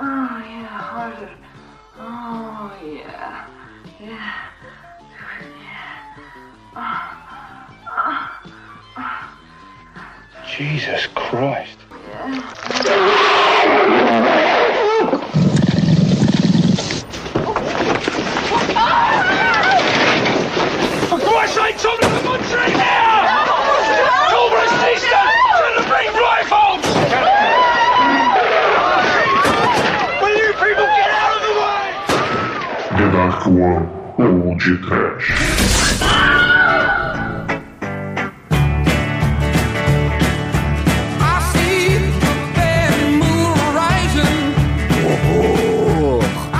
Oh, 0.00 0.04
yeah, 0.04 0.66
harder. 0.66 1.30
Oh, 1.98 2.72
yeah. 2.84 3.48
Yeah. 4.00 4.48
Jesus 10.56 11.06
Christ. 11.14 11.78
For 11.88 11.98
Ou 33.48 34.54
de 34.56 34.76
Trash. 34.82 35.32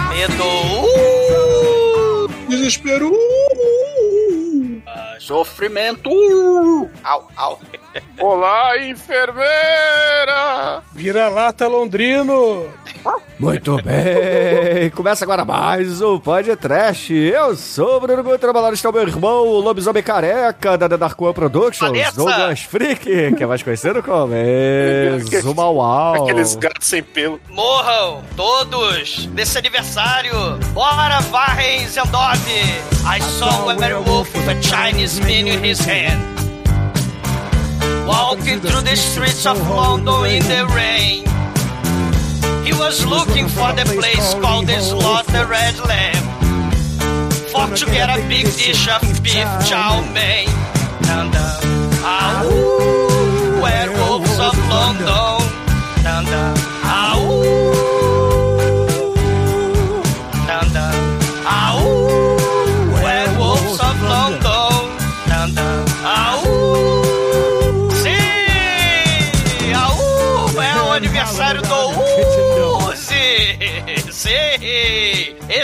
Medo. 0.08 2.28
Desespero. 2.48 3.12
Ah, 4.86 5.16
Sofrimento. 5.18 6.08
Au, 7.04 7.28
au. 7.36 7.58
Olá, 8.18 8.78
enfermeira! 8.78 10.82
Vira-lata 10.94 11.68
Londrino. 11.68 12.66
Muito 13.38 13.80
bem, 13.82 14.90
começa 14.90 15.24
agora 15.24 15.44
mais 15.44 16.00
um 16.02 16.18
Pod 16.18 16.56
Trash. 16.56 17.10
Eu 17.10 17.54
sou 17.56 17.98
o 17.98 18.00
Bruno 18.00 18.24
Guto, 18.24 18.38
trabalhando 18.38 18.74
está 18.74 18.90
o 18.90 18.92
meu 18.92 19.02
irmão, 19.02 19.46
o 19.46 19.60
lobisomem 19.60 20.02
careca 20.02 20.76
da 20.76 20.88
The 20.88 20.96
Dark 20.96 21.20
One 21.22 21.32
Productions, 21.32 21.78
Vanessa! 21.78 22.16
Douglas 22.16 22.62
Freak, 22.62 23.34
que 23.36 23.42
é 23.44 23.46
mais 23.46 23.62
conhecido 23.62 24.02
como 24.02 24.32
Zumauau. 25.40 26.24
Aqueles 26.24 26.56
gatos 26.56 26.88
sem 26.88 27.00
pelo. 27.00 27.40
Morram 27.48 28.24
todos 28.36 29.28
nesse 29.32 29.56
aniversário. 29.56 30.32
Bora, 30.72 31.20
Varren 31.30 31.86
Zendov. 31.86 32.42
I 33.06 33.20
saw 33.38 33.70
a 33.70 33.76
werewolf 33.76 34.34
with 34.34 34.48
a 34.48 34.60
Chinese 34.60 35.20
menu 35.20 35.52
in 35.52 35.64
his 35.64 35.78
hand. 35.78 36.20
Walking 38.04 38.58
through 38.58 38.82
the 38.82 38.96
streets 38.96 39.46
of 39.46 39.60
London 39.70 40.24
in 40.26 40.42
the 40.42 40.66
rain. 40.74 41.37
He 42.68 42.74
was 42.74 43.06
looking 43.06 43.48
for 43.48 43.72
the 43.72 43.84
place 43.96 44.34
called 44.34 44.66
the 44.66 44.78
Slaughter 44.80 45.46
Red 45.46 45.78
Lamb. 45.88 46.24
For 47.50 47.66
to 47.74 47.86
get 47.86 48.10
a 48.10 48.20
big 48.28 48.44
dish 48.44 48.86
of 48.88 49.00
beef 49.22 49.48
chow 49.66 50.02
mein. 50.12 50.50
And 51.16 51.32
uh, 51.34 51.60
ah, 52.04 52.44
ooh, 52.44 53.62
werewolves 53.62 54.38
of 54.38 54.54
London. 54.68 55.37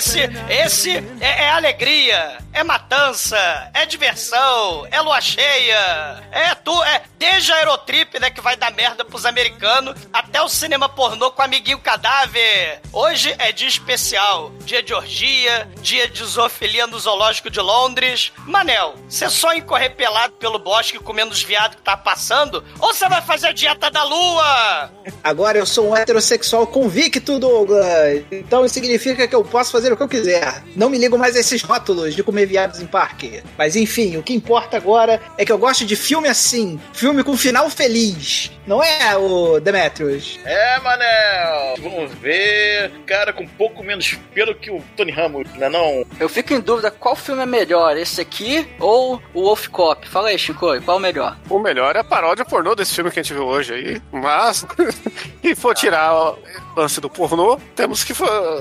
Esse, 0.05 0.21
esse 0.51 0.91
é, 1.21 1.45
é 1.45 1.51
alegria, 1.51 2.39
é 2.53 2.63
matança, 2.63 3.37
é 3.73 3.87
diversão, 3.87 4.87
é 4.91 5.01
lua 5.01 5.21
cheia, 5.21 6.23
é 6.31 6.55
tu, 6.55 6.83
é 6.85 7.03
desde 7.19 7.51
a 7.51 7.57
Aerotrip, 7.57 8.21
né, 8.21 8.29
que 8.29 8.43
vai 8.43 8.55
dar 8.55 8.71
merda 8.71 9.03
pros 9.05 9.25
americanos, 9.25 9.97
até 10.13 10.43
o 10.43 10.49
cinema 10.49 10.91
pornô 10.91 11.31
com 11.31 11.41
amiguinho 11.41 11.79
cadáver. 11.79 12.81
Hoje 12.93 13.35
é 13.39 13.51
dia 13.51 13.67
especial, 13.67 14.53
dia 14.65 14.83
de 14.83 14.93
orgia, 14.93 15.67
dia 15.81 16.07
de 16.07 16.23
zoofilia 16.23 16.87
no 16.87 16.99
zoológico 16.99 17.49
de 17.49 17.61
Londres. 17.61 18.31
Manel, 18.47 18.95
você 19.09 19.31
só 19.31 19.55
incorrer 19.55 19.97
pelado 19.97 20.35
pelo 20.35 20.59
bosque 20.59 20.99
comendo 20.99 21.33
os 21.33 21.43
viados 21.43 21.77
que 21.77 21.83
tá 21.83 21.97
passando, 21.97 22.63
ou 22.79 22.93
você 22.93 23.09
vai 23.09 23.23
fazer 23.23 23.49
a 23.49 23.53
dieta 23.53 23.91
da 23.91 24.05
lua? 24.05 24.91
Agora 25.23 25.57
eu 25.57 25.65
sou 25.65 25.91
um 25.91 25.97
heterossexual 25.97 26.67
convicto, 26.67 27.39
Douglas. 27.39 28.23
Então 28.31 28.65
isso 28.67 28.75
significa 28.75 29.27
que 29.27 29.35
eu 29.35 29.43
posso 29.43 29.73
fazer 29.73 29.94
o 29.95 29.97
que 29.97 30.03
eu 30.03 30.09
quiser. 30.09 30.63
Não 30.77 30.91
me 30.91 30.99
ligo 30.99 31.19
mais 31.19 31.37
a 31.37 31.41
esses 31.41 31.63
rótulos 31.63 32.15
de 32.15 32.23
comer 32.23 32.47
viados 32.47 32.81
em 32.81 32.87
parque. 32.87 33.43
Mas 33.57 33.77
enfim, 33.77 34.17
o 34.17 34.23
que 34.23 34.35
importa 34.35 34.77
agora 34.77 35.21
é 35.39 35.45
que 35.45 35.53
eu 35.53 35.59
gosto 35.59 35.85
de 35.85 35.97
filme 35.97 36.29
assim. 36.29 36.81
Filme 36.93 37.23
com 37.23 37.37
final 37.37 37.69
feliz. 37.71 38.51
Não 38.67 38.83
é, 38.83 39.17
o 39.17 39.61
Demetrius? 39.61 40.41
É, 40.45 40.81
Manel! 40.81 41.75
Vamos 41.83 42.13
ver. 42.15 42.91
Cara 43.07 43.33
com 43.33 43.45
um 43.45 43.49
pouco 43.49 43.85
menos 43.85 44.19
pelo 44.33 44.55
que 44.55 44.71
o 44.71 44.83
Tony 44.97 45.13
Ramos, 45.13 45.47
não 45.55 45.67
é 45.67 45.71
não? 45.71 46.07
Eu 46.19 46.29
fico 46.29 46.55
em 46.55 46.61
dúvida 46.61 46.91
qual 46.91 47.15
filme 47.15 47.43
é 47.43 47.47
melhor, 47.47 47.97
esse 47.97 48.21
aqui 48.21 48.67
ou 48.81 49.21
o 49.35 49.43
Wolf 49.43 49.69
Cop? 49.69 50.09
Fala 50.09 50.29
aí, 50.29 50.39
Chico, 50.39 50.61
qual 50.83 50.97
é 50.97 50.99
o 50.99 51.03
melhor? 51.03 51.37
O 51.51 51.59
melhor 51.59 51.95
é 51.97 51.99
a 52.01 52.05
paródia 52.05 52.45
pornô 52.45 52.75
desse 52.75 52.95
filme 52.95 53.11
que 53.11 53.21
a 53.21 53.23
gente 53.23 53.35
viu 53.35 53.45
hoje 53.45 53.75
aí. 53.75 54.03
Mas, 54.11 54.65
se 55.43 55.55
for 55.55 55.75
tirar 55.75 56.15
o 56.15 56.39
lance 56.77 57.01
do 57.01 57.11
pornô, 57.11 57.59
temos 57.77 58.03
que. 58.03 58.15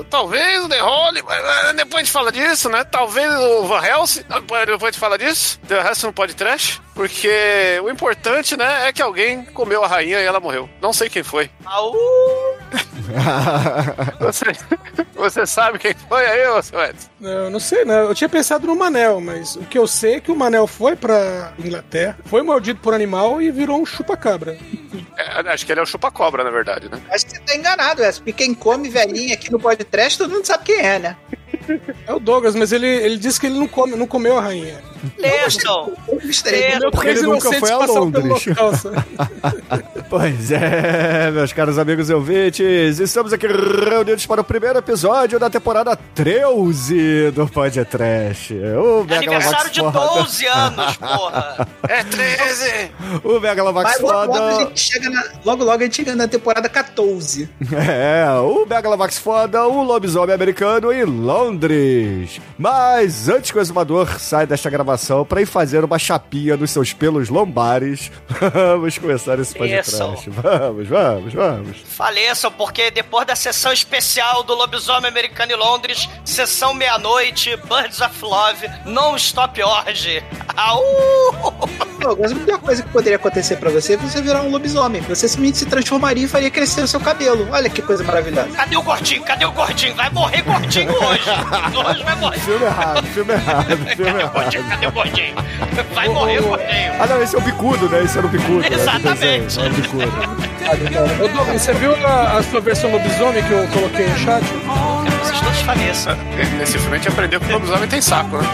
Talvez 0.09 0.65
o 0.65 0.69
The 0.69 0.79
Holly, 0.79 1.12
mas 1.21 1.43
mas 1.43 1.75
depois 1.75 1.95
a 1.95 2.03
gente 2.03 2.11
fala 2.11 2.31
disso, 2.31 2.69
né? 2.69 2.83
Talvez 2.83 3.31
o 3.33 3.65
Van 3.65 3.83
Helsing, 3.83 4.23
depois 4.65 4.83
a 4.83 4.85
gente 4.85 4.99
fala 4.99 5.17
disso. 5.17 5.59
The 5.67 5.81
resto 5.81 6.05
não 6.05 6.13
pode 6.13 6.33
trash. 6.33 6.81
Porque 6.93 7.79
o 7.83 7.89
importante, 7.89 8.55
né, 8.55 8.87
é 8.87 8.93
que 8.93 9.01
alguém 9.01 9.43
comeu 9.45 9.83
a 9.83 9.87
rainha 9.87 10.19
e 10.21 10.25
ela 10.25 10.39
morreu. 10.39 10.69
Não 10.81 10.93
sei 10.93 11.09
quem 11.09 11.23
foi. 11.23 11.49
Au! 11.65 11.93
Você, 14.19 14.45
você 15.13 15.45
sabe 15.45 15.79
quem 15.79 15.93
foi 16.07 16.25
aí, 16.25 16.47
ô 16.47 16.61
seu 16.61 16.81
Edson? 16.81 17.09
Não, 17.19 17.49
não 17.49 17.59
sei, 17.59 17.83
não. 17.83 17.95
Eu 17.95 18.15
tinha 18.15 18.29
pensado 18.29 18.65
no 18.65 18.75
Manel, 18.75 19.19
mas 19.19 19.55
o 19.55 19.61
que 19.61 19.77
eu 19.77 19.87
sei 19.87 20.15
é 20.15 20.19
que 20.21 20.31
o 20.31 20.35
Manel 20.35 20.67
foi 20.67 20.95
pra 20.95 21.53
Inglaterra, 21.59 22.17
foi 22.25 22.41
mordido 22.41 22.79
por 22.79 22.93
animal 22.93 23.41
e 23.41 23.51
virou 23.51 23.81
um 23.81 23.85
chupa-cabra. 23.85 24.57
É, 25.17 25.51
acho 25.51 25.65
que 25.65 25.71
ele 25.71 25.79
é 25.79 25.83
o 25.83 25.87
chupa-cobra, 25.87 26.43
na 26.43 26.49
verdade, 26.49 26.89
né? 26.89 27.01
Acho 27.09 27.25
que 27.25 27.31
você 27.33 27.39
tá 27.39 27.55
enganado, 27.55 28.03
essa. 28.03 28.19
Porque 28.19 28.33
quem 28.33 28.53
come 28.53 28.89
velhinha 28.89 29.33
aqui 29.33 29.51
no 29.51 29.59
podcast, 29.59 30.17
todo 30.17 30.31
mundo 30.31 30.45
sabe 30.45 30.63
quem 30.63 30.79
é, 30.79 30.99
né? 30.99 31.17
É 32.07 32.13
o 32.13 32.19
Douglas, 32.19 32.55
mas 32.55 32.71
ele, 32.71 32.87
ele 32.87 33.17
disse 33.17 33.39
que 33.39 33.47
ele 33.47 33.59
não, 33.59 33.67
come, 33.67 33.95
não 33.95 34.07
comeu 34.07 34.37
a 34.37 34.41
rainha. 34.41 34.81
Porque 36.91 37.07
três 37.07 37.19
ele 37.19 37.27
nunca 37.27 37.51
foi 37.53 37.71
a 37.71 37.77
Londres. 37.77 38.45
Pois 40.09 40.51
é, 40.51 41.31
meus 41.31 41.51
caros 41.53 41.79
amigos 41.79 42.07
e 42.09 42.13
ouvintes, 42.13 42.99
estamos 42.99 43.33
aqui 43.33 43.47
reunidos 43.47 44.27
para 44.27 44.41
o 44.41 44.43
primeiro 44.43 44.77
episódio 44.77 45.39
da 45.39 45.49
temporada 45.49 45.95
13 46.13 47.31
do 47.31 47.47
Pod 47.47 47.83
Trash. 47.85 48.51
O 48.51 49.05
É 49.09 49.17
aniversário 49.17 49.71
Megalovax 49.71 49.71
de 49.71 49.79
foda. 49.79 49.99
12 50.21 50.45
anos, 50.47 50.97
porra! 50.97 51.67
É 51.89 52.03
13! 52.03 52.91
O 53.23 53.39
Megalovax 53.39 53.91
Mas 53.93 54.01
logo, 54.01 54.33
logo, 54.33 54.33
a 54.33 54.51
foda. 54.51 54.65
gente 54.65 54.79
chega 54.79 55.09
na, 55.09 55.23
logo, 55.45 55.63
logo 55.63 55.81
a 55.81 55.83
gente 55.85 55.95
chega 55.95 56.15
na 56.15 56.27
temporada 56.27 56.69
14. 56.69 57.49
É, 57.73 58.25
o 58.39 58.65
Megalovax 58.65 59.17
foda, 59.17 59.65
o 59.67 59.83
lobisomem 59.83 60.33
americano 60.35 60.91
em 60.91 61.03
Londres. 61.03 62.39
Mas 62.57 63.27
antes 63.29 63.51
que 63.51 63.57
o 63.57 63.61
exumador 63.61 64.19
saia 64.19 64.45
desta 64.45 64.69
gravação 64.69 64.92
para 65.25 65.41
ir 65.41 65.45
fazer 65.45 65.83
uma 65.83 65.99
chapinha 65.99 66.57
nos 66.57 66.71
seus 66.71 66.93
pelos 66.93 67.29
lombares, 67.29 68.11
vamos 68.53 68.97
começar 68.97 69.39
esse 69.39 69.53
Pod 69.55 69.73
Isso. 69.73 69.97
Trash. 69.97 70.25
Vamos, 70.27 70.87
vamos, 70.87 71.33
vamos. 71.33 71.77
Faleçam, 71.85 72.51
porque 72.51 72.91
depois 72.91 73.25
da 73.25 73.35
sessão 73.35 73.71
especial 73.71 74.43
do 74.43 74.53
Lobisomem 74.53 75.09
Americano 75.09 75.51
em 75.51 75.55
Londres, 75.55 76.09
sessão 76.25 76.73
meia-noite, 76.73 77.55
Birds 77.57 78.01
of 78.01 78.23
Love, 78.23 78.67
Non-Stop 78.85 79.61
Orgy. 79.61 80.23
Au! 80.55 80.83
Douglas, 82.03 82.31
a 82.31 82.35
melhor 82.35 82.59
coisa 82.59 82.83
que 82.83 82.89
poderia 82.89 83.15
acontecer 83.15 83.55
pra 83.57 83.69
você 83.69 83.93
é 83.93 83.97
você 83.97 84.21
virar 84.21 84.41
um 84.43 84.49
lobisomem. 84.51 85.01
Você 85.01 85.27
simplesmente 85.27 85.57
se 85.59 85.65
transformaria 85.65 86.25
e 86.25 86.27
faria 86.27 86.49
crescer 86.51 86.81
o 86.81 86.87
seu 86.87 86.99
cabelo. 86.99 87.47
Olha 87.51 87.69
que 87.69 87.81
coisa 87.81 88.03
maravilhosa. 88.03 88.49
Cadê 88.49 88.75
o 88.77 88.81
gordinho? 88.81 89.23
Cadê 89.23 89.45
o 89.45 89.51
gordinho? 89.51 89.95
Vai 89.95 90.09
morrer 90.09 90.41
gordinho 90.41 90.91
hoje! 90.91 91.23
Hoje 91.87 92.03
vai 92.03 92.15
morrer. 92.15 92.39
Filme 92.39 92.65
errado, 92.65 93.03
filme 93.07 93.33
errado, 93.33 93.65
filme 93.65 93.85
Cadê 93.95 94.23
o 94.23 94.29
gordinho? 94.29 94.61
errado. 94.63 94.69
Cadê 94.69 94.87
o 94.87 94.91
gordinho? 94.91 95.35
Vai 95.93 96.09
morrer 96.09 96.41
gordinho. 96.41 96.93
Ah, 96.99 97.07
não, 97.07 97.21
esse 97.23 97.35
é 97.35 97.39
o 97.39 97.41
bicudo, 97.41 97.89
né? 97.89 98.03
Esse 98.03 98.17
era 98.17 98.27
o 98.27 98.29
bicudo. 98.29 98.59
né, 98.59 98.69
do 98.69 98.75
Exatamente. 98.75 99.15
desenho, 99.15 99.47
É 99.65 99.69
o 99.69 99.73
bicudo. 99.73 101.23
Ô, 101.23 101.27
Douglas, 101.27 101.61
você 101.61 101.73
viu 101.73 101.93
a, 102.07 102.37
a 102.37 102.43
sua 102.43 102.59
versão 102.61 102.91
lobisomem 102.91 103.43
que 103.43 103.51
eu 103.51 103.67
coloquei 103.69 104.07
no 104.07 104.17
chat? 104.17 104.43
Todos 105.63 105.65
faleçam. 105.65 106.17
Nesse 106.57 106.77
filme 106.77 106.95
a 106.95 106.99
gente 106.99 107.07
aprendeu 107.07 107.39
que 107.39 107.47
o 107.47 107.53
lobisomem 107.53 107.87
tem 107.87 108.01
saco, 108.01 108.37
né? 108.37 108.47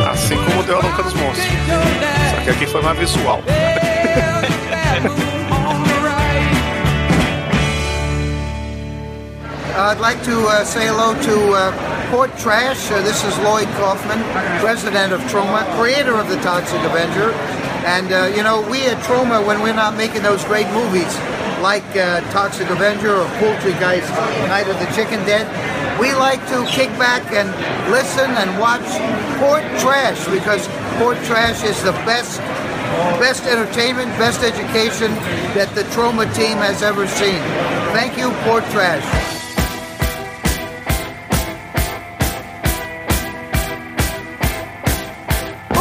Assim 0.10 0.36
como 0.36 0.62
deu 0.62 0.78
a 0.78 0.82
louca 0.82 1.02
dos 1.02 1.12
monstros. 1.14 1.46
Só 2.30 2.40
que 2.42 2.50
aqui 2.50 2.66
foi 2.66 2.82
mais 2.82 2.98
visual. 2.98 3.42
I'd 9.78 10.00
like 10.00 10.20
to 10.24 10.36
uh, 10.48 10.64
say 10.64 10.86
hello 10.86 11.14
to 11.14 11.52
uh, 11.54 11.72
Port 12.10 12.36
Trash. 12.36 12.90
Uh, 12.90 13.00
this 13.02 13.22
is 13.22 13.38
Lloyd 13.38 13.68
Kaufman, 13.78 14.18
president 14.58 15.12
of 15.12 15.20
Troma, 15.30 15.64
creator 15.78 16.18
of 16.18 16.28
the 16.28 16.36
Toxic 16.42 16.82
Avenger. 16.82 17.30
And, 17.86 18.10
uh, 18.10 18.34
you 18.34 18.42
know, 18.42 18.60
we 18.68 18.86
at 18.86 18.98
Troma, 19.04 19.46
when 19.46 19.62
we're 19.62 19.76
not 19.76 19.96
making 19.96 20.22
those 20.22 20.44
great 20.44 20.66
movies 20.72 21.16
like 21.62 21.84
uh, 21.96 22.20
Toxic 22.30 22.68
Avenger 22.70 23.14
or 23.14 23.26
Poultrygeist, 23.38 24.08
Night 24.48 24.68
of 24.68 24.78
the 24.78 24.86
Chicken 24.94 25.24
Dead, 25.26 25.46
we 26.00 26.12
like 26.14 26.40
to 26.48 26.64
kick 26.66 26.90
back 26.98 27.22
and 27.32 27.48
listen 27.90 28.30
and 28.30 28.58
watch 28.58 28.86
Port 29.38 29.62
Trash 29.80 30.24
because 30.28 30.66
Port 30.98 31.16
Trash 31.24 31.64
is 31.64 31.82
the 31.82 31.92
best 32.06 32.38
best 33.18 33.44
entertainment, 33.44 34.08
best 34.18 34.42
education 34.42 35.12
that 35.54 35.72
the 35.74 35.84
Trauma 35.94 36.24
team 36.34 36.58
has 36.58 36.82
ever 36.82 37.06
seen. 37.06 37.40
Thank 37.92 38.16
you, 38.16 38.30
Port 38.44 38.64
Trash. 38.70 39.37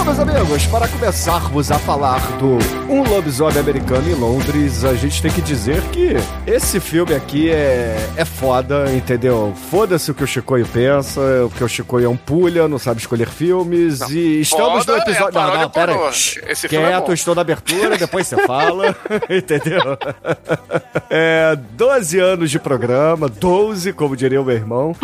Meus 0.08 0.20
amigos, 0.20 0.66
para 0.68 0.88
começarmos 0.88 1.70
a 1.70 1.78
falar 1.78 2.22
do 2.38 2.58
Um 2.90 3.04
Lobisomem 3.04 3.60
Americano 3.60 4.10
em 4.10 4.14
Londres, 4.14 4.86
a 4.86 4.94
gente 4.94 5.22
tem 5.22 5.30
que 5.30 5.42
dizer 5.42 5.82
que 5.90 6.14
esse 6.50 6.80
filme 6.80 7.14
aqui 7.14 7.50
é, 7.50 7.98
é 8.16 8.24
foda, 8.24 8.90
entendeu? 8.96 9.54
Foda-se 9.70 10.10
o 10.10 10.16
que 10.16 10.24
o 10.24 10.28
Chicoio 10.28 10.66
pensa, 10.66 11.20
o 11.46 11.50
que 11.50 11.62
o 11.62 11.68
Chicoio 11.68 12.06
é 12.06 12.10
um 12.10 12.16
pulha, 12.16 12.70
não 12.70 12.80
sabe 12.80 13.02
escolher 13.02 13.28
filmes, 13.28 14.00
e 14.10 14.40
estamos 14.40 14.86
Foda 14.86 14.94
no 14.94 15.04
episódio... 15.04 15.38
é 15.38 15.42
não, 15.42 15.60
não, 15.60 15.70
paródia 15.70 15.70
pera 15.70 15.92
aí. 15.92 16.52
Esse 16.52 16.68
é 16.68 16.70
Quieto, 16.70 17.08
bom. 17.08 17.14
estou 17.14 17.36
na 17.36 17.42
abertura, 17.42 17.98
depois 17.98 18.28
você 18.28 18.48
fala, 18.48 18.96
entendeu? 19.30 19.98
É, 21.10 21.58
12 21.72 22.18
anos 22.18 22.50
de 22.50 22.60
programa, 22.60 23.28
12, 23.28 23.92
como 23.92 24.16
diria 24.16 24.42
o 24.42 24.46
meu 24.46 24.56
irmão. 24.56 24.96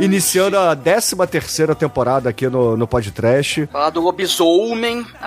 Iniciando 0.00 0.58
a 0.58 0.74
13 0.74 1.14
terceira 1.30 1.76
temporada 1.76 2.28
aqui 2.28 2.48
no, 2.48 2.76
no 2.76 2.88
podcast. 2.88 3.66
Falar 3.66 3.90
do 3.90 4.00
lobisomem 4.00 4.47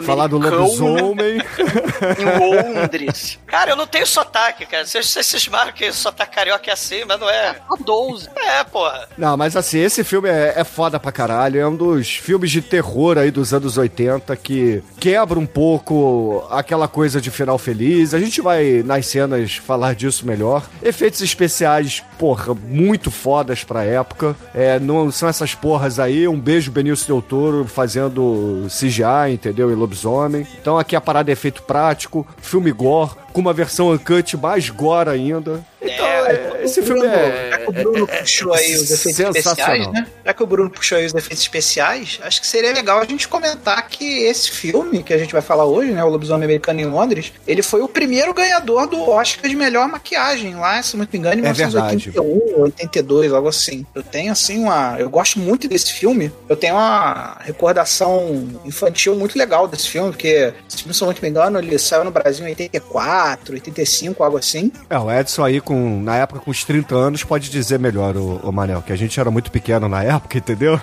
Falar 0.02 0.28
do 0.28 0.38
americano 0.38 0.64
lobisomem. 0.64 1.38
em 2.20 2.40
Londres. 2.40 3.40
Cara, 3.46 3.72
eu 3.72 3.76
não 3.76 3.86
tenho 3.86 4.08
sotaque, 4.08 4.66
cara. 4.66 4.86
Vocês 4.86 5.08
vocês 5.10 5.26
cismaram 5.26 5.72
que 5.72 5.92
sotaque 5.92 6.36
carioca 6.36 6.70
é 6.70 6.74
assim, 6.74 7.04
mas 7.08 7.20
não 7.20 7.30
é. 7.30 7.50
A 7.70 7.76
12. 7.84 8.30
É, 8.36 8.64
porra. 8.64 9.08
Não, 9.18 9.38
mas 9.38 9.56
assim, 9.56 9.80
esse 9.80 10.04
filme 10.04 10.30
é, 10.30 10.54
é 10.58 10.64
foda 10.64 11.00
pra 11.00 11.12
caralho. 11.12 11.60
É 11.60 11.68
um 11.68 11.76
dos 11.76 12.16
filmes 12.16 12.50
de 12.50 12.62
terror 12.62 13.18
aí 13.18 13.30
dos 13.30 13.54
anos 13.54 13.78
80 13.78 14.36
que 14.38 14.82
quebra 15.00 15.38
um 15.38 15.46
pouco 15.46 16.48
aquela 16.50 16.88
coisa 16.88 17.22
de 17.22 17.30
final 17.30 17.58
feliz. 17.58 18.14
A 18.14 18.20
gente 18.20 18.42
vai, 18.42 18.82
nas 18.84 19.06
cenas, 19.06 19.56
falar 19.56 19.94
disso 19.94 20.26
melhor. 20.26 20.64
Efeitos 20.82 21.22
especiais, 21.22 22.04
porra, 22.18 22.54
muito 22.54 23.12
fodas 23.12 23.64
pra 23.64 23.84
época. 23.84 24.36
É, 24.54 24.80
não 24.80 25.12
são 25.12 25.28
essas 25.30 25.54
porras 25.54 26.00
aí. 26.00 26.28
Um 26.28 26.40
beijo, 26.40 26.72
Benício 26.72 27.08
Del 27.08 27.22
Toro, 27.22 27.66
fazendo 27.66 28.66
CGI, 28.68 29.04
entendeu? 29.30 29.72
E 29.72 29.76
lobisomem. 29.76 30.46
Então 30.62 30.78
aqui 30.78 30.96
a 30.96 31.02
parada 31.02 31.32
é 31.32 31.34
efeito 31.34 31.64
prático, 31.64 32.26
filme 32.42 32.72
gore, 32.72 33.12
com 33.32 33.42
uma 33.42 33.54
versão 33.54 33.92
uncut 33.92 34.38
mais 34.38 34.70
gore 34.70 35.10
ainda. 35.10 35.64
Então, 35.82 36.06
é, 36.06 36.64
esse 36.64 36.82
filme 36.84 37.06
é. 37.08 37.50
Já 37.52 37.58
que 37.58 37.70
o 37.70 37.72
Bruno 37.72 38.08
puxou 38.08 38.54
aí 38.54 38.76
os 38.76 38.92
efeitos 38.92 39.20
especiais, 39.20 39.36
sensacional. 39.44 39.92
né? 39.94 40.08
Já 40.24 40.34
que 40.34 40.44
o 40.44 40.48
Bruno 40.48 40.70
puxou 40.70 40.98
aí 40.98 41.06
os 41.06 41.14
efeitos 41.14 41.42
especiais, 41.42 42.20
acho 42.22 42.42
que 42.42 42.48
seria 42.48 42.72
legal 42.72 43.00
a 43.00 43.06
gente 43.06 43.28
comentar 43.28 43.88
que 43.88 44.24
esse 44.24 44.52
filme 44.52 45.02
que 45.02 45.14
a 45.14 45.18
gente 45.18 45.34
vai 45.34 45.42
falar 45.42 45.66
hoje, 45.66 45.92
né? 45.92 46.04
O 46.04 46.10
Lobisomem 46.10 46.46
Americano 46.46 46.80
em 46.80 46.86
Londres, 46.86 47.34
ele 47.48 47.64
foi 47.64 47.82
o 47.82 47.88
primeiro 47.88 48.34
ganhador 48.34 48.88
do 48.88 49.02
Oscar 49.10 49.50
de 49.50 49.56
melhor 49.56 49.88
maquiagem 49.88 50.56
lá, 50.56 50.82
se 50.84 50.96
não 50.96 51.08
me 51.12 51.20
engano, 51.20 51.42
em 51.42 51.48
É 51.48 51.54
verdade. 51.54 51.96
1981, 52.12 52.62
82, 52.64 53.34
algo 53.34 53.48
assim. 53.48 53.86
Eu 53.96 54.04
tenho, 54.04 54.32
assim, 54.32 54.60
uma. 54.64 54.98
Eu 55.00 55.10
gosto 55.10 55.40
muito 55.40 55.68
desse 55.68 55.94
filme. 55.94 56.32
Eu 56.48 56.56
tenho 56.56 56.76
uma 56.76 57.38
recordação 57.42 58.48
infantil 58.64 59.16
muito 59.16 59.38
legal 59.38 59.68
desse 59.68 59.88
filme, 59.90 60.12
porque, 60.12 60.54
se 60.68 60.86
não 61.02 61.16
me 61.22 61.30
engano, 61.30 61.60
ele 61.60 61.78
saiu 61.80 62.04
no 62.04 62.12
Brasil 62.12 62.46
em 62.46 62.50
84, 62.50 63.21
85, 63.50 64.24
algo 64.24 64.38
assim. 64.38 64.72
É, 64.90 64.98
o 64.98 65.12
Edson 65.12 65.44
aí, 65.44 65.62
com, 65.62 66.02
na 66.02 66.18
época, 66.18 66.40
com 66.40 66.52
uns 66.52 66.64
30 66.64 66.96
anos, 66.96 67.24
pode 67.24 67.50
dizer 67.50 67.80
melhor, 67.80 68.16
o, 68.18 68.38
o 68.38 68.52
Manel, 68.52 68.82
que 68.82 68.94
a 68.94 68.96
gente 68.96 69.20
era 69.20 69.32
muito 69.32 69.52
pequeno 69.52 69.88
na 69.88 70.04
época, 70.04 70.38
entendeu? 70.38 70.80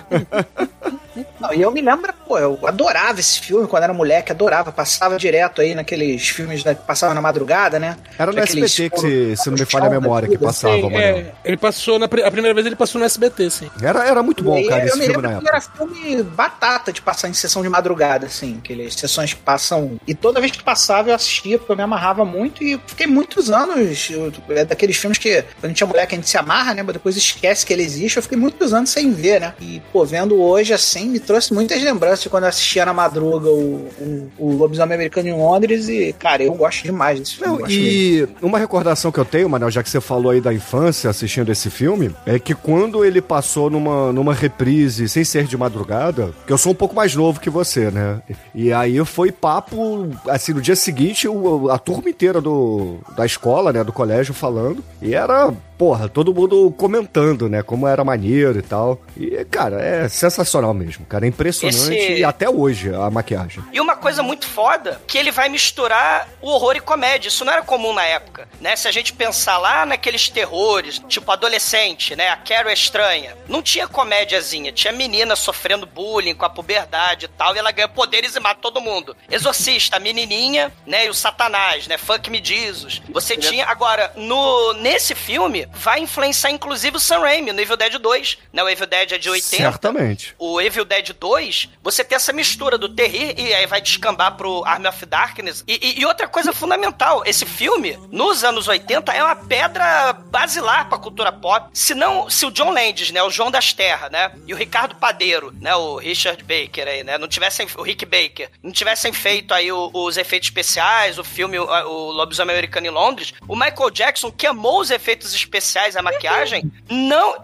Não, 1.39 1.53
e 1.53 1.61
eu 1.61 1.71
me 1.71 1.81
lembro, 1.81 2.13
pô, 2.29 2.37
eu 2.37 2.59
adorava 2.63 3.19
esse 3.19 3.39
filme 3.41 3.67
quando 3.67 3.83
era 3.83 3.93
moleque, 3.93 4.31
adorava, 4.31 4.71
passava 4.71 5.17
direto 5.17 5.61
aí 5.61 5.73
naqueles 5.73 6.29
filmes 6.29 6.61
que 6.61 6.75
passavam 6.75 7.15
na 7.15 7.21
madrugada, 7.21 7.79
né? 7.79 7.97
Era 8.19 8.31
no 8.31 8.39
SBT, 8.39 8.89
que 8.91 8.99
se, 8.99 9.35
se 9.35 9.49
não 9.49 9.57
me 9.57 9.65
falha 9.65 9.87
a 9.87 9.89
memória, 9.89 10.29
que 10.29 10.37
passava, 10.37 10.77
Sim, 10.79 10.95
é, 10.95 11.31
ele 11.43 11.57
passou 11.57 11.97
na 11.97 12.05
a 12.05 12.31
primeira 12.31 12.53
vez 12.53 12.67
ele 12.67 12.75
passou 12.75 12.99
no 12.99 13.05
SBT, 13.05 13.49
sim. 13.49 13.69
Era, 13.81 14.05
era 14.07 14.21
muito 14.21 14.43
bom, 14.43 14.57
E 14.59 14.67
cara, 14.67 14.81
eu 14.83 14.87
esse 14.89 14.99
me 14.99 15.05
filme 15.05 15.21
na 15.23 15.29
que 15.29 15.35
época. 15.35 15.49
era 15.49 15.61
filme 15.61 16.21
batata 16.23 16.93
de 16.93 17.01
passar 17.01 17.29
em 17.29 17.33
sessão 17.33 17.63
de 17.63 17.69
madrugada, 17.69 18.27
assim, 18.27 18.59
aquelas 18.63 18.93
sessões 18.93 19.33
que 19.33 19.39
passam. 19.41 19.99
E 20.07 20.13
toda 20.13 20.39
vez 20.39 20.51
que 20.51 20.61
passava 20.63 21.09
eu 21.09 21.15
assistia, 21.15 21.57
porque 21.57 21.71
eu 21.71 21.75
me 21.75 21.81
amarrava 21.83 22.23
muito 22.23 22.63
e 22.63 22.79
fiquei 22.85 23.07
muitos 23.07 23.49
anos. 23.49 24.09
eu- 24.11 24.31
é 24.49 24.65
daqueles 24.65 24.97
filmes 24.97 25.17
que, 25.17 25.41
quando 25.41 25.65
a 25.65 25.67
gente 25.69 25.83
é 25.83 25.85
moleque, 25.87 26.13
a 26.13 26.17
gente 26.17 26.29
se 26.29 26.37
amarra, 26.37 26.73
né? 26.75 26.83
Mas 26.83 26.93
depois 26.93 27.17
esquece 27.17 27.65
que 27.65 27.73
ele 27.73 27.83
existe. 27.83 28.17
Eu 28.17 28.23
fiquei 28.23 28.37
muitos 28.37 28.73
anos 28.73 28.89
sem 28.89 29.11
ver, 29.11 29.39
né? 29.41 29.53
E, 29.59 29.81
pô, 29.91 30.05
vendo 30.05 30.39
hoje, 30.39 30.73
assim, 30.73 31.07
me 31.09 31.19
trouxe 31.19 31.53
muitas 31.53 31.81
lembranças 31.81 32.18
quando 32.27 32.43
eu 32.43 32.49
assistia 32.49 32.85
na 32.85 32.93
madruga 32.93 33.49
o, 33.49 33.87
o, 33.99 34.31
o 34.37 34.51
Lobisomem 34.53 34.95
Americano 34.95 35.29
em 35.29 35.33
Londres. 35.33 35.87
E, 35.87 36.13
cara, 36.13 36.43
eu 36.43 36.53
gosto 36.53 36.83
demais 36.83 37.19
desse 37.19 37.35
filme. 37.35 37.51
Não, 37.51 37.57
gosto 37.59 37.73
mesmo. 37.73 38.35
e 38.41 38.45
uma 38.45 38.57
recordação 38.59 39.11
que 39.11 39.19
eu 39.19 39.25
tenho, 39.25 39.47
Manel, 39.47 39.69
já 39.69 39.83
que 39.83 39.89
você 39.89 40.01
falou 40.01 40.31
aí 40.31 40.41
da 40.41 40.53
infância 40.53 41.09
assistindo 41.09 41.51
esse 41.51 41.69
filme, 41.69 42.13
é 42.25 42.39
que 42.39 42.53
quando 42.55 43.05
ele 43.05 43.21
passou 43.21 43.69
numa, 43.69 44.11
numa 44.11 44.33
reprise 44.33 45.07
sem 45.07 45.23
ser 45.23 45.45
de 45.45 45.55
madrugada, 45.55 46.33
que 46.45 46.51
eu 46.51 46.57
sou 46.57 46.71
um 46.71 46.75
pouco 46.75 46.95
mais 46.95 47.15
novo 47.15 47.39
que 47.39 47.49
você, 47.49 47.91
né? 47.91 48.21
E 48.53 48.73
aí 48.73 49.03
foi 49.05 49.31
papo, 49.31 50.09
assim, 50.27 50.53
no 50.53 50.61
dia 50.61 50.75
seguinte, 50.75 51.27
a 51.71 51.77
turma 51.77 52.09
inteira 52.09 52.41
do, 52.41 52.97
da 53.15 53.25
escola, 53.25 53.71
né, 53.71 53.83
do 53.83 53.93
colégio 53.93 54.33
falando, 54.33 54.83
e 55.01 55.13
era, 55.13 55.53
porra, 55.79 56.09
todo 56.09 56.33
mundo 56.33 56.69
comentando, 56.77 57.47
né, 57.47 57.63
como 57.63 57.87
era 57.87 58.03
maneiro 58.03 58.59
e 58.59 58.61
tal. 58.61 59.01
E, 59.15 59.45
cara, 59.45 59.81
é 59.81 60.09
sensacional 60.09 60.73
mesmo, 60.73 61.05
cara, 61.05 61.25
é 61.25 61.29
impressionante, 61.29 61.93
Esse- 61.95 62.19
e 62.19 62.23
até 62.25 62.49
hoje 62.49 62.93
a 62.93 63.09
maquiagem. 63.09 63.63
E 63.71 63.79
uma 63.79 63.95
coisa 63.95 64.21
muito 64.21 64.45
foda, 64.45 65.01
que 65.07 65.17
ele 65.17 65.31
vai 65.31 65.47
misturar 65.47 66.27
o 66.41 66.49
horror 66.49 66.75
e 66.75 66.81
comédia. 66.81 67.29
Isso 67.29 67.45
não 67.45 67.53
era 67.53 67.61
comum 67.61 67.93
na 67.93 68.03
época, 68.03 68.49
né? 68.59 68.75
Se 68.75 68.89
a 68.89 68.91
gente 68.91 69.13
pensar 69.13 69.57
lá 69.57 69.85
naqueles 69.85 70.27
terrores, 70.27 70.99
tipo 71.07 71.31
adolescente, 71.31 72.13
né? 72.13 72.27
A 72.27 72.35
Carol 72.35 72.69
é 72.69 72.73
estranha. 72.73 73.37
Não 73.47 73.61
tinha 73.61 73.87
comédiazinha, 73.87 74.73
tinha 74.73 74.91
menina 74.91 75.33
sofrendo 75.37 75.85
bullying 75.85 76.35
com 76.35 76.43
a 76.43 76.49
puberdade 76.49 77.25
e 77.25 77.29
tal, 77.29 77.55
e 77.55 77.59
ela 77.59 77.71
ganha 77.71 77.87
poderes 77.87 78.35
e 78.35 78.39
mata 78.41 78.59
todo 78.61 78.81
mundo. 78.81 79.15
Exorcista, 79.31 79.95
a 79.95 79.99
menininha, 79.99 80.73
né? 80.85 81.05
E 81.05 81.09
o 81.09 81.13
satanás, 81.13 81.87
né? 81.87 81.97
Funk 81.97 82.29
me 82.29 82.41
Jesus. 82.43 83.01
Você 83.13 83.37
tinha... 83.37 83.65
Agora, 83.65 84.11
no 84.17 84.73
nesse 84.73 85.15
filme, 85.15 85.68
vai 85.73 85.99
influenciar 85.99 86.51
inclusive 86.51 86.97
o 86.97 86.99
Sam 86.99 87.19
Raimi, 87.19 87.51
no 87.53 87.61
Evil 87.61 87.77
Dead 87.77 87.97
2. 87.97 88.37
Né? 88.51 88.63
O 88.63 88.69
Evil 88.69 88.85
Dead 88.87 89.11
é 89.11 89.17
de 89.17 89.29
80 89.29 89.57
Certamente. 89.57 90.35
o 90.37 90.59
Evil 90.59 90.85
Dead 90.85 91.13
2, 91.13 91.69
você 91.83 92.03
tem 92.03 92.15
essa 92.15 92.33
mistura 92.33 92.77
do 92.77 92.89
terrir 92.89 93.33
e 93.39 93.53
aí 93.53 93.65
vai 93.65 93.81
descambar 93.81 94.35
pro 94.35 94.63
Army 94.65 94.87
of 94.87 95.05
Darkness. 95.05 95.63
E, 95.67 95.79
e- 95.81 95.99
e 96.01 96.05
outra 96.05 96.27
coisa 96.27 96.51
fundamental, 96.51 97.23
esse 97.25 97.45
filme, 97.45 97.97
nos 98.11 98.43
anos 98.43 98.67
80, 98.67 99.11
é 99.13 99.23
uma 99.23 99.35
pedra 99.35 100.13
basilar 100.13 100.89
pra 100.89 100.97
cultura 100.97 101.31
pop. 101.31 101.69
Se 101.73 101.93
não, 101.93 102.29
se 102.29 102.45
o 102.45 102.51
John 102.51 102.71
Landis, 102.71 103.11
né, 103.11 103.21
o 103.23 103.29
João 103.29 103.51
das 103.51 103.73
Terras, 103.73 104.11
né, 104.11 104.31
e 104.47 104.53
o 104.53 104.57
Ricardo 104.57 104.95
Padeiro, 104.95 105.53
né, 105.61 105.75
o 105.75 105.97
Richard 105.97 106.43
Baker 106.43 106.87
aí, 106.87 107.03
né, 107.03 107.17
não 107.17 107.27
tivessem, 107.27 107.67
o 107.77 107.81
Rick 107.83 108.05
Baker, 108.05 108.49
não 108.63 108.71
tivessem 108.71 109.13
feito 109.13 109.53
aí 109.53 109.71
o- 109.71 109.89
os 109.93 110.17
efeitos 110.17 110.47
especiais, 110.49 111.17
o 111.19 111.23
filme, 111.23 111.57
o, 111.59 111.63
o 111.65 112.11
Lobisomem 112.11 112.53
Americano 112.55 112.87
em 112.87 112.91
Londres, 112.91 113.33
o 113.47 113.55
Michael 113.55 113.89
Jackson, 113.91 114.31
que 114.31 114.47
amou 114.47 114.79
os 114.81 114.89
efeitos 114.91 115.33
especiais, 115.33 115.58
a 115.95 116.01
maquiagem, 116.01 116.71
não, 116.89 117.35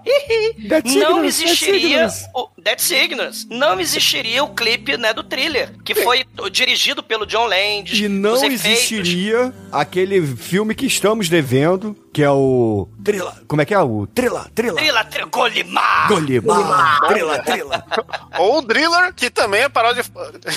não 0.86 1.24
existiria 1.24 2.07
o 2.34 2.50
That's 2.62 2.89
Ignorance. 2.91 3.48
Não 3.50 3.79
existiria 3.79 4.43
o 4.43 4.53
clipe, 4.53 4.98
né, 4.98 5.13
do 5.13 5.24
thriller, 5.24 5.72
que 5.84 5.93
foi 5.95 6.25
dirigido 6.51 7.03
pelo 7.03 7.25
John 7.25 7.48
Landis. 7.48 8.00
E 8.00 8.07
não 8.07 8.43
existiria 8.43 9.53
aquele 9.72 10.25
filme 10.36 10.74
que 10.74 10.86
estamos 10.86 11.29
devendo, 11.29 11.95
que 12.15 12.24
é 12.24 12.31
o. 12.31 12.88
Trila. 13.03 13.36
Como 13.45 13.62
é 13.62 13.65
que 13.65 13.74
é? 13.74 13.79
O 13.79 14.07
Trila, 14.07 14.50
Trila. 14.55 14.77
Trila, 14.77 15.03
trila, 15.03 15.27
Golimar! 15.29 16.07
Golimar. 16.07 17.00
Trila, 17.10 17.39
Trila. 17.39 17.86
Ou 18.39 18.60
o 18.60 18.62
Driller, 18.62 19.13
que 19.13 19.29
também 19.29 19.63
é 19.63 19.69
paródia 19.69 20.01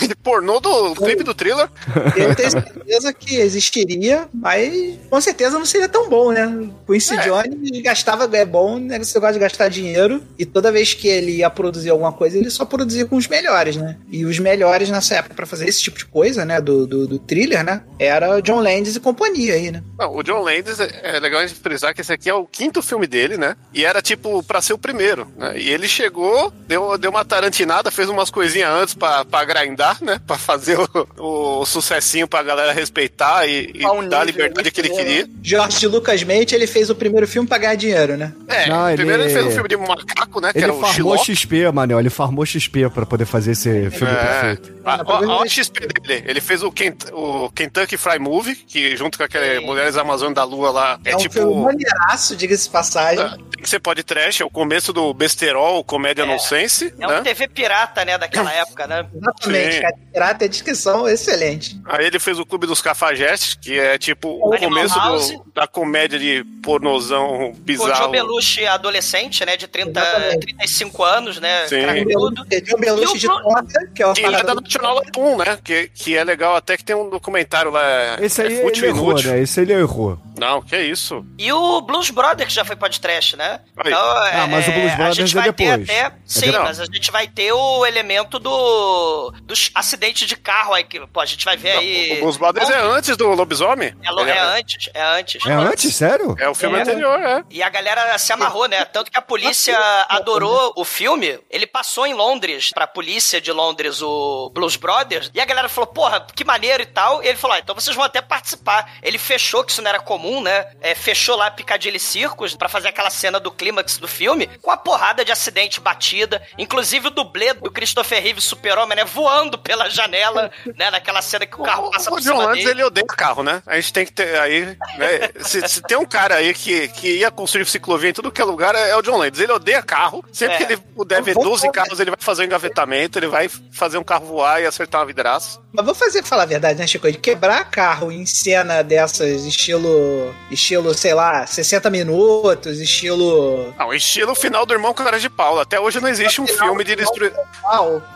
de 0.07 0.15
pornô 0.15 0.61
do 0.61 0.95
clipe 0.95 1.25
do 1.25 1.35
Thriller. 1.35 1.69
Eu 2.17 2.33
tenho 2.37 2.51
certeza 2.53 3.13
que 3.13 3.35
existiria, 3.35 4.29
mas 4.33 5.01
com 5.11 5.21
certeza 5.21 5.59
não 5.59 5.67
seria 5.67 5.89
tão 5.89 6.09
bom, 6.09 6.31
né? 6.31 6.71
Quincy 6.87 7.15
É. 7.17 7.23
Jones 7.23 7.83
gastava, 7.83 8.29
é 8.37 8.45
bom, 8.45 8.79
né? 8.79 8.97
Você 9.01 9.19
gosta 9.19 9.33
de 9.33 9.41
gastar 9.41 9.69
dinheiro, 9.69 10.23
e 10.39 10.47
toda 10.47 10.71
vez 10.71 10.95
que 10.95 11.09
ele 11.09 11.39
ia 11.39 11.51
produzir 11.51 11.91
alguma 11.91 12.13
coisa, 12.13 12.39
ele 12.39 12.51
só 12.51 12.65
produzia 12.65 13.05
com 13.05 13.17
os 13.17 13.27
melhores, 13.27 13.75
né? 13.75 13.97
E 14.13 14.25
os 14.25 14.39
melhores 14.39 14.91
nessa 14.91 15.17
época 15.17 15.35
pra 15.35 15.47
fazer 15.47 15.69
esse 15.69 15.83
tipo 15.83 15.99
de 15.99 16.07
coisa, 16.07 16.45
né? 16.45 16.61
Do, 16.61 16.87
do, 16.87 17.07
do 17.09 17.19
thriller, 17.19 17.65
né? 17.65 17.83
Era 17.99 18.41
John 18.41 18.61
Landis 18.61 18.95
e 18.95 19.01
companhia 19.01 19.55
aí, 19.55 19.73
né? 19.73 19.83
Não, 19.99 20.15
o 20.15 20.23
John 20.23 20.41
Landis, 20.43 20.79
é 20.79 20.89
é 21.03 21.21
legal 21.21 21.43
a 21.51 21.55
gente 21.55 21.61
frisar 21.61 21.95
que 21.95 22.01
esse 22.01 22.13
aqui 22.13 22.29
é 22.31 22.35
o 22.35 22.45
quinto 22.47 22.83
filme 22.83 23.07
dele, 23.07 23.37
né? 23.37 23.57
E 23.73 23.85
era 23.85 24.01
tipo 24.03 24.43
pra 24.43 24.61
ser 24.63 24.73
o 24.73 24.79
primeiro, 24.79 25.27
né? 25.37 25.59
E 25.59 25.69
ele 25.71 25.89
chegou, 25.89 26.53
deu, 26.67 26.97
deu 26.99 27.11
uma 27.11 27.25
tarantinada, 27.25 27.91
fez 27.91 28.09
umas 28.09 28.31
coisinhas 28.31 28.71
antes 28.71 28.95
pra, 28.95 29.25
pra 29.25 29.45
grindar, 29.45 29.99
né? 30.03 30.21
Pra 30.27 30.37
fazer 30.39 30.79
o, 30.79 31.61
o 31.61 31.67
sucessinho 31.67 32.27
pra 32.29 32.43
galera 32.43 32.73
respeitar 32.73 33.47
e, 33.47 33.71
e 33.75 33.85
Ao 33.85 34.03
dar 34.09 34.21
a 34.21 34.25
liberdade 34.25 34.71
que 34.71 34.81
ele 34.81 34.91
queria. 34.91 35.29
George 35.43 35.87
Lucas 35.87 36.23
Mente, 36.23 36.55
ele 36.55 36.67
fez 36.67 36.91
o 36.91 36.95
primeiro 36.95 37.27
filme 37.27 37.49
pra 37.49 37.59
ganhar 37.59 37.75
dinheiro, 37.75 38.17
né? 38.17 38.33
É, 38.49 38.69
Não, 38.69 38.89
ele- 38.89 38.97
primeiro 38.99 39.23
ele 39.23 39.33
fez 39.33 39.45
um 39.47 39.51
filme 39.51 39.69
de 39.69 39.77
macaco, 39.77 40.41
né? 40.41 40.53
Que 40.53 40.59
Ele 40.59 40.65
era 40.65 40.73
o 40.75 40.81
farmou 40.81 41.17
Shiloh. 41.19 41.25
XP, 41.37 41.71
Manel. 41.73 42.01
Ele 42.01 42.11
farmou 42.11 42.45
XP 42.47 42.89
pra 42.91 43.05
poder 43.07 43.25
fazer 43.27 43.53
esse 43.53 43.91
filme 43.91 44.13
É. 44.13 44.17
perfeito. 44.41 44.79
Ah, 44.85 45.03
ó, 45.05 45.25
ó 45.27 45.43
o 45.43 45.49
XP 45.49 45.87
dele. 45.87 46.25
Ele 46.27 46.41
fez 46.41 46.63
o, 46.63 46.71
Kent- 46.73 47.11
o 47.13 47.51
Kentucky 47.51 47.97
Fry 47.97 48.19
Movie, 48.19 48.55
que 48.55 48.97
junto 48.97 49.19
com 49.19 49.25
aquele 49.25 49.61
Mulheres 49.61 49.97
Amazonas 49.97 50.35
da 50.35 50.45
Lua 50.45 50.71
lá, 50.71 51.01
é, 51.05 51.11
É, 51.13 51.17
um 51.17 51.19
tipo. 51.19 51.38
Filme 51.41 51.63
maneiraço, 51.63 52.37
diga-se 52.37 52.65
de 52.65 52.71
passagem. 52.71 53.29
Tem 53.51 53.63
que 53.63 53.69
ser 53.69 53.81
pode 53.81 54.03
trash, 54.05 54.41
é 54.41 54.45
o 54.45 54.51
começo 54.51 54.93
do 54.93 55.13
besterol, 55.13 55.83
comédia 55.83 56.25
nonsense, 56.25 56.95
É 56.99 57.01
né? 57.01 57.07
uma 57.07 57.21
TV 57.23 57.49
pirata, 57.49 58.05
né, 58.05 58.17
daquela 58.17 58.53
época, 58.55 58.87
né? 58.87 59.07
Exatamente, 59.15 59.75
Sim. 59.77 59.81
cara. 59.83 59.95
Pirata 60.13 60.45
é 60.45 60.49
descrição 60.49 61.09
excelente. 61.09 61.81
Aí 61.87 62.07
ele 62.07 62.19
fez 62.19 62.39
o 62.39 62.47
Clube 62.47 62.67
dos 62.67 62.81
Cafajestes, 62.81 63.55
que 63.55 63.79
é 63.79 63.99
tipo 63.99 64.29
o 64.29 64.55
Animal 64.55 64.89
começo 64.89 65.33
do- 65.39 65.53
da 65.55 65.67
comédia 65.67 66.19
de 66.19 66.45
pornozão 66.63 67.37
O 67.37 67.41
Joe 67.47 67.53
bizarro. 67.55 68.11
Belushi 68.11 68.67
adolescente, 68.67 69.45
né, 69.45 69.57
de 69.57 69.67
30, 69.67 69.99
Exatamente. 70.01 70.39
35 70.41 71.03
anos, 71.05 71.41
né, 71.41 71.67
Sim. 71.67 71.81
John 71.81 72.79
Belushi 72.79 73.17
E 73.17 73.19
de 73.21 73.27
o- 73.29 73.43
Torta, 73.43 73.87
que 73.95 74.03
é 74.03 74.07
o 74.07 74.13
Que 74.13 74.25
é 74.25 74.43
da 74.43 74.55
National 74.55 74.95
Lampoon, 74.97 75.37
né? 75.39 75.59
Que, 75.63 75.89
que 75.89 76.17
é 76.17 76.23
legal 76.25 76.55
até 76.57 76.77
que 76.77 76.85
tem 76.85 76.95
um 76.95 77.09
documentário 77.11 77.71
lá. 77.71 78.17
Esse 78.21 78.43
aí 78.43 78.59
é 78.61 78.67
ele 78.67 78.87
errou, 78.87 79.15
né? 79.23 79.41
Esse 79.41 79.61
ele 79.61 79.73
errou. 79.73 80.19
Não, 80.39 80.63
que 80.63 80.77
isso. 80.79 81.25
E 81.37 81.53
o 81.53 81.81
Blues 81.81 82.11
Brothers, 82.11 82.49
que 82.49 82.55
já 82.55 82.65
foi 82.65 82.75
podcast, 82.77 83.37
né? 83.37 83.61
Aí. 83.77 83.93
Ah, 83.93 84.47
mas 84.51 84.67
o 84.67 84.73
Blues 84.73 84.93
a 84.93 84.97
Brothers 84.97 85.17
gente 85.17 85.31
é 85.33 85.35
vai 85.41 85.45
depois. 85.53 85.87
Ter 85.87 86.01
até, 86.01 86.07
É 86.07 86.13
sim, 86.27 86.41
depois. 86.47 86.63
mas 86.65 86.81
a 86.81 86.85
gente 86.87 87.11
vai 87.11 87.29
ter 87.29 87.53
o 87.53 87.87
elemento 87.87 88.39
do 88.39 89.33
dos 89.43 89.71
acidentes 89.75 90.27
de 90.27 90.37
carro 90.37 90.75
aí, 90.75 90.83
que 90.85 90.99
pô, 91.07 91.21
a 91.21 91.27
gente 91.27 91.45
vai 91.45 91.57
ver 91.57 91.73
aí... 91.79 92.17
O 92.19 92.21
Blues 92.23 92.37
Brothers 92.37 92.69
é 92.71 92.81
antes 92.81 93.17
do 93.17 93.29
Lobisomem. 93.29 93.95
É, 94.03 94.11
Ele 94.11 94.31
é 94.31 94.39
antes, 94.41 94.91
é 94.93 95.03
antes. 95.03 95.47
É 95.47 95.53
antes, 95.53 95.95
sério? 95.95 96.35
É 96.41 96.49
o 96.49 96.55
filme 96.55 96.77
É. 96.79 96.83
anterior, 96.83 97.21
é. 97.21 97.45
E 97.51 97.63
a 97.63 97.69
galera 97.69 98.19
se 98.19 98.33
amarrou, 98.33 98.67
né? 98.67 98.85
Tanto 98.85 99.11
que 99.11 99.19
a 99.19 99.23
polícia 99.23 99.79
adorou 100.09 100.73
o 100.77 100.85
filme. 100.85 101.39
Ele 101.51 101.67
passou 101.67 102.05
em 102.07 102.15
Londres, 102.15 102.71
pra 102.75 102.87
polícia 102.87 103.41
de 103.41 103.53
Londres, 103.53 104.03
o 104.03 104.51
Blues 104.53 104.77
Brothers. 104.77 105.31
E 105.33 105.41
a 105.41 105.45
galera 105.45 105.69
falou, 105.69 105.87
porra, 105.87 106.27
que 106.35 106.45
maneiro 106.45 106.83
e 106.83 106.87
tal. 106.87 107.23
E 107.23 107.29
ele 107.29 107.39
falou, 107.39 107.57
ah, 107.57 107.61
então 107.61 107.75
vocês 107.75 107.95
vão 107.95 108.05
até 108.05 108.21
participar. 108.21 108.95
Ele 109.03 109.19
fechou, 109.19 109.63
que 109.63 109.71
isso 109.73 109.83
não 109.83 109.89
era 109.91 110.01
comum, 110.01 110.41
né? 110.43 110.67
É, 110.81 110.95
fechou 110.95 111.18
lá 111.37 111.51
Piccadilly 111.51 111.99
Circus 111.99 112.55
pra 112.55 112.69
fazer 112.69 112.89
aquela 112.89 113.11
cena 113.11 113.39
do 113.41 113.51
clímax 113.51 113.99
do 113.99 114.07
filme, 114.09 114.47
com 114.63 114.71
a 114.71 114.77
porrada 114.77 115.25
de 115.25 115.33
acidente 115.33 115.81
batida. 115.81 116.43
Inclusive 116.57 117.09
o 117.09 117.11
dublê 117.11 117.53
do 117.55 117.71
Christopher 117.71 118.23
Reeve 118.23 118.41
Super-Homem, 118.41 118.97
né? 118.97 119.05
Voando 119.05 119.59
pela 119.59 119.89
janela, 119.91 120.51
né? 120.77 120.91
Naquela 120.91 121.23
cena 121.23 121.47
que 121.47 121.61
o 121.61 121.65
carro 121.65 121.91
passa 121.91 122.11
O 122.11 122.15
por 122.15 122.21
John 122.21 122.33
cima 122.33 122.45
Landis, 122.47 122.65
dele. 122.65 122.81
ele 122.81 122.85
odeia 122.85 123.07
carro, 123.07 123.43
né? 123.43 123.63
A 123.67 123.77
gente 123.77 123.93
tem 123.93 124.05
que 124.07 124.13
ter 124.13 124.39
aí, 124.39 124.65
né? 124.97 125.31
se, 125.41 125.67
se 125.69 125.83
tem 125.83 125.97
um 125.97 126.07
cara 126.07 126.37
aí 126.37 126.55
que, 126.55 126.89
que 126.89 127.19
ia 127.19 127.31
construir 127.31 127.67
ciclovia 127.67 128.11
em 128.11 128.13
tudo 128.13 128.31
que 128.31 128.41
é 128.41 128.45
lugar, 128.45 128.75
é, 128.75 128.95
o 128.97 129.03
John 129.03 129.17
Landis. 129.17 129.41
Ele 129.41 129.53
odeia 129.53 129.83
carro. 129.83 130.25
Sempre 130.33 130.55
É. 130.55 130.59
que 130.59 130.63
ele 130.65 130.77
puder 130.77 131.23
ver 131.23 131.35
Vou- 131.35 131.45
12 131.45 131.71
carros, 131.73 131.99
ele 132.01 132.11
vai 132.11 132.21
fazer 132.21 132.43
um 132.43 132.47
engavetamento, 132.47 133.19
ele 133.19 133.27
vai 133.29 133.49
fazer 133.73 133.99
um 133.99 134.05
carro 134.05 134.27
voar 134.27 134.61
e 134.63 134.67
acertar 134.67 135.01
uma 135.01 135.07
vidraça. 135.07 135.61
Mas 135.79 135.87
vou 135.87 135.95
fazer, 135.95 136.25
falar 136.25 136.43
a 136.43 136.47
verdade, 136.47 136.77
né, 136.77 136.89
Chico? 136.89 137.09
De 137.09 137.19
quebrar 137.19 137.65
carro 137.71 138.11
em 138.11 138.27
cena 138.27 138.83
dessas, 138.83 139.45
estilo. 139.45 140.35
Estilo, 140.51 140.93
sei 140.93 141.15
lá, 141.15 141.47
60 141.47 141.89
minutos, 141.89 142.81
estilo. 142.81 143.73
Não, 143.79 143.95
estilo 143.95 144.35
final 144.35 144.67
do 144.67 144.75
Irmão 144.75 144.93
Cara 144.93 145.21
de 145.21 145.31
Paula. 145.31 145.63
Até 145.63 145.79
hoje 145.79 146.01
não 146.01 146.09
existe 146.09 146.41
um 146.41 146.49
filme 146.49 146.83
de 146.83 146.97
destruir. 146.97 147.33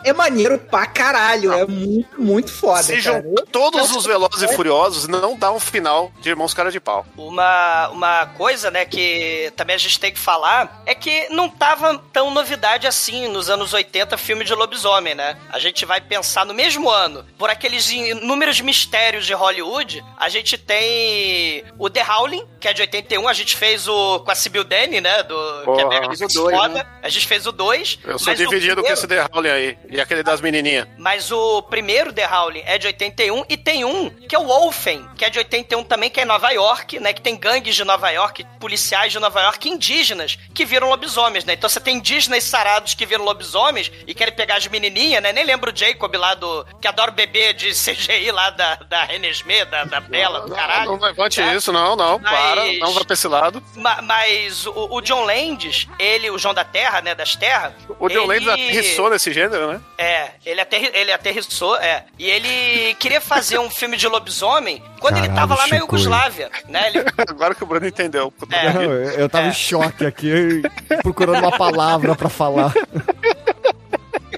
É 0.03 0.11
maneiro 0.11 0.57
pra 0.57 0.85
caralho. 0.85 1.53
É 1.53 1.65
muito, 1.65 2.21
muito 2.21 2.51
foda. 2.51 2.83
Se 2.83 3.01
cara. 3.01 3.23
todos 3.49 3.95
os 3.95 4.05
Velozes 4.05 4.41
e 4.41 4.53
Furiosos, 4.53 5.07
não 5.07 5.37
dá 5.37 5.49
um 5.49 5.59
final 5.59 6.11
de 6.19 6.27
Irmãos 6.27 6.53
Cara 6.53 6.69
de 6.69 6.81
Pau. 6.81 7.05
Uma, 7.15 7.87
uma 7.91 8.25
coisa, 8.25 8.69
né, 8.69 8.83
que 8.83 9.53
também 9.55 9.77
a 9.77 9.79
gente 9.79 9.97
tem 10.01 10.11
que 10.11 10.19
falar 10.19 10.83
é 10.85 10.93
que 10.93 11.29
não 11.29 11.47
tava 11.47 11.97
tão 12.11 12.29
novidade 12.29 12.85
assim 12.85 13.29
nos 13.29 13.49
anos 13.49 13.71
80 13.71 14.17
filme 14.17 14.43
de 14.43 14.53
lobisomem, 14.53 15.15
né? 15.15 15.37
A 15.49 15.59
gente 15.59 15.85
vai 15.85 16.01
pensar 16.01 16.45
no 16.45 16.53
mesmo 16.53 16.89
ano, 16.89 17.25
por 17.37 17.52
aqueles 17.53 17.89
inúmeros 17.89 18.59
mistérios 18.61 19.25
de 19.25 19.33
Hollywood, 19.33 20.03
a 20.17 20.29
gente 20.29 20.57
tem 20.57 21.63
o 21.77 21.89
The 21.89 22.03
Howling, 22.03 22.45
que 22.59 22.67
é 22.67 22.73
de 22.73 22.81
81, 22.81 23.27
a 23.27 23.33
gente 23.33 23.55
fez 23.55 23.87
o 23.87 24.19
com 24.19 24.31
a 24.31 24.35
Sibyl 24.35 24.63
Danny, 24.63 25.01
né, 25.01 25.23
do 25.23 25.35
que 25.35 25.81
é 25.81 25.83
Porra. 25.83 25.89
mega 25.89 26.07
o 26.13 26.17
dois, 26.27 26.57
foda. 26.57 26.73
né? 26.73 26.85
A 27.01 27.09
gente 27.09 27.27
fez 27.27 27.45
o 27.45 27.51
2. 27.51 27.99
Eu 28.05 28.19
sou 28.19 28.33
dividido 28.33 28.81
com 28.83 28.91
esse 28.91 29.07
The 29.07 29.27
Howling 29.31 29.49
aí. 29.49 29.77
E 29.89 29.99
aquele 29.99 30.23
das 30.23 30.41
menininhas. 30.41 30.87
Mas 30.97 31.31
o 31.31 31.61
primeiro 31.63 32.11
The 32.13 32.27
Howling 32.27 32.63
é 32.65 32.77
de 32.77 32.87
81 32.87 33.45
e 33.49 33.57
tem 33.57 33.83
um 33.85 34.09
que 34.09 34.35
é 34.35 34.39
o 34.39 34.45
Wolfen, 34.45 35.07
que 35.17 35.25
é 35.25 35.29
de 35.29 35.37
81 35.39 35.83
também, 35.83 36.09
que 36.09 36.19
é 36.19 36.23
em 36.23 36.25
Nova 36.25 36.49
York, 36.51 36.99
né? 36.99 37.13
Que 37.13 37.21
tem 37.21 37.35
gangues 37.37 37.75
de 37.75 37.83
Nova 37.83 38.09
York, 38.09 38.45
policiais 38.59 39.11
de 39.11 39.19
Nova 39.19 39.41
York, 39.41 39.69
indígenas, 39.69 40.37
que 40.53 40.65
viram 40.65 40.89
lobisomens, 40.89 41.45
né? 41.45 41.53
Então 41.53 41.69
você 41.69 41.79
tem 41.79 41.97
indígenas 41.97 42.43
sarados 42.43 42.93
que 42.93 43.05
viram 43.05 43.23
lobisomens 43.23 43.91
e 44.07 44.13
querem 44.13 44.33
pegar 44.33 44.55
as 44.57 44.67
menininhas, 44.67 45.21
né? 45.21 45.31
Nem 45.33 45.45
lembro 45.45 45.71
o 45.71 45.75
Jacob 45.75 46.13
lá 46.15 46.33
do... 46.35 46.65
que 46.81 46.87
adora 46.87 47.11
o 47.11 47.13
bebê 47.33 47.53
de 47.53 47.71
CGI 47.71 48.31
lá 48.31 48.51
da, 48.51 48.75
da 48.75 49.03
Renesmee, 49.03 49.65
da, 49.65 49.83
da 49.85 49.99
Bela, 49.99 50.41
do 50.41 50.53
caralho. 50.53 50.91
Não, 50.91 50.97
não 50.97 51.07
levante 51.07 51.41
né? 51.41 51.55
isso, 51.55 51.71
não, 51.71 51.95
não. 51.95 52.19
Mas- 52.19 52.31
Para, 52.31 52.73
não 52.73 52.93
vai 52.93 53.03
pra 53.03 53.13
esse 53.15 53.27
lado. 53.27 53.63
Ma- 53.75 54.01
Mas 54.03 54.67
o, 54.67 54.87
o 54.91 55.01
John 55.01 55.25
Landis, 55.25 55.87
ele, 55.97 56.29
o 56.29 56.37
João 56.37 56.53
da 56.53 56.63
Terra, 56.63 57.01
né? 57.01 57.15
Das 57.15 57.35
Terras... 57.35 57.73
O 57.99 58.07
John 58.07 58.31
ele... 58.31 58.45
Landis 58.45 58.47
aterrissou 58.49 59.09
nesse 59.09 59.33
gênero, 59.33 59.73
né? 59.73 59.81
É, 59.97 60.31
ele, 60.45 60.61
aterri 60.61 60.91
ele 60.93 61.11
aterrissou, 61.11 61.75
é. 61.77 62.05
E 62.19 62.29
ele 62.29 62.93
queria 62.95 63.19
fazer 63.19 63.57
um 63.57 63.69
filme 63.69 63.97
de 63.97 64.07
lobisomem 64.07 64.83
quando 64.99 65.17
ele 65.17 65.27
Caralho, 65.27 65.47
tava 65.49 65.61
lá 65.61 65.67
na. 65.67 65.77
Iugoslávia, 65.77 66.51
né? 66.69 66.87
Ele, 66.89 66.99
Agora 67.27 67.55
que 67.55 67.63
o 67.63 67.65
Bruno 67.65 67.87
entendeu. 67.87 68.31
É. 68.51 68.73
Não, 68.73 68.81
eu, 68.83 68.93
eu 69.11 69.29
tava 69.29 69.47
É. 69.47 69.49
em 69.49 69.53
choque 69.53 70.05
aqui, 70.05 70.61
procurando 71.01 71.39
uma 71.39 71.57
palavra 71.57 72.15
pra 72.15 72.29
falar. 72.29 72.71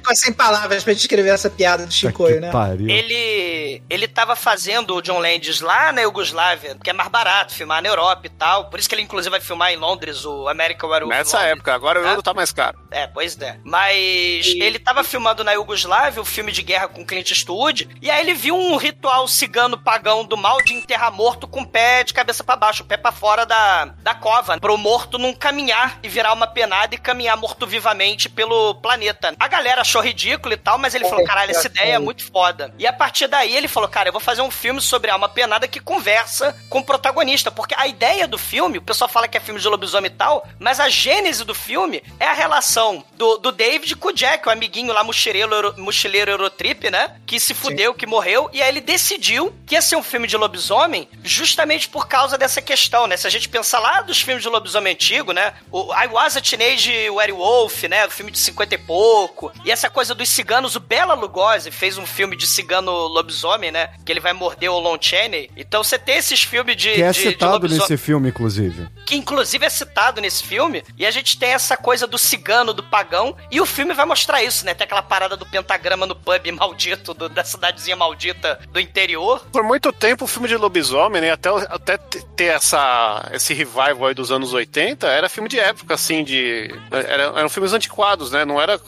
Ficou 0.06 0.16
sem 0.16 0.32
palavras 0.34 0.84
pra 0.84 0.94
descrever 0.94 1.30
essa 1.30 1.50
piada 1.50 1.84
do 1.86 1.92
Chicoio, 1.92 2.40
né? 2.40 2.52
Pariu. 2.52 2.88
ele, 2.88 3.82
ele 3.90 4.08
tava 4.08 4.36
fazendo 4.36 4.96
o 4.96 5.02
John 5.02 5.18
Landis 5.18 5.62
lá 5.62 5.92
na 5.92 6.02
Iugoslávia, 6.02 6.78
que 6.84 6.92
é 6.92 6.94
mais 6.94 7.10
barato 7.10 7.56
filmar 7.56 7.82
na 7.82 7.90
Europa 7.90 8.22
e 8.26 8.30
tal. 8.30 8.70
Por 8.70 8.80
isso 8.80 8.88
que 8.88 8.94
ele, 8.94 9.02
inclusive, 9.02 9.32
vai 9.32 9.42
filmar 9.42 9.72
em 9.72 9.78
Londres, 9.78 10.24
o 10.24 10.48
American 10.48 10.90
Werewolf 10.90 11.18
Nessa 11.18 11.38
Londres. 11.38 11.54
época, 11.54 11.74
agora 11.74 12.00
o 12.02 12.06
Ah. 12.06 12.10
euro 12.12 12.22
tá 12.22 12.34
mais 12.36 12.52
caro. 12.52 12.78
É, 12.92 13.08
pois 13.08 13.36
é. 13.42 13.60
Mas 13.64 14.46
ele 14.46 14.78
tava 14.78 15.04
filmando 15.04 15.44
na 15.44 15.54
Iugoslávia 15.54 16.22
o 16.22 16.26
filme 16.26 16.52
de 16.52 16.62
guerra 16.62 16.88
com 16.88 17.04
Clint 17.06 17.32
Eastwood, 17.32 17.90
e 18.02 18.12
aí 18.12 18.22
ele 18.22 18.36
viu 18.36 18.56
um 18.56 18.78
ritual 18.78 19.28
cigano 19.28 19.78
pagão 19.78 20.24
do 20.24 20.38
mal 20.38 20.62
de 20.62 20.74
enterrar 20.74 21.12
morto 21.12 21.48
com 21.48 21.62
o 21.62 21.68
pé 21.68 22.04
de 22.04 22.14
cabeça 22.14 22.44
pra 22.44 22.56
baixo, 22.56 22.84
o 22.84 22.86
pé 22.86 22.96
pra 22.98 23.12
fora 23.12 23.46
da, 23.46 23.86
da 24.04 24.14
cova, 24.14 24.60
pro 24.60 24.78
morto 24.78 25.18
não 25.18 25.34
caminhar 25.34 26.00
e 26.04 26.08
virar 26.08 26.34
uma 26.34 26.46
penada 26.48 26.94
e 26.94 26.98
caminhar 26.98 27.36
morto-vivamente 27.38 28.30
pelo 28.30 28.76
planeta. 28.76 29.34
A 29.40 29.48
galera 29.48 29.82
achou 29.82 29.95
ridículo 30.02 30.54
e 30.54 30.58
tal, 30.58 30.78
mas 30.78 30.94
ele 30.94 31.06
falou, 31.06 31.24
caralho, 31.26 31.52
essa 31.52 31.68
ideia 31.68 31.94
é 31.94 32.00
muito 32.00 32.26
foda. 32.32 32.74
E 32.78 32.88
a 32.88 32.94
partir 32.94 33.28
daí 33.28 33.56
ele 33.56 33.68
falou, 33.68 33.90
cara, 33.90 34.10
eu 34.10 34.14
vou 34.14 34.22
fazer 34.22 34.42
um 34.42 34.52
filme 34.52 34.82
sobre 34.82 35.12
alma 35.12 35.30
penada 35.30 35.68
que 35.68 35.80
conversa 35.80 36.56
com 36.70 36.80
o 36.80 36.84
protagonista, 36.84 37.52
porque 37.52 37.76
a 37.78 37.88
ideia 37.88 38.28
do 38.28 38.38
filme, 38.38 38.78
o 38.78 38.82
pessoal 38.82 39.10
fala 39.10 39.28
que 39.28 39.38
é 39.38 39.40
filme 39.40 39.60
de 39.60 39.68
lobisomem 39.68 40.12
e 40.12 40.14
tal, 40.14 40.48
mas 40.60 40.80
a 40.80 40.90
gênese 40.90 41.44
do 41.44 41.54
filme 41.54 42.04
é 42.20 42.26
a 42.26 42.34
relação 42.34 43.04
do, 43.14 43.38
do 43.38 43.52
David 43.52 43.96
com 43.96 44.10
o 44.10 44.14
Jack, 44.14 44.48
o 44.48 44.52
amiguinho 44.52 44.94
lá, 44.94 45.04
mochileiro, 45.04 45.74
mochileiro 45.78 46.32
Eurotrip, 46.32 46.90
né? 46.90 47.16
Que 47.26 47.40
se 47.40 47.54
fudeu, 47.54 47.94
que 47.94 48.06
morreu, 48.06 48.50
e 48.54 48.62
aí 48.62 48.70
ele 48.70 48.82
decidiu 48.82 49.54
que 49.66 49.76
ia 49.76 49.82
ser 49.82 49.96
um 49.96 50.04
filme 50.04 50.28
de 50.28 50.38
lobisomem 50.38 51.08
justamente 51.24 51.88
por 51.88 52.08
causa 52.08 52.38
dessa 52.38 52.62
questão, 52.62 53.08
né? 53.08 53.18
Se 53.18 53.28
a 53.28 53.30
gente 53.30 53.50
pensar 53.50 53.80
lá 53.80 54.02
dos 54.02 54.22
filmes 54.22 54.44
de 54.44 54.50
lobisomem 54.50 54.94
antigo, 54.94 55.32
né? 55.32 55.54
O 55.72 55.94
I 55.94 56.08
Was 56.08 56.38
a 56.38 56.42
Teenage 56.42 57.10
Werewolf, 57.10 57.84
né? 57.84 58.06
O 58.06 58.12
filme 58.12 58.32
de 58.32 58.40
50 58.40 58.76
e 58.76 58.78
pouco, 58.78 59.52
e 59.64 59.72
essa 59.72 59.85
essa 59.86 59.90
coisa 59.90 60.16
dos 60.16 60.28
ciganos. 60.30 60.76
O 60.76 60.80
Bela 60.80 61.14
Lugosi 61.14 61.70
fez 61.72 61.98
um 61.98 62.06
filme 62.06 62.36
de 62.36 62.48
cigano 62.48 62.92
lobisomem, 62.92 63.72
né? 63.72 63.90
Que 64.04 64.12
ele 64.12 64.20
vai 64.20 64.34
morder 64.34 64.72
o 64.72 64.80
Lon 64.80 64.98
Chaney. 65.00 65.50
Então 65.56 65.84
você 65.84 65.98
tem 66.00 66.18
esses 66.18 66.42
filmes 66.42 66.76
de. 66.76 66.92
Que 66.94 67.04
é 67.04 67.12
de, 67.12 67.18
de 67.18 67.30
citado 67.30 67.54
lobisomem- 67.54 67.82
nesse 67.82 67.98
filme, 67.98 68.30
inclusive. 68.30 68.88
Que 69.06 69.16
inclusive 69.16 69.66
é 69.66 69.70
citado 69.70 70.20
nesse 70.22 70.44
filme, 70.44 70.84
e 70.98 71.06
a 71.06 71.12
gente 71.12 71.38
tem 71.38 71.52
essa 71.52 71.78
coisa 71.78 72.08
do 72.08 72.18
cigano, 72.18 72.74
do 72.74 72.84
pagão, 72.84 73.36
e 73.52 73.62
o 73.62 73.66
filme 73.66 73.94
vai 73.94 74.06
mostrar 74.06 74.44
isso, 74.44 74.66
né? 74.66 74.74
Tem 74.74 74.86
aquela 74.86 75.02
parada 75.02 75.38
do 75.38 75.46
pentagrama 75.46 76.06
no 76.06 76.16
pub 76.16 76.52
maldito, 76.52 77.14
do- 77.14 77.30
da 77.30 77.44
cidadezinha 77.44 77.96
maldita 77.96 78.60
do 78.70 78.80
interior. 78.80 79.46
Por 79.52 79.64
muito 79.64 79.92
tempo, 79.94 80.26
o 80.26 80.28
filme 80.28 80.48
de 80.48 80.56
lobisomem, 80.58 81.22
né, 81.22 81.32
até, 81.32 81.50
até 81.50 81.98
ter 81.98 82.46
essa, 82.56 83.30
esse 83.34 83.54
revival 83.54 84.08
aí 84.08 84.14
dos 84.14 84.32
anos 84.32 84.54
80, 84.54 85.08
era 85.08 85.30
filme 85.30 85.50
de 85.50 85.60
época, 85.60 85.94
assim, 85.94 86.24
de... 86.24 86.74
Era, 86.92 87.24
eram 87.38 87.50
filmes 87.50 87.74
antiquados, 87.74 88.32
né? 88.32 88.44
Não 88.46 88.62
era... 88.62 88.80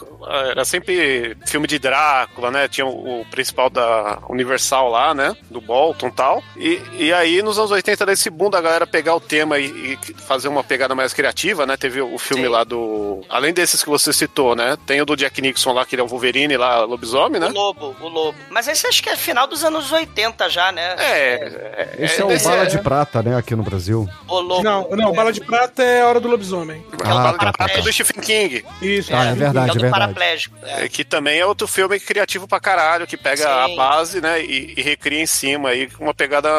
Era 0.49 0.65
sempre 0.65 1.37
filme 1.45 1.67
de 1.67 1.79
Drácula, 1.79 2.49
né? 2.51 2.67
Tinha 2.67 2.85
o, 2.85 3.21
o 3.21 3.25
principal 3.25 3.69
da 3.69 4.19
Universal 4.29 4.89
lá, 4.89 5.13
né? 5.13 5.35
Do 5.49 5.61
Bolton 5.61 6.07
e 6.07 6.11
tal. 6.11 6.43
E, 6.57 6.81
e 6.93 7.13
aí, 7.13 7.41
nos 7.41 7.57
anos 7.59 7.71
80, 7.71 8.05
desse 8.05 8.29
boom 8.29 8.49
da 8.49 8.59
galera 8.59 8.85
pegar 8.87 9.15
o 9.15 9.19
tema 9.21 9.57
e, 9.59 9.65
e 9.67 10.06
fazer 10.13 10.47
uma 10.47 10.63
pegada 10.63 10.93
mais 10.95 11.13
criativa, 11.13 11.65
né? 11.65 11.77
Teve 11.77 12.01
o 12.01 12.17
filme 12.17 12.43
Sim. 12.43 12.49
lá 12.49 12.63
do... 12.63 13.21
Além 13.29 13.53
desses 13.53 13.83
que 13.83 13.89
você 13.89 14.11
citou, 14.13 14.55
né? 14.55 14.77
Tem 14.85 15.01
o 15.01 15.05
do 15.05 15.15
Jack 15.15 15.41
Nixon 15.41 15.73
lá, 15.73 15.85
que 15.85 15.95
ele 15.95 16.01
é 16.01 16.05
o 16.05 16.07
Wolverine 16.07 16.57
lá, 16.57 16.83
lobisomem, 16.83 17.39
né? 17.39 17.47
O 17.47 17.53
lobo, 17.53 17.95
o 17.99 18.07
lobo. 18.07 18.37
Mas 18.49 18.67
esse 18.67 18.87
acho 18.87 19.01
que 19.01 19.09
é 19.09 19.15
final 19.15 19.47
dos 19.47 19.63
anos 19.63 19.91
80 19.91 20.49
já, 20.49 20.71
né? 20.71 20.95
É, 20.99 21.95
Esse 21.99 22.21
é, 22.21 22.25
o 22.25 22.39
Bala 22.39 22.65
de 22.67 22.77
Prata, 22.79 23.21
né, 23.23 23.35
aqui 23.37 23.55
no 23.55 23.63
Brasil. 23.63 24.07
O 24.27 24.39
lobo. 24.39 24.63
Não, 24.63 24.87
não, 24.91 25.13
Bala 25.13 25.31
de 25.31 25.41
Prata 25.41 25.83
é 25.83 26.01
a 26.01 26.07
hora 26.07 26.19
do 26.19 26.27
lobisomem. 26.27 26.83
É 26.91 26.95
o 26.95 27.05
Ah, 27.05 27.13
Bala 27.13 27.23
tá, 27.33 27.45
tá, 27.45 27.53
Prata 27.53 27.79
É 27.79 27.81
do 27.81 27.91
Stephen 27.93 28.21
King. 28.21 28.65
Isso. 28.81 29.13
Ah, 29.15 29.25
é 29.25 29.33
verdade, 29.33 29.69
é 29.69 29.71
o 29.71 29.73
do 29.75 29.79
é 29.79 29.81
verdade. 29.81 29.91
paraplégico. 29.91 30.55
É. 30.63 30.85
É, 30.85 30.89
que 30.89 31.03
também 31.03 31.39
é 31.39 31.45
outro 31.45 31.67
filme 31.67 31.99
criativo 31.99 32.47
pra 32.47 32.59
caralho, 32.59 33.07
que 33.07 33.17
pega 33.17 33.43
Sim. 33.43 33.73
a 33.73 33.75
base, 33.75 34.21
né, 34.21 34.41
e, 34.41 34.73
e 34.77 34.81
recria 34.81 35.21
em 35.21 35.25
cima 35.25 35.69
aí 35.69 35.87
com 35.89 36.03
uma 36.05 36.13
pegada, 36.13 36.49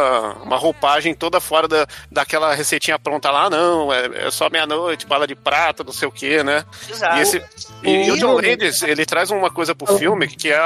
uma 0.43 0.57
roupagem 0.57 1.15
toda 1.15 1.41
fora 1.41 1.69
da, 1.69 1.87
daquela 2.11 2.55
receitinha 2.55 2.99
pronta 2.99 3.31
lá, 3.31 3.38
não, 3.51 3.93
é, 3.93 4.27
é 4.27 4.31
só 4.31 4.49
meia-noite, 4.51 5.07
bala 5.07 5.27
de 5.27 5.35
prata, 5.35 5.85
não 5.85 5.93
sei 5.93 6.09
o 6.09 6.11
que, 6.13 6.43
né? 6.43 6.65
Exato. 6.89 7.17
E, 7.19 7.21
esse, 7.21 7.43
e, 7.85 8.07
e 8.07 8.11
o 8.11 8.17
John 8.17 8.33
Landis, 8.35 8.83
ele 8.83 9.05
traz 9.05 9.31
uma 9.31 9.51
coisa 9.51 9.75
pro 9.75 9.99
filme 9.99 10.27
que 10.27 10.51
é, 10.51 10.59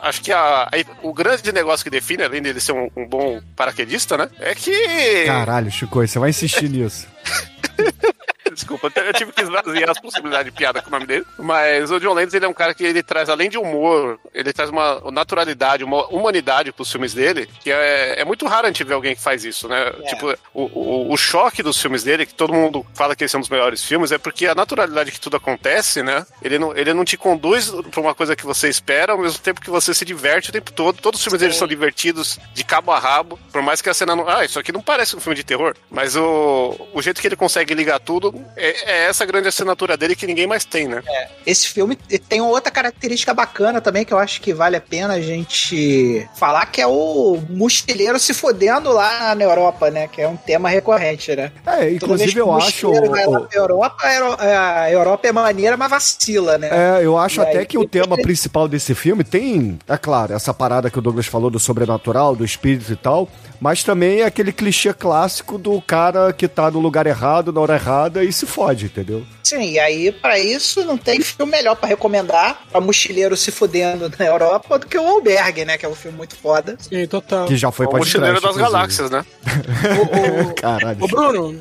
acho 0.00 0.22
que 0.22 0.32
a, 0.32 0.64
a- 0.64 0.68
o 1.02 1.12
grande 1.12 1.52
negócio 1.52 1.84
que 1.84 1.90
define, 1.90 2.22
além 2.24 2.40
dele 2.42 2.60
ser 2.60 2.72
um, 2.72 2.88
um 2.96 3.06
bom 3.06 3.40
paraquedista, 3.54 4.16
né, 4.16 4.28
é 4.40 4.54
que... 4.54 5.24
Caralho, 5.26 5.70
Chico, 5.70 6.06
você 6.06 6.18
vai 6.18 6.30
insistir 6.30 6.68
nisso. 6.70 7.06
Desculpa, 8.52 8.90
eu 8.96 9.12
tive 9.12 9.32
que 9.32 9.42
esvaziar 9.42 9.90
as 9.90 10.00
possibilidades 10.00 10.50
de 10.50 10.56
piada 10.56 10.80
com 10.80 10.88
o 10.88 10.92
nome 10.92 11.06
dele. 11.06 11.26
Mas 11.38 11.90
o 11.90 12.00
John 12.00 12.14
Landis, 12.14 12.32
ele 12.32 12.44
é 12.44 12.48
um 12.48 12.54
cara 12.54 12.72
que 12.74 12.84
ele 12.84 13.02
traz, 13.02 13.28
além 13.28 13.50
de 13.50 13.58
humor, 13.58 14.18
ele 14.32 14.52
traz 14.52 14.70
uma 14.70 15.00
naturalidade, 15.10 15.84
uma 15.84 16.06
humanidade 16.06 16.72
pros 16.72 16.90
filmes 16.90 17.12
dele, 17.12 17.48
que 17.60 17.70
é, 17.70 18.20
é 18.20 18.24
muito 18.24 18.46
raro 18.46 18.66
a 18.66 18.70
gente 18.70 18.84
ver 18.84 18.94
alguém 18.94 19.14
que 19.14 19.22
faz 19.22 19.44
isso, 19.44 19.68
né? 19.68 19.92
Tipo, 20.08 20.34
o, 20.54 20.62
o, 20.62 21.12
o 21.12 21.16
choque 21.16 21.62
dos 21.62 21.80
filmes 21.80 22.02
dele, 22.02 22.24
que 22.24 22.34
todo 22.34 22.54
mundo 22.54 22.86
fala 22.94 23.14
que 23.14 23.24
esse 23.24 23.34
é 23.34 23.38
um 23.38 23.42
dos 23.42 23.50
melhores 23.50 23.84
filmes, 23.84 24.10
é 24.12 24.18
porque 24.18 24.46
a 24.46 24.54
naturalidade 24.54 25.12
que 25.12 25.20
tudo 25.20 25.36
acontece, 25.36 26.02
né? 26.02 26.24
Ele 26.40 26.58
não, 26.58 26.74
ele 26.76 26.94
não 26.94 27.04
te 27.04 27.16
conduz 27.16 27.70
pra 27.90 28.00
uma 28.00 28.14
coisa 28.14 28.34
que 28.34 28.46
você 28.46 28.68
espera, 28.68 29.12
ao 29.12 29.18
mesmo 29.18 29.38
tempo 29.38 29.60
que 29.60 29.70
você 29.70 29.92
se 29.92 30.04
diverte 30.04 30.50
o 30.50 30.52
tempo 30.52 30.72
todo. 30.72 31.00
Todos 31.00 31.20
os 31.20 31.24
filmes 31.24 31.40
dele 31.40 31.52
são 31.52 31.68
divertidos 31.68 32.38
de 32.54 32.64
cabo 32.64 32.92
a 32.92 32.98
rabo, 32.98 33.38
por 33.52 33.60
mais 33.60 33.82
que 33.82 33.90
a 33.90 33.94
cena 33.94 34.16
não. 34.16 34.28
Ah, 34.28 34.44
isso 34.44 34.58
aqui 34.58 34.72
não 34.72 34.82
parece 34.82 35.14
um 35.14 35.20
filme 35.20 35.36
de 35.36 35.44
terror. 35.44 35.74
Mas 35.90 36.16
o, 36.16 36.88
o 36.94 37.02
jeito 37.02 37.15
que 37.20 37.28
ele 37.28 37.36
consegue 37.36 37.74
ligar 37.74 37.98
tudo 38.00 38.34
é, 38.56 39.04
é 39.04 39.08
essa 39.08 39.24
grande 39.24 39.48
assinatura 39.48 39.96
dele 39.96 40.14
que 40.16 40.26
ninguém 40.26 40.46
mais 40.46 40.64
tem, 40.64 40.86
né? 40.88 41.02
Esse 41.46 41.68
filme 41.68 41.96
tem 42.28 42.40
outra 42.40 42.70
característica 42.70 43.32
bacana 43.34 43.80
também 43.80 44.04
que 44.04 44.12
eu 44.12 44.18
acho 44.18 44.40
que 44.40 44.52
vale 44.52 44.76
a 44.76 44.80
pena 44.80 45.14
a 45.14 45.20
gente 45.20 46.26
falar, 46.36 46.66
que 46.66 46.80
é 46.80 46.86
o 46.86 47.40
mochileiro 47.48 48.18
se 48.18 48.34
fodendo 48.34 48.92
lá 48.92 49.34
na 49.34 49.44
Europa, 49.44 49.90
né? 49.90 50.08
Que 50.08 50.22
é 50.22 50.28
um 50.28 50.36
tema 50.36 50.68
recorrente, 50.68 51.34
né? 51.34 51.52
É, 51.66 51.90
inclusive 51.90 52.38
eu 52.38 52.52
acho. 52.52 52.90
vai 53.08 53.26
lá 53.26 53.40
pra 53.40 53.58
Europa, 53.58 53.96
a 54.06 54.14
Euro- 54.14 54.36
a 54.38 54.90
Europa 54.90 55.28
é 55.28 55.32
maneira, 55.32 55.76
mas 55.76 55.90
vacila, 55.90 56.58
né? 56.58 56.68
É, 56.70 57.04
eu 57.04 57.16
acho 57.16 57.40
E 57.40 57.44
aí, 57.44 57.48
até 57.50 57.64
que 57.64 57.78
o 57.78 57.86
tema 57.86 58.16
principal 58.16 58.68
desse 58.68 58.94
filme 58.94 59.24
tem, 59.24 59.78
é 59.88 59.96
claro, 59.96 60.32
essa 60.32 60.52
parada 60.52 60.90
que 60.90 60.98
o 60.98 61.02
Douglas 61.02 61.26
falou 61.26 61.50
do 61.50 61.58
sobrenatural, 61.58 62.34
do 62.36 62.44
espírito 62.44 62.92
e 62.92 62.96
tal, 62.96 63.28
mas 63.60 63.82
também 63.82 64.20
é 64.20 64.24
aquele 64.24 64.52
clichê 64.52 64.92
clássico 64.92 65.58
do 65.58 65.80
cara 65.80 66.32
que 66.32 66.48
tá 66.48 66.70
no 66.70 66.80
lugar 66.80 67.06
errado, 67.06 67.52
na 67.52 67.60
hora 67.60 67.74
errada 67.74 68.24
e 68.24 68.32
se 68.32 68.46
fode, 68.46 68.86
entendeu? 68.86 69.24
Sim, 69.46 69.70
e 69.70 69.78
aí, 69.78 70.10
pra 70.10 70.40
isso, 70.40 70.84
não 70.84 70.98
tem 70.98 71.20
filme 71.20 71.52
melhor 71.52 71.76
pra 71.76 71.88
recomendar 71.88 72.62
pra 72.68 72.80
mochileiro 72.80 73.36
se 73.36 73.52
fudendo 73.52 74.10
na 74.18 74.26
Europa 74.26 74.76
do 74.76 74.86
que 74.88 74.98
o 74.98 75.06
Albergue, 75.06 75.64
né? 75.64 75.78
Que 75.78 75.86
é 75.86 75.88
um 75.88 75.94
filme 75.94 76.16
muito 76.16 76.34
foda. 76.34 76.76
Sim, 76.80 77.06
total. 77.06 77.46
Que 77.46 77.56
já 77.56 77.70
foi 77.70 77.86
o 77.86 77.90
pra 77.90 78.00
Mochileiro 78.00 78.40
das 78.40 78.56
Galáxias, 78.56 79.08
né? 79.08 79.24
Caralho. 80.60 81.04
Ô, 81.04 81.06
Bruno, 81.06 81.60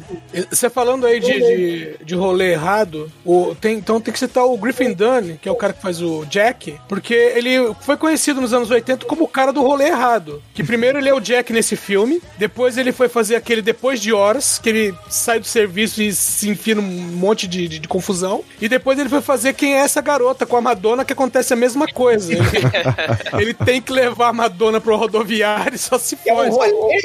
você 0.49 0.67
falando 0.67 1.05
aí 1.05 1.19
de, 1.19 1.33
de, 1.33 1.97
de 2.03 2.15
rolê 2.15 2.53
errado, 2.53 3.11
o, 3.23 3.53
tem, 3.53 3.77
então 3.77 4.01
tem 4.01 4.11
que 4.11 4.19
citar 4.19 4.45
o 4.45 4.57
Griffin 4.57 4.91
Dunn, 4.91 5.37
que 5.39 5.47
é 5.47 5.51
o 5.51 5.55
cara 5.55 5.71
que 5.71 5.81
faz 5.81 6.01
o 6.01 6.25
Jack, 6.25 6.79
porque 6.89 7.13
ele 7.13 7.71
foi 7.81 7.97
conhecido 7.97 8.41
nos 8.41 8.51
anos 8.51 8.71
80 8.71 9.05
como 9.05 9.25
o 9.25 9.27
cara 9.27 9.53
do 9.53 9.61
rolê 9.61 9.89
errado. 9.89 10.41
Que 10.55 10.63
primeiro 10.63 10.97
ele 10.97 11.09
é 11.09 11.13
o 11.13 11.19
Jack 11.19 11.53
nesse 11.53 11.75
filme, 11.75 12.19
depois 12.37 12.79
ele 12.79 12.91
foi 12.91 13.07
fazer 13.07 13.35
aquele 13.35 13.61
Depois 13.61 14.01
de 14.01 14.11
Horas, 14.11 14.57
que 14.57 14.69
ele 14.69 14.95
sai 15.07 15.39
do 15.39 15.45
serviço 15.45 16.01
e 16.01 16.11
se 16.13 16.49
enfia 16.49 16.73
num 16.73 16.81
monte 16.81 17.47
de, 17.47 17.67
de, 17.75 17.79
de 17.79 17.87
confusão, 17.87 18.43
e 18.59 18.67
depois 18.67 18.97
ele 18.99 19.09
foi 19.09 19.21
fazer 19.21 19.53
Quem 19.53 19.75
é 19.75 19.79
essa 19.79 20.01
garota 20.01 20.45
com 20.45 20.57
a 20.57 20.61
Madonna, 20.61 21.05
que 21.05 21.13
acontece 21.13 21.53
a 21.53 21.55
mesma 21.55 21.87
coisa. 21.87 22.33
Ele, 22.33 22.41
ele 23.39 23.53
tem 23.53 23.81
que 23.81 23.91
levar 23.91 24.29
a 24.29 24.33
Madonna 24.33 24.81
pro 24.81 24.95
rodoviário 24.95 25.75
e 25.75 25.77
só 25.77 25.97
se 25.97 26.15
fode. 26.15 26.51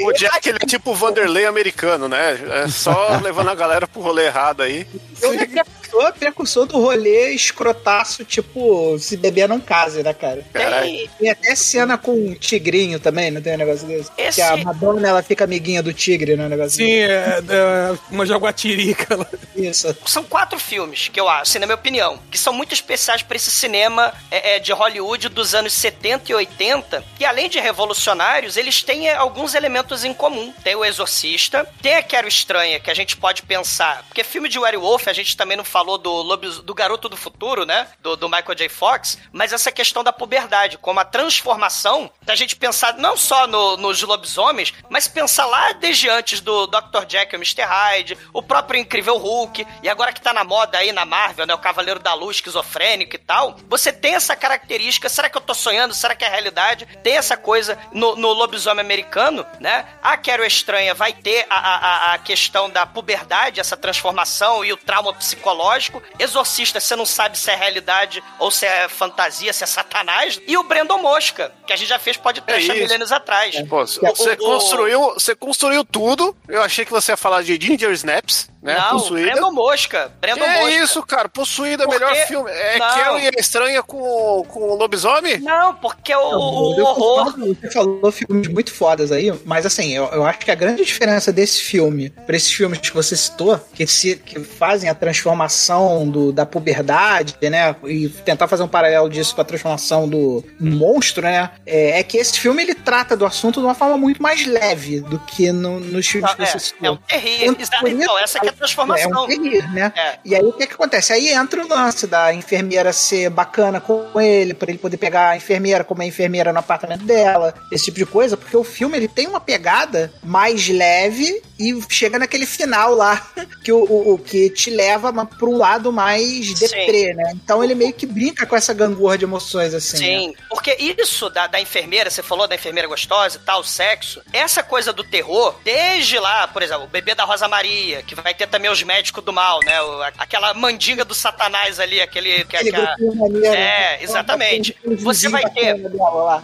O 0.03 0.11
Jack, 0.13 0.47
ele 0.49 0.59
é 0.61 0.65
tipo 0.65 0.91
o 0.91 0.95
Vanderlei 0.95 1.45
americano, 1.45 2.07
né? 2.07 2.39
É 2.63 2.67
só 2.67 3.19
levando 3.23 3.49
a 3.49 3.55
galera 3.55 3.87
pro 3.87 4.01
rolê 4.01 4.25
errado 4.25 4.61
aí. 4.61 4.87
Eu 5.21 5.33
é 5.33 5.45
precursor, 5.45 6.13
precursor 6.13 6.65
do 6.65 6.79
rolê 6.79 7.31
escrotaço, 7.31 8.23
tipo, 8.23 8.97
se 8.97 9.17
beber 9.17 9.47
não 9.47 9.59
case, 9.59 10.01
né, 10.03 10.13
cara? 10.13 10.43
Caralho. 10.53 11.09
Tem 11.19 11.29
até 11.29 11.55
cena 11.55 11.97
com 11.97 12.11
um 12.13 12.33
tigrinho 12.33 12.99
também, 12.99 13.29
não 13.31 13.41
tem 13.41 13.53
um 13.53 13.57
negócio 13.57 13.87
desse? 13.87 14.09
Esse- 14.17 14.35
Que 14.35 14.41
a 14.41 14.57
Madonna, 14.57 15.07
ela 15.07 15.21
fica 15.23 15.43
amiguinha 15.43 15.83
do 15.83 15.93
tigre, 15.93 16.35
né, 16.35 16.45
um 16.45 16.49
negócio 16.49 16.71
Sim, 16.77 16.91
é, 16.91 17.41
é 17.49 17.97
uma 18.09 18.25
jaguatirica? 18.25 19.19
Isso. 19.55 19.95
São 20.05 20.23
quatro 20.23 20.57
filmes 20.61 21.07
que 21.07 21.19
eu 21.19 21.27
acho, 21.27 21.41
assim, 21.43 21.59
na 21.59 21.65
minha 21.65 21.75
opinião, 21.75 22.17
que 22.31 22.37
são 22.37 22.53
muito 22.53 22.73
especiais 22.73 23.21
pra 23.21 23.35
esse 23.35 23.51
cinema 23.51 24.13
é, 24.29 24.55
é, 24.55 24.59
de 24.59 24.71
Hollywood 24.71 25.27
dos 25.29 25.53
anos 25.55 25.73
70 25.73 26.31
e 26.31 26.35
80, 26.35 27.03
que 27.17 27.25
além 27.25 27.49
de 27.49 27.59
revolucionários, 27.59 28.55
eles 28.57 28.81
têm 28.83 29.09
é, 29.09 29.15
alguns 29.15 29.53
elementos 29.55 30.03
em 30.05 30.13
comum. 30.13 30.53
Tem 30.63 30.75
o 30.75 30.85
Exorcista, 30.85 31.67
tem 31.81 31.95
a 31.95 32.03
Quero 32.03 32.27
Estranha, 32.27 32.79
que 32.79 32.89
a 32.91 32.93
gente 32.93 33.17
pode 33.17 33.41
pensar, 33.43 34.03
porque 34.07 34.23
filme 34.23 34.47
de 34.47 34.59
werewolf, 34.59 35.07
a 35.07 35.13
gente 35.13 35.35
também 35.35 35.57
não 35.57 35.63
falou 35.63 35.97
do, 35.97 36.11
lobis, 36.11 36.59
do 36.59 36.73
Garoto 36.73 37.09
do 37.09 37.17
Futuro, 37.17 37.65
né, 37.65 37.87
do, 37.99 38.15
do 38.15 38.29
Michael 38.29 38.55
J. 38.55 38.69
Fox, 38.69 39.17
mas 39.31 39.51
essa 39.53 39.71
questão 39.71 40.03
da 40.03 40.13
puberdade, 40.13 40.77
como 40.77 40.99
a 40.99 41.05
transformação, 41.05 42.09
da 42.21 42.35
gente 42.35 42.55
pensar 42.55 42.97
não 42.97 43.17
só 43.17 43.47
no- 43.47 43.77
nos 43.77 44.01
lobisomens, 44.01 44.73
mas 44.89 45.07
pensar 45.07 45.45
lá 45.45 45.71
desde 45.73 46.07
antes 46.09 46.39
do 46.39 46.67
Dr. 46.67 47.05
Jack 47.07 47.33
e 47.33 47.37
o 47.37 47.39
Mr. 47.39 47.61
Hyde, 47.63 48.17
o 48.33 48.41
próprio 48.43 48.79
Incrível 48.79 49.17
Hulk, 49.17 49.65
e 49.83 49.89
agora 49.89 50.13
que 50.13 50.21
tá 50.21 50.33
na 50.33 50.43
moda 50.51 50.79
aí 50.79 50.91
na 50.91 51.05
Marvel, 51.05 51.45
né, 51.47 51.53
o 51.53 51.57
Cavaleiro 51.57 51.97
da 52.01 52.13
Luz 52.13 52.35
esquizofrênico 52.37 53.15
e 53.15 53.19
tal, 53.19 53.55
você 53.69 53.89
tem 53.89 54.15
essa 54.15 54.35
característica, 54.35 55.07
será 55.07 55.29
que 55.29 55.37
eu 55.37 55.41
tô 55.41 55.53
sonhando, 55.53 55.93
será 55.93 56.13
que 56.13 56.25
é 56.25 56.27
realidade? 56.27 56.85
Tem 57.01 57.15
essa 57.15 57.37
coisa 57.37 57.77
no, 57.93 58.17
no 58.17 58.33
lobisomem 58.33 58.83
americano, 58.83 59.45
né? 59.61 59.85
A 60.03 60.17
Quero 60.17 60.43
Estranha 60.45 60.93
vai 60.93 61.13
ter 61.13 61.45
a, 61.49 61.55
a, 61.55 62.13
a- 62.13 62.17
questão 62.17 62.69
da 62.69 62.85
puberdade, 62.85 63.61
essa 63.61 63.77
transformação 63.77 64.65
e 64.65 64.73
o 64.73 64.77
trauma 64.77 65.13
psicológico. 65.13 66.03
Exorcista, 66.19 66.79
você 66.81 66.95
não 66.97 67.05
sabe 67.05 67.37
se 67.37 67.49
é 67.49 67.55
realidade 67.55 68.21
ou 68.37 68.51
se 68.51 68.65
é 68.65 68.89
fantasia, 68.89 69.53
se 69.53 69.63
é 69.63 69.67
satanás. 69.67 70.39
E 70.45 70.57
o 70.57 70.63
Brandon 70.63 70.97
Mosca, 70.97 71.53
que 71.65 71.71
a 71.71 71.75
gente 71.77 71.87
já 71.87 71.97
fez 71.97 72.17
há 72.25 72.29
É 72.51 72.59
milênios 72.81 73.11
atrás. 73.13 73.55
Pô, 73.69 73.85
você 73.87 74.05
O- 74.05 74.33
o- 74.33 74.37
construiu, 74.37 75.13
você 75.13 75.33
construiu 75.33 75.85
tudo. 75.85 76.35
Eu 76.49 76.61
achei 76.61 76.83
que 76.83 76.91
você 76.91 77.13
ia 77.13 77.17
falar 77.17 77.41
de 77.41 77.57
Ginger 77.59 77.91
Snaps, 77.93 78.50
né? 78.61 78.75
Não, 78.77 78.91
Possuída. 78.99 79.31
Brandon 79.31 79.51
Mosca. 79.51 80.11
Que 80.21 80.29
é 80.29 80.35
Mosca. 80.35 80.71
isso, 80.83 81.03
cara? 81.03 81.27
Possuída, 81.29 81.83
Porque- 81.85 81.99
melhor 82.03 82.15
filme. 82.27 82.49
É 82.51 82.77
Não. 82.77 82.87
Carrie 82.87 83.27
é 83.27 83.39
estranha 83.39 83.81
com, 83.83 84.45
com 84.47 84.59
o 84.59 84.75
lobisomem? 84.75 85.39
Não, 85.39 85.73
porque 85.75 86.13
o, 86.15 86.19
o 86.19 86.77
Eu 86.77 86.85
horror. 86.85 87.25
concordo, 87.33 87.57
Você 87.61 87.71
falou 87.71 88.11
filmes 88.11 88.47
muito 88.47 88.71
fodas 88.73 89.11
aí, 89.11 89.33
mas 89.45 89.65
assim, 89.65 89.91
eu, 89.93 90.05
eu 90.05 90.25
acho 90.25 90.39
que 90.39 90.51
a 90.51 90.55
grande 90.55 90.83
diferença 90.85 91.31
desse 91.31 91.61
filme 91.61 92.09
pra 92.25 92.35
esses 92.35 92.51
filmes 92.51 92.79
que 92.79 92.93
você 92.93 93.15
citou, 93.15 93.59
que, 93.73 93.85
se, 93.87 94.15
que 94.17 94.39
fazem 94.39 94.89
a 94.89 94.95
transformação 94.95 96.07
do, 96.09 96.31
da 96.31 96.45
puberdade, 96.45 97.35
né? 97.41 97.75
E 97.85 98.09
tentar 98.09 98.47
fazer 98.47 98.63
um 98.63 98.67
paralelo 98.67 99.09
disso 99.09 99.33
com 99.35 99.41
a 99.41 99.45
transformação 99.45 100.07
do 100.07 100.43
monstro, 100.59 101.23
né? 101.23 101.51
É, 101.65 101.99
é 101.99 102.03
que 102.03 102.17
esse 102.17 102.39
filme 102.39 102.61
ele 102.63 102.75
trata 102.75 103.15
do 103.17 103.25
assunto 103.25 103.59
de 103.59 103.65
uma 103.65 103.73
forma 103.75 103.97
muito 103.97 104.21
mais 104.21 104.45
leve 104.45 104.99
do 105.01 105.17
que 105.19 105.51
no- 105.51 105.79
nos 105.79 106.07
filmes 106.07 106.29
Não, 106.29 106.37
que 106.37 106.45
você 106.45 106.57
é, 106.57 106.59
citou. 106.59 106.87
é 106.87 106.91
um 106.91 106.97
terrível. 106.97 107.55
Por 107.55 107.61
Exato, 107.61 107.87
isso, 107.87 107.97
Então, 108.01 108.19
essa 108.19 108.39
que 108.39 108.50
é 108.51 108.53
É 108.53 108.57
transformação. 108.57 109.23
um 109.23 109.27
terrir, 109.27 109.73
né? 109.73 109.91
É. 109.95 110.19
E 110.23 110.35
aí 110.35 110.43
o 110.43 110.53
que 110.53 110.67
que 110.67 110.73
acontece? 110.73 111.13
Aí 111.13 111.29
entra 111.29 111.63
o 111.63 111.67
lance 111.67 112.07
da 112.07 112.33
enfermeira 112.33 112.91
ser 112.93 113.29
bacana 113.29 113.79
com 113.81 114.19
ele, 114.19 114.53
pra 114.53 114.69
ele 114.69 114.77
poder 114.79 114.97
pegar 114.97 115.29
a 115.29 115.37
enfermeira 115.37 115.83
como 115.83 116.01
a 116.01 116.05
enfermeira 116.05 116.51
no 116.53 116.59
apartamento 116.59 117.03
dela, 117.03 117.53
esse 117.71 117.85
tipo 117.85 117.97
de 117.97 118.05
coisa, 118.05 118.35
porque 118.37 118.55
o 118.57 118.63
filme 118.63 118.97
ele 118.97 119.07
tem 119.07 119.27
uma 119.27 119.39
pegada 119.39 120.11
mais 120.23 120.67
leve 120.67 121.41
e 121.59 121.79
chega 121.89 122.17
naquele 122.17 122.45
final 122.45 122.93
lá, 122.95 123.25
que, 123.63 123.71
o, 123.71 123.83
o- 123.83 124.13
o 124.13 124.17
que 124.17 124.49
te 124.49 124.69
leva 124.69 125.11
pra 125.25 125.47
um 125.47 125.57
lado 125.57 125.91
mais 125.91 126.53
deprê, 126.59 127.13
né? 127.13 127.31
Então 127.35 127.63
ele 127.63 127.75
meio 127.75 127.93
que 127.93 128.05
brinca 128.05 128.45
com 128.45 128.55
essa 128.55 128.73
gangorra 128.73 129.17
de 129.17 129.25
emoções, 129.25 129.73
assim. 129.73 129.97
né? 129.99 130.05
Sim, 130.05 130.35
porque 130.49 130.75
isso 130.79 131.29
da, 131.29 131.47
da 131.47 131.59
enfermeira, 131.61 132.09
você 132.09 132.23
falou 132.23 132.47
da 132.47 132.55
enfermeira 132.55 132.87
gostosa 132.87 133.37
e 133.37 133.45
tal, 133.45 133.63
sexo, 133.63 134.21
essa 134.33 134.63
coisa 134.63 134.91
do 134.91 135.03
terror, 135.03 135.55
desde 135.63 136.17
lá, 136.19 136.47
por 136.47 136.61
exemplo, 136.63 136.85
o 136.85 136.87
bebê 136.87 137.13
da 137.13 137.23
Rosa 137.23 137.47
Maria, 137.47 138.01
que 138.01 138.15
vai 138.15 138.33
ter 138.33 138.40
também 138.47 138.69
os 138.71 138.83
médicos 138.83 139.23
do 139.23 139.31
mal, 139.33 139.59
né? 139.65 139.73
aquela 140.17 140.53
mandinga 140.53 141.03
do 141.05 141.13
satanás 141.13 141.79
ali, 141.79 142.01
aquele. 142.01 142.43
Que, 142.45 142.57
Aquele 142.57 143.15
maneiro, 143.15 143.45
é, 143.45 143.51
né? 143.97 144.03
exatamente. 144.03 144.75
Você 144.99 145.29
vai 145.29 145.43
ter. 145.49 145.75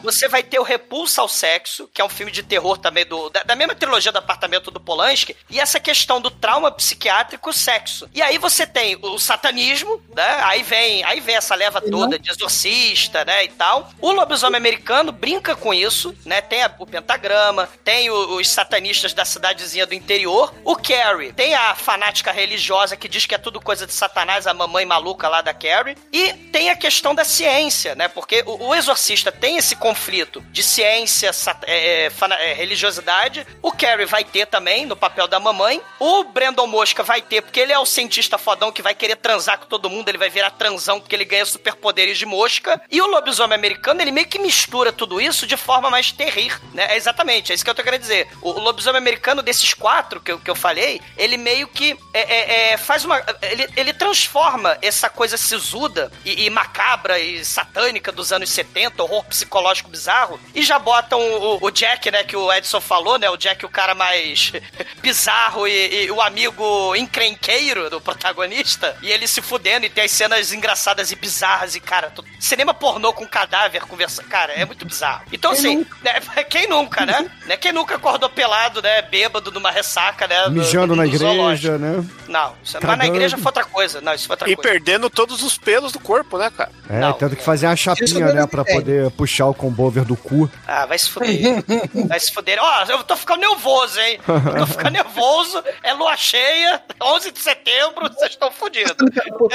Você 0.03 0.27
vai 0.27 0.43
ter 0.43 0.59
o 0.59 0.63
Repulsa 0.63 1.21
ao 1.21 1.27
Sexo, 1.29 1.89
que 1.93 2.01
é 2.01 2.05
um 2.05 2.09
filme 2.09 2.31
de 2.31 2.43
terror 2.43 2.77
também 2.77 3.05
do, 3.05 3.29
da, 3.29 3.43
da 3.43 3.55
mesma 3.55 3.75
trilogia 3.75 4.11
do 4.11 4.17
apartamento 4.17 4.71
do 4.71 4.79
Polanski, 4.79 5.35
e 5.49 5.59
essa 5.59 5.79
questão 5.79 6.19
do 6.21 6.29
trauma 6.31 6.71
psiquiátrico 6.71 7.51
sexo. 7.53 8.09
E 8.13 8.21
aí 8.21 8.37
você 8.37 8.65
tem 8.65 8.97
o 9.01 9.17
satanismo, 9.19 10.01
né? 10.15 10.37
Aí 10.43 10.63
vem, 10.63 11.03
aí 11.03 11.19
vem 11.19 11.35
essa 11.35 11.55
leva 11.55 11.81
toda 11.81 12.17
de 12.19 12.29
exorcista, 12.29 13.23
né, 13.25 13.43
e 13.45 13.49
tal. 13.49 13.89
O 14.01 14.11
lobisomem 14.11 14.57
americano 14.57 15.11
brinca 15.11 15.55
com 15.55 15.73
isso, 15.73 16.15
né? 16.25 16.41
Tem 16.41 16.63
a- 16.63 16.73
o 16.79 16.85
pentagrama, 16.85 17.69
tem 17.83 18.09
o- 18.09 18.35
os 18.37 18.49
satanistas 18.49 19.13
da 19.13 19.25
cidadezinha 19.25 19.85
do 19.85 19.93
interior. 19.93 20.53
O 20.63 20.75
Carrie 20.75 21.31
tem 21.33 21.53
a 21.53 21.75
fanática 21.87 22.33
religiosa 22.33 22.97
que 22.97 23.07
diz 23.07 23.25
que 23.25 23.33
é 23.33 23.37
tudo 23.37 23.61
coisa 23.61 23.87
de 23.87 23.93
satanás, 23.93 24.45
a 24.45 24.53
mamãe 24.53 24.85
maluca 24.85 25.29
lá 25.29 25.41
da 25.41 25.53
Carrie. 25.53 25.95
E 26.11 26.33
tem 26.51 26.69
a 26.69 26.75
questão 26.75 27.15
da 27.15 27.23
ciência, 27.23 27.95
né? 27.95 28.09
Porque 28.09 28.43
o, 28.45 28.67
o 28.67 28.75
exorcista 28.75 29.31
tem 29.31 29.55
esse 29.55 29.73
conflito 29.73 30.41
de 30.51 30.61
ciência, 30.61 31.31
sat- 31.31 31.63
é, 31.65 32.07
é, 32.07 32.11
é, 32.41 32.53
religiosidade. 32.53 33.47
O 33.61 33.71
Carrie 33.71 34.05
vai 34.05 34.25
ter 34.25 34.47
também, 34.47 34.85
no 34.85 34.97
papel 34.97 35.29
da 35.29 35.39
mamãe. 35.39 35.81
O 35.97 36.25
Brandon 36.25 36.67
Mosca 36.67 37.03
vai 37.03 37.21
ter, 37.21 37.41
porque 37.41 37.61
ele 37.61 37.71
é 37.71 37.79
o 37.79 37.85
cientista 37.85 38.37
fodão 38.37 38.69
que 38.69 38.81
vai 38.81 38.93
querer 38.93 39.15
transar 39.15 39.57
com 39.57 39.65
todo 39.65 39.89
mundo, 39.89 40.09
ele 40.09 40.17
vai 40.17 40.29
virar 40.29 40.51
transão 40.51 40.99
porque 40.99 41.15
ele 41.15 41.23
ganha 41.23 41.45
superpoderes 41.45 42.17
de 42.17 42.25
mosca. 42.25 42.81
E 42.91 43.01
o 43.01 43.07
lobisomem 43.07 43.55
americano, 43.55 44.01
ele 44.01 44.11
meio 44.11 44.27
que 44.27 44.39
mistura 44.39 44.91
tudo 44.91 45.21
isso 45.21 45.47
de 45.47 45.55
forma 45.55 45.89
mais 45.89 46.11
terrir, 46.11 46.59
né? 46.73 46.87
É 46.91 46.97
exatamente, 46.97 47.53
é 47.53 47.55
isso 47.55 47.63
que 47.63 47.69
eu 47.69 47.75
tô 47.75 47.81
querendo 47.83 48.01
dizer. 48.01 48.27
O, 48.41 48.49
o 48.49 48.59
lobisomem 48.59 48.97
americano, 48.97 49.41
desses 49.41 49.73
quatro 49.73 50.19
que 50.19 50.33
eu, 50.33 50.37
que 50.37 50.51
eu 50.51 50.55
falei, 50.55 50.99
ele 51.15 51.37
meio 51.37 51.65
que 51.67 51.76
é, 52.13 52.19
é, 52.21 52.73
é, 52.73 52.77
faz 52.77 53.03
uma. 53.05 53.21
Ele, 53.41 53.67
ele 53.75 53.93
transforma 53.93 54.77
essa 54.81 55.09
coisa 55.09 55.37
sisuda 55.37 56.11
e, 56.25 56.45
e 56.45 56.49
macabra 56.49 57.19
e 57.19 57.43
satânica 57.45 58.11
dos 58.11 58.31
anos 58.31 58.49
70, 58.49 59.03
horror 59.03 59.23
psicológico 59.25 59.89
bizarro, 59.89 60.39
e 60.55 60.61
já 60.63 60.79
botam 60.79 61.19
o, 61.19 61.59
o 61.65 61.71
Jack, 61.71 62.09
né, 62.11 62.23
que 62.23 62.35
o 62.35 62.51
Edson 62.51 62.81
falou, 62.81 63.17
né? 63.19 63.29
O 63.29 63.37
Jack, 63.37 63.65
o 63.65 63.69
cara 63.69 63.93
mais 63.95 64.51
bizarro 65.01 65.67
e, 65.67 66.05
e 66.05 66.11
o 66.11 66.21
amigo 66.21 66.95
encrenqueiro 66.95 67.89
do 67.89 67.99
protagonista, 68.01 68.95
e 69.01 69.11
ele 69.11 69.27
se 69.27 69.41
fudendo 69.41 69.85
e 69.85 69.89
tem 69.89 70.03
as 70.05 70.11
cenas 70.11 70.51
engraçadas 70.51 71.11
e 71.11 71.15
bizarras, 71.15 71.75
e, 71.75 71.79
cara, 71.79 72.09
tu- 72.09 72.23
cinema 72.39 72.73
pornô 72.73 73.13
com 73.13 73.27
cadáver 73.27 73.81
conversando, 73.85 74.27
cara, 74.27 74.53
é 74.53 74.65
muito 74.65 74.85
bizarro. 74.85 75.23
Então, 75.31 75.51
assim, 75.51 75.85
né, 76.01 76.19
quem 76.49 76.67
nunca, 76.67 77.05
né? 77.05 77.29
né? 77.45 77.57
Quem 77.57 77.71
nunca 77.71 77.95
acordou 77.95 78.29
pelado, 78.29 78.81
né? 78.81 79.01
Bêbado 79.01 79.51
numa 79.51 79.71
ressaca, 79.71 80.27
né? 80.27 80.47
no- 80.47 80.51
Mijando 80.51 80.87
no- 80.95 80.95
na 80.95 81.05
no 81.05 81.17
zoológico. 81.17 81.66
Igreja, 81.67 81.77
né? 81.77 82.05
Não, 82.27 82.53
isso, 82.63 82.73
mas 82.73 82.81
Cagando. 82.81 82.97
na 82.97 83.05
igreja 83.07 83.37
foi 83.37 83.45
outra 83.45 83.65
coisa. 83.65 84.01
Não, 84.01 84.13
isso 84.13 84.27
foi 84.27 84.33
outra 84.33 84.49
E 84.49 84.55
coisa. 84.55 84.69
perdendo 84.69 85.09
todos 85.09 85.43
os 85.43 85.57
pelos 85.57 85.91
do 85.91 85.99
corpo, 85.99 86.37
né, 86.37 86.49
cara? 86.55 86.71
É, 86.89 87.11
tendo 87.13 87.35
que 87.35 87.43
fazer 87.43 87.67
uma 87.67 87.75
chapinha, 87.75 88.33
né, 88.33 88.47
pra 88.47 88.63
poder 88.63 89.11
puxar 89.11 89.47
o 89.47 89.53
combover 89.53 90.03
do 90.05 90.15
cu. 90.15 90.49
Ah, 90.67 90.85
vai 90.85 90.97
se 90.97 91.09
fuder. 91.09 91.63
vai 92.07 92.19
se 92.19 92.31
fuder. 92.31 92.57
Ó, 92.61 92.83
eu 92.89 93.03
tô 93.03 93.15
ficando 93.15 93.41
nervoso, 93.41 93.99
hein? 93.99 94.19
Eu 94.27 94.59
tô 94.59 94.67
ficando 94.67 94.91
nervoso. 94.91 95.63
É 95.83 95.93
lua 95.93 96.15
cheia, 96.15 96.81
11 97.01 97.31
de 97.31 97.39
setembro, 97.39 98.07
vocês 98.13 98.31
estão 98.31 98.51
fodidos. 98.51 98.95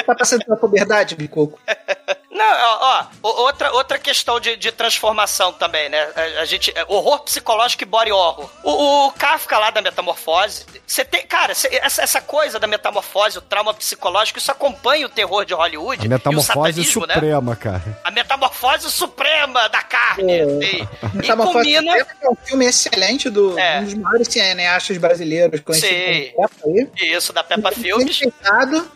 Tá 0.06 0.14
passando 0.14 0.44
pela 0.44 0.56
puberdade, 0.56 1.14
Bicoco? 1.14 1.58
Não, 2.32 2.44
ó, 2.44 3.06
ó, 3.22 3.28
outra, 3.42 3.72
outra 3.72 3.98
questão 3.98 4.40
de, 4.40 4.56
de 4.56 4.72
transformação 4.72 5.52
também, 5.52 5.90
né? 5.90 6.00
A, 6.16 6.40
a 6.40 6.44
gente, 6.46 6.72
é, 6.74 6.82
horror 6.88 7.20
psicológico 7.20 7.82
e 7.82 7.86
body 7.86 8.10
horror. 8.10 8.48
O, 8.64 9.06
o 9.08 9.12
Kafka 9.12 9.58
lá 9.58 9.70
da 9.70 9.82
metamorfose, 9.82 10.64
você 10.86 11.04
tem, 11.04 11.26
cara, 11.26 11.54
cê- 11.54 11.68
essa, 11.82 12.02
essa 12.02 12.20
coisa 12.22 12.58
da 12.58 12.66
metamorfose, 12.66 13.36
o 13.36 13.42
trauma 13.42 13.74
psicológico, 13.74 14.38
isso 14.38 14.50
acompanha 14.50 15.04
o 15.06 15.10
terror 15.10 15.44
de 15.44 15.52
Hollywood. 15.52 16.00
A 16.00 16.04
e 16.04 16.06
o 16.06 16.10
metamorfose 16.10 16.80
né? 16.80 16.86
suprema, 16.86 17.54
cara. 17.54 18.00
A 18.02 18.10
metamorfose 18.10 18.90
suprema 18.90 19.68
da 19.68 19.82
carne. 19.82 20.32
E, 20.32 20.82
e 20.82 20.88
Metamorfose 21.16 21.58
combina. 21.58 21.96
É 22.22 22.30
um 22.30 22.36
filme 22.36 22.64
excelente 22.64 23.28
do 23.28 23.58
É. 23.58 23.80
um 23.80 23.84
dos 23.84 23.94
maiores 23.94 24.28
cineastas 24.28 24.96
brasileiros 24.96 25.60
conhecido 25.60 25.92
Sim. 25.94 26.32
como 26.34 26.48
Peppa 26.48 26.66
aí. 26.66 27.10
Isso, 27.10 27.32
da 27.32 27.44
Peppa 27.44 27.72
Filmes. 27.72 28.20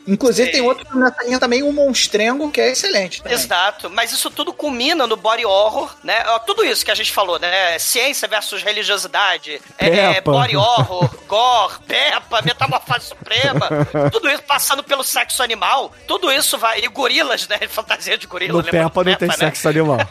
Inclusive 0.06 0.46
Sim. 0.46 0.52
tem 0.52 0.60
outro 0.62 0.86
nessa 0.98 1.22
linha 1.22 1.38
também, 1.38 1.62
o 1.62 1.70
Monstrengo, 1.72 2.50
que 2.50 2.60
é 2.60 2.70
excelente. 2.70 3.22
Exato, 3.32 3.90
mas 3.90 4.12
isso 4.12 4.30
tudo 4.30 4.52
culmina 4.52 5.06
no 5.06 5.16
body 5.16 5.44
horror, 5.44 5.94
né? 6.02 6.24
Tudo 6.46 6.64
isso 6.64 6.84
que 6.84 6.90
a 6.90 6.94
gente 6.94 7.12
falou, 7.12 7.38
né? 7.38 7.78
Ciência 7.78 8.26
versus 8.28 8.62
religiosidade, 8.62 9.60
é, 9.78 9.88
é, 10.16 10.20
body 10.20 10.56
horror, 10.56 11.08
gore, 11.26 11.74
Peppa, 11.86 12.42
metamorfose 12.42 13.06
suprema, 13.06 13.68
tudo 14.12 14.28
isso 14.28 14.42
passando 14.42 14.82
pelo 14.82 15.02
sexo 15.04 15.42
animal, 15.42 15.92
tudo 16.06 16.30
isso 16.32 16.56
vai. 16.58 16.80
E 16.80 16.88
gorilas, 16.88 17.46
né? 17.48 17.58
Fantasia 17.68 18.16
de 18.18 18.26
gorila, 18.26 18.62
No 18.62 18.64
Peppa 18.64 19.04
não 19.04 19.14
tem 19.14 19.28
né? 19.28 19.34
sexo 19.34 19.68
animal. 19.68 19.98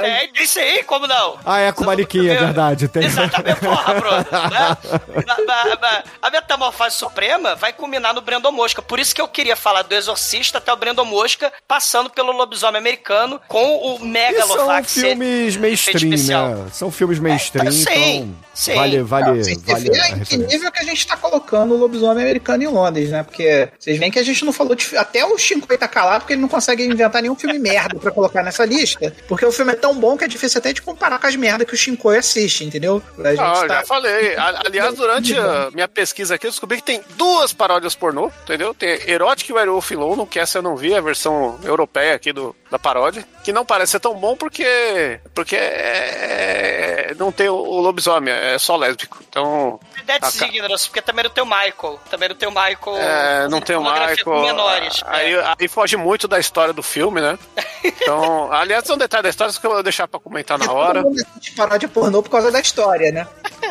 É, 0.00 0.26
tem 0.28 0.46
sim, 0.46 0.82
como 0.84 1.06
não? 1.06 1.38
Ah, 1.44 1.60
é 1.60 1.70
com 1.72 1.84
mariquinha, 1.84 2.32
é 2.32 2.36
verdade. 2.36 2.88
Tem. 2.88 3.04
Exatamente, 3.04 3.60
porra, 3.60 3.94
Bruno. 3.94 4.16
Né? 4.16 5.24
Ma- 5.46 5.76
ma- 5.80 6.02
A 6.20 6.30
metamorfose 6.30 6.96
suprema 6.96 7.54
vai 7.54 7.72
culminar 7.72 8.12
no 8.14 8.20
Brandon 8.20 8.50
Mosca. 8.50 8.82
Por 8.82 8.98
isso 8.98 9.14
que 9.14 9.20
eu 9.20 9.28
queria 9.28 9.54
falar 9.54 9.82
do 9.82 9.94
Exorcista 9.94 10.58
até 10.58 10.72
o 10.72 10.76
Brandon 10.76 11.04
Mosca, 11.04 11.52
passando 11.68 12.10
pelo 12.10 12.23
lobisomem 12.32 12.78
americano 12.78 13.40
com 13.48 13.76
o 13.76 13.94
E 13.94 13.98
são 13.98 14.06
Megalovax. 14.08 14.92
filmes 14.94 15.56
mainstream, 15.56 16.10
né? 16.10 16.66
São 16.72 16.90
filmes 16.90 17.18
mainstream, 17.18 17.66
É, 17.66 17.68
então 17.70 17.92
sim. 17.94 18.36
Vale, 18.74 19.02
vale, 19.02 19.26
Não, 19.26 19.34
vocês 19.36 19.58
vale 19.62 19.90
veem 19.90 20.02
a 20.02 20.08
em 20.10 20.20
que 20.20 20.36
nível 20.36 20.70
que 20.72 20.80
a 20.80 20.84
gente 20.84 21.06
tá 21.06 21.16
colocando 21.16 21.74
o 21.74 21.76
lobisomem 21.78 22.22
americano 22.24 22.62
em 22.62 22.66
Londres, 22.68 23.10
né? 23.10 23.22
Porque 23.22 23.68
vocês 23.78 23.98
veem 23.98 24.10
que 24.10 24.18
a 24.18 24.22
gente 24.22 24.44
não 24.44 24.52
falou 24.52 24.74
de. 24.74 24.96
Até 24.96 25.24
o 25.24 25.36
Shinkoi 25.38 25.76
tá 25.78 25.88
calado 25.88 26.20
porque 26.20 26.34
ele 26.34 26.42
não 26.42 26.48
consegue 26.48 26.84
inventar 26.84 27.20
nenhum 27.22 27.34
filme 27.34 27.58
merda 27.58 27.98
pra 27.98 28.10
colocar 28.10 28.42
nessa 28.42 28.64
lista. 28.64 29.14
Porque 29.28 29.44
o 29.44 29.52
filme 29.52 29.72
é 29.72 29.76
tão 29.76 29.94
bom 29.94 30.16
que 30.16 30.24
é 30.24 30.28
difícil 30.28 30.58
até 30.58 30.72
de 30.72 30.82
comparar 30.82 31.18
com 31.18 31.26
as 31.26 31.36
merdas 31.36 31.66
que 31.66 31.74
o 31.74 31.76
Shinkoi 31.76 32.16
assiste, 32.18 32.64
entendeu? 32.64 33.02
A 33.18 33.30
gente 33.30 33.40
Ah, 33.40 33.66
tá- 33.66 33.74
já 33.80 33.84
falei. 33.86 34.34
Aliás, 34.64 34.94
durante 34.94 35.36
a 35.36 35.70
minha 35.72 35.88
pesquisa 35.88 36.34
aqui, 36.36 36.46
eu 36.46 36.50
descobri 36.50 36.78
que 36.78 36.84
tem 36.84 37.00
duas 37.16 37.52
paródias 37.52 37.94
pornô, 37.94 38.30
entendeu? 38.44 38.74
Tem 38.74 38.98
Erotic 39.06 39.50
Werewolf 39.50 39.90
London, 39.92 40.26
que 40.26 40.38
essa 40.38 40.58
eu 40.58 40.62
não 40.62 40.76
vi, 40.76 40.94
a 40.94 41.00
versão 41.00 41.58
europeia 41.64 42.14
aqui 42.14 42.32
do, 42.32 42.54
da 42.70 42.78
paródia, 42.78 43.26
que 43.44 43.52
não 43.52 43.64
parece 43.64 43.92
ser 43.92 44.00
tão 44.00 44.14
bom 44.16 44.34
porque 44.36 45.20
porque 45.34 45.54
é- 45.54 47.08
é- 47.10 47.14
não 47.16 47.30
tem 47.30 47.48
o, 47.48 47.54
o 47.54 47.80
lobisomem, 47.80 48.32
é 48.32 48.58
só 48.58 48.76
lésbico. 48.76 49.18
Então, 49.28 49.78
Dead 50.04 50.20
ca- 50.20 50.30
Signals, 50.30 50.86
porque 50.88 51.00
também 51.02 51.24
não 51.24 51.30
tem 51.30 51.44
o 51.44 51.46
Michael. 51.46 52.00
Também 52.10 52.28
não 52.28 52.36
tem 52.36 52.48
o 52.48 52.52
Michael. 52.52 52.96
é, 52.98 53.48
não 53.48 53.60
tem 53.60 53.76
o 53.76 53.82
Michael. 53.82 54.16
com 54.24 54.42
menores. 54.42 55.02
Aí, 55.06 55.34
é. 55.34 55.54
aí 55.58 55.68
foge 55.68 55.96
muito 55.96 56.26
da 56.26 56.38
história 56.40 56.72
do 56.72 56.82
filme, 56.82 57.20
né? 57.20 57.38
Então, 57.84 58.50
aliás, 58.52 58.82
tem 58.84 58.94
um 58.94 58.98
detalhe 58.98 59.22
da 59.22 59.28
história 59.28 59.52
que 59.52 59.66
eu 59.66 59.70
vou 59.70 59.82
deixar 59.82 60.08
pra 60.08 60.18
comentar 60.18 60.58
na 60.58 60.72
hora. 60.72 61.02
Todo 61.02 61.10
mundo 61.10 61.22
assiste 61.30 61.52
paródia 61.54 61.88
pornô 61.88 62.22
por 62.22 62.30
causa 62.30 62.50
da 62.50 62.60
história, 62.60 63.12
né? 63.12 63.26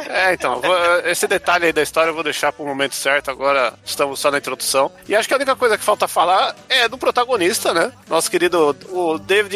É, 0.14 0.34
então, 0.34 0.60
vou- 0.62 1.00
esse 1.06 1.28
detalhe 1.28 1.66
aí 1.68 1.74
da 1.74 1.82
história 1.82 2.10
eu 2.10 2.14
vou 2.14 2.24
deixar 2.24 2.52
pro 2.52 2.66
momento 2.66 2.94
certo, 2.96 3.32
agora 3.32 3.74
estamos 3.86 4.20
só 4.20 4.30
na 4.30 4.38
introdução. 4.38 4.92
E 5.08 5.16
acho 5.16 5.28
que 5.28 5.34
a 5.34 5.38
única 5.38 5.56
coisa 5.56 5.78
que 5.78 5.84
falta 5.84 6.08
falar 6.08 6.56
é 6.70 6.88
do 6.88 6.98
protagonista, 6.98 7.74
né? 7.74 7.92
Nosso 8.08 8.30
querido 8.30 8.76
o 8.90 9.18
David 9.18 9.56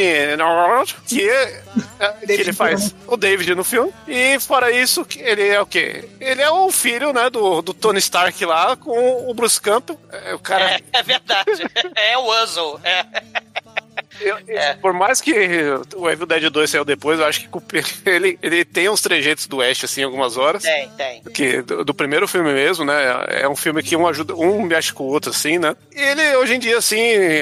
que, 1.07 1.29
é, 1.29 1.63
é, 1.99 2.09
que 2.25 2.31
ele 2.31 2.53
faz 2.53 2.95
o 3.05 3.17
David 3.17 3.53
no 3.55 3.63
filme. 3.63 3.93
E 4.07 4.39
fora 4.39 4.71
isso, 4.71 5.05
ele 5.17 5.47
é 5.47 5.61
o 5.61 5.65
quê? 5.65 6.07
Ele 6.19 6.41
é 6.41 6.49
o 6.49 6.71
filho, 6.71 7.13
né, 7.13 7.29
do, 7.29 7.61
do 7.61 7.73
Tony 7.73 7.99
Stark 7.99 8.43
lá 8.45 8.75
com 8.75 9.29
o 9.29 9.33
Bruce 9.33 9.59
Campbell. 9.61 9.99
É, 10.11 10.33
o 10.33 10.39
cara... 10.39 10.71
É, 10.71 10.81
é 10.93 11.03
verdade. 11.03 11.47
É 11.95 12.17
o 12.17 12.25
Wuzzle. 12.25 12.79
É. 12.83 13.05
Eu- 14.21 14.37
eu- 14.47 14.77
Por 14.81 14.93
mais 14.93 15.21
que 15.21 15.31
o 15.95 16.09
Evil 16.09 16.25
Dead 16.25 16.49
2 16.49 16.69
saiu 16.69 16.85
depois, 16.85 17.19
eu 17.19 17.25
acho 17.25 17.41
que 17.41 17.49
ele, 18.09 18.37
ele 18.41 18.65
tem 18.65 18.89
uns 18.89 19.01
trejeitos 19.01 19.47
do 19.47 19.61
Ash, 19.61 19.83
assim, 19.83 20.03
algumas 20.03 20.37
horas. 20.37 20.63
Tem, 20.63 20.89
tem. 20.97 21.21
Que 21.33 21.61
do, 21.61 21.83
do 21.85 21.93
primeiro 21.93 22.27
filme 22.27 22.51
mesmo, 22.53 22.85
né? 22.85 22.93
É 23.29 23.47
um 23.49 23.55
filme 23.55 23.81
que 23.83 23.95
um 23.95 24.07
ajuda, 24.07 24.35
um 24.35 24.61
mexe 24.61 24.93
com 24.93 25.03
o 25.03 25.07
outro, 25.07 25.31
assim, 25.31 25.57
né? 25.57 25.75
E 25.95 25.99
ele, 26.01 26.35
hoje 26.37 26.55
em 26.55 26.59
dia, 26.59 26.77
assim, 26.77 26.97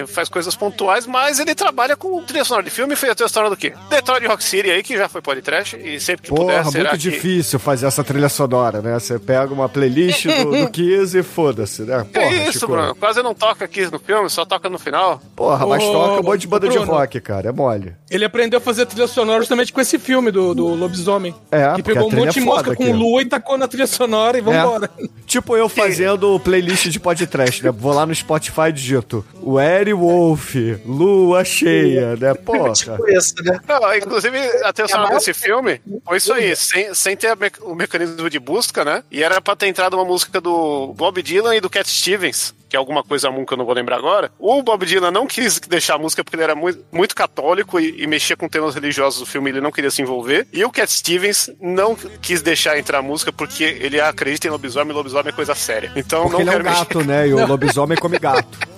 faz 0.08 0.30
coisas 0.30 0.56
pontuais, 0.56 1.06
mas 1.06 1.40
ele 1.40 1.54
trabalha 1.56 1.96
com 1.96 2.22
trilha 2.24 2.44
sonora 2.44 2.64
de 2.64 2.70
filme 2.70 2.94
e 2.94 2.96
fez 2.98 3.12
a 3.12 3.16
trilha 3.16 3.30
sonora 3.30 3.50
do 3.50 3.58
quê? 3.58 3.74
Detroit 3.90 4.26
Rock 4.26 4.44
City 4.44 4.70
aí, 4.72 4.84
que 4.84 4.98
já 4.98 5.08
foi 5.10 5.22
podcast, 5.22 5.76
e 5.78 6.00
sempre 6.00 6.24
que 6.24 6.30
Porra, 6.30 6.64
puder, 6.64 6.66
será 6.72 6.90
muito 6.92 7.02
que... 7.02 7.10
difícil 7.10 7.60
fazer 7.60 7.86
essa 7.88 8.04
trilha 8.04 8.30
sonora, 8.30 8.82
né? 8.82 8.94
Você 9.00 9.20
pega 9.20 9.54
uma 9.54 9.68
playlist 9.70 10.26
do, 10.28 10.52
do 10.66 10.70
Kiss 10.72 11.18
e 11.18 11.24
foda-se, 11.24 11.84
né? 11.84 12.06
Porra, 12.14 12.26
é 12.26 12.44
isso, 12.44 12.54
Chico. 12.60 12.68
Bruno. 12.68 12.96
Quase 12.96 13.22
não 13.22 13.34
toca 13.34 13.66
aqui 13.66 13.86
no 13.92 14.00
filme, 14.00 14.30
só 14.30 14.46
toca 14.46 14.70
no 14.70 14.78
final. 14.80 15.22
Porra, 15.36 15.66
mas 15.66 15.84
Ô, 15.84 15.92
toca 15.92 16.22
um 16.22 16.24
monte 16.24 16.45
de 16.46 16.50
banda 16.50 16.68
de 16.68 16.78
Bruno. 16.78 16.92
rock, 16.92 17.20
cara. 17.22 17.50
É 17.50 17.52
mole. 17.52 17.94
Ele 18.10 18.24
aprendeu 18.26 18.58
a 18.58 18.62
fazer 18.62 18.86
trilha 18.86 19.08
sonora 19.08 19.40
justamente 19.40 19.74
com 19.74 19.82
esse 19.82 19.98
filme 20.00 20.32
do, 20.32 20.54
do 20.54 20.66
lobisomem. 20.68 21.34
É, 21.52 21.74
que 21.76 21.84
pegou 21.84 22.08
um 22.08 22.12
monte 22.16 22.34
de 22.34 22.40
é 22.40 22.44
foda 22.44 22.64
música 22.64 22.76
com 22.76 22.84
aqui. 22.84 22.94
lua 22.94 23.22
e 23.22 23.26
tacou 23.26 23.58
na 23.58 23.68
trilha 23.68 23.88
sonora 23.88 24.38
e 24.38 24.42
vambora. 24.42 24.90
Tipo 25.26 25.58
eu 25.58 25.68
fazendo 25.68 26.40
playlist 26.40 26.88
de 26.88 27.00
podcast, 27.00 27.64
né? 27.64 27.72
Vou 27.72 27.92
lá 27.94 28.06
no 28.06 28.14
Spotify 28.14 28.70
e 28.70 28.72
digito 28.72 29.26
Were 29.42 29.92
Wolf, 29.94 30.56
Lua 30.86 31.44
Cheia, 31.44 32.16
né? 32.16 32.34
Porra. 32.46 32.74
Tipo 32.74 33.10
isso, 33.10 33.34
né? 33.44 33.60
Não, 33.68 33.96
inclusive, 33.96 34.38
a 34.64 34.72
trilha 34.72 34.88
sonora 34.88 35.08
maior- 35.10 35.18
desse 35.20 35.34
filme 35.34 35.82
foi 36.06 36.18
isso 36.18 36.32
aí, 36.32 36.56
sem, 36.56 36.94
sem 36.94 37.18
ter 37.18 37.36
me- 37.36 37.52
o 37.62 37.74
mecanismo 37.76 38.30
de 38.30 38.40
busca, 38.40 38.86
né? 38.86 39.04
E 39.12 39.24
era 39.24 39.42
pra 39.42 39.56
ter 39.56 39.68
entrado 39.68 39.96
uma 39.96 40.06
música 40.06 40.40
do 40.40 40.94
Bob 40.96 41.22
Dylan 41.22 41.56
e 41.56 41.62
do 41.62 41.70
Cat 41.70 41.90
Stevens, 41.90 42.54
que 42.68 42.76
é 42.76 42.80
alguma 42.80 43.04
coisa 43.04 43.30
comum 43.36 43.46
que 43.46 43.54
eu 43.54 43.58
não 43.58 43.66
vou 43.66 43.74
lembrar 43.74 43.98
agora. 43.98 44.32
O 44.40 44.64
Bob 44.64 44.86
Dylan 44.86 45.12
não 45.12 45.28
quis 45.28 45.60
deixar 45.60 45.96
a 45.96 45.98
música 45.98 46.24
porque 46.24 46.36
ele 46.36 46.44
era 46.44 46.56
muito, 46.56 46.84
muito 46.92 47.16
católico 47.16 47.80
e, 47.80 48.02
e 48.02 48.08
mexia 48.08 48.36
com 48.38 48.48
temas 48.48 48.74
religiosos 48.76 49.20
do 49.20 49.26
filme, 49.26 49.50
ele 49.50 49.62
não 49.62 49.72
queria 49.72 49.92
se 49.92 50.02
envolver. 50.02 50.48
E 50.54 50.64
o 50.64 50.72
Cat 50.72 50.92
Stevens 50.92 51.50
não 51.60 51.96
quis 51.96 52.42
deixar 52.42 52.78
entrar 52.78 53.00
a 53.00 53.02
música 53.02 53.32
porque 53.32 53.64
ele 53.64 54.00
acredita 54.00 54.48
em 54.48 54.52
lobisomem 54.52 54.92
e 54.92 54.94
lobisomem 54.96 55.30
é 55.30 55.32
coisa 55.36 55.56
séria. 55.56 55.92
Então 55.96 56.24
Porque 56.24 56.34
não 56.34 56.42
ele 56.42 56.50
é 56.50 56.52
um 56.52 56.56
quero 56.56 56.64
mexer. 56.64 56.80
gato, 56.80 57.04
né? 57.04 57.28
E 57.28 57.34
o 57.34 57.46
lobisomem 57.48 57.98
come 57.98 58.18
gato. 58.20 58.75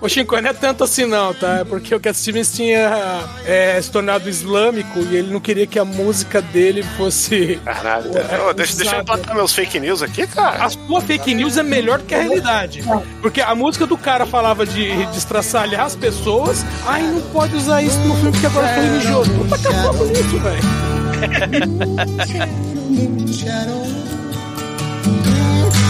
O 0.00 0.08
Shinko 0.08 0.40
não 0.40 0.50
é 0.50 0.52
tanto 0.52 0.82
assim 0.84 1.04
não, 1.06 1.32
tá? 1.34 1.58
É 1.58 1.64
porque 1.64 1.94
o 1.94 2.00
Cat 2.00 2.16
Stevens 2.16 2.52
tinha 2.52 3.24
é, 3.44 3.80
se 3.80 3.90
tornado 3.90 4.28
islâmico 4.28 4.98
e 5.00 5.16
ele 5.16 5.32
não 5.32 5.40
queria 5.40 5.66
que 5.66 5.78
a 5.78 5.84
música 5.84 6.40
dele 6.42 6.82
fosse... 6.96 7.60
Caralho, 7.64 8.10
É, 8.16 8.40
Ô, 8.40 8.52
deixa, 8.52 8.76
deixa 8.76 8.96
eu 8.96 9.00
implantar 9.02 9.34
meus 9.34 9.52
fake 9.52 9.78
news 9.78 10.02
aqui, 10.02 10.26
cara. 10.26 10.64
A 10.64 10.70
sua 10.70 11.00
fake 11.00 11.34
news 11.34 11.56
é 11.56 11.62
melhor 11.62 11.98
do 11.98 12.04
que 12.04 12.14
a 12.14 12.18
realidade. 12.22 12.82
Porque 13.20 13.40
a 13.40 13.54
música 13.54 13.86
do 13.86 13.96
cara 13.96 14.26
falava 14.26 14.66
de, 14.66 15.06
de 15.06 15.18
estraçalhar 15.18 15.84
as 15.86 15.94
pessoas. 15.94 16.64
Ai, 16.86 17.02
não 17.02 17.20
pode 17.30 17.54
usar 17.54 17.82
isso 17.82 17.98
no 18.00 18.14
filme 18.16 18.32
porque 18.32 18.46
agora 18.46 18.68
foi 18.68 18.84
religioso. 18.84 19.30
Puta 19.32 19.58
que 19.58 19.64
fogo 19.64 20.04
nisso, 20.06 20.38
velho. 20.40 20.62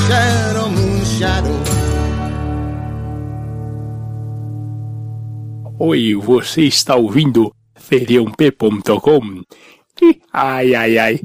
Shadow, 0.09 0.69
moon 0.71 1.05
shadow. 1.05 1.92
Oi, 5.85 6.15
você 6.15 6.63
está 6.63 6.95
ouvindo 6.95 7.53
feriump.com? 7.75 9.43
Ai, 10.33 10.77
ai, 10.77 10.97
ai. 10.97 11.21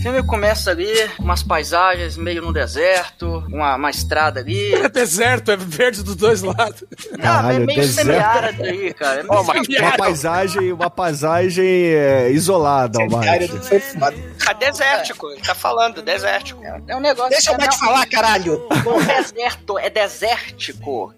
O 0.00 0.02
filme 0.02 0.22
começa 0.22 0.70
ali, 0.70 0.88
umas 1.18 1.42
paisagens 1.42 2.16
meio 2.16 2.40
no 2.40 2.54
deserto, 2.54 3.44
uma, 3.50 3.76
uma 3.76 3.90
estrada 3.90 4.40
ali. 4.40 4.70
É 4.80 4.88
deserto, 4.88 5.50
é 5.50 5.56
verde 5.58 6.02
dos 6.02 6.16
dois 6.16 6.40
lados. 6.40 6.82
Ah, 6.90 7.14
é 7.14 7.18
Caralho, 7.18 7.66
meio 7.66 7.80
deserto. 7.80 8.06
semi-árido 8.06 8.62
aí, 8.64 8.94
cara. 8.94 9.20
É 9.20 9.22
meio 9.22 9.40
Uma 9.42 9.54
semi-árido. 9.54 9.98
paisagem, 9.98 10.72
uma 10.72 10.90
paisagem 10.90 11.66
é, 11.66 12.30
isolada, 12.30 12.98
Almighty. 12.98 13.50
É 14.48 14.54
desértico, 14.54 15.30
ele 15.30 15.42
tá 15.42 15.54
falando, 15.54 16.00
desértico. 16.00 16.62
É 16.88 16.96
um 16.96 17.00
negócio. 17.00 17.30
Deixa 17.30 17.50
eu 17.50 17.54
é, 17.56 17.58
mais 17.58 17.74
te 17.74 17.78
falar, 17.78 18.06
caralho. 18.06 18.66
O 18.86 19.04
deserto 19.04 19.78
é 19.78 19.90
desértico. 19.90 21.12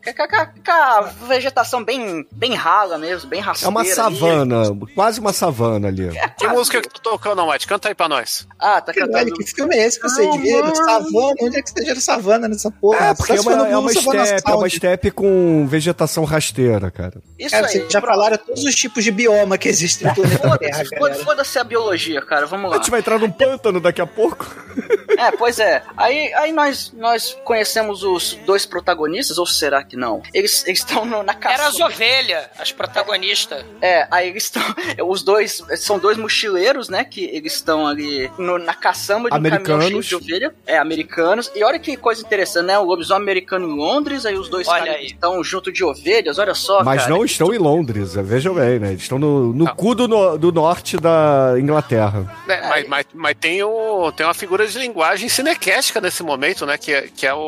Com 1.21 1.27
vegetação 1.29 1.85
bem, 1.85 2.27
bem 2.33 2.55
rala 2.55 2.99
mesmo, 2.99 3.31
bem 3.31 3.39
É 3.41 3.43
rasteira. 3.45 3.71
uma 3.71 3.81
ali. 3.83 3.91
savana, 3.91 4.63
quase 4.95 5.21
uma 5.21 5.33
savana 5.33 5.87
ali. 5.87 6.11
Que 6.37 6.49
música 6.49 6.83
que 6.83 6.89
tu 6.89 7.01
tocou, 7.01 7.37
não, 7.37 7.47
Mate? 7.47 7.67
Canta 7.67 7.89
aí 7.89 7.95
pra 7.95 8.09
nós. 8.09 8.47
Ah, 8.59 8.72
tá 8.81 8.93
Caralho, 8.93 9.13
cantando. 9.13 9.35
que 9.39 9.45
filme 9.55 9.77
é 9.77 9.87
esse 9.87 10.01
que 10.01 10.09
você 10.09 10.23
viu? 10.39 10.75
Savana? 10.75 11.35
Onde 11.41 11.59
é 11.59 11.63
que 11.63 11.71
você 11.71 11.85
viu 11.85 12.01
savana 12.01 12.49
nessa 12.49 12.71
porra? 12.71 13.07
É, 13.07 13.15
porque 13.15 13.33
é 13.33 13.41
uma, 13.41 13.57
no 13.57 13.65
é 13.67 13.77
uma 13.79 13.91
é 13.93 14.55
uma 14.55 14.69
steppe 14.69 15.11
com 15.11 15.67
vegetação 15.69 16.25
rasteira, 16.25 16.91
cara. 16.91 17.15
Isso 17.39 17.51
Cara, 17.51 17.67
aí. 17.67 17.73
vocês 17.73 17.93
já 17.93 18.01
falaram 18.01 18.37
todos 18.39 18.65
os 18.65 18.75
tipos 18.75 19.05
de 19.05 19.11
bioma 19.11 19.59
que 19.59 19.69
existem 19.69 20.09
no 20.09 20.15
planeta 20.15 20.59
Terra, 20.59 20.85
Foda-se, 20.99 21.25
foda- 21.25 21.43
a 21.61 21.65
biologia, 21.65 22.23
cara. 22.23 22.47
Vamos 22.47 22.67
A 22.67 22.69
lá. 22.71 22.77
gente 22.77 22.91
vai 22.91 23.01
entrar 23.01 23.19
num 23.19 23.31
pântano 23.31 23.81
daqui 23.81 24.01
a 24.01 24.07
pouco. 24.07 24.47
É, 25.19 25.31
pois 25.31 25.59
é. 25.59 25.83
Aí, 25.95 26.33
aí 26.35 26.53
nós, 26.53 26.91
nós 26.97 27.37
conhecemos 27.45 28.03
os 28.03 28.33
dois 28.47 28.65
protagonistas, 28.65 29.37
ou 29.37 29.47
será 29.47 29.85
que 29.85 29.95
não? 29.95 30.23
Eles 30.33 30.65
eles 30.67 30.79
estão 30.81 31.05
na 31.23 31.35
caça. 31.35 31.55
Era 31.55 31.67
as 31.69 31.79
ovelhas, 31.79 32.47
as 32.59 32.73
protagonistas. 32.73 33.63
É, 33.81 34.09
aí 34.11 34.31
eles 34.31 34.45
estão. 34.45 34.63
Os 35.07 35.23
dois. 35.23 35.63
São 35.77 35.99
dois 35.99 36.17
mochileiros, 36.17 36.89
né? 36.89 37.05
Que 37.05 37.25
eles 37.27 37.53
estão 37.55 37.87
ali 37.87 38.31
no- 38.39 38.59
na 38.63 38.75
caçamba 38.75 39.29
de 39.31 39.37
um 39.37 39.43
caminhão 39.43 39.75
Americanos. 39.77 40.07
de 40.07 40.15
ovelha. 40.15 40.55
É, 40.67 40.79
americanos. 40.79 41.51
E 41.55 41.63
olha 41.65 41.79
que 41.79 41.97
coisa 41.97 42.23
interessante, 42.23 42.67
né? 42.67 42.79
O 42.79 42.85
lobisomem 42.85 43.23
americano 43.23 43.69
em 43.69 43.77
Londres, 43.77 44.25
aí 44.27 44.35
os 44.37 44.49
dois 44.49 44.67
Olha 44.69 44.79
caras 44.85 44.97
aí. 44.97 45.07
estão 45.07 45.43
junto 45.45 45.71
de 45.73 45.85
ovelhas, 45.85 46.39
olha 46.39 46.55
só. 46.55 46.83
Mas 46.85 47.03
cara. 47.03 47.15
não 47.15 47.25
estão 47.25 47.53
em 47.55 47.59
Londres, 47.59 48.17
é, 48.17 48.23
vejam 48.23 48.55
bem, 48.55 48.79
né? 48.79 48.91
Eles 48.91 49.03
estão 49.03 49.19
no, 49.19 49.53
no 49.53 49.75
cu 49.75 49.95
do, 49.95 50.07
no- 50.09 50.39
do 50.39 50.51
norte 50.53 50.97
da 50.97 51.55
Inglaterra. 51.59 52.33
É, 52.49 52.69
mas, 52.69 52.89
mas, 52.89 53.07
mas 53.13 53.37
tem, 53.41 53.63
o, 53.63 54.11
tem 54.13 54.27
uma 54.27 54.35
figura 54.35 54.67
de 54.67 54.79
linguagem 54.79 55.29
cinecéstica 55.29 56.01
nesse 56.01 56.23
momento, 56.23 56.65
né? 56.67 56.77
Que 56.79 56.93
é, 56.93 57.03
que 57.15 57.27
é 57.27 57.35
o, 57.35 57.39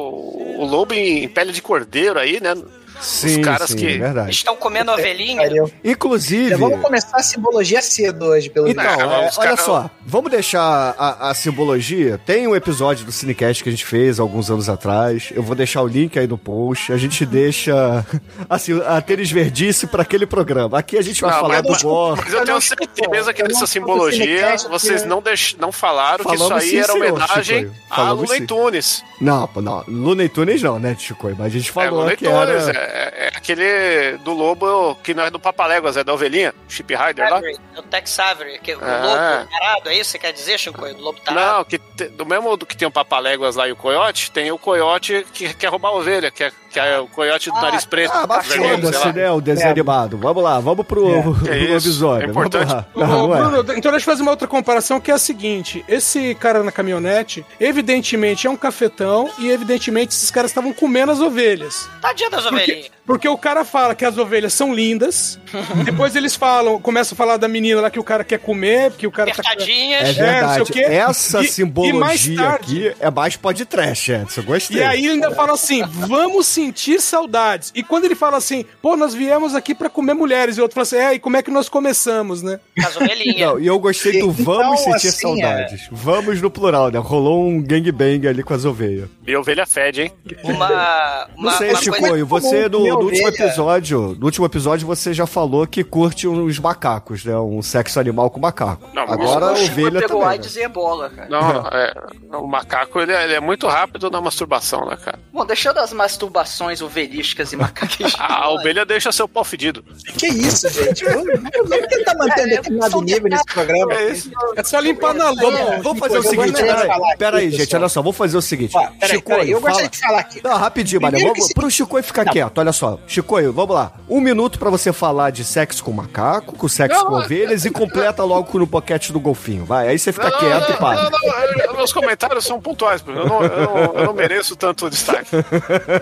o 0.59 0.65
lobo 0.67 0.95
em 0.95 1.29
pele 1.29 1.53
de 1.53 1.63
cordeiro 1.63 2.19
aí, 2.19 2.41
né? 2.41 2.55
Sim, 3.01 3.43
caras 3.43 3.71
sim, 3.71 3.77
que- 3.77 3.87
é 3.87 3.99
verdade. 3.99 4.31
Estão 4.31 4.57
comendo 4.57 4.91
ovelhinha. 4.93 5.43
Inclusive... 5.85 6.51
Já 6.51 6.57
vamos 6.57 6.81
começar 6.81 7.17
a 7.17 7.23
simbologia 7.23 7.83
cedo 7.83 8.27
hoje, 8.27 8.49
pelo 8.51 8.69
Então, 8.69 8.85
menos. 8.85 8.99
Não, 8.99 9.13
é, 9.23 9.29
os 9.29 9.39
olha 9.39 9.49
caras- 9.49 9.65
só, 9.65 9.91
vamos 10.07 10.31
deixar 10.31 10.95
a, 10.99 11.31
a 11.31 11.35
simbologia. 11.35 12.19
Tem 12.25 12.47
um 12.47 12.55
episódio 12.57 13.05
do 13.05 13.13
Cinecast 13.13 13.63
que 13.63 13.69
a 13.69 13.73
gente 13.73 13.85
fez 13.85 14.19
alguns 14.21 14.51
anos 14.51 14.69
atrás. 14.69 15.31
Eu 15.35 15.43
vou 15.43 15.55
deixar 15.55 15.83
o 15.83 15.87
link 15.87 16.19
aí 16.19 16.27
no 16.27 16.39
post. 16.39 16.93
A 16.93 16.97
gente 16.97 17.25
deixa 17.27 18.05
assim, 18.49 18.81
a 18.87 19.01
tênis 19.01 19.31
verdice 19.31 19.87
para 19.87 20.03
aquele 20.03 20.27
programa. 20.27 20.79
Aqui 20.79 20.97
a 20.97 21.03
gente 21.03 21.21
vai 21.21 21.31
Não, 21.33 21.41
falar 21.41 21.63
mas- 21.63 21.83
do 21.83 21.89
gore. 21.89 22.21
Mas 22.25 22.33
eu 22.33 22.45
tenho 22.45 22.61
certeza 22.61 23.33
que 23.35 23.43
nessa 23.43 23.67
simbologia 23.67 24.57
vocês 24.71 25.05
não, 25.05 25.21
deix, 25.21 25.57
não 25.59 25.71
falaram 25.73 26.25
que 26.25 26.37
Falamos 26.37 26.45
isso 26.47 26.55
aí 26.55 26.71
sim, 26.71 26.77
era 26.79 26.93
senhor, 26.93 27.11
homenagem 27.13 27.59
Chico. 27.65 27.75
a 27.91 28.27
sim. 28.27 28.47
Tunes. 28.47 29.03
Não, 29.21 29.49
não. 29.57 29.85
Looney 29.89 30.29
Tunes 30.29 30.63
não, 30.63 30.79
né, 30.79 30.95
Chico? 30.99 31.29
Mas 31.39 31.47
a 31.47 31.49
gente 31.49 31.71
É 31.71 31.73
falou 31.73 32.01
Looney 32.01 32.17
que 32.17 32.25
Tunes, 32.25 32.69
era... 32.69 32.79
é, 32.79 32.84
é 32.85 33.31
aquele 33.35 34.19
do 34.19 34.33
lobo 34.33 34.95
que 35.03 35.15
não 35.15 35.25
é 35.25 35.31
do 35.31 35.39
Papaléguas, 35.39 35.97
é 35.97 36.05
da 36.05 36.13
ovelhinha, 36.13 36.55
Chip 36.69 36.95
Rider 36.95 37.31
lá. 37.31 37.39
Avery, 37.39 37.57
o 37.77 37.83
Tex 37.83 38.19
Avery, 38.19 38.59
que 38.59 38.73
é 38.73 38.77
o 38.77 38.81
Ah. 38.83 39.03
lobo 39.43 39.51
parado, 39.51 39.89
é 39.91 39.95
isso 39.95 40.05
que 40.13 40.19
você 40.19 40.19
quer 40.19 40.33
dizer, 40.33 40.59
Chico? 40.59 40.81
Do 40.81 41.01
lobo 41.03 41.21
tarado? 41.21 41.57
Não, 41.59 41.65
que 41.65 41.79
te- 41.79 42.09
do 42.09 42.25
mesmo 42.27 42.57
do 42.57 42.67
que 42.67 42.77
tem 42.77 42.87
o 42.87 42.91
Papaléguas 42.91 43.57
lá 43.57 43.67
e 43.69 43.73
o 43.73 43.77
Coiote, 43.77 44.31
tem 44.31 44.51
o 44.53 44.59
Coiote 44.59 45.27
que 45.33 45.53
quer 45.55 45.69
roubar 45.69 45.89
a 45.91 45.93
ovelha, 45.97 46.31
que 46.31 46.45
é, 46.45 46.53
que 46.75 46.81
é 46.81 46.99
o 46.99 47.07
Coiote 47.07 47.51
do 47.51 47.57
nariz 47.61 47.85
preto. 47.85 48.11
Ah, 48.13 48.27
mas 48.29 48.47
vermelho, 48.49 48.73
sei 48.75 48.83
foda-se, 48.83 49.07
lá. 49.07 49.13
né, 49.13 49.31
o 49.31 49.41
desenho 49.41 49.69
É. 49.69 49.71
animado. 49.71 50.19
Vamos 50.19 50.43
lá, 50.43 50.59
vamos 50.61 50.85
pro, 50.85 51.05
pro 51.35 51.49
É 51.53 51.69
lobisomem. 51.73 52.27
é 52.27 52.31
importante. 52.31 52.73
Ô, 52.95 53.03
é. 53.03 53.39
Bruno, 53.39 53.61
então 53.77 53.93
deixa 53.93 53.97
eu 53.97 54.13
fazer 54.13 54.23
uma 54.23 54.33
outra 54.33 54.49
comparação 54.49 55.01
que 55.01 55.11
é 55.11 55.15
a 55.15 55.19
seguinte: 55.19 55.85
esse 55.89 56.35
cara 56.35 56.63
na 56.65 56.73
caminhonete, 56.73 57.47
evidentemente 57.61 58.47
é 58.47 58.51
um 58.51 58.57
cafetão 58.57 59.31
e 59.39 59.49
evidentemente 59.51 60.13
esses 60.15 60.31
caras 60.31 60.51
estavam 60.51 60.73
comendo 60.73 61.13
as 61.13 61.21
ovelhas. 61.21 61.89
Tadinha 62.01 62.29
das 62.31 62.45
ovelhinhas. 62.45 62.91
Porque 63.07 63.29
o 63.29 63.37
cara 63.37 63.65
fala 63.65 63.95
que 63.95 64.05
as 64.05 64.17
ovelhas 64.19 64.53
são 64.55 64.75
lindas, 64.75 65.39
depois 65.85 66.15
eles 66.17 66.35
falam, 66.35 66.81
começam 66.81 67.15
a 67.15 67.17
falar 67.17 67.37
da 67.37 67.47
menina 67.49 67.81
lá 67.81 67.91
que 67.91 67.99
o 68.01 68.05
cara 68.05 68.25
quer 68.25 68.39
comer, 68.39 68.93
que 68.93 69.07
o 69.07 69.11
cara 69.11 69.31
tá. 69.33 69.43
Apertadinhas. 69.43 70.01
É 70.03 70.07
não 70.07 70.15
sei 70.15 70.23
verdade. 70.25 70.63
o 70.63 70.67
quê. 70.67 70.81
Essa 70.81 71.41
E- 71.43 71.45
e 71.45 71.49
simbologia 71.49 72.01
mais 72.01 72.27
tarde- 72.27 72.89
aqui 72.89 72.97
é 73.01 73.11
mais 73.11 73.37
pode 73.37 73.65
trash, 73.65 74.09
Edson. 74.11 74.43
Gostei. 74.43 74.79
E 74.79 74.83
aí 74.83 75.05
ele 75.05 75.13
ainda 75.15 75.31
fala 75.33 75.53
assim: 75.55 75.83
vamos 75.87 76.47
sentir 76.47 77.01
saudades. 77.01 77.71
E 77.75 77.83
quando 77.83 78.05
ele 78.05 78.15
fala 78.15 78.37
assim, 78.39 78.65
pô, 78.83 78.97
nós 78.97 79.15
viemos 79.15 79.55
aqui 79.55 79.75
pra 79.75 79.89
comer 79.91 80.15
mulheres, 80.15 80.57
e 80.57 80.61
o 80.61 80.63
outro 80.63 80.75
fala 80.75 80.83
assim: 80.83 80.97
é, 80.97 81.15
e 81.15 81.19
como 81.19 81.37
é 81.37 81.43
que 81.43 81.51
nós 81.51 81.69
começamos, 81.69 82.43
né? 82.43 82.59
As 82.85 82.97
ovelhinhas. 82.97 83.51
Não, 83.53 83.59
e 83.61 83.67
eu 83.67 83.79
gostei 83.79 84.13
do 84.21 84.31
Então, 84.31 84.45
vamos 84.45 84.81
sentir 84.81 85.09
assim, 85.09 85.21
saudades. 85.23 85.89
Vamos 85.91 86.41
no 86.41 86.51
plural, 86.51 86.91
né? 86.91 86.99
Rolou 86.99 87.47
um 87.49 87.61
gangbang 87.63 88.27
ali 88.29 88.43
com 88.43 88.55
as 88.55 88.65
ovelhas. 88.65 89.09
E 89.27 89.35
a 89.35 89.41
ovelha 89.41 89.67
fede, 89.67 90.03
hein? 90.03 90.13
Uma. 90.43 91.29
Não 91.37 91.43
uma, 91.45 91.59
sei, 91.59 91.71
uma 91.71 91.81
Chico, 91.81 91.97
coisa- 91.99 92.25
você 92.25 92.69
no, 92.95 93.05
último 93.05 93.29
episódio, 93.29 94.17
no 94.19 94.27
último 94.27 94.47
episódio 94.47 94.87
você 94.87 95.13
já 95.13 95.27
falou 95.27 95.67
que 95.67 95.85
curte 95.85 96.27
uns 96.27 96.59
macacos, 96.59 97.25
né? 97.25 97.37
Um 97.37 97.63
sexo 97.63 98.01
animal 98.01 98.31
com 98.31 98.41
macaco. 98.41 98.89
Não, 98.95 99.03
Agora 99.03 99.47
a 99.47 99.53
O 99.53 99.57
Chico 99.57 99.73
ovelha 99.73 100.01
pegou 100.01 100.21
também. 100.21 100.29
AIDS 100.29 100.57
e 100.57 100.63
ebola, 100.63 101.11
cara. 101.11 101.29
Não, 101.29 101.69
é, 101.69 101.95
o 102.37 102.47
macaco 102.47 103.01
ele 103.01 103.13
é, 103.13 103.25
ele 103.25 103.35
é 103.35 103.41
muito 103.41 103.67
rápido 103.67 104.11
na 104.11 104.21
masturbação, 104.21 104.87
né, 104.87 104.97
cara? 104.97 105.19
Bom, 105.33 105.45
deixando 105.45 105.79
as 105.79 105.93
masturbações 105.93 106.81
ovelísticas 106.81 107.53
e 107.53 107.57
macaquísticas. 107.57 108.15
A 108.35 108.51
ovelha 108.51 108.85
deixa 108.85 109.13
seu 109.13 109.29
pau 109.29 109.45
fedido. 109.45 109.85
Que 110.19 110.27
isso, 110.27 110.69
gente? 110.69 111.05
Vamos, 111.15 111.41
vamos 111.69 111.87
tentar 111.89 112.15
manter 112.17 112.45
um 112.45 112.49
determinado 112.49 113.01
nível 113.03 113.31
nesse 113.31 113.45
programa. 113.45 113.95
É 113.95 114.11
isso. 114.11 114.31
É 114.57 114.63
só 114.63 114.79
limpar 114.81 115.15
na 115.15 115.31
lama. 115.31 115.81
vamos 115.83 115.99
fazer 115.99 116.19
o 116.19 116.23
seguinte, 116.23 116.53
peraí, 116.53 116.89
peraí, 117.19 117.45
pessoal. 117.45 117.61
gente, 117.61 117.77
olha 117.77 117.89
só, 117.89 118.03
vamos 118.03 118.17
fazer 118.17 118.37
o 118.37 118.43
seguinte. 118.43 118.75
Peraí, 119.01 119.51
eu 119.51 119.61
fala... 119.61 119.73
gostaria 119.73 119.89
de 119.91 119.99
falar 119.99 120.19
aqui. 120.21 120.41
Não, 120.43 120.57
rapidinho, 120.57 121.01
Primeiro 121.01 121.29
vamos 121.29 121.49
que 121.49 121.55
pro 121.55 121.71
Chicoio 121.71 122.03
ficar 122.03 122.25
quieto, 122.25 122.59
olha 122.59 122.73
só. 122.73 122.84
Chicoio, 123.07 123.53
vamos 123.53 123.75
lá. 123.75 123.93
Um 124.09 124.21
minuto 124.21 124.59
pra 124.59 124.71
você 124.71 124.93
falar 124.93 125.31
de 125.31 125.45
sexo 125.45 125.83
com 125.83 125.93
macaco, 125.93 126.57
com 126.57 126.69
sexo 126.69 126.99
Não, 126.99 127.11
com 127.11 127.15
ovelhas 127.17 127.65
e 127.65 127.71
completa 127.71 128.23
logo 128.23 128.59
no 128.59 128.67
boquete 128.67 129.13
do 129.13 129.21
golfinho. 129.21 129.65
Vai, 129.65 129.89
aí 129.89 129.99
você 129.99 130.13
fica 130.13 130.31
quieto 130.31 130.73
e 130.73 130.77
para. 130.77 131.05
não, 131.05 131.11
não, 131.11 131.67
não, 131.67 131.77
meus 131.77 131.93
comentários 131.93 132.45
são 132.45 132.61
pontuais. 132.61 133.03
Eu 133.07 133.15
não, 133.15 133.43
eu 133.43 133.67
não, 133.67 133.95
eu 133.95 134.07
não 134.07 134.15
mereço 134.15 134.57
tanto 134.57 134.91
destaque. 134.91 135.31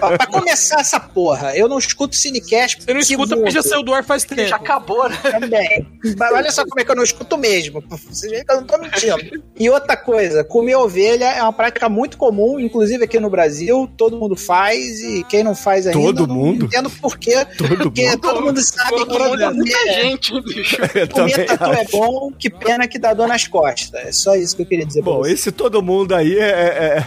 Ó, 0.01 0.17
pra 0.17 0.27
começar 0.27 0.81
essa 0.81 0.99
porra, 0.99 1.57
eu 1.57 1.69
não 1.69 1.79
escuto 1.79 2.17
Cinecast. 2.17 2.83
Você 2.83 2.93
não 2.93 3.01
escuta 3.01 3.37
porque 3.37 3.51
já 3.51 3.63
saiu 3.63 3.83
do 3.83 3.95
ar 3.95 4.05
faz 4.05 4.25
tempo. 4.25 4.47
Já 4.47 4.57
acabou, 4.57 5.09
né? 5.09 5.17
Também. 5.17 5.87
Mas 6.19 6.33
olha 6.33 6.51
só 6.51 6.65
como 6.65 6.81
é 6.81 6.85
que 6.85 6.91
eu 6.91 6.97
não 6.97 7.05
escuto 7.05 7.39
mesmo. 7.39 7.83
Vocês 7.89 8.31
veem 8.31 8.45
que 8.45 8.53
eu 8.53 8.57
não 8.57 8.65
tô 8.65 8.79
mentindo. 8.79 9.43
E 9.59 9.71
outra 9.71 9.97
coisa, 9.97 10.45
comer 10.45 10.77
ovelha 10.77 11.27
é 11.27 11.43
uma 11.43 11.53
prática 11.53 11.89
muito 11.89 12.17
comum, 12.17 12.59
inclusive 12.59 13.05
aqui 13.05 13.21
no 13.21 13.31
Brasil, 13.31 13.89
todo 13.97 14.19
mundo 14.19 14.37
faz, 14.37 15.01
e 15.01 15.25
quem 15.25 15.45
não 15.45 15.55
faz 15.55 15.87
ainda. 15.87 15.99
Todo 15.99 16.27
não 16.27 16.35
mundo? 16.35 16.69
Entendo 16.73 16.91
por 16.91 17.19
quê. 17.19 17.45
Todo 17.59 17.77
porque 17.77 18.07
mundo? 18.07 18.19
todo 18.21 18.43
mundo 18.43 18.61
sabe 18.63 18.91
que 18.91 18.97
Todo 19.07 19.19
mundo 19.19 19.43
é 19.43 19.51
muita 19.51 19.79
gente, 19.93 20.41
bicho. 20.43 20.77
Eu 20.95 21.09
comer 21.09 21.45
tatu 21.47 21.73
é 21.73 21.81
acho. 21.83 21.91
bom, 21.93 22.31
que 22.39 22.51
pena 22.51 22.87
que 22.89 22.99
dá 22.99 23.13
dor 23.15 23.29
nas 23.29 23.47
costas. 23.47 24.01
É 24.07 24.13
só 24.13 24.35
isso 24.35 24.57
que 24.57 24.63
eu 24.63 24.67
queria 24.67 24.85
dizer 24.87 25.03
Bom, 25.03 25.27
esse 25.27 25.51
todo 25.53 25.83
mundo 25.83 26.15
aí 26.15 26.39
é. 26.39 26.43
é- 26.43 26.99
é- 26.99 27.07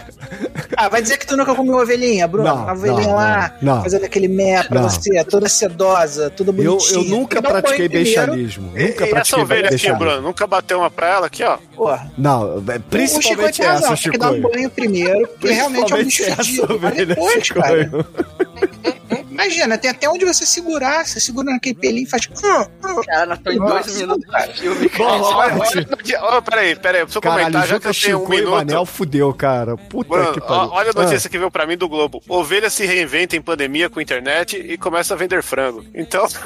Ah, 0.76 0.88
vai 0.88 1.02
dizer 1.02 1.16
que 1.18 1.26
tu 1.26 1.36
nunca 1.36 1.54
comeu 1.54 1.76
ovelhinha, 1.76 2.26
Bruno? 2.28 2.48
Não, 2.48 2.56
uma 2.64 2.72
ovelhinha 2.72 3.08
não, 3.08 3.14
lá, 3.14 3.56
não, 3.62 3.76
não. 3.76 3.82
fazendo 3.82 4.04
aquele 4.04 4.28
mé 4.28 4.62
pra 4.62 4.80
Não. 4.82 4.88
você, 4.88 5.22
toda 5.24 5.48
sedosa, 5.48 6.30
toda 6.30 6.50
Eu, 6.50 6.54
bonitinha. 6.76 7.00
eu 7.00 7.04
nunca 7.04 7.40
Não 7.40 7.50
pratiquei 7.50 7.88
beixalismo. 7.88 8.66
Nunca 8.68 8.80
E 8.80 8.90
essa 8.92 9.06
pratiquei 9.06 9.42
ovelha 9.42 9.68
aqui. 9.70 9.92
Bruno, 9.92 10.20
nunca 10.22 10.46
bateu 10.46 10.78
uma 10.78 10.90
pra 10.90 11.08
ela 11.08 11.26
aqui, 11.26 11.42
ó. 11.42 11.58
Porra. 11.74 12.10
Não, 12.18 12.42
é, 12.42 12.54
o 12.56 12.62
Chico 12.62 12.80
principalmente 12.90 13.58
tem 13.58 13.66
razão, 13.66 13.92
essa, 13.92 14.02
tem 14.02 14.12
que 14.12 14.18
dar 14.18 14.30
um 14.32 14.40
banho 14.40 14.70
primeiro, 14.70 15.26
porque 15.28 15.50
realmente 15.52 15.92
é 15.92 15.96
um 15.96 16.04
bicho 16.04 16.24
Principalmente 16.24 16.60
essa 16.60 16.72
ovelha, 16.72 17.06
depois, 17.06 17.46
Chico. 17.46 17.60
cara, 17.60 17.90
imagina, 19.44 19.78
tem 19.78 19.90
até 19.90 20.08
onde 20.08 20.24
você 20.24 20.44
segurar, 20.46 21.06
você 21.06 21.20
segura 21.20 21.50
naquele 21.52 21.74
pelinho 21.74 22.04
e 22.04 22.10
faz... 22.10 22.22
hum, 22.28 22.66
hum. 22.84 23.02
Cara, 23.06 23.26
nós 23.26 23.38
estamos 23.38 23.60
em 23.60 23.66
dois 23.66 23.96
minutos 23.96 24.30
cara. 24.30 24.52
filme, 24.54 24.90
Olha, 26.20 26.42
peraí, 26.42 26.76
peraí, 26.76 27.02
preciso 27.02 27.20
Caralho, 27.20 27.40
comentar, 27.44 27.66
já 27.68 27.80
que 27.80 27.86
eu 27.88 27.94
tenho 27.94 28.24
um 28.24 28.28
minuto. 28.28 28.50
Manel 28.50 28.86
fudeu, 28.86 29.32
cara. 29.34 29.76
Puta 29.76 30.08
Bruno, 30.08 30.32
que 30.32 30.40
pariu. 30.40 30.70
olha 30.72 30.90
a 30.90 30.92
Ah. 30.98 31.02
notícia 31.04 31.28
que 31.30 31.38
veio 31.38 31.50
pra 31.50 31.66
mim 31.66 31.76
do 31.76 31.88
Globo. 31.88 32.22
Ovelha 32.28 32.70
se 32.70 32.84
reinventa 32.86 33.36
em 33.36 33.40
pandemia 33.42 33.88
com 33.90 34.00
internet 34.00 34.56
e 34.56 34.76
começa 34.78 35.14
a 35.14 35.16
vender 35.16 35.42
frango. 35.42 35.84
Então. 35.94 36.26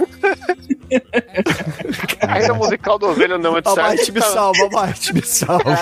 Ainda 2.29 2.55
musical 2.55 2.99
do 2.99 3.07
Ovelha 3.09 3.39
não 3.39 3.57
é 3.57 3.61
de 3.61 3.69
certo. 3.73 3.81
Marte 3.87 4.13
me 4.13 4.21
salva, 4.21 4.67
a 4.67 4.71
Marte 4.71 5.15
me 5.15 5.23
salva. 5.23 5.79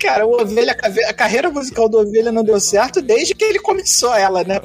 Cara, 0.00 0.26
o 0.26 0.40
Ovelha, 0.40 0.76
a 1.08 1.12
carreira 1.12 1.50
musical 1.50 1.88
do 1.88 1.98
Ovelha 1.98 2.30
não 2.32 2.44
deu 2.44 2.60
certo 2.60 3.02
desde 3.02 3.34
que 3.34 3.44
ele 3.44 3.58
começou 3.58 4.14
ela, 4.14 4.44
né? 4.44 4.60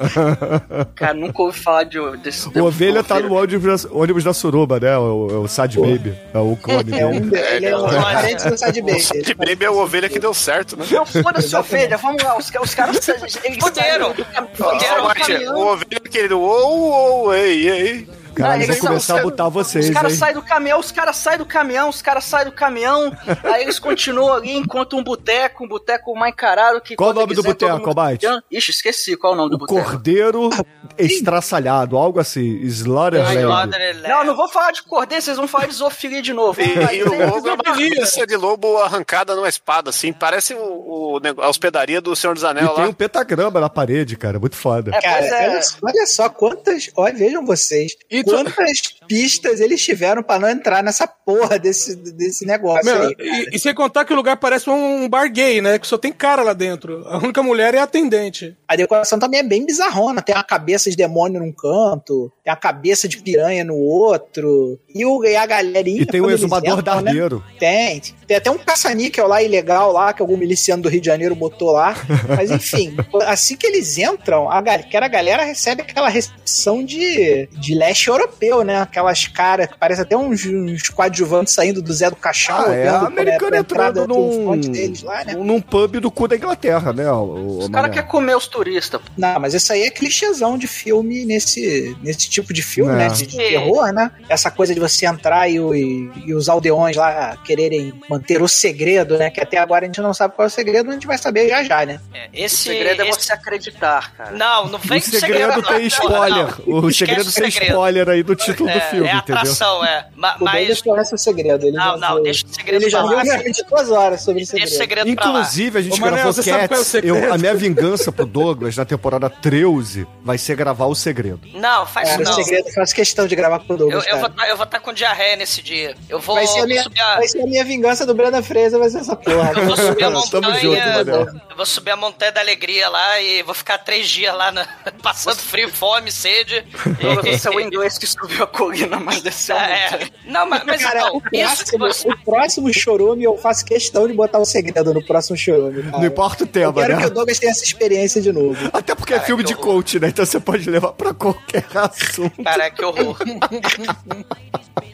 Cara, 0.94 1.07
nunca 1.14 1.42
ouvi 1.42 1.58
falar 1.58 1.84
de, 1.84 1.98
desse. 2.18 2.48
O 2.58 2.64
Ovelha 2.64 3.02
tá 3.02 3.20
no 3.20 3.34
ônibus, 3.34 3.86
ônibus 3.90 4.24
da 4.24 4.32
Suruba, 4.32 4.78
né? 4.80 4.96
O, 4.98 5.42
o 5.42 5.48
Sad 5.48 5.78
Baby. 5.78 6.14
É 6.32 6.38
o 6.38 6.56
clone 6.56 6.98
É 6.98 7.06
um, 7.06 7.20
dele. 7.20 7.46
ele 7.50 7.66
é 7.66 7.76
um 7.76 7.82
Olha. 7.82 8.00
parente 8.02 8.48
do 8.48 8.56
Sad 8.58 8.80
O 8.80 8.84
Baby. 8.84 9.00
Sad 9.00 9.34
Baby 9.34 9.64
é 9.64 9.70
o 9.70 9.78
Ovelha 9.78 10.08
que 10.08 10.18
deu 10.18 10.32
certo, 10.34 10.76
né? 10.76 10.84
Não, 10.90 11.04
foda-se, 11.06 11.54
ovelha, 11.56 11.96
vamos 11.96 12.22
lá, 12.22 12.36
os, 12.36 12.50
os 12.62 12.74
caras. 12.74 13.08
Eles 13.08 13.58
Fuderam. 13.60 14.14
Fuderam 14.54 15.04
Marte, 15.04 15.32
caminhão. 15.32 15.56
o 15.56 15.66
Ovelha 15.72 16.00
querido, 16.10 16.40
ou, 16.40 16.80
ou, 17.24 17.34
ei, 17.34 17.68
ei. 17.68 18.08
Caralho, 18.38 18.66
vou 18.66 18.76
começar 18.78 19.00
são- 19.06 19.18
a 19.18 19.22
botar 19.22 19.48
vocês, 19.48 19.86
Os 19.88 19.94
caras 19.94 20.12
saem 20.14 20.34
do 20.34 20.42
caminhão, 20.42 20.78
os 20.80 20.90
caras 20.92 21.16
saem 21.16 21.38
do 21.38 21.46
caminhão, 21.46 21.88
os 21.88 22.00
caras 22.02 22.24
saem 22.24 22.46
do 22.46 22.52
caminhão, 22.52 23.12
aí 23.44 23.62
eles 23.62 23.78
continuam 23.78 24.34
ali, 24.34 24.56
enquanto 24.56 24.96
um 24.96 25.02
boteco, 25.04 25.64
um 25.64 25.68
boteco 25.68 26.14
mais 26.16 26.34
caralho 26.34 26.80
que. 26.80 26.96
Qual 26.96 27.10
o 27.10 27.12
quando 27.12 27.20
nome 27.22 27.34
do 27.34 27.42
quiser, 27.42 27.68
boteco, 27.74 28.00
Almighty? 28.00 28.26
Ixi, 28.50 28.70
esqueci 28.70 29.16
qual 29.16 29.32
é 29.32 29.36
o 29.36 29.38
nome 29.38 29.50
do 29.50 29.56
O 29.56 29.58
boteco. 29.58 29.82
cordeiro 29.90 30.50
estraçalhado, 30.96 31.96
algo 31.96 32.18
assim. 32.20 32.58
Slaughterland. 32.62 34.02
Não, 34.08 34.24
não 34.24 34.36
vou 34.36 34.48
falar 34.48 34.72
de 34.72 34.82
cordeiro, 34.82 35.22
vocês 35.22 35.36
vão 35.36 35.48
falar 35.48 35.66
de 35.66 35.74
zoofilia 35.74 36.22
de 36.22 36.32
novo. 36.32 36.60
E, 36.60 36.96
e 36.96 37.02
o 37.02 37.10
tem- 37.10 37.26
lobo 37.26 37.48
é 37.48 37.52
uma 37.54 37.62
cabeça 37.62 38.26
de 38.26 38.36
lobo 38.36 38.78
arrancada 38.78 39.34
numa 39.34 39.48
espada, 39.48 39.90
assim. 39.90 40.12
Parece 40.12 40.54
o, 40.54 40.58
o 40.58 41.20
a 41.42 41.48
hospedaria 41.48 42.00
do 42.00 42.14
Senhor 42.14 42.34
dos 42.34 42.42
E 42.42 42.46
Anéis 42.46 42.68
tem 42.70 42.84
lá. 42.84 42.88
um 42.90 42.92
pentagrama 42.92 43.60
na 43.60 43.68
parede, 43.68 44.16
cara. 44.16 44.38
Muito 44.38 44.56
foda. 44.56 44.90
É, 44.94 45.00
Cara, 45.00 45.24
é. 45.26 45.60
olha, 45.82 46.06
só- 46.06 46.28
quantas. 46.28 46.90
Olha, 46.96 47.14
vejam 47.14 47.44
vocês. 47.44 47.96
E 48.10 48.22
quantas 48.28 48.80
pistas 49.06 49.60
eles 49.60 49.82
tiveram 49.82 50.22
pra 50.22 50.38
não 50.38 50.48
entrar 50.48 50.82
nessa 50.82 51.06
porra 51.06 51.58
desse, 51.58 51.96
desse 51.96 52.44
negócio 52.46 52.84
Meu, 52.84 53.02
aí. 53.08 53.14
e, 53.18 53.56
e 53.56 53.58
sem 53.58 53.74
contar 53.74 54.04
que 54.04 54.12
o 54.12 54.16
lugar 54.16 54.36
parece 54.36 54.68
um 54.70 55.08
bar 55.08 55.30
gay, 55.30 55.60
né? 55.60 55.78
Que 55.78 55.86
só 55.86 55.96
tem 55.98 56.12
cara 56.12 56.42
lá 56.42 56.52
dentro. 56.52 57.02
A 57.06 57.18
única 57.18 57.42
mulher 57.42 57.74
é 57.74 57.78
a 57.78 57.84
atendente. 57.84 58.56
A 58.66 58.76
decoração 58.76 59.18
também 59.18 59.40
é 59.40 59.42
bem 59.42 59.64
bizarrona. 59.64 60.22
Tem 60.22 60.34
uma 60.34 60.44
cabeça 60.44 60.90
de 60.90 60.96
demônio 60.96 61.40
num 61.40 61.52
canto, 61.52 62.30
tem 62.44 62.52
a 62.52 62.56
cabeça 62.56 63.08
de 63.08 63.18
piranha 63.18 63.64
no 63.64 63.74
outro. 63.76 64.78
E, 64.94 65.04
o, 65.04 65.24
e 65.24 65.36
a 65.36 65.46
galerinha. 65.46 66.02
E 66.02 66.06
tem 66.06 66.20
o 66.20 66.30
exumador 66.30 66.78
entram, 66.78 67.00
né? 67.00 67.12
Tem. 67.58 68.00
Tem 68.26 68.36
até 68.36 68.50
um 68.50 68.58
caça-níquel 68.58 69.26
lá 69.26 69.42
ilegal 69.42 69.92
lá, 69.92 70.12
que 70.12 70.20
algum 70.22 70.36
miliciano 70.36 70.82
do 70.82 70.88
Rio 70.88 71.00
de 71.00 71.06
Janeiro 71.06 71.34
botou 71.34 71.70
lá. 71.72 71.94
Mas 72.36 72.50
enfim, 72.50 72.94
assim 73.26 73.56
que 73.56 73.66
eles 73.66 73.96
entram, 73.98 74.50
a, 74.50 74.60
gal- 74.60 74.82
que 74.82 74.96
a 74.96 75.08
galera 75.08 75.44
recebe 75.44 75.82
aquela 75.82 76.08
recepção 76.08 76.84
de, 76.84 77.46
de 77.52 77.74
leste 77.74 78.10
europeu, 78.18 78.62
né? 78.64 78.80
Aquelas 78.80 79.26
caras 79.26 79.66
que 79.68 79.78
parecem 79.78 80.02
até 80.02 80.16
uns, 80.16 80.44
uns 80.46 80.88
coadjuvantes 80.88 81.54
saindo 81.54 81.80
do 81.82 81.92
Zé 81.92 82.10
do 82.10 82.16
Caixão. 82.16 82.56
Ah, 82.66 82.74
é 82.74 82.88
americana 82.88 83.58
entrada 83.58 84.00
entrando 84.02 84.06
do 84.06 84.14
num, 84.14 84.44
fonte 84.44 84.68
deles 84.68 85.02
lá, 85.02 85.24
né? 85.24 85.34
num 85.34 85.60
pub 85.60 85.96
do 86.00 86.10
cu 86.10 86.28
da 86.28 86.36
Inglaterra, 86.36 86.92
né? 86.92 87.10
O, 87.10 87.58
Os 87.60 87.68
caras 87.68 87.90
querem 87.92 88.08
comer 88.08 88.36
os 88.36 88.46
turistas. 88.46 89.00
pô. 89.00 89.08
Não, 89.16 89.38
mas 89.40 89.54
isso 89.54 89.72
aí 89.72 89.82
é 89.82 89.90
clichêzão 89.90 90.56
de 90.58 90.66
filme 90.66 91.24
nesse, 91.24 91.96
nesse 92.02 92.28
tipo 92.28 92.52
de 92.52 92.62
filme, 92.62 92.92
É. 92.92 92.96
né? 92.96 93.08
De 93.08 93.26
terror, 93.26 93.92
né? 93.92 94.10
Essa 94.28 94.50
coisa 94.50 94.74
de 94.74 94.80
você 94.80 95.06
entrar 95.06 95.48
e, 95.48 95.60
o- 95.60 95.74
e- 95.74 96.10
e 96.26 96.34
os 96.34 96.48
aldeões 96.48 96.96
lá 96.96 97.36
quererem 97.44 97.92
manter 98.08 98.42
o 98.42 98.48
segredo, 98.48 99.16
né? 99.18 99.30
Que 99.30 99.40
até 99.40 99.58
agora 99.58 99.84
a 99.84 99.86
gente 99.86 100.00
não 100.00 100.12
sabe 100.14 100.34
qual 100.34 100.44
é 100.46 100.48
o 100.48 100.50
segredo, 100.50 100.86
mas 100.86 100.92
a 100.96 100.98
gente 100.98 101.06
vai 101.06 101.18
saber 101.18 101.48
já 101.48 101.62
já, 101.62 101.84
né? 101.86 102.00
É, 102.14 102.26
O 102.26 102.30
esse, 102.44 102.56
segredo 102.56 103.02
é 103.02 103.08
esse- 103.08 103.20
você 103.24 103.32
acreditar, 103.32 104.12
cara. 104.14 104.30
Não, 104.32 104.68
não 104.68 104.78
vem 104.78 104.98
O 104.98 105.02
segredo 105.02 105.60
não, 105.60 105.62
tem 105.62 105.86
spoiler. 105.86 106.46
não. 106.66 106.74
O 106.82 106.88
Esquece 106.88 106.98
segredo 106.98 107.28
o 107.28 107.32
tem 107.32 107.50
segredo. 107.50 107.72
Spoiler 107.98 108.08
aí 108.08 108.22
do 108.22 108.34
título 108.36 108.70
do 108.70 108.76
É, 108.76 108.80
filme, 108.80 109.08
é 109.08 109.14
entendeu? 109.16 109.36
atração, 109.42 109.84
é. 109.84 110.06
Ma- 110.14 110.34
O 110.36 110.38
Douglas 110.40 110.68
Mas. 110.68 110.82
conhece 110.82 111.14
o 111.14 111.18
segredo. 111.18 111.66
Ele 111.66 111.76
Não, 111.76 111.84
já 111.84 111.96
não, 111.96 112.14
viu- 112.16 112.22
deixa 112.24 112.46
o 112.46 112.48
segredo 112.54 112.82
Ele 112.82 112.90
já 112.90 113.02
viu 113.06 113.18
realmente 113.18 113.64
duas 113.64 113.90
horas 113.90 114.22
sobre 114.22 114.42
o 114.42 114.46
segredo. 114.46 115.08
Inclusive, 115.08 115.78
a 115.78 115.82
gente 115.82 115.94
Ô, 115.94 116.00
Manel, 116.00 116.14
gravou 116.16 116.32
você 116.32 116.42
sabe 116.42 116.56
qual 116.56 116.62
é 116.62 116.66
o 116.66 116.68
Cats. 116.78 116.86
segredo? 116.86 117.16
Eu, 117.18 117.32
a 117.34 117.38
minha 117.38 117.54
vingança 117.54 118.12
pro 118.12 118.26
Douglas 118.26 118.76
na 118.76 118.84
temporada 118.84 119.28
13 119.30 120.06
vai 120.22 120.38
ser 120.38 120.56
gravar 120.56 120.86
o 120.86 120.94
segredo. 120.94 121.40
Não, 121.54 121.86
faz 121.86 122.10
Cara, 122.10 122.22
isso 122.22 122.32
o 122.32 122.36
não. 122.36 122.44
segredo 122.44 122.72
faço 122.72 122.94
questão 122.94 123.26
de 123.26 123.34
gravar 123.36 123.58
com 123.60 123.72
o 123.72 123.74
Eu, 123.74 123.78
Douglas. 123.78 124.06
eu, 124.06 124.18
vou 124.18 124.28
tá- 124.30 124.64
estar 124.64 124.80
com 124.80 124.92
diarreia 124.92 125.36
nesse 125.36 125.62
dia. 125.62 125.94
Eu 126.08 126.20
vou 126.20 126.34
Vai 126.36 126.46
ser, 126.46 126.60
a 126.60 126.66
minha, 126.66 126.82
subir 126.82 127.00
a, 127.00 127.16
vai 127.16 127.28
ser 127.28 127.42
a 127.42 127.46
minha 127.46 127.64
vingança 127.64 128.06
do 128.06 128.14
Brenda 128.14 128.42
Fraser, 128.42 128.78
vai 128.78 128.90
ser 128.90 128.98
essa 128.98 129.16
porra. 129.16 129.52
eu 129.56 129.64
vou 129.66 129.76
subir 129.76 130.04
a 130.04 130.10
Tamo 130.10 130.18
montanha. 130.20 130.60
junto, 130.60 130.78
Manel. 130.78 131.26
eu 131.50 131.56
vou 131.56 131.66
subir 131.66 131.90
a 131.90 131.96
montanha 131.96 132.32
da 132.32 132.40
alegria 132.40 132.88
lá 132.88 133.20
e 133.20 133.42
vou 133.42 133.54
ficar 133.54 133.78
três 133.78 134.08
dias 134.08 134.34
lá 134.34 134.52
na- 134.52 134.66
passando 135.02 135.36
frio, 135.38 135.68
fome, 135.72 136.10
sede. 136.12 136.64
Douglas, 137.00 137.40
Você 137.40 137.48
é 137.48 137.50
o 137.50 137.60
inglês 137.60 137.87
que 137.96 138.06
subiu 138.06 138.42
a 138.42 138.46
colina, 138.46 138.98
mas 139.00 139.22
desceu 139.22 139.56
a 139.56 139.62
É, 139.70 140.08
não, 140.26 140.46
mas, 140.48 140.64
mas 140.64 140.82
Cara, 140.82 140.98
então, 141.00 141.16
o 141.16 141.20
próximo, 141.22 141.78
você. 141.78 142.08
o 142.08 142.18
próximo 142.24 142.74
chorume 142.74 143.24
eu 143.24 143.38
faço 143.38 143.64
questão 143.64 144.06
de 144.08 144.12
botar 144.14 144.38
o 144.40 144.44
segredo 144.44 144.92
no 144.92 145.04
próximo 145.06 145.36
chorume. 145.36 145.82
cara. 145.84 145.98
Não 145.98 146.06
importa 146.06 146.42
o 146.44 146.46
Eu 146.46 146.50
tema, 146.52 146.72
quero 146.74 146.96
né? 146.96 147.00
que 147.02 147.06
o 147.06 147.10
Douglas 147.10 147.38
tenha 147.38 147.52
essa 147.52 147.64
experiência 147.64 148.20
de 148.20 148.32
novo. 148.32 148.56
Até 148.72 148.94
porque 148.94 149.14
é 149.14 149.20
filme 149.20 149.44
de 149.44 149.54
coach, 149.54 150.00
né? 150.00 150.08
Então 150.08 150.26
você 150.26 150.40
pode 150.40 150.68
levar 150.68 150.92
pra 150.92 151.14
qualquer 151.14 151.64
assunto. 151.74 152.42
Cara, 152.42 152.70
que 152.70 152.84
horror. 152.84 153.16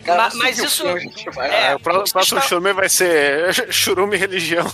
Ma- 0.07 0.31
mas 0.35 0.59
isso. 0.59 0.85
É, 1.41 1.71
É, 1.71 1.75
o 1.77 1.81
próximo 1.81 2.21
estão- 2.21 2.41
churume 2.43 2.73
vai 2.75 2.89
ser 2.91 3.55
churume 3.73 4.17
religião 4.19 4.67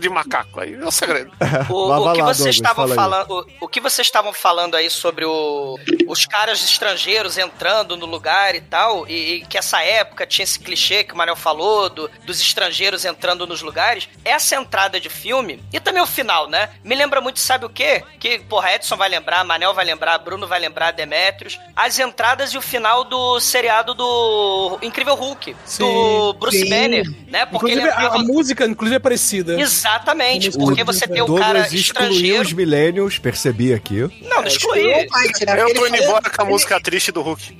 de 0.00 0.08
macaco. 0.10 0.60
Aí 0.60 0.74
é 0.74 0.84
o 0.84 0.90
segredo. 0.90 1.30
O, 1.70 1.88
Mas 1.88 2.00
o 2.00 2.12
que 2.12 2.20
lá, 2.20 2.34
vocês 2.34 2.36
Douglas, 2.36 2.56
estavam 2.56 2.88
falando, 2.88 3.30
o, 3.60 3.64
o 3.64 3.68
que 3.68 3.80
vocês 3.80 4.06
estavam 4.06 4.32
falando 4.34 4.74
aí 4.74 4.90
sobre 4.90 5.24
o- 5.24 5.78
os 6.06 6.26
caras 6.26 6.62
estrangeiros 6.62 7.38
entrando 7.38 7.63
no 7.96 8.06
lugar 8.06 8.54
e 8.54 8.60
tal, 8.60 9.08
e, 9.08 9.36
e 9.36 9.40
que 9.46 9.56
essa 9.56 9.82
época 9.82 10.26
tinha 10.26 10.44
esse 10.44 10.58
clichê 10.58 11.02
que 11.04 11.14
o 11.14 11.16
Manel 11.16 11.34
falou 11.36 11.88
do- 11.88 12.10
dos 12.26 12.40
estrangeiros 12.40 13.04
entrando 13.04 13.46
nos 13.46 13.62
lugares, 13.62 14.08
essa 14.24 14.54
entrada 14.56 15.00
de 15.00 15.08
filme 15.08 15.62
e 15.72 15.80
também 15.80 16.02
o 16.02 16.06
final, 16.06 16.48
né? 16.48 16.70
Me 16.84 16.94
lembra 16.94 17.20
muito, 17.20 17.40
sabe 17.40 17.64
o 17.64 17.68
quê? 17.70 18.02
Que, 18.20 18.38
porra, 18.40 18.74
Edson 18.74 18.96
vai 18.96 19.08
lembrar, 19.08 19.44
Manel 19.44 19.72
vai 19.72 19.84
lembrar, 19.84 20.18
Bruno 20.18 20.46
vai 20.46 20.60
lembrar, 20.60 20.90
Demetrios, 20.92 21.58
as 21.74 21.98
entradas 21.98 22.50
e 22.52 22.58
o 22.58 22.62
final 22.62 23.04
do 23.04 23.40
seriado 23.40 23.94
do 23.94 24.78
Incrível 24.82 25.14
Hulk, 25.14 25.56
do 25.78 26.32
Bruce 26.34 26.58
sim. 26.60 26.68
Banner, 26.68 27.04
né? 27.28 27.46
Porque 27.46 27.72
Inclusive, 27.72 27.88
entrava... 27.88 28.16
a 28.16 28.18
música, 28.18 28.66
inclusive, 28.66 28.96
é 28.96 29.00
parecida. 29.00 29.60
Exatamente, 29.60 30.50
porque 30.52 30.84
você 30.84 31.06
tem 31.06 31.22
o 31.22 31.26
Douglas 31.26 31.46
cara 31.46 31.58
excluiu 31.60 31.80
estrangeiro. 31.80 32.42
os 32.42 32.52
millennials, 32.52 33.18
percebi 33.18 33.72
aqui. 33.72 34.00
Não, 34.22 34.38
não 34.42 34.46
excluí. 34.46 34.82
Eu 34.82 35.74
tô 35.74 35.86
indo 35.86 35.96
embora 35.96 36.28
com 36.30 36.42
a 36.42 36.44
música 36.44 36.80
triste 36.80 37.12
do 37.12 37.22
Hulk. 37.22 37.53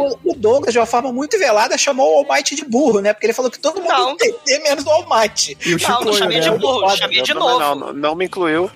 O, 0.00 0.32
o 0.32 0.34
Douglas, 0.34 0.72
de 0.72 0.78
uma 0.78 0.86
forma 0.86 1.12
muito 1.12 1.38
velada, 1.38 1.76
chamou 1.78 2.14
o 2.14 2.18
All 2.18 2.26
Might 2.34 2.54
de 2.54 2.64
burro, 2.64 3.00
né? 3.00 3.12
Porque 3.12 3.26
ele 3.26 3.32
falou 3.32 3.50
que 3.50 3.58
todo 3.58 3.80
mundo 3.80 4.16
entender 4.20 4.58
menos 4.60 4.84
do 4.84 4.90
Might. 5.08 5.56
E 5.64 5.74
o 5.74 5.78
Não, 5.80 6.00
não 6.02 6.12
chamei 6.12 6.40
de 6.40 6.50
burro, 6.50 6.96
chamei 6.96 7.22
de 7.22 7.34
Não, 7.34 7.40
novo. 7.40 7.58
Não, 7.58 7.74
não, 7.74 7.92
não 7.92 8.14
me 8.14 8.26
incluiu. 8.26 8.70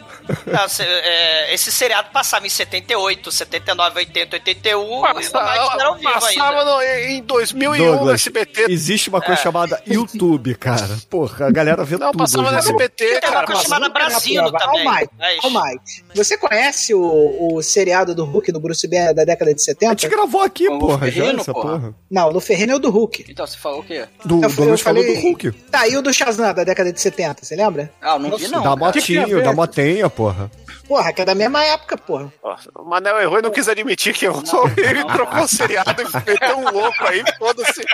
Não, 0.47 0.67
é, 0.85 1.55
esse 1.55 1.71
seriado 1.73 2.09
passava 2.13 2.46
em 2.46 2.50
78, 2.50 3.31
79, 3.33 3.98
80, 3.98 4.37
81 4.37 4.81
e 4.81 4.85
o 4.85 5.02
Mike 5.15 5.31
era 5.35 5.87
ao 5.88 5.94
vivo 5.96 6.13
Passava 6.13 6.59
ainda. 6.59 6.65
no- 6.65 6.83
em 6.83 7.23
2001 7.23 7.85
no 7.87 7.92
Douglas, 7.92 8.15
SBT. 8.21 8.67
existe 8.71 9.09
uma 9.09 9.21
coisa 9.21 9.40
É. 9.40 9.42
chamada 9.42 9.83
YouTube, 9.87 10.55
cara. 10.55 10.98
Porra, 11.09 11.46
a 11.46 11.50
galera 11.50 11.85
vê 11.85 11.96
Não, 11.96 12.11
tudo. 12.11 12.19
passava 12.19 12.42
no 12.42 12.48
hoje 12.59 12.59
em 12.59 12.61
dia. 12.61 12.71
SBT, 12.87 13.05
Tem 13.05 13.15
uma 13.15 13.21
cara. 13.33 13.46
coisa 13.46 13.63
chamada 13.63 13.88
Brasino 13.88 14.42
All 14.44 14.52
também. 14.52 14.85
Might, 14.85 15.11
Mas- 15.19 15.44
All 15.44 15.50
Might. 15.50 16.05
Você 16.15 16.37
conhece 16.37 16.94
o, 16.94 17.55
o 17.55 17.63
seriado 17.63 18.15
do 18.15 18.25
Hulk 18.25 18.52
do 18.52 18.61
Bruce 18.61 18.87
Banner 18.88 19.15
da 19.15 19.25
década 19.25 19.55
de 19.55 19.61
A 19.61 19.65
70? 19.65 19.90
gente 20.02 20.09
gravou 20.09 20.42
aqui, 20.42 20.69
o 20.69 20.79
porra, 20.79 21.11
já 21.11 21.25
essa 21.27 21.52
porra. 21.52 21.79
porra. 21.79 21.94
Não, 22.11 22.31
no 22.33 22.40
Ferreira 22.40 22.73
é 22.73 22.75
o 22.77 22.79
do 22.79 22.90
Hulk. 22.90 23.25
Então, 23.29 23.46
você 23.46 23.57
falou 23.57 23.81
o 23.81 23.83
quê? 23.85 24.07
Do, 24.25 24.37
Eu- 24.37 24.40
Douglas 24.48 24.81
eu 24.81 24.85
falou 24.85 25.02
falei- 25.02 25.15
do 25.17 25.21
Hulk. 25.23 25.52
Tá, 25.71 25.87
e 25.88 25.96
o 25.96 26.02
do 26.02 26.13
Shazam 26.13 26.52
da 26.55 26.65
década 26.65 26.92
de 26.92 27.00
70, 27.00 27.44
você 27.44 27.55
lembra? 27.57 27.90
Ah, 28.00 28.15
eu 28.15 28.19
não 28.19 28.37
vi 28.37 28.48
não. 28.48 28.59
da 28.63 28.65
cara. 28.65 28.73
a 28.75 28.77
motinho, 28.77 29.42
da 29.42 29.52
motenha, 29.52 30.11
porra. 30.19 30.50
Porra, 30.88 31.12
que 31.12 31.23
é 31.23 31.25
da 31.25 31.35
mesma 31.35 31.62
época, 31.64 31.96
porra. 31.96 32.33
Nossa, 32.42 32.71
O 32.75 32.83
Manel 32.83 33.21
errou 33.21 33.38
e 33.38 33.42
não 33.42 33.52
quis 33.52 33.69
admitir 33.69 34.12
que 34.12 34.27
eu 34.27 34.44
sou 34.44 34.69
ele 34.77 35.04
trocou 35.04 35.42
o 35.42 35.48
seriado 35.48 36.02
e 36.02 36.04
meteu 36.04 36.58
um 36.58 36.71
louco 36.73 37.04
aí, 37.04 37.23
foda-se. 37.38 37.85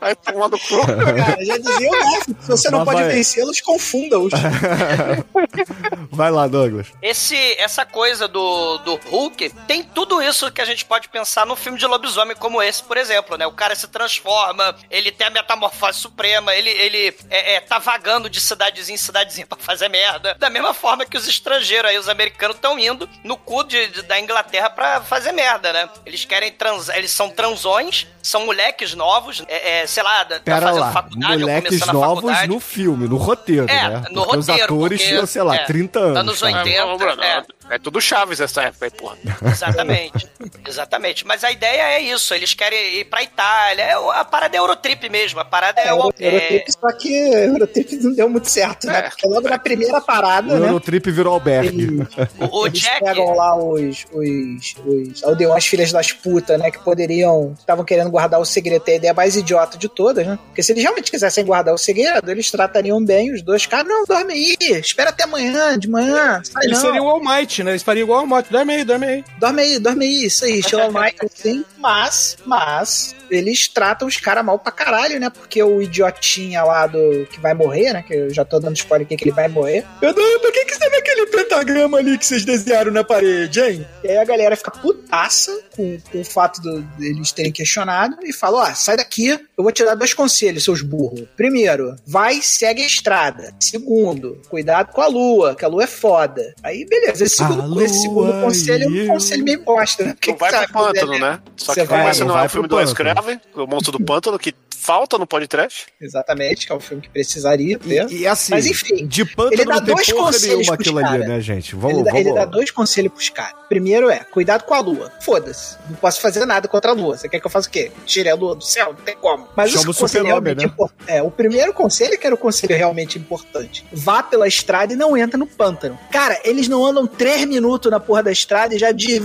Vai 0.00 0.14
tomar 0.14 0.48
no 0.48 0.58
cu. 0.58 0.86
Cara, 0.86 1.44
já 1.44 1.58
dizia 1.58 1.90
o 1.90 2.24
se 2.42 2.48
você 2.48 2.70
não 2.70 2.80
Mas 2.80 2.88
pode 2.88 3.02
vai. 3.02 3.12
vencê-los, 3.14 3.60
confunda-os. 3.60 4.32
Vai 6.12 6.30
lá, 6.30 6.46
Douglas. 6.46 6.88
Esse, 7.02 7.36
essa 7.58 7.84
coisa 7.84 8.28
do, 8.28 8.78
do 8.78 8.94
Hulk 9.10 9.50
tem 9.66 9.82
tudo 9.82 10.22
isso 10.22 10.52
que 10.52 10.60
a 10.60 10.64
gente 10.64 10.84
pode 10.84 11.08
pensar 11.08 11.44
num 11.44 11.56
filme 11.56 11.76
de 11.78 11.86
lobisomem 11.86 12.36
como 12.36 12.62
esse, 12.62 12.82
por 12.84 12.96
exemplo, 12.96 13.36
né? 13.36 13.46
O 13.46 13.52
cara 13.52 13.74
se 13.74 13.88
transforma, 13.88 14.76
ele 14.90 15.10
tem 15.10 15.26
a 15.26 15.30
metamorfose 15.30 15.98
suprema, 15.98 16.54
ele, 16.54 16.70
ele 16.70 17.16
é, 17.30 17.54
é, 17.56 17.60
tá 17.60 17.78
vagando 17.78 18.30
de 18.30 18.40
cidadezinha 18.40 18.94
em 18.94 18.98
cidadezinha 18.98 19.46
pra 19.46 19.58
fazer 19.58 19.88
merda. 19.88 20.36
Da 20.38 20.48
mesma 20.48 20.72
forma 20.72 21.04
que 21.04 21.16
os 21.16 21.26
estrangeiros 21.26 21.63
aí, 21.88 21.98
os 21.98 22.08
americanos, 22.08 22.56
estão 22.56 22.78
indo 22.78 23.08
no 23.22 23.36
cu 23.36 23.64
de, 23.64 23.86
de- 23.88 24.02
da 24.02 24.18
Inglaterra 24.20 24.68
pra 24.70 25.00
fazer 25.00 25.32
merda, 25.32 25.72
né? 25.72 25.88
Eles 26.04 26.24
querem 26.24 26.52
transar, 26.52 26.96
eles 26.96 27.10
são 27.10 27.28
transões, 27.30 28.06
são 28.22 28.44
moleques 28.46 28.94
novos, 28.94 29.42
é, 29.48 29.80
é, 29.82 29.86
sei 29.86 30.02
lá, 30.02 30.24
tá 30.24 30.40
Pera 30.40 30.66
fazendo 30.66 30.80
lá, 30.80 30.92
faculdade, 30.92 31.32
ou 31.34 31.40
moleques 31.40 31.86
novos 31.86 32.14
faculdade. 32.16 32.48
no 32.48 32.60
filme, 32.60 33.08
no 33.08 33.16
roteiro, 33.16 33.68
É, 33.70 33.88
né? 33.88 34.04
no 34.10 34.22
Porque 34.24 34.36
os 34.38 34.46
roteiro, 34.48 34.74
atores 34.74 34.98
porque- 35.00 35.12
tinham, 35.12 35.26
sei 35.26 35.42
lá, 35.42 35.54
é, 35.56 35.58
30 35.64 35.98
anos. 35.98 36.18
anos 36.18 36.40
cara. 36.40 36.56
80. 36.58 36.86
Ô, 36.86 36.96
Bruno, 36.98 37.22
é. 37.22 37.42
É 37.70 37.78
tudo 37.78 38.00
Chaves 38.00 38.40
essa 38.40 38.62
época 38.62 38.86
aí, 38.86 38.90
porra. 38.90 39.16
Exatamente. 39.50 40.28
Exatamente. 40.66 41.26
Mas 41.26 41.44
a 41.44 41.50
ideia 41.50 41.82
é 41.98 42.00
isso. 42.00 42.34
Eles 42.34 42.54
querem 42.54 42.96
ir 43.00 43.04
pra 43.06 43.22
Itália. 43.22 43.82
É 43.82 43.98
o- 43.98 44.10
a 44.10 44.24
parada 44.24 44.56
é 44.56 44.58
Eurotrip 44.60 45.08
mesmo. 45.08 45.40
A 45.40 45.44
parada 45.44 45.80
é, 45.80 45.92
o. 45.92 45.96
Euro- 45.96 46.14
é- 46.18 46.26
Eurotrip, 46.34 46.72
só 46.72 46.92
que 46.92 47.08
Eurotrip 47.14 47.96
não 47.96 48.12
deu 48.12 48.28
muito 48.28 48.48
certo, 48.50 48.86
né? 48.86 49.02
Porque 49.02 49.26
logo 49.26 49.48
na 49.48 49.58
primeira 49.58 49.98
O 49.98 50.02
parada, 50.02 50.58
né? 50.58 50.66
Eurotrip 50.66 51.10
virou 51.10 51.34
albergue. 51.34 52.06
o, 52.40 52.58
o 52.60 52.66
Eles 52.66 52.80
Jack. 52.80 53.04
pegam 53.04 53.34
lá 53.34 53.56
os, 53.56 54.04
os, 54.12 54.74
os 54.86 55.24
aldeões 55.24 55.66
filhas 55.66 55.92
das 55.92 56.12
putas, 56.12 56.58
né? 56.58 56.70
Que 56.70 56.78
poderiam. 56.78 57.54
Estavam 57.58 57.84
querendo 57.84 58.10
guardar 58.10 58.40
o 58.40 58.44
segredo. 58.44 58.82
Tem 58.82 58.94
a 58.94 58.98
ideia 58.98 59.14
mais 59.14 59.36
idiota 59.36 59.76
de 59.78 59.88
todas, 59.88 60.26
né? 60.26 60.38
Porque 60.46 60.62
se 60.62 60.72
eles 60.72 60.82
realmente 60.82 61.10
quisessem 61.10 61.44
guardar 61.44 61.74
o 61.74 61.78
segredo, 61.78 62.30
eles 62.30 62.50
tratariam 62.50 63.02
bem 63.04 63.32
os 63.32 63.42
dois 63.42 63.66
caras. 63.66 63.86
Não, 63.88 64.04
dorme 64.04 64.32
aí. 64.34 64.56
Espera 64.80 65.10
até 65.10 65.24
amanhã, 65.24 65.78
de 65.78 65.88
manhã. 65.88 66.42
Sai 66.44 66.64
Eles 66.64 66.78
não. 66.78 66.86
seriam 66.86 67.06
o 67.06 67.08
All 67.08 67.20
Might, 67.24 67.53
né? 67.62 67.72
Eles 67.72 67.82
fariam 67.82 68.04
igual 68.04 68.24
o 68.24 68.26
Might. 68.26 68.50
Dorme 68.50 68.74
aí, 68.74 68.84
dorme 68.84 69.06
aí. 69.06 69.24
Dorme 69.38 69.62
aí, 69.62 69.78
dorme 69.78 70.04
aí, 70.04 70.24
isso 70.26 70.44
aí, 70.44 70.58
estilo 70.58 70.86
Michael, 70.88 71.30
sim. 71.34 71.64
Mas, 71.78 72.36
mas, 72.46 73.14
eles 73.30 73.68
tratam 73.68 74.08
os 74.08 74.16
caras 74.16 74.44
mal 74.44 74.58
pra 74.58 74.72
caralho, 74.72 75.20
né? 75.20 75.28
Porque 75.30 75.62
o 75.62 75.80
idiotinha 75.82 76.62
lá 76.64 76.86
do 76.86 77.26
que 77.30 77.38
vai 77.40 77.52
morrer, 77.54 77.92
né? 77.92 78.02
Que 78.06 78.14
eu 78.14 78.30
já 78.32 78.44
tô 78.44 78.58
dando 78.58 78.76
spoiler 78.76 79.06
aqui 79.06 79.16
que 79.16 79.24
ele 79.24 79.32
vai 79.32 79.48
morrer. 79.48 79.84
Eu 80.00 80.14
não, 80.14 80.40
pra 80.40 80.50
que 80.50 80.64
que 80.64 80.74
você 80.74 80.88
vê 80.90 80.96
aquele 80.96 81.26
pentagrama 81.26 81.98
ali 81.98 82.16
que 82.18 82.26
vocês 82.26 82.44
desenharam 82.44 82.90
na 82.90 83.04
parede, 83.04 83.60
hein? 83.60 83.86
E 84.02 84.08
aí 84.08 84.16
a 84.16 84.24
galera 84.24 84.56
fica 84.56 84.70
putaça 84.70 85.52
com, 85.76 85.98
com 86.10 86.20
o 86.20 86.24
fato 86.24 86.60
do- 86.62 86.80
deles 86.98 87.32
terem 87.32 87.52
questionado 87.52 88.16
e 88.24 88.32
fala: 88.32 88.70
ó, 88.70 88.74
sai 88.74 88.96
daqui, 88.96 89.28
eu 89.28 89.62
vou 89.62 89.72
te 89.72 89.84
dar 89.84 89.94
dois 89.94 90.14
conselhos, 90.14 90.64
seus 90.64 90.80
burros. 90.80 91.24
Primeiro, 91.36 91.96
vai, 92.06 92.40
segue 92.40 92.82
a 92.82 92.86
estrada. 92.86 93.54
Segundo, 93.60 94.40
cuidado 94.48 94.92
com 94.92 95.00
a 95.02 95.06
lua, 95.06 95.54
que 95.54 95.64
a 95.64 95.68
lua 95.68 95.84
é 95.84 95.86
foda. 95.86 96.54
Aí, 96.62 96.84
beleza, 96.86 97.24
esse 97.24 97.43
segundo, 97.48 97.82
esse 97.82 98.00
segundo 98.02 98.40
conselho 98.40 98.84
é 98.84 99.02
um 99.04 99.06
conselho 99.08 99.44
meio 99.44 99.62
bosta, 99.64 100.04
né? 100.04 100.12
Porque 100.14 100.30
Não 100.32 100.38
vai 100.38 100.50
que 100.50 100.72
pro 100.72 100.82
pântano, 100.82 101.18
né? 101.18 101.40
Só 101.56 101.74
que 101.74 101.80
Você 101.80 101.86
como 101.86 102.02
vai- 102.02 102.10
esse 102.10 102.20
não 102.20 102.28
não 102.28 102.38
é 102.38 102.46
o 102.46 102.48
filme 102.48 102.68
do 102.68 102.76
pântano. 102.76 102.94
Craven, 102.96 103.40
o 103.54 103.66
Monstro 103.66 103.92
do 103.98 104.04
Pântano, 104.04 104.38
que 104.38 104.54
falta 104.76 105.16
no 105.16 105.26
podcast. 105.26 105.86
Exatamente, 105.98 106.66
que 106.66 106.72
é 106.72 106.74
o 106.76 106.80
filme 106.80 107.02
que 107.02 107.08
precisaria 107.08 107.78
ter. 107.78 108.06
E, 108.10 108.18
e 108.18 108.26
assim, 108.26 108.52
Mas 108.52 108.66
enfim, 108.66 109.06
de 109.06 109.24
pântano 109.24 109.54
ele 109.62 109.64
dá 109.64 109.78
dois 109.78 110.12
conselhos 110.12 110.66
pros 110.66 110.78
aquilo 110.78 110.98
ali, 110.98 111.08
cara. 111.20 111.26
né, 111.26 111.40
gente? 111.40 111.74
Vamos, 111.74 111.94
ele, 111.96 112.04
dá, 112.04 112.10
vamos. 112.10 112.26
ele 112.26 112.34
dá 112.34 112.44
dois 112.44 112.70
conselhos 112.70 113.10
pros 113.12 113.28
caras. 113.30 113.54
Primeiro 113.66 114.10
é, 114.10 114.18
cuidado 114.18 114.64
com 114.64 114.74
a 114.74 114.80
lua. 114.80 115.10
Foda-se. 115.22 115.78
Não 115.88 115.96
posso 115.96 116.20
fazer 116.20 116.44
nada 116.44 116.68
contra 116.68 116.90
a 116.90 116.94
lua. 116.94 117.16
Você 117.16 117.28
quer 117.30 117.40
que 117.40 117.46
eu 117.46 117.50
faça 117.50 117.66
o 117.66 117.70
quê? 117.70 117.90
Tire 118.04 118.28
a 118.28 118.34
lua 118.34 118.54
do 118.54 118.62
céu? 118.62 118.88
Não 118.88 118.94
tem 119.02 119.16
como. 119.16 119.48
Mas 119.56 119.70
Chama 119.70 119.90
o 119.90 119.94
conselho 119.94 120.26
realmente 120.26 120.58
né? 120.58 120.64
impor- 120.64 120.92
É, 121.06 121.22
o 121.22 121.30
primeiro 121.30 121.72
conselho 121.72 122.18
que 122.18 122.26
era 122.26 122.34
o 122.34 122.38
conselho 122.38 122.76
realmente 122.76 123.18
importante. 123.18 123.86
Vá 123.90 124.22
pela 124.22 124.46
estrada 124.46 124.92
e 124.92 124.96
não 124.96 125.16
entra 125.16 125.38
no 125.38 125.46
pântano. 125.46 125.98
Cara, 126.12 126.38
eles 126.44 126.68
não 126.68 126.84
andam 126.84 127.06
três 127.06 127.33
minutos 127.46 127.90
na 127.90 128.00
porra 128.00 128.22
da 128.22 128.32
estrada 128.32 128.74
e 128.74 128.78
já 128.78 128.92
de, 128.92 129.20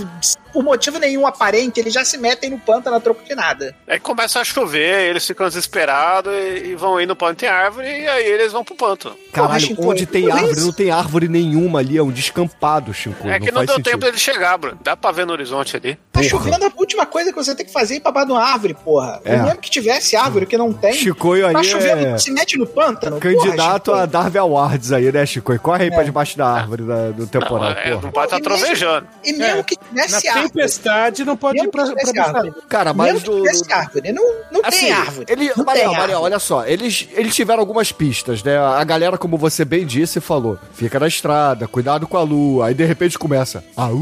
por 0.52 0.62
motivo 0.62 0.98
nenhum 0.98 1.26
aparente, 1.26 1.78
eles 1.80 1.92
já 1.94 2.04
se 2.04 2.18
metem 2.18 2.50
no 2.50 2.58
pântano 2.58 2.96
a 2.96 3.00
troco 3.00 3.24
de 3.24 3.34
nada. 3.34 3.74
Aí 3.88 3.98
começa 4.00 4.40
a 4.40 4.44
chover, 4.44 5.08
eles 5.08 5.26
ficam 5.26 5.46
desesperados 5.48 6.32
e, 6.32 6.68
e 6.70 6.74
vão 6.74 7.00
indo 7.00 7.14
pra 7.16 7.28
onde 7.28 7.36
tem 7.38 7.48
árvore 7.48 7.86
e 7.88 8.08
aí 8.08 8.26
eles 8.26 8.52
vão 8.52 8.64
pro 8.64 8.74
pântano. 8.74 9.16
Caralho, 9.32 9.60
Chico, 9.60 9.88
onde 9.90 10.06
tem 10.06 10.30
árvore, 10.30 10.52
isso? 10.52 10.66
não 10.66 10.72
tem 10.72 10.90
árvore 10.90 11.28
nenhuma 11.28 11.78
ali, 11.78 11.96
é 11.96 12.02
um 12.02 12.10
descampado, 12.10 12.92
Chico. 12.92 13.26
é 13.28 13.38
não 13.38 13.46
que 13.46 13.52
não 13.52 13.54
faz 13.58 13.66
deu 13.66 13.76
sentido. 13.76 13.92
tempo 13.92 14.04
dele 14.04 14.18
chegar, 14.18 14.56
Bruno. 14.58 14.78
Dá 14.82 14.96
pra 14.96 15.12
ver 15.12 15.26
no 15.26 15.32
horizonte 15.32 15.76
ali. 15.76 15.98
Tá 16.12 16.22
chovendo 16.22 16.64
a 16.64 16.72
última 16.76 17.06
coisa 17.06 17.30
que 17.30 17.36
você 17.36 17.54
tem 17.54 17.64
que 17.66 17.72
fazer 17.72 17.94
é 17.94 17.96
ir 17.98 18.00
pra 18.00 18.10
baixo 18.12 18.26
de 18.26 18.32
uma 18.32 18.42
árvore, 18.42 18.74
porra. 18.74 19.20
É. 19.24 19.36
Mesmo 19.36 19.58
que 19.60 19.70
tivesse 19.70 20.16
árvore 20.16 20.46
que 20.46 20.56
não 20.58 20.72
tem. 20.72 20.92
Chicoio 20.92 21.46
aí 21.46 21.52
tá 21.54 21.62
chovendo, 21.62 22.06
é 22.06 22.18
se 22.18 22.30
mete 22.30 22.58
no 22.58 22.66
pântano. 22.66 23.18
candidato 23.20 23.90
porra, 23.90 24.02
a 24.02 24.06
Darby 24.06 24.38
Awards 24.38 24.92
aí, 24.92 25.10
né, 25.12 25.24
Chico? 25.26 25.58
Corre 25.60 25.84
aí 25.84 25.90
É. 25.90 25.94
pra 25.94 26.02
debaixo 26.02 26.36
da 26.36 26.46
árvore 26.48 26.82
da- 26.84 27.10
do 27.10 27.26
temporal, 27.26 27.70
Não, 27.70 27.78
é, 27.78 27.90
porra. 27.90 28.02
não 28.02 28.10
pode 28.12 28.26
estar 28.26 28.36
E 28.38 28.40
mesmo- 28.42 28.56
trovejando. 28.58 29.06
E 29.24 29.32
mesmo 29.32 29.60
É. 29.60 29.62
que 29.62 29.76
tivesse 29.76 30.28
árvore. 30.28 30.39
Tempestade 30.42 31.24
não 31.24 31.36
pode 31.36 31.58
ir 31.58 31.62
Mesmo 31.62 31.72
pra, 31.72 32.32
pra. 32.32 32.52
Cara, 32.68 32.92
mas 32.94 33.12
mesmo 33.12 33.20
que 33.20 33.30
do- 33.30 33.36
tivesse 33.42 33.64
do- 33.68 33.72
árvore. 33.74 34.12
Não, 34.12 34.34
não 34.52 34.60
Assim, 34.64 34.80
tem 34.80 34.92
árvore. 34.92 35.26
Ele, 35.28 35.52
não 35.56 35.64
Mariel, 35.64 35.88
tem 35.90 35.98
Mariel, 35.98 36.18
árvore. 36.18 36.32
olha 36.32 36.38
só, 36.38 36.66
eles, 36.66 37.08
eles 37.12 37.34
tiveram 37.34 37.60
algumas 37.60 37.92
pistas, 37.92 38.42
né? 38.42 38.58
A 38.58 38.82
galera, 38.84 39.16
como 39.18 39.36
você 39.38 39.64
bem 39.64 39.84
disse, 39.86 40.20
falou: 40.20 40.58
fica 40.72 40.98
na 41.00 41.06
estrada, 41.08 41.66
cuidado 41.68 42.06
com 42.06 42.16
a 42.16 42.22
lua. 42.22 42.66
Aí 42.66 42.74
de 42.74 42.84
repente 42.84 43.18
começa: 43.18 43.64
au, 43.76 43.96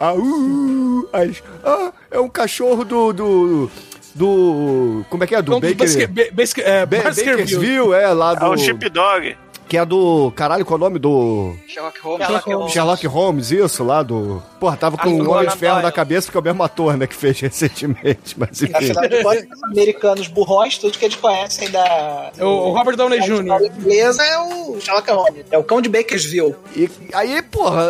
au. 0.00 0.18
Aí, 1.12 1.36
ah, 1.64 1.92
é 2.10 2.18
um 2.20 2.28
cachorro 2.28 2.84
do. 2.84 3.12
do. 3.12 3.70
do 4.14 5.04
como 5.10 5.24
é 5.24 5.26
que 5.26 5.34
é? 5.34 5.42
Do 5.42 5.60
Baker. 5.60 5.74
Basque- 5.76 6.06
Ba- 6.06 6.22
Basque- 6.32 6.60
é, 6.62 6.86
Ba- 6.86 7.02
Baskerville. 7.02 7.92
É, 7.92 8.08
lá 8.08 8.34
do. 8.34 8.46
É 8.46 8.48
o 8.48 8.56
Chip 8.56 8.88
Dog. 8.90 9.36
Que 9.74 9.78
é 9.78 9.84
do. 9.84 10.32
Caralho, 10.36 10.64
qual 10.64 10.78
é 10.78 10.80
o 10.80 10.84
nome 10.84 11.00
do. 11.00 11.56
Sherlock 11.66 12.00
Holmes. 12.00 12.26
Sherlock 12.26 12.52
Holmes. 12.52 12.72
Sherlock 12.72 13.06
Holmes, 13.08 13.50
isso, 13.50 13.82
lá 13.82 14.04
do. 14.04 14.40
Porra, 14.60 14.76
tava 14.76 14.96
com 14.96 15.08
Arthur 15.08 15.28
o 15.28 15.30
Homem 15.32 15.48
de 15.48 15.56
Ferro 15.56 15.82
na 15.82 15.90
cabeça, 15.90 16.26
porque 16.26 16.38
é 16.38 16.40
o 16.40 16.44
mesmo 16.44 16.62
ator, 16.62 16.96
né, 16.96 17.08
que 17.08 17.16
fez 17.16 17.40
recentemente. 17.42 18.38
Mas 18.38 18.62
enfim. 18.62 18.72
Afinal 18.72 19.08
de 19.08 19.22
contas, 19.22 19.44
os 19.52 19.62
americanos 19.64 20.28
burrões, 20.28 20.78
tudo 20.78 20.96
que 20.96 21.04
eles 21.04 21.16
conhecem 21.16 21.70
da. 21.72 22.30
O, 22.38 22.44
o 22.44 22.70
Robert 22.70 22.96
Downey 22.96 23.20
Jr. 23.20 23.64
inglesa 23.76 24.22
é 24.22 24.38
o 24.38 24.80
Sherlock 24.80 25.10
Holmes. 25.10 25.44
É 25.50 25.58
o 25.58 25.64
cão 25.64 25.82
de 25.82 25.88
Bakersville. 25.88 26.54
E 26.76 26.88
aí, 27.12 27.42
porra, 27.42 27.84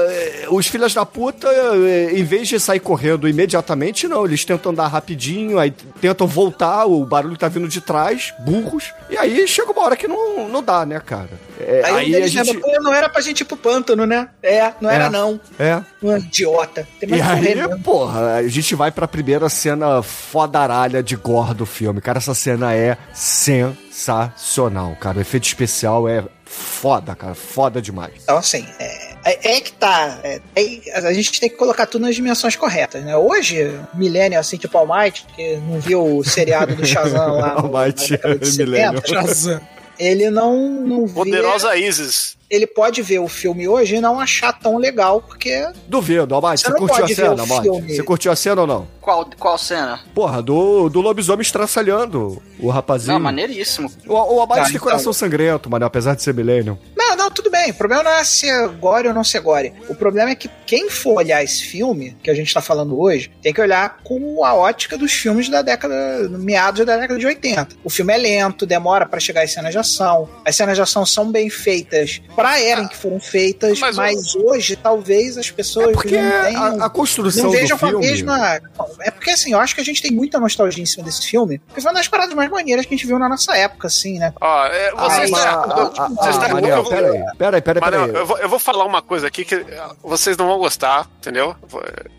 os 0.48 0.66
filhos 0.66 0.94
da 0.94 1.04
puta, 1.04 1.48
é, 1.48 2.18
em 2.18 2.24
vez 2.24 2.48
de 2.48 2.58
sair 2.58 2.80
correndo 2.80 3.28
imediatamente, 3.28 4.08
não. 4.08 4.24
Eles 4.24 4.42
tentam 4.42 4.72
andar 4.72 4.86
rapidinho, 4.86 5.58
aí 5.58 5.70
tentam 6.00 6.26
voltar, 6.26 6.86
o 6.86 7.04
barulho 7.04 7.36
tá 7.36 7.48
vindo 7.48 7.68
de 7.68 7.82
trás, 7.82 8.32
burros. 8.38 8.94
E 9.10 9.18
aí 9.18 9.46
chega 9.46 9.70
uma 9.70 9.82
hora 9.82 9.96
que 9.96 10.08
não, 10.08 10.48
não 10.48 10.62
dá, 10.62 10.86
né, 10.86 10.98
cara? 11.04 11.28
É, 11.60 11.73
Aí, 11.82 11.92
um 11.92 11.96
aí 11.96 12.22
a 12.22 12.26
gente. 12.26 12.58
pô, 12.58 12.80
não 12.80 12.92
era 12.92 13.08
pra 13.08 13.20
gente 13.20 13.40
ir 13.40 13.44
pro 13.44 13.56
pântano, 13.56 14.04
né? 14.06 14.28
É, 14.42 14.72
não 14.80 14.90
era 14.90 15.06
É. 15.06 15.10
não. 15.10 15.40
É. 15.58 15.82
Um 16.02 16.16
idiota. 16.16 16.86
Tem 17.00 17.08
E 17.10 17.20
aí, 17.22 17.54
mesmo. 17.56 17.80
porra, 17.80 18.34
a 18.36 18.48
gente 18.48 18.74
vai 18.74 18.90
pra 18.90 19.08
primeira 19.08 19.48
cena 19.48 20.02
fodaralha 20.02 21.02
de 21.02 21.16
gore 21.16 21.54
do 21.54 21.64
filme. 21.66 22.00
Cara, 22.00 22.18
essa 22.18 22.34
cena 22.34 22.74
é 22.74 22.96
sensacional, 23.12 24.96
cara. 25.00 25.18
O 25.18 25.20
efeito 25.20 25.44
especial 25.44 26.08
é 26.08 26.24
foda, 26.44 27.14
cara. 27.14 27.34
Foda 27.34 27.80
demais. 27.80 28.12
Então, 28.22 28.36
assim, 28.36 28.66
é, 28.78 29.14
é, 29.24 29.56
é 29.56 29.60
que 29.60 29.72
tá. 29.72 30.18
é, 30.22 30.40
é- 30.54 30.98
a 31.08 31.12
gente 31.12 31.40
tem 31.40 31.48
que 31.48 31.56
colocar 31.56 31.86
tudo 31.86 32.02
nas 32.02 32.14
dimensões 32.14 32.54
corretas, 32.56 33.02
né? 33.04 33.16
Hoje, 33.16 33.72
milênio, 33.94 34.38
assim, 34.38 34.56
tipo 34.56 34.76
Almighty, 34.76 35.24
que 35.34 35.56
não 35.56 35.80
viu 35.80 36.18
o 36.18 36.24
seriado 36.24 36.74
do 36.76 36.86
Shazam 36.86 37.36
lá. 37.38 37.54
Almighty, 37.54 38.18
milênio. 38.58 39.00
70, 39.00 39.08
Shazam. 39.08 39.60
Ele 39.98 40.30
não, 40.30 40.56
não 40.84 41.06
vê. 41.06 41.14
Poderosa 41.14 41.76
Isis. 41.76 42.36
Ele 42.54 42.66
pode 42.66 43.02
ver 43.02 43.18
o 43.18 43.28
filme 43.28 43.66
hoje 43.66 43.96
e 43.96 44.00
não 44.00 44.20
achar 44.20 44.52
tão 44.52 44.76
legal, 44.76 45.20
porque. 45.20 45.66
Duvido, 45.88 46.34
Almighty. 46.34 46.62
Você 46.62 46.70
Você 46.70 46.78
curtiu 46.78 47.04
a 47.04 47.08
cena. 47.08 47.44
Você 47.88 48.02
curtiu 48.02 48.32
a 48.32 48.36
cena 48.36 48.60
ou 48.60 48.66
não? 48.66 48.88
Qual, 49.00 49.28
qual 49.38 49.58
cena? 49.58 50.00
Porra, 50.14 50.40
do, 50.42 50.88
do 50.88 51.00
lobisomem 51.00 51.42
estraçalhando 51.42 52.42
o 52.58 52.70
rapazinho. 52.70 53.14
Não, 53.14 53.20
maneiríssimo. 53.20 53.90
O, 54.06 54.12
o 54.14 54.40
Almighty 54.40 54.60
Tá, 54.60 54.64
tem 54.66 54.76
então. 54.76 54.80
coração 54.80 55.12
sangrento, 55.12 55.68
mano, 55.68 55.84
apesar 55.84 56.14
de 56.14 56.22
ser 56.22 56.32
milênio. 56.32 56.78
Não, 56.96 57.14
não, 57.16 57.30
tudo 57.30 57.50
bem. 57.50 57.70
O 57.70 57.74
problema 57.74 58.02
não 58.02 58.12
é 58.12 58.24
ser 58.24 58.66
gore 58.68 59.08
ou 59.08 59.12
não 59.14 59.22
ser 59.24 59.40
gore. 59.40 59.74
O 59.88 59.94
problema 59.94 60.30
é 60.30 60.34
que 60.34 60.48
quem 60.66 60.88
for 60.88 61.16
olhar 61.18 61.42
esse 61.44 61.62
filme, 61.64 62.16
que 62.22 62.30
a 62.30 62.34
gente 62.34 62.52
tá 62.54 62.62
falando 62.62 62.98
hoje, 62.98 63.30
tem 63.42 63.52
que 63.52 63.60
olhar 63.60 63.98
com 64.02 64.42
a 64.44 64.54
ótica 64.54 64.96
dos 64.96 65.12
filmes 65.12 65.48
da 65.50 65.60
década, 65.60 65.94
meados 66.30 66.86
da 66.86 66.96
década 66.96 67.18
de 67.18 67.26
80. 67.26 67.68
O 67.84 67.90
filme 67.90 68.12
é 68.14 68.16
lento, 68.16 68.64
demora 68.64 69.04
pra 69.04 69.20
chegar 69.20 69.42
às 69.42 69.52
cenas 69.52 69.72
de 69.72 69.78
ação. 69.78 70.28
As 70.46 70.56
cenas 70.56 70.76
de 70.76 70.82
ação 70.82 71.04
são 71.04 71.30
bem 71.30 71.50
feitas 71.50 72.22
pra 72.44 72.60
era 72.60 72.80
em 72.82 72.88
que 72.88 72.96
foram 72.96 73.18
feitas, 73.20 73.78
Mas 73.80 73.96
mas, 73.96 74.34
hoje 74.36 74.76
talvez 74.76 75.38
as 75.38 75.50
pessoas 75.50 75.88
É 75.88 75.92
porque 75.92 76.20
não 76.20 76.44
tenham, 76.44 76.82
a, 76.82 76.86
a 76.86 76.90
construção 76.90 77.44
não 77.44 77.50
do 77.50 77.56
vejam 77.56 77.78
com 77.78 77.86
a 77.86 77.88
filme... 77.88 78.06
mesma. 78.06 78.60
É 79.00 79.10
porque 79.10 79.30
assim, 79.30 79.52
eu 79.52 79.60
acho 79.60 79.74
que 79.74 79.80
a 79.80 79.84
gente 79.84 80.02
tem 80.02 80.10
muita 80.10 80.38
nostalgia 80.38 80.82
em 80.82 80.86
cima 80.86 81.04
desse 81.04 81.26
filme, 81.26 81.58
porque 81.58 81.80
foi 81.80 81.90
uma 81.90 81.98
das 81.98 82.08
paradas 82.08 82.34
mais 82.34 82.50
maneiras 82.50 82.84
que 82.86 82.94
a 82.94 82.96
gente 82.96 83.06
viu 83.06 83.18
na 83.18 83.28
nossa 83.28 83.56
época, 83.56 83.86
assim, 83.86 84.18
né? 84.18 84.32
Ó, 84.40 84.66
é, 84.66 84.92
Ah, 84.96 85.08
vocês 85.08 85.30
mas- 85.30 85.42
tá- 85.42 85.50
ah, 85.50 85.62
ah, 85.98 86.08
vocês 86.08 86.36
ah, 86.36 86.40
tá- 86.40 86.48
vou- 86.48 86.88
peraí, 86.88 87.24
peraí, 87.38 87.62
peraí, 87.62 87.82
peraí. 87.82 88.08
eu 88.14 88.26
vou, 88.26 88.38
eu 88.38 88.48
vou 88.48 88.58
falar 88.58 88.84
uma 88.84 89.00
coisa 89.02 89.26
aqui 89.26 89.44
que 89.44 89.54
ah, 89.54 89.92
vocês 90.02 90.36
não 90.36 90.46
vão 90.46 90.58
gostar, 90.58 91.06
entendeu? 91.18 91.54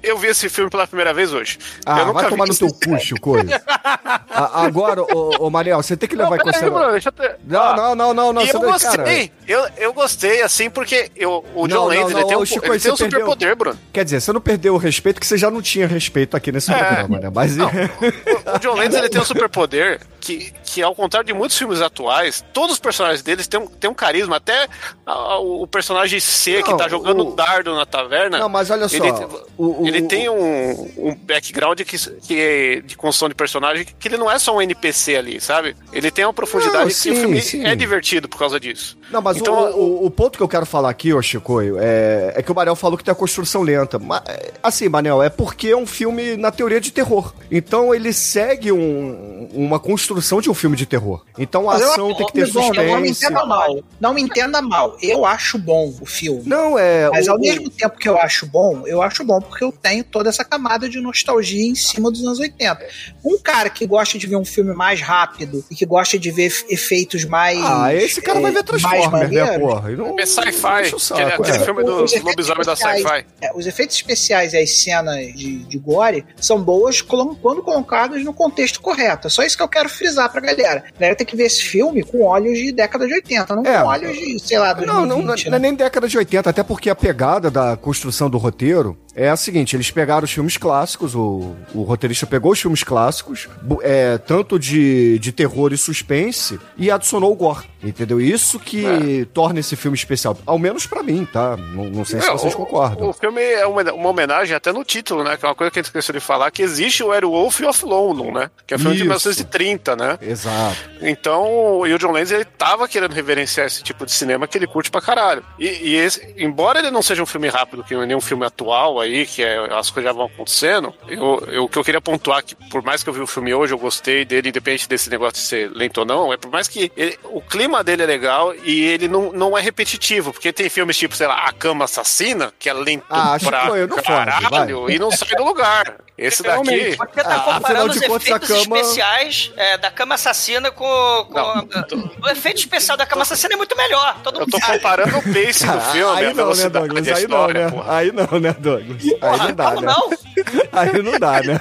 Eu 0.02 0.18
vi 0.18 0.28
esse 0.28 0.50
filme 0.50 0.70
pela 0.70 0.88
primeira 0.88 1.14
vez 1.14 1.32
hoje. 1.34 1.58
Ah, 1.86 2.00
eu 2.00 2.06
nunca 2.08 2.22
vai 2.22 2.30
tomar 2.30 2.46
vi 2.46 2.52
no 2.52 2.58
teu 2.58 2.70
cu, 2.74 3.00
Chicoio. 3.00 3.46
A- 4.30 4.64
Agora, 4.66 5.02
ô, 5.02 5.46
ô 5.46 5.50
Manel, 5.50 5.82
você 5.82 5.96
tem 5.96 6.08
que 6.10 6.16
levar 6.16 6.32
Não, 6.32 6.36
em 6.38 6.40
consideração... 6.40 6.74
Bruno, 6.78 6.92
deixa 6.92 7.10
eu 7.10 7.14
ter- 7.14 7.38
Não, 7.46 7.76
não, 7.76 7.96
não, 7.96 8.14
não, 8.14 8.34
não. 8.34 8.42
você 8.46 8.56
eu 8.56 8.60
não- 8.62 8.72
gostei, 8.72 9.28
cara, 9.30 9.32
eu, 9.48 9.68
eu 9.78 9.94
gostei, 9.94 10.15
assim, 10.44 10.70
porque 10.70 11.12
eu, 11.16 11.44
o 11.56 11.68
John 11.68 11.76
Não, 11.76 11.82
não, 11.82 11.88
Landis, 11.88 12.12
não, 12.14 12.20
ele 12.20 12.28
tem 12.28 12.38
um, 12.38 12.46
Chico, 12.46 12.66
ele 12.66 12.80
tem 12.80 12.92
um 12.92 12.96
perdeu. 12.96 13.20
superpoder, 13.20 13.56
Bruno. 13.56 13.80
Quer 13.92 14.04
dizer, 14.04 14.22
você 14.22 14.32
não 14.34 14.42
perdeu 14.42 14.74
o 14.74 14.78
respeito, 14.78 15.20
que 15.20 15.28
você 15.28 15.38
já 15.38 15.50
não 15.52 15.62
tinha 15.62 15.88
respeito 15.88 16.36
aqui 16.38 16.52
nesse 16.52 16.72
É. 16.72 16.78
programa, 16.78 17.20
né? 17.20 17.32
Mas... 17.34 17.56
O 18.56 18.60
John 18.60 18.76
Landis, 18.76 18.98
ele 18.98 19.10
tem 19.10 19.20
um 19.22 19.26
superpoder 19.26 20.00
que, 20.26 20.52
que, 20.64 20.82
ao 20.82 20.96
contrário 20.96 21.28
de 21.28 21.34
muitos 21.34 21.56
filmes 21.56 21.82
atuais, 21.82 22.44
todos 22.52 22.74
os 22.74 22.80
personagens 22.80 23.22
deles 23.22 23.48
têm 23.48 23.60
um, 23.60 23.68
têm 23.68 23.90
um 23.90 23.94
carisma. 23.94 24.38
Até 24.38 24.68
a- 25.06 25.38
o, 25.40 25.68
personagem 25.68 26.20
C, 26.20 26.64
que 26.64 26.72
Não, 26.72 26.78
tá 26.78 26.88
jogando 26.90 27.28
o- 27.28 27.36
dardo 27.36 27.76
na 27.76 27.86
taverna. 27.86 28.40
Não, 28.40 28.50
mas 28.50 28.72
olha 28.72 28.88
só, 28.88 28.96
Ele, 28.96 29.12
o- 29.56 29.88
ele 29.88 30.02
o- 30.02 30.08
tem 30.08 30.28
um, 30.28 30.72
um 30.98 31.16
background 31.16 31.80
que, 31.82 31.98
que 32.22 32.40
é 32.40 32.82
de 32.82 32.98
construção 32.98 33.30
de 33.30 33.36
personagem 33.36 33.86
que 34.00 34.08
ele 34.08 34.18
não 34.18 34.30
é 34.32 34.40
só 34.40 34.56
um 34.56 34.62
NPC 34.62 35.16
ali, 35.16 35.40
sabe? 35.40 35.76
Ele 35.94 36.10
tem 36.10 36.26
uma 36.26 36.34
profundidade 36.34 36.78
Não, 36.80 36.88
que 36.88 36.94
sim, 36.94 37.12
o 37.12 37.16
filme 37.16 37.42
sim. 37.42 37.64
é 37.64 37.76
divertido 37.76 38.28
por 38.28 38.40
causa 38.40 38.60
disso. 38.60 38.98
Não, 39.12 39.22
mas 39.22 39.38
Então, 39.38 39.72
o, 39.80 40.10
ponto 40.10 40.38
que 40.38 40.44
eu 40.44 40.48
quero 40.48 40.66
falar 40.66 40.90
aqui, 40.90 41.14
ô 41.14 41.22
Chicoio, 41.22 41.78
é, 41.80 42.34
é 42.36 42.42
que 42.42 42.52
o 42.52 42.56
Manel 42.56 42.76
falou 42.76 42.98
que 42.98 43.04
tem 43.04 43.12
a 43.12 43.16
construção 43.16 43.62
lenta. 43.62 44.00
Mas, 44.00 44.24
assim, 44.64 44.90
Manel, 44.90 45.22
é 45.22 45.30
porque 45.30 45.68
é 45.68 45.78
um 45.78 45.86
filme 45.86 46.36
na 46.36 46.52
teoria 46.52 46.82
de 46.82 46.92
terror. 46.92 47.32
Então 47.52 47.94
ele 47.94 48.12
segue 48.12 48.72
um- 48.72 49.50
uma 49.54 49.80
construção 49.80 50.15
de 50.42 50.50
um 50.50 50.54
filme 50.54 50.76
de 50.78 50.86
terror. 50.86 51.24
Então 51.38 51.70
a 51.70 51.74
Mas 51.74 51.82
eu- 51.82 51.92
ação 51.92 52.14
tem 52.16 52.26
que 52.28 52.34
ter 52.34 52.46
Bom, 52.56 52.72
Não 52.74 53.00
me 53.02 53.08
suspense. 53.10 53.26
entenda 53.26 53.46
mal. 53.46 53.84
Não 54.00 54.14
me 54.14 54.22
entenda 54.22 54.62
mal. 54.62 54.98
Eu 55.02 55.26
acho 55.26 55.58
bom 55.58 55.94
o 56.00 56.06
filme. 56.06 56.44
Não, 56.46 56.78
é. 56.78 57.10
Mas 57.10 57.28
o- 57.28 57.32
ao 57.32 57.40
mesmo 57.40 57.70
tempo 57.70 57.98
que 57.98 58.08
eu 58.08 58.18
acho 58.18 58.46
bom, 58.46 58.84
eu 58.86 59.02
acho 59.02 59.24
bom 59.24 59.42
porque 59.42 59.64
eu 59.64 59.72
tenho 59.72 60.04
toda 60.04 60.30
essa 60.30 60.44
camada 60.46 60.88
de 60.88 61.02
nostalgia 61.02 61.66
em 61.66 61.76
cima 61.76 62.10
dos 62.12 62.22
anos 62.24 62.40
80. 62.40 62.86
Um 63.24 63.38
cara 63.40 63.70
que 63.70 63.86
gosta 63.86 64.18
de 64.18 64.28
ver 64.28 64.36
um 64.38 64.46
filme 64.46 64.74
mais 64.74 65.02
rápido 65.02 65.66
e 65.70 65.76
que 65.76 65.86
gosta 65.86 66.18
de 66.20 66.32
ver 66.32 66.52
efeitos 66.70 67.26
mais. 67.26 67.58
Ah, 67.62 67.94
esse 67.94 68.22
cara 68.22 68.40
vai 68.40 68.52
ver 68.52 68.64
mais 68.64 68.66
Transformers, 68.66 69.32
né, 69.32 69.60
porra? 69.60 69.92
E 69.92 69.96
não- 69.96 70.20
É 70.20 70.26
sci-fi, 70.26 70.68
aquele, 70.68 71.24
aquele 71.34 71.58
é. 71.58 71.60
filme 71.60 71.84
Os 71.84 72.12
dos 72.12 72.22
lobisomens 72.24 72.68
da 72.68 72.76
sci-fi. 72.76 73.26
é, 73.42 73.52
os 73.56 73.66
efeitos 73.68 73.96
especiais 73.96 74.54
e 74.54 74.58
as 74.58 74.82
cenas 74.84 75.34
de, 75.34 75.60
de 75.66 75.78
gore 75.78 76.26
são 76.38 76.62
boas 76.62 77.02
quando 77.02 77.36
colocadas 77.64 78.24
no 78.24 78.34
contexto 78.34 78.82
correto. 78.82 79.28
É 79.28 79.30
só 79.30 79.44
isso 79.44 79.58
que 79.58 79.64
eu 79.64 79.68
quero 79.68 79.90
frisar 80.06 80.32
pra 80.32 80.42
galera. 80.42 80.84
A 80.96 81.00
galera 81.00 81.16
tem 81.16 81.26
que 81.26 81.36
ver 81.36 81.46
esse 81.46 81.64
filme 81.64 82.04
com 82.04 82.22
olhos 82.24 82.58
de 82.58 82.72
década 82.72 83.08
de 83.08 83.14
80, 83.14 83.56
não 83.56 83.64
É. 83.66 83.82
com 83.82 83.88
olhos 83.88 84.16
de, 84.18 84.40
sei 84.40 84.60
lá, 84.60 84.74
Não, 84.76 84.86
não, 84.86 85.06
não, 85.06 85.16
2020, 85.26 85.50
não 85.50 85.56
é 85.58 85.60
né? 85.60 85.68
nem 85.68 85.76
década 85.76 86.08
de 86.08 86.18
80, 86.18 86.50
até 86.50 86.64
porque 86.64 86.90
a 86.90 86.96
pegada 86.96 87.50
da 87.50 87.76
construção 87.76 88.30
do 88.30 88.38
roteiro 88.38 88.98
é 89.16 89.30
a 89.30 89.36
seguinte: 89.38 89.76
eles 89.76 89.90
pegaram 89.90 90.26
os 90.26 90.32
filmes 90.32 90.58
clássicos, 90.58 91.16
o, 91.16 91.56
o 91.74 91.84
roteirista 91.84 92.28
pegou 92.28 92.52
os 92.52 92.60
filmes 92.60 92.84
clássicos, 92.84 93.48
é, 93.82 94.18
tanto 94.18 94.60
de, 94.60 95.18
de 95.20 95.32
terror 95.32 95.72
e 95.74 95.78
suspense, 95.78 96.60
e 96.78 96.92
adicionou 96.92 97.32
o 97.32 97.36
gore. 97.36 97.66
Entendeu? 97.84 98.20
Isso 98.20 98.60
que 98.60 99.28
torna 99.32 99.60
esse 99.60 99.76
filme 99.76 99.96
especial. 99.96 100.36
Ao 100.44 100.58
menos 100.58 100.88
pra 100.88 101.04
mim, 101.04 101.24
tá? 101.32 101.56
Não, 101.56 101.86
não 101.86 102.04
sei 102.04 102.20
se 102.20 102.28
É, 102.28 102.32
vocês 102.32 102.54
o- 102.56 102.58
concordam. 102.58 103.10
O 103.10 103.14
filme 103.14 103.40
é 103.42 103.68
uma, 103.68 103.84
uma 103.94 104.10
homenagem 104.10 104.56
até 104.56 104.74
no 104.74 104.84
título, 104.84 105.24
né? 105.24 105.38
Que 105.38 105.46
é 105.46 105.50
uma 105.50 105.54
coisa 105.54 105.70
que 105.70 105.78
a 105.78 105.82
gente 105.84 105.90
esqueceu 105.90 106.12
de 106.14 106.20
falar, 106.20 106.50
que 106.50 106.64
existe 106.64 107.04
o 107.04 107.08
Werewolf 107.10 107.62
of 107.62 107.86
London, 107.86 108.32
né? 108.32 108.50
Que 108.66 108.74
é 108.74 108.78
um 108.78 108.80
filme 108.80 108.96
de 108.96 109.02
Isso. 109.04 109.10
1930, 109.10 109.96
né? 109.96 110.18
Exato. 110.20 110.76
Então, 111.00 111.86
e 111.86 111.94
o 111.94 112.00
John 112.00 112.12
Landis, 112.12 112.32
ele 112.32 112.46
tava 112.46 112.88
querendo 112.88 113.12
reverenciar 113.14 113.68
esse 113.68 113.84
tipo 113.84 114.04
de 114.04 114.12
cinema 114.12 114.48
que 114.48 114.58
ele 114.58 114.66
curte 114.66 114.90
pra 114.90 115.00
caralho. 115.00 115.44
E, 115.60 115.68
e 115.68 115.96
esse, 115.96 116.34
embora 116.38 116.80
ele 116.80 116.90
não 116.90 117.04
seja 117.04 117.22
um 117.22 117.26
filme 117.28 117.48
rápido, 117.50 117.84
que 117.84 117.96
nem 117.96 118.16
um 118.16 118.22
filme 118.22 118.46
atual 118.46 119.00
aí, 119.06 119.26
que 119.26 119.44
é, 119.44 119.58
as 119.74 119.90
coisas 119.90 120.12
já 120.12 120.14
vão 120.14 120.26
acontecendo, 120.28 120.94
eu, 121.08 121.44
eu- 121.48 121.64
o 121.66 121.70
que 121.70 121.78
eu 121.78 121.84
queria 121.84 122.02
pontuar, 122.02 122.44
que 122.44 122.56
por 122.70 122.84
mais 122.84 123.04
que 123.04 123.10
eu 123.10 123.14
vi 123.14 123.22
o 123.22 123.28
filme 123.28 123.54
hoje, 123.54 123.74
eu 123.74 123.78
gostei 123.78 124.26
dele, 124.26 124.50
independente 124.50 124.88
desse 124.90 125.10
negócio 125.10 125.34
de 125.36 125.40
ser 125.40 125.72
lento 125.72 126.00
ou 126.00 126.06
não, 126.06 126.32
é 126.34 126.38
por 126.38 126.52
mais 126.52 126.68
que 126.68 126.92
ele- 126.98 127.18
o 127.24 127.42
clima 127.42 127.84
dele 127.84 128.04
é 128.04 128.06
legal 128.06 128.54
e 128.64 128.84
ele 128.86 129.08
não, 129.08 129.32
não 129.32 129.58
é 129.58 129.62
repetitivo, 129.62 130.32
porque 130.34 130.52
tem 130.52 130.70
filmes 130.70 130.98
tipo, 130.98 131.16
sei 131.16 131.28
lá, 131.28 131.36
A 131.46 131.52
Cama 131.54 131.86
Assassina, 131.86 132.54
que 132.60 132.70
é 132.70 132.74
lento 132.74 133.06
Ah, 133.10 133.38
pra 133.42 133.68
foi, 133.68 133.88
não 133.88 133.98
caralho, 133.98 134.82
vai. 134.84 134.96
e 134.96 135.00
não 135.00 135.12
sai 135.12 135.30
do 135.36 135.44
lugar. 135.44 135.96
Esse 136.18 136.42
daqui... 136.44 136.70
Realmente. 136.70 136.98
Porque 136.98 137.22
tá 137.22 137.30
Ah, 137.30 137.36
afinal 137.36 137.54
comparando 137.56 137.90
de 137.94 138.00
os 138.00 138.08
contas, 138.08 138.32
a 138.32 138.36
efeitos 138.38 138.64
cama- 138.64 138.80
especiais 138.80 139.52
é, 139.58 139.78
da 139.78 139.92
cama 139.92 140.16
assassina 140.16 140.72
com. 140.72 140.86
com 141.30 142.26
o 142.26 142.30
efeito 142.30 142.60
especial 142.60 142.96
da 142.98 143.06
cama 143.06 143.24
assassina 143.24 143.54
é 143.54 143.58
muito 143.58 143.76
melhor. 143.76 144.20
Todo 144.24 144.40
Eu 144.40 144.48
tô 144.48 144.58
sabe. 144.60 144.74
comparando 144.78 145.18
o 145.18 145.22
pace 145.22 145.66
do 145.68 145.82
filme, 145.92 146.18
aí 146.18 146.26
a 146.28 146.34
não, 146.34 146.54
né, 146.56 146.70
Douglas? 146.70 147.08
a 147.10 147.16
Aí 147.16 147.28
não, 147.28 147.48
né? 147.48 147.84
Aí 147.88 148.12
não, 148.14 148.40
né, 148.40 148.56
Douglas? 148.58 149.02
Aí 149.22 149.38
não 149.40 149.54
dá, 149.54 149.72
né? 149.74 149.82
não? 149.82 150.10
Aí 150.74 151.02
não 151.02 151.18
dá, 151.18 151.42
né? 151.42 151.60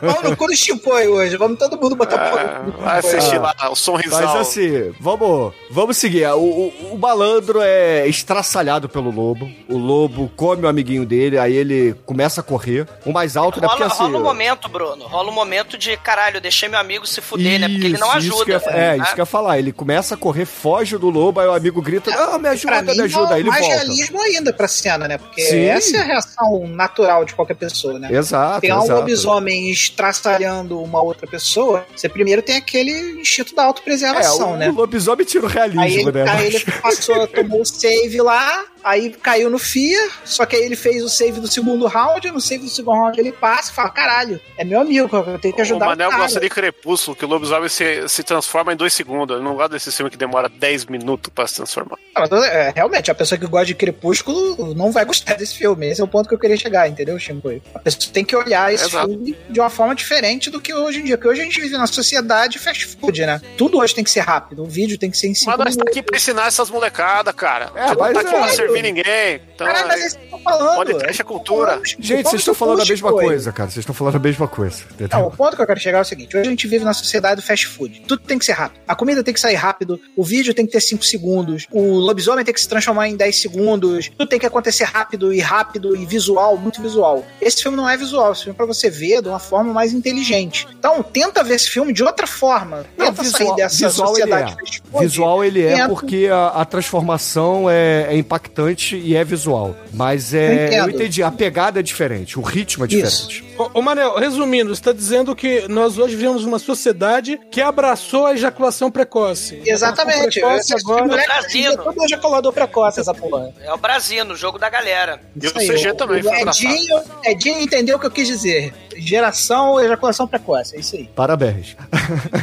Pau 0.00 0.22
no 0.30 0.34
cu 0.36 0.54
Chipoi 0.56 1.08
hoje. 1.08 1.36
Vamos 1.36 1.58
todo 1.58 1.78
mundo 1.78 1.94
botar 1.94 2.30
cu 2.30 2.70
do 2.72 2.78
Vai 2.78 2.98
assistir 2.98 3.36
Ah. 3.36 3.54
lá 3.60 3.70
o 3.70 3.76
sorrisal. 3.76 4.22
Mas 4.22 4.36
assim, 4.36 4.94
vamos, 4.98 5.52
vamos 5.70 5.96
seguir. 5.98 6.26
O, 6.28 6.38
o, 6.40 6.68
o 6.94 6.98
malandro 6.98 7.60
é 7.62 8.06
estraçalhado 8.08 8.88
pelo 8.88 9.10
lobo. 9.10 9.50
O 9.68 9.76
lobo 9.76 10.30
come 10.36 10.62
o 10.64 10.68
amiguinho 10.68 11.04
dele, 11.04 11.38
aí 11.38 11.54
ele 11.54 11.94
começa 12.06 12.40
a 12.40 12.44
correr. 12.44 12.86
O 13.04 13.12
mais 13.12 13.36
alto, 13.36 13.60
né? 13.62 13.68
Porque 13.68 13.82
Rola, 13.82 13.92
assim. 13.94 14.02
rola 14.04 14.18
um 14.18 14.22
momento, 14.22 14.68
Bruno. 14.68 15.06
Rola 15.06 15.30
um 15.30 15.34
momento 15.34 15.78
de 15.78 15.96
caralho, 15.96 16.40
deixei 16.40 16.68
meu 16.68 16.78
amigo 16.78 17.06
se 17.06 17.20
fuder, 17.20 17.60
né? 17.60 17.68
Porque 17.68 17.86
ele 17.86 17.98
não 17.98 18.08
Isso, 18.18 18.28
isso 18.28 18.42
ajuda. 18.42 18.70
é, 18.70 18.96
né? 18.96 19.02
isso 19.04 19.14
que 19.14 19.20
eu 19.20 19.22
ia 19.22 19.26
falar. 19.26 19.58
Ele 19.58 19.72
começa 19.72 20.14
a 20.14 20.18
correr, 20.18 20.44
foge 20.44 20.96
do 20.98 21.08
lobo, 21.08 21.40
aí 21.40 21.46
o 21.46 21.52
amigo 21.52 21.80
grita: 21.80 22.10
Ah, 22.14 22.36
me 22.38 22.42
Pra 22.42 22.50
ajuda, 22.52 22.82
mim, 22.82 22.96
me 22.98 23.02
ajuda. 23.04 23.34
Aí 23.34 23.40
ele 23.40 23.48
mais 23.50 23.60
volta. 23.66 23.76
realismo 23.76 24.20
ainda 24.20 24.52
pra 24.52 24.68
cena, 24.68 25.08
né? 25.08 25.18
Porque 25.18 25.42
Sim. 25.42 25.64
essa 25.64 25.96
é 25.96 26.00
a 26.00 26.04
reação 26.04 26.66
natural 26.68 27.24
de 27.24 27.34
qualquer 27.34 27.54
pessoa 27.54 27.98
né? 27.98 28.08
Exato, 28.12 28.60
Tem 28.60 28.72
um 28.72 28.82
exato. 28.84 29.00
lobisomem 29.00 29.70
estraçalhando 29.70 30.80
uma 30.82 31.00
outra 31.02 31.26
pessoa, 31.26 31.86
você 31.94 32.08
primeiro 32.08 32.42
tem 32.42 32.56
aquele 32.56 33.20
instinto 33.20 33.54
da 33.54 33.64
autopreservação, 33.64 34.50
É, 34.50 34.54
o, 34.54 34.56
né? 34.56 34.68
o 34.70 34.72
lobisomem 34.74 35.24
tira 35.24 35.44
o 35.46 35.48
realismo, 35.48 35.80
Aí 35.82 35.94
ele, 35.96 36.12
né? 36.12 36.24
aí 36.28 36.46
ele 36.46 36.60
passou, 36.82 37.26
tomou 37.28 37.60
o 37.62 37.64
save 37.66 38.20
lá, 38.20 38.64
aí 38.82 39.10
caiu 39.10 39.48
no 39.50 39.58
Fear, 39.58 40.10
só 40.24 40.44
que 40.44 40.56
aí 40.56 40.62
ele 40.64 40.76
fez 40.76 41.02
o 41.04 41.08
save 41.08 41.40
do 41.40 41.46
segundo 41.50 41.86
round, 41.86 42.30
no 42.30 42.40
save 42.40 42.64
do 42.64 42.70
segundo 42.70 42.96
round 42.96 43.18
ele 43.20 43.32
passa 43.32 43.51
e 43.60 43.72
fala, 43.72 43.90
caralho, 43.90 44.40
é 44.56 44.64
meu 44.64 44.80
amigo, 44.80 45.08
eu 45.14 45.38
tenho 45.38 45.54
que 45.54 45.60
O 45.60 45.64
ajudar 45.64 45.86
o, 45.86 45.88
Manel 45.90 46.10
cara. 46.10 46.22
gosta 46.22 46.40
de 46.40 46.48
Crepúsculo, 46.48 47.16
que 47.16 47.24
o 47.24 47.28
lobisomem 47.28 47.68
se, 47.68 48.08
se 48.08 48.22
transforma 48.22 48.72
em 48.72 48.76
dois 48.76 48.92
segundos. 48.92 49.36
Eu 49.36 49.42
não 49.42 49.54
gosto 49.54 49.72
desse 49.72 49.90
filme 49.92 50.10
que 50.10 50.16
demora 50.16 50.48
10 50.48 50.86
minutos 50.86 51.32
pra 51.34 51.46
se 51.46 51.56
transformar. 51.56 51.96
Não, 52.14 52.26
mas, 52.28 52.44
é, 52.44 52.72
realmente, 52.74 53.10
a 53.10 53.14
pessoa 53.14 53.38
que 53.38 53.46
gosta 53.46 53.66
de 53.66 53.74
Crepúsculo 53.74 54.74
não 54.74 54.90
vai 54.92 55.04
gostar 55.04 55.34
desse 55.34 55.54
filme. 55.56 55.88
Esse 55.88 56.00
é 56.00 56.04
o 56.04 56.08
ponto 56.08 56.28
que 56.28 56.34
eu 56.34 56.38
queria 56.38 56.56
chegar, 56.56 56.88
entendeu, 56.88 57.18
Shinkoi? 57.18 57.62
A 57.74 57.78
pessoa 57.78 58.12
tem 58.12 58.24
que 58.24 58.34
olhar 58.36 58.72
esse 58.72 58.86
Exato. 58.86 59.08
filme 59.08 59.36
de 59.48 59.60
uma 59.60 59.70
forma 59.70 59.94
diferente 59.94 60.50
do 60.50 60.60
que 60.60 60.72
hoje 60.74 61.00
em 61.00 61.04
dia. 61.04 61.16
Porque 61.16 61.28
hoje 61.28 61.40
a 61.40 61.44
gente 61.44 61.60
vive 61.60 61.76
na 61.76 61.86
sociedade 61.86 62.58
fast 62.58 62.86
food, 62.86 63.26
né? 63.26 63.40
Tudo 63.56 63.78
hoje 63.78 63.94
tem 63.94 64.04
que 64.04 64.10
ser 64.10 64.20
rápido. 64.20 64.62
O 64.62 64.66
vídeo 64.66 64.98
tem 64.98 65.10
que 65.10 65.16
ser 65.16 65.28
em 65.28 65.34
cinco 65.34 65.50
Mas 65.56 65.58
nós 65.58 65.76
tá 65.76 65.84
aqui 65.86 66.02
pra 66.02 66.16
ensinar 66.16 66.46
essas 66.46 66.70
molecadas, 66.70 67.34
cara. 67.34 67.70
É, 67.74 67.88
não 67.88 67.96
tá 67.96 68.20
aqui 68.20 68.34
é. 68.34 68.38
pra 68.38 68.48
servir 68.48 68.82
ninguém. 68.82 69.40
Então, 69.54 69.66
Caralho, 69.66 69.88
mas 69.88 70.00
é 70.02 70.06
isso 70.06 70.18
que 70.18 70.24
eu 70.24 70.30
tô 70.30 70.38
falando. 70.38 70.76
podcast 70.76 71.20
é 71.20 71.24
cultura. 71.24 71.80
Gente, 71.98 72.28
vocês 72.28 72.40
estão 72.40 72.54
falando 72.54 72.82
a 72.82 72.84
mesma 72.84 73.10
coisa, 73.10 73.41
cara. 73.50 73.70
Vocês 73.70 73.78
estão 73.78 73.94
falando 73.94 74.16
a 74.16 74.18
mesma 74.18 74.46
coisa. 74.46 74.84
Não, 75.10 75.26
o 75.26 75.30
ponto 75.30 75.56
que 75.56 75.62
eu 75.62 75.66
quero 75.66 75.80
chegar 75.80 75.98
é 75.98 76.02
o 76.02 76.04
seguinte: 76.04 76.36
hoje 76.36 76.46
a 76.46 76.50
gente 76.50 76.68
vive 76.68 76.84
na 76.84 76.92
sociedade 76.92 77.40
do 77.40 77.42
fast 77.44 77.66
food. 77.66 78.02
Tudo 78.06 78.22
tem 78.22 78.38
que 78.38 78.44
ser 78.44 78.52
rápido. 78.52 78.80
A 78.86 78.94
comida 78.94 79.24
tem 79.24 79.32
que 79.32 79.40
sair 79.40 79.54
rápido, 79.54 79.98
o 80.16 80.22
vídeo 80.22 80.54
tem 80.54 80.66
que 80.66 80.72
ter 80.72 80.80
5 80.80 81.04
segundos, 81.04 81.66
o 81.70 81.94
lobisomem 81.94 82.44
tem 82.44 82.52
que 82.52 82.60
se 82.60 82.68
transformar 82.68 83.08
em 83.08 83.16
10 83.16 83.40
segundos, 83.40 84.10
tudo 84.10 84.28
tem 84.28 84.38
que 84.38 84.46
acontecer 84.46 84.84
rápido 84.84 85.32
e 85.32 85.40
rápido 85.40 85.96
e 85.96 86.04
visual, 86.04 86.56
muito 86.56 86.82
visual. 86.82 87.24
Esse 87.40 87.62
filme 87.62 87.76
não 87.76 87.88
é 87.88 87.96
visual, 87.96 88.32
esse 88.32 88.44
filme 88.44 88.54
é 88.54 88.56
pra 88.56 88.66
você 88.66 88.90
ver 88.90 89.22
de 89.22 89.28
uma 89.28 89.38
forma 89.38 89.72
mais 89.72 89.92
inteligente. 89.92 90.66
Então, 90.78 91.02
tenta 91.02 91.42
ver 91.42 91.54
esse 91.54 91.70
filme 91.70 91.92
de 91.92 92.02
outra 92.02 92.26
forma. 92.26 92.84
Não, 92.96 93.06
Tenta 93.06 93.24
sair 93.24 93.38
visual, 93.38 93.56
dessa 93.56 93.88
visual 93.88 94.08
ele 94.08 94.20
sociedade 94.20 94.52
é. 94.52 94.56
fast 94.56 94.82
food. 94.82 95.04
Visual 95.04 95.44
ele 95.44 95.62
é 95.62 95.88
porque 95.88 96.28
a, 96.30 96.48
a 96.48 96.64
transformação 96.64 97.68
é, 97.70 98.06
é 98.10 98.16
impactante 98.16 98.96
e 98.96 99.16
é 99.16 99.24
visual. 99.24 99.76
Mas 99.92 100.34
é. 100.34 100.66
Entendo. 100.66 100.88
Eu 100.88 100.94
entendi, 100.94 101.22
a 101.22 101.30
pegada 101.30 101.80
é 101.80 101.82
diferente, 101.82 102.38
o 102.38 102.42
ritmo 102.42 102.84
é 102.84 102.88
Isso. 102.88 103.28
Diferente. 103.32 103.44
Ô, 103.58 103.78
ô 103.78 103.82
Manel, 103.82 104.16
resumindo, 104.16 104.74
você 104.74 104.82
tá 104.82 104.92
dizendo 104.92 105.34
que 105.34 105.66
nós 105.68 105.98
hoje 105.98 106.14
vivemos 106.14 106.44
uma 106.44 106.58
sociedade 106.58 107.40
que 107.50 107.60
abraçou 107.60 108.26
a 108.26 108.34
ejaculação 108.34 108.90
precoce. 108.90 109.62
Exatamente. 109.64 110.40
Precoce 110.40 110.74
agora. 110.74 111.06
moleque 111.06 111.28
Brasino. 111.28 111.72
é 111.72 111.76
todo 111.76 112.04
ejaculador 112.04 112.52
precoce, 112.52 113.00
essa 113.00 113.14
porra. 113.14 113.52
É 113.60 113.72
o 113.72 113.78
Brasino, 113.78 114.34
o 114.34 114.36
jogo 114.36 114.58
da 114.58 114.68
galera. 114.68 115.20
E 115.40 115.46
o 115.46 115.52
CG 115.52 115.94
também 115.94 116.22
o. 116.22 116.32
Edinho, 116.32 117.02
Edinho 117.24 117.60
entendeu 117.60 117.96
o 117.96 118.00
que 118.00 118.06
eu 118.06 118.10
quis 118.10 118.26
dizer. 118.26 118.74
Geração, 118.96 119.80
ejaculação 119.80 120.26
precoce, 120.26 120.76
é 120.76 120.80
isso 120.80 120.96
aí. 120.96 121.04
Parabéns. 121.14 121.76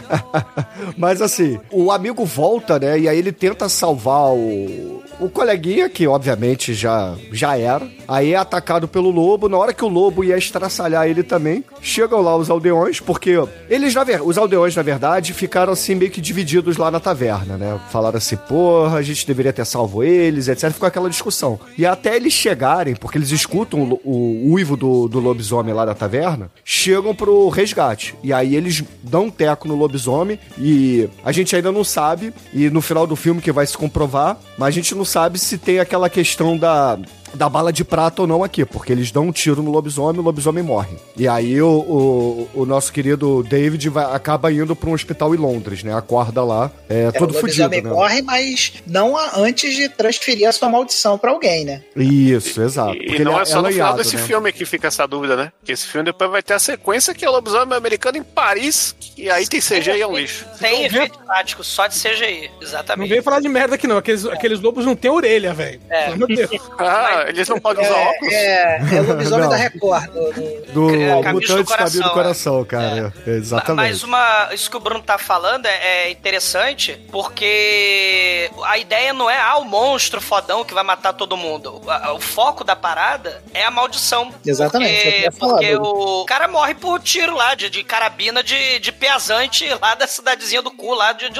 Mas 0.98 1.22
assim, 1.22 1.60
o 1.72 1.92
amigo 1.92 2.26
volta, 2.26 2.80
né? 2.80 3.00
E 3.00 3.08
aí 3.08 3.18
ele 3.18 3.32
tenta 3.32 3.70
salvar 3.70 4.32
o, 4.32 5.04
o 5.20 5.30
coleguinha, 5.30 5.90
que 5.90 6.08
obviamente 6.08 6.74
já, 6.74 7.16
já 7.32 7.58
era. 7.58 7.88
Aí 8.08 8.34
é 8.34 8.38
atacado 8.38 8.88
pelo 8.88 9.12
lobo. 9.12 9.50
Na 9.50 9.58
hora 9.58 9.74
que 9.74 9.84
o 9.84 9.88
lobo 9.88 10.24
ia 10.24 10.38
estraçalhar 10.38 11.08
ele 11.08 11.24
também, 11.24 11.64
chegam 11.82 12.22
lá 12.22 12.36
os 12.36 12.50
aldeões, 12.50 13.00
porque 13.00 13.36
eles, 13.70 13.94
na 13.94 14.04
ver... 14.04 14.22
os 14.22 14.38
aldeões, 14.38 14.76
na 14.76 14.82
verdade, 14.82 15.34
ficaram 15.34 15.74
assim 15.74 15.96
meio 15.96 16.10
que 16.10 16.22
divididos 16.22 16.78
lá 16.78 16.90
na 16.90 17.00
taverna, 17.00 17.58
né? 17.58 17.80
Falaram 17.92 18.18
assim, 18.18 18.36
porra, 18.36 18.98
a 18.98 19.02
gente 19.02 19.28
deveria 19.28 19.54
ter 19.54 19.66
salvo 19.66 20.04
eles, 20.04 20.48
etc. 20.48 20.72
Ficou 20.72 20.88
aquela 20.88 21.10
discussão. 21.10 21.60
E 21.78 21.86
até 21.86 22.16
eles 22.16 22.34
chegarem, 22.34 22.96
porque 22.96 23.18
eles 23.18 23.32
escutam 23.32 24.00
o, 24.04 24.50
o 24.50 24.54
uivo 24.54 24.76
do, 24.76 25.08
do 25.08 25.20
lobisomem 25.20 25.74
lá 25.74 25.86
da 25.86 25.94
taverna, 25.94 26.50
chegam 26.64 27.14
pro 27.14 27.50
resgate. 27.50 28.16
E 28.24 28.32
aí 28.34 28.56
eles 28.56 28.84
dão 29.04 29.26
um 29.26 29.30
teco 29.30 29.68
no 29.68 29.76
lobisomem 29.76 30.40
e 30.58 31.10
a 31.24 31.32
gente 31.32 31.56
ainda 31.56 31.72
não 31.72 31.84
sabe, 31.84 32.34
e 32.54 32.70
no 32.70 32.82
final 32.82 33.06
do 33.06 33.16
filme 33.16 33.42
que 33.42 33.52
vai 33.52 33.66
se 33.66 33.78
comprovar, 33.78 34.38
mas 34.58 34.70
a 34.70 34.72
gente 34.72 34.96
não 34.96 35.06
sabe 35.10 35.40
se 35.40 35.58
tem 35.58 35.80
aquela 35.80 36.10
questão 36.10 36.58
da. 36.58 36.98
Da 37.34 37.50
bala 37.50 37.72
de 37.72 37.84
prata 37.84 38.22
ou 38.22 38.28
não 38.28 38.44
aqui, 38.44 38.66
porque 38.66 38.92
eles 38.92 39.12
dão 39.12 39.28
um 39.28 39.32
tiro 39.32 39.62
no 39.62 39.72
lobisomem 39.72 40.18
e 40.18 40.20
o 40.20 40.24
lobisomem 40.24 40.64
morre. 40.64 40.96
E 41.16 41.28
aí 41.28 41.62
o, 41.62 41.70
o, 41.70 42.50
o 42.62 42.66
nosso 42.66 42.92
querido 42.92 43.44
David 43.44 43.90
vai, 43.90 44.06
acaba 44.16 44.52
indo 44.52 44.76
para 44.76 44.90
um 44.90 44.94
hospital 44.94 45.34
em 45.34 45.38
Londres, 45.38 45.84
né? 45.84 45.94
Acorda 45.94 46.44
lá, 46.44 46.72
é, 46.88 47.12
todo 47.12 47.32
o 47.32 47.34
fudido, 47.34 47.64
lobisomem 47.64 47.82
né? 47.82 47.90
morre, 47.90 48.22
mas 48.22 48.74
não 48.88 49.16
antes 49.36 49.76
de 49.76 49.90
transferir 49.90 50.48
a 50.48 50.52
sua 50.52 50.70
maldição 50.70 51.18
pra 51.18 51.32
alguém, 51.32 51.66
né? 51.66 51.84
Isso, 51.96 52.62
exato. 52.62 52.96
E 52.96 53.08
Porque 53.08 53.24
não 53.24 53.34
ele 53.34 53.42
é 53.42 53.46
só 53.46 53.62
no 53.62 53.72
final 53.72 53.96
desse 53.96 54.16
né? 54.16 54.24
filme 54.24 54.52
que 54.52 54.66
fica 54.66 54.88
essa 54.88 55.08
dúvida, 55.08 55.36
né? 55.36 55.52
Que 55.64 55.72
esse 55.72 55.88
filme 55.88 56.06
depois 56.06 56.30
vai 56.30 56.42
ter 56.42 56.54
a 56.54 56.60
sequência 56.60 57.14
que 57.14 57.26
é 57.26 57.30
o 57.30 57.32
lobisomem 57.32 57.78
americano 57.78 58.18
em 58.18 58.24
Paris, 58.24 58.96
e 59.18 59.30
aí 59.30 59.48
tem 59.48 59.60
CG 59.60 59.98
e 59.98 60.02
é 60.02 60.08
um 60.08 60.16
lixo. 60.16 60.46
Tem 60.60 60.86
efeito 60.86 61.20
prático, 61.20 61.64
só 61.64 61.88
de 61.88 61.96
CGI. 61.96 62.50
Não 62.56 62.62
Exatamente. 62.62 63.10
vem 63.10 63.22
falar 63.22 63.40
de 63.40 63.50
merda 63.50 63.76
aqui, 63.76 63.88
não. 63.88 63.98
Aqueles, 63.98 64.26
aqueles 64.26 64.60
lobos 64.60 64.86
não 64.86 64.96
têm 64.96 65.12
orelha, 65.12 65.54
velho. 65.54 65.80
É. 65.90 66.12
De 66.12 66.36
Deus. 66.36 66.50
Ah, 66.80 67.19
eles 67.28 67.48
não 67.48 67.60
podem 67.60 67.86
usar 67.86 67.96
óculos? 67.98 68.34
É, 68.34 68.78
é 68.96 69.02
o 69.02 69.08
lobisomem 69.08 69.44
Não. 69.44 69.50
da 69.50 69.56
Record. 69.58 70.06
do- 70.12 70.32
do- 70.34 70.60
Do 70.90 70.96
É, 70.96 71.22
Caminhos 71.22 71.48
do 71.48 71.66
Caminho 71.66 71.66
do 71.66 71.66
Coração, 71.66 72.10
Coração, 72.14 72.66
cara. 72.66 73.14
É, 73.26 73.30
Exatamente. 73.32 73.88
Mas 73.90 74.04
uma, 74.04 74.50
isso 74.54 74.70
que 74.70 74.78
o 74.78 74.80
Bruno 74.80 75.02
tá 75.02 75.18
falando 75.18 75.66
é, 75.66 76.06
é 76.06 76.10
interessante 76.12 77.00
porque 77.12 78.50
a 78.64 78.78
ideia 78.78 79.14
não 79.14 79.30
é 79.30 79.38
ah, 79.40 79.58
o 79.58 79.66
monstro 79.66 80.22
fodão 80.22 80.64
que 80.64 80.74
vai 80.74 80.84
matar 80.84 81.14
todo 81.14 81.36
mundo. 81.38 81.82
O, 82.16 82.20
foco 82.20 82.64
da 82.64 82.76
parada 82.76 83.44
é 83.54 83.64
a 83.64 83.72
maldição. 83.72 84.34
Exatamente, 84.46 85.24
eu 85.26 85.32
Porque, 85.32 85.40
porque 85.40 85.76
o 85.76 86.26
cara 86.26 86.48
morre 86.48 86.76
por 86.76 87.00
tiro 87.00 87.36
lá, 87.36 87.56
de, 87.56 87.70
de 87.70 87.84
carabina 87.84 88.44
de, 88.44 88.80
de 88.80 88.92
peazante 88.92 89.68
lá 89.82 89.96
da 89.96 90.06
cidadezinha 90.08 90.62
do 90.62 90.72
cu, 90.72 90.94
lá 90.94 91.14
de, 91.14 91.30
de 91.30 91.40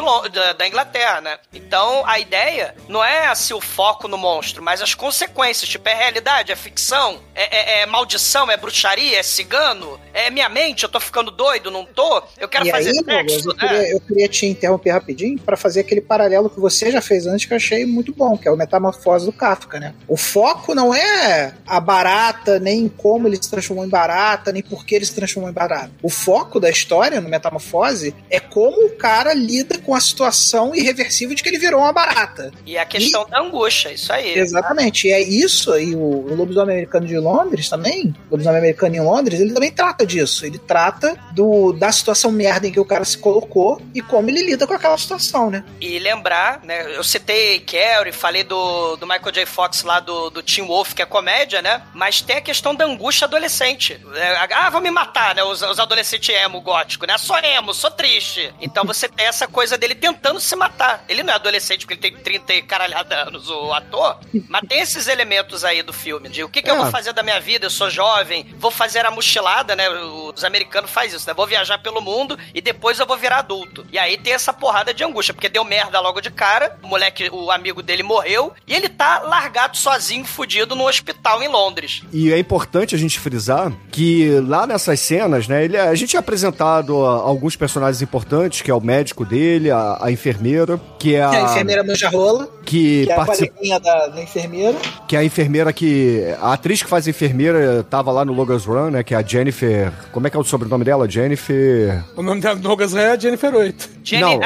da 0.58 0.68
Inglaterra, 0.68 1.22
né? 1.22 1.38
Então 1.54 2.04
a 2.08 2.20
ideia 2.20 2.76
não 2.88 3.04
é 3.04 3.28
assim 3.28 3.54
o 3.54 3.62
foco 3.62 4.08
no 4.08 4.18
monstro, 4.18 4.64
mas 4.64 4.82
as 4.82 4.94
consequências. 4.94 5.69
Tipo, 5.70 5.88
é 5.90 5.94
realidade, 5.94 6.52
é 6.52 6.56
ficção, 6.56 7.20
é, 7.36 7.80
é- 7.80 7.82
é 7.82 7.86
maldição, 7.86 8.50
é 8.50 8.58
bruxaria, 8.58 9.20
é 9.20 9.24
cigano, 9.24 10.00
é 10.14 10.30
minha 10.30 10.50
mente, 10.50 10.84
eu 10.84 10.90
tô 10.90 11.00
ficando 11.00 11.30
doido, 11.32 11.70
não 11.70 11.86
tô? 11.86 12.24
Eu 12.40 12.48
quero 12.48 12.68
e 12.68 12.72
fazer 12.72 12.90
aí, 12.90 12.96
sexo, 12.96 13.50
eu, 13.50 13.56
né? 13.56 13.68
queria, 13.68 13.92
eu 13.94 14.02
queria 14.02 14.28
te 14.28 14.46
interromper 14.46 14.92
rapidinho 14.92 15.40
pra 15.40 15.56
fazer 15.56 15.82
aquele 15.82 16.02
paralelo 16.02 16.50
que 16.50 16.60
você 16.60 16.92
já 16.92 17.02
fez 17.02 17.28
antes 17.28 17.46
que 17.46 17.54
eu 17.54 17.58
achei 17.58 17.86
muito 17.86 18.14
bom, 18.14 18.38
que 18.38 18.48
é 18.48 18.52
o 18.52 18.58
Metamorfose 18.58 19.26
do 19.26 19.32
Kafka, 19.32 19.80
né? 19.80 19.94
O 20.08 20.18
foco 20.18 20.74
não 20.74 20.94
é 20.94 21.54
a 21.68 21.80
barata, 21.80 22.60
nem 22.60 22.88
como 22.90 23.28
ele 23.28 23.36
se 23.36 23.50
transformou 23.50 23.86
em 23.86 23.90
barata, 23.90 24.52
nem 24.52 24.64
por 24.64 24.86
que 24.86 24.96
ele 24.96 25.06
se 25.06 25.14
transformou 25.14 25.50
em 25.50 25.54
barata. 25.54 25.92
O 26.02 26.10
foco 26.10 26.60
da 26.60 26.70
história 26.70 27.22
no 27.22 27.30
Metamorfose 27.30 28.16
é 28.30 28.40
como 28.40 28.88
o 28.88 28.96
cara 28.96 29.34
lida 29.34 29.78
com 29.78 29.94
a 29.94 30.00
situação 30.02 30.74
irreversível 30.74 31.36
de 31.36 31.44
que 31.44 31.50
ele 31.50 31.60
virou 31.60 31.82
uma 31.82 31.94
barata. 31.94 32.52
E 32.66 32.78
a 32.78 32.86
questão 32.86 33.28
da 33.30 33.40
angústia, 33.40 33.92
isso 33.92 34.12
aí. 34.12 34.38
Exatamente, 34.38 35.08
e 35.08 35.12
é 35.12 35.22
isso, 35.22 35.59
e 35.80 35.96
o, 35.96 36.00
o 36.00 36.36
lobisomem 36.36 36.76
americano 36.76 37.06
de 37.06 37.18
Londres 37.18 37.70
também, 37.70 38.14
o 38.30 38.32
lobisomem 38.32 38.60
americano 38.60 38.96
em 38.96 39.02
Londres, 39.02 39.40
ele 39.40 39.54
também 39.54 39.72
trata 39.72 40.06
disso. 40.06 40.46
Ele 40.46 40.58
trata 40.58 41.18
do, 41.32 41.74
da 41.74 41.92
situação 41.92 42.32
merda 42.32 42.68
em 42.68 42.72
que 42.72 42.80
o 42.80 42.86
cara 42.86 43.06
se 43.06 43.18
colocou 43.18 43.82
e 43.94 44.02
como 44.02 44.30
ele 44.30 44.44
lida 44.44 44.66
com 44.66 44.74
aquela 44.74 44.98
situação, 44.98 45.50
né? 45.50 45.64
E 45.80 46.00
lembrar, 46.00 46.62
né? 46.64 46.96
Eu 46.96 47.04
citei 47.04 47.60
Carrie, 47.60 48.12
falei 48.12 48.44
do, 48.44 48.96
do 48.98 49.08
Michael 49.08 49.32
J. 49.32 49.46
Fox 49.46 49.84
lá 49.84 50.00
do, 50.00 50.30
do 50.30 50.44
Teen 50.44 50.66
Wolf, 50.66 50.94
que 50.94 51.02
é 51.02 51.06
comédia, 51.06 51.62
né? 51.62 51.82
Mas 51.94 52.22
tem 52.22 52.38
a 52.38 52.42
questão 52.42 52.74
da 52.74 52.86
angústia 52.86 53.26
adolescente. 53.26 54.00
É, 54.16 54.54
ah, 54.54 54.70
vão 54.70 54.82
me 54.82 54.92
matar, 54.92 55.36
né? 55.36 55.44
Os, 55.44 55.62
os 55.62 55.80
adolescentes 55.80 56.34
emo 56.36 56.62
gótico, 56.62 57.06
né? 57.06 57.18
Sou 57.18 57.38
emo, 57.38 57.74
sou 57.74 57.92
triste. 57.92 58.54
Então 58.62 58.84
você 58.86 59.08
tem 59.08 59.26
essa 59.26 59.48
coisa 59.48 59.78
dele 59.78 59.96
tentando 59.96 60.40
se 60.40 60.56
matar. 60.56 61.04
Ele 61.08 61.24
não 61.24 61.34
é 61.34 61.36
adolescente 61.36 61.86
porque 61.86 61.94
ele 61.94 62.16
tem 62.16 62.24
30 62.24 62.54
e 62.54 62.62
caralhada 62.62 63.20
anos, 63.28 63.50
o 63.50 63.74
ator, 63.74 64.20
mas 64.48 64.62
tem 64.68 64.80
esses 64.80 65.08
elementos 65.08 65.49
aí 65.64 65.82
do 65.84 65.92
filme, 65.94 66.30
de 66.30 66.44
o 66.44 66.50
que, 66.50 66.62
que 66.62 66.70
eu 66.70 66.76
É. 66.76 66.78
vou 66.78 66.88
fazer 66.92 67.14
da 67.14 67.24
minha 67.24 67.40
vida? 67.40 67.66
Eu 67.66 67.70
sou 67.70 67.90
jovem, 67.90 68.46
vou 68.58 68.72
fazer 68.72 69.06
a 69.06 69.12
mochilada, 69.12 69.76
né? 69.76 69.90
Os 69.90 70.44
americanos 70.44 70.90
fazem 70.92 71.16
isso, 71.18 71.28
né? 71.28 71.34
Vou 71.34 71.48
viajar 71.48 71.78
pelo 71.80 72.02
mundo 72.02 72.38
e 72.54 72.62
depois 72.62 73.00
eu 73.00 73.06
vou 73.06 73.18
virar 73.18 73.40
adulto. 73.40 73.86
E 73.92 73.98
aí 73.98 74.18
tem 74.18 74.34
essa 74.34 74.54
porrada 74.54 74.94
de 74.94 75.04
angústia, 75.04 75.34
porque 75.34 75.50
deu 75.50 75.64
merda 75.64 76.00
logo 76.00 76.22
de 76.22 76.30
cara, 76.30 76.78
o 76.84 76.88
moleque, 76.88 77.30
o 77.32 77.52
amigo 77.52 77.82
dele 77.82 78.04
morreu, 78.04 78.54
e 78.68 78.74
ele 78.74 78.90
tá 78.90 79.20
largado 79.20 79.78
sozinho, 79.78 80.26
fudido, 80.26 80.76
no 80.76 80.88
hospital 80.88 81.42
em 81.44 81.48
Londres. 81.48 82.02
E 82.12 82.32
é 82.32 82.38
importante 82.38 82.96
a 82.96 82.98
gente 82.98 83.20
frisar 83.20 83.72
que 83.92 84.40
lá 84.48 84.66
nessas 84.68 85.00
cenas, 85.00 85.48
né, 85.48 85.64
ele, 85.66 85.78
a 85.78 85.94
gente 85.96 86.16
é 86.16 86.20
apresentado 86.20 87.06
a 87.06 87.12
alguns 87.12 87.56
personagens 87.56 88.02
importantes, 88.02 88.62
que 88.62 88.72
é 88.72 88.74
o 88.74 88.82
médico 88.82 89.26
dele, 89.26 89.72
a, 89.72 89.98
a 90.02 90.12
enfermeira, 90.12 90.80
que 91.00 91.16
é 91.16 91.22
a, 91.22 91.30
a 91.30 91.42
enfermeira 91.42 91.84
manja 91.84 92.10
rola, 92.10 92.48
que 92.66 93.06
que 93.06 93.12
é 93.12 93.14
a 93.14 93.16
participa, 93.26 93.80
da, 93.80 94.08
da 94.08 94.22
enfermeira. 94.22 94.78
que 95.08 95.16
é 95.16 95.20
a 95.20 95.24
enfermeira 95.24 95.39
que 95.74 96.24
a 96.42 96.54
atriz 96.54 96.84
que 96.84 96.90
faz 96.90 97.08
a 97.08 97.10
enfermeira 97.10 97.84
tava 97.84 98.12
lá 98.12 98.26
no 98.26 98.34
Logan's 98.34 98.66
Run, 98.66 98.90
né, 98.92 99.04
que 99.04 99.14
é 99.14 99.18
a 99.18 99.22
Jennifer, 99.22 99.92
como 100.12 100.28
é 100.28 100.30
que 100.30 100.36
é 100.36 100.40
o 100.40 100.44
sobrenome 100.44 100.84
dela? 100.84 101.10
Jennifer 101.10 102.04
O 102.16 102.22
nome 102.22 102.42
da 102.42 102.54
Douglas 102.54 102.94
é 102.96 103.18
Jennifer 103.20 103.54
8. 103.54 103.90
Jenny 104.04 104.22
Não. 104.22 104.40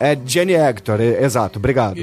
É 0.00 0.16
Jenny 0.24 0.54
Hector, 0.54 1.00
é- 1.00 1.22
exato, 1.24 1.58
obrigado. 1.58 1.94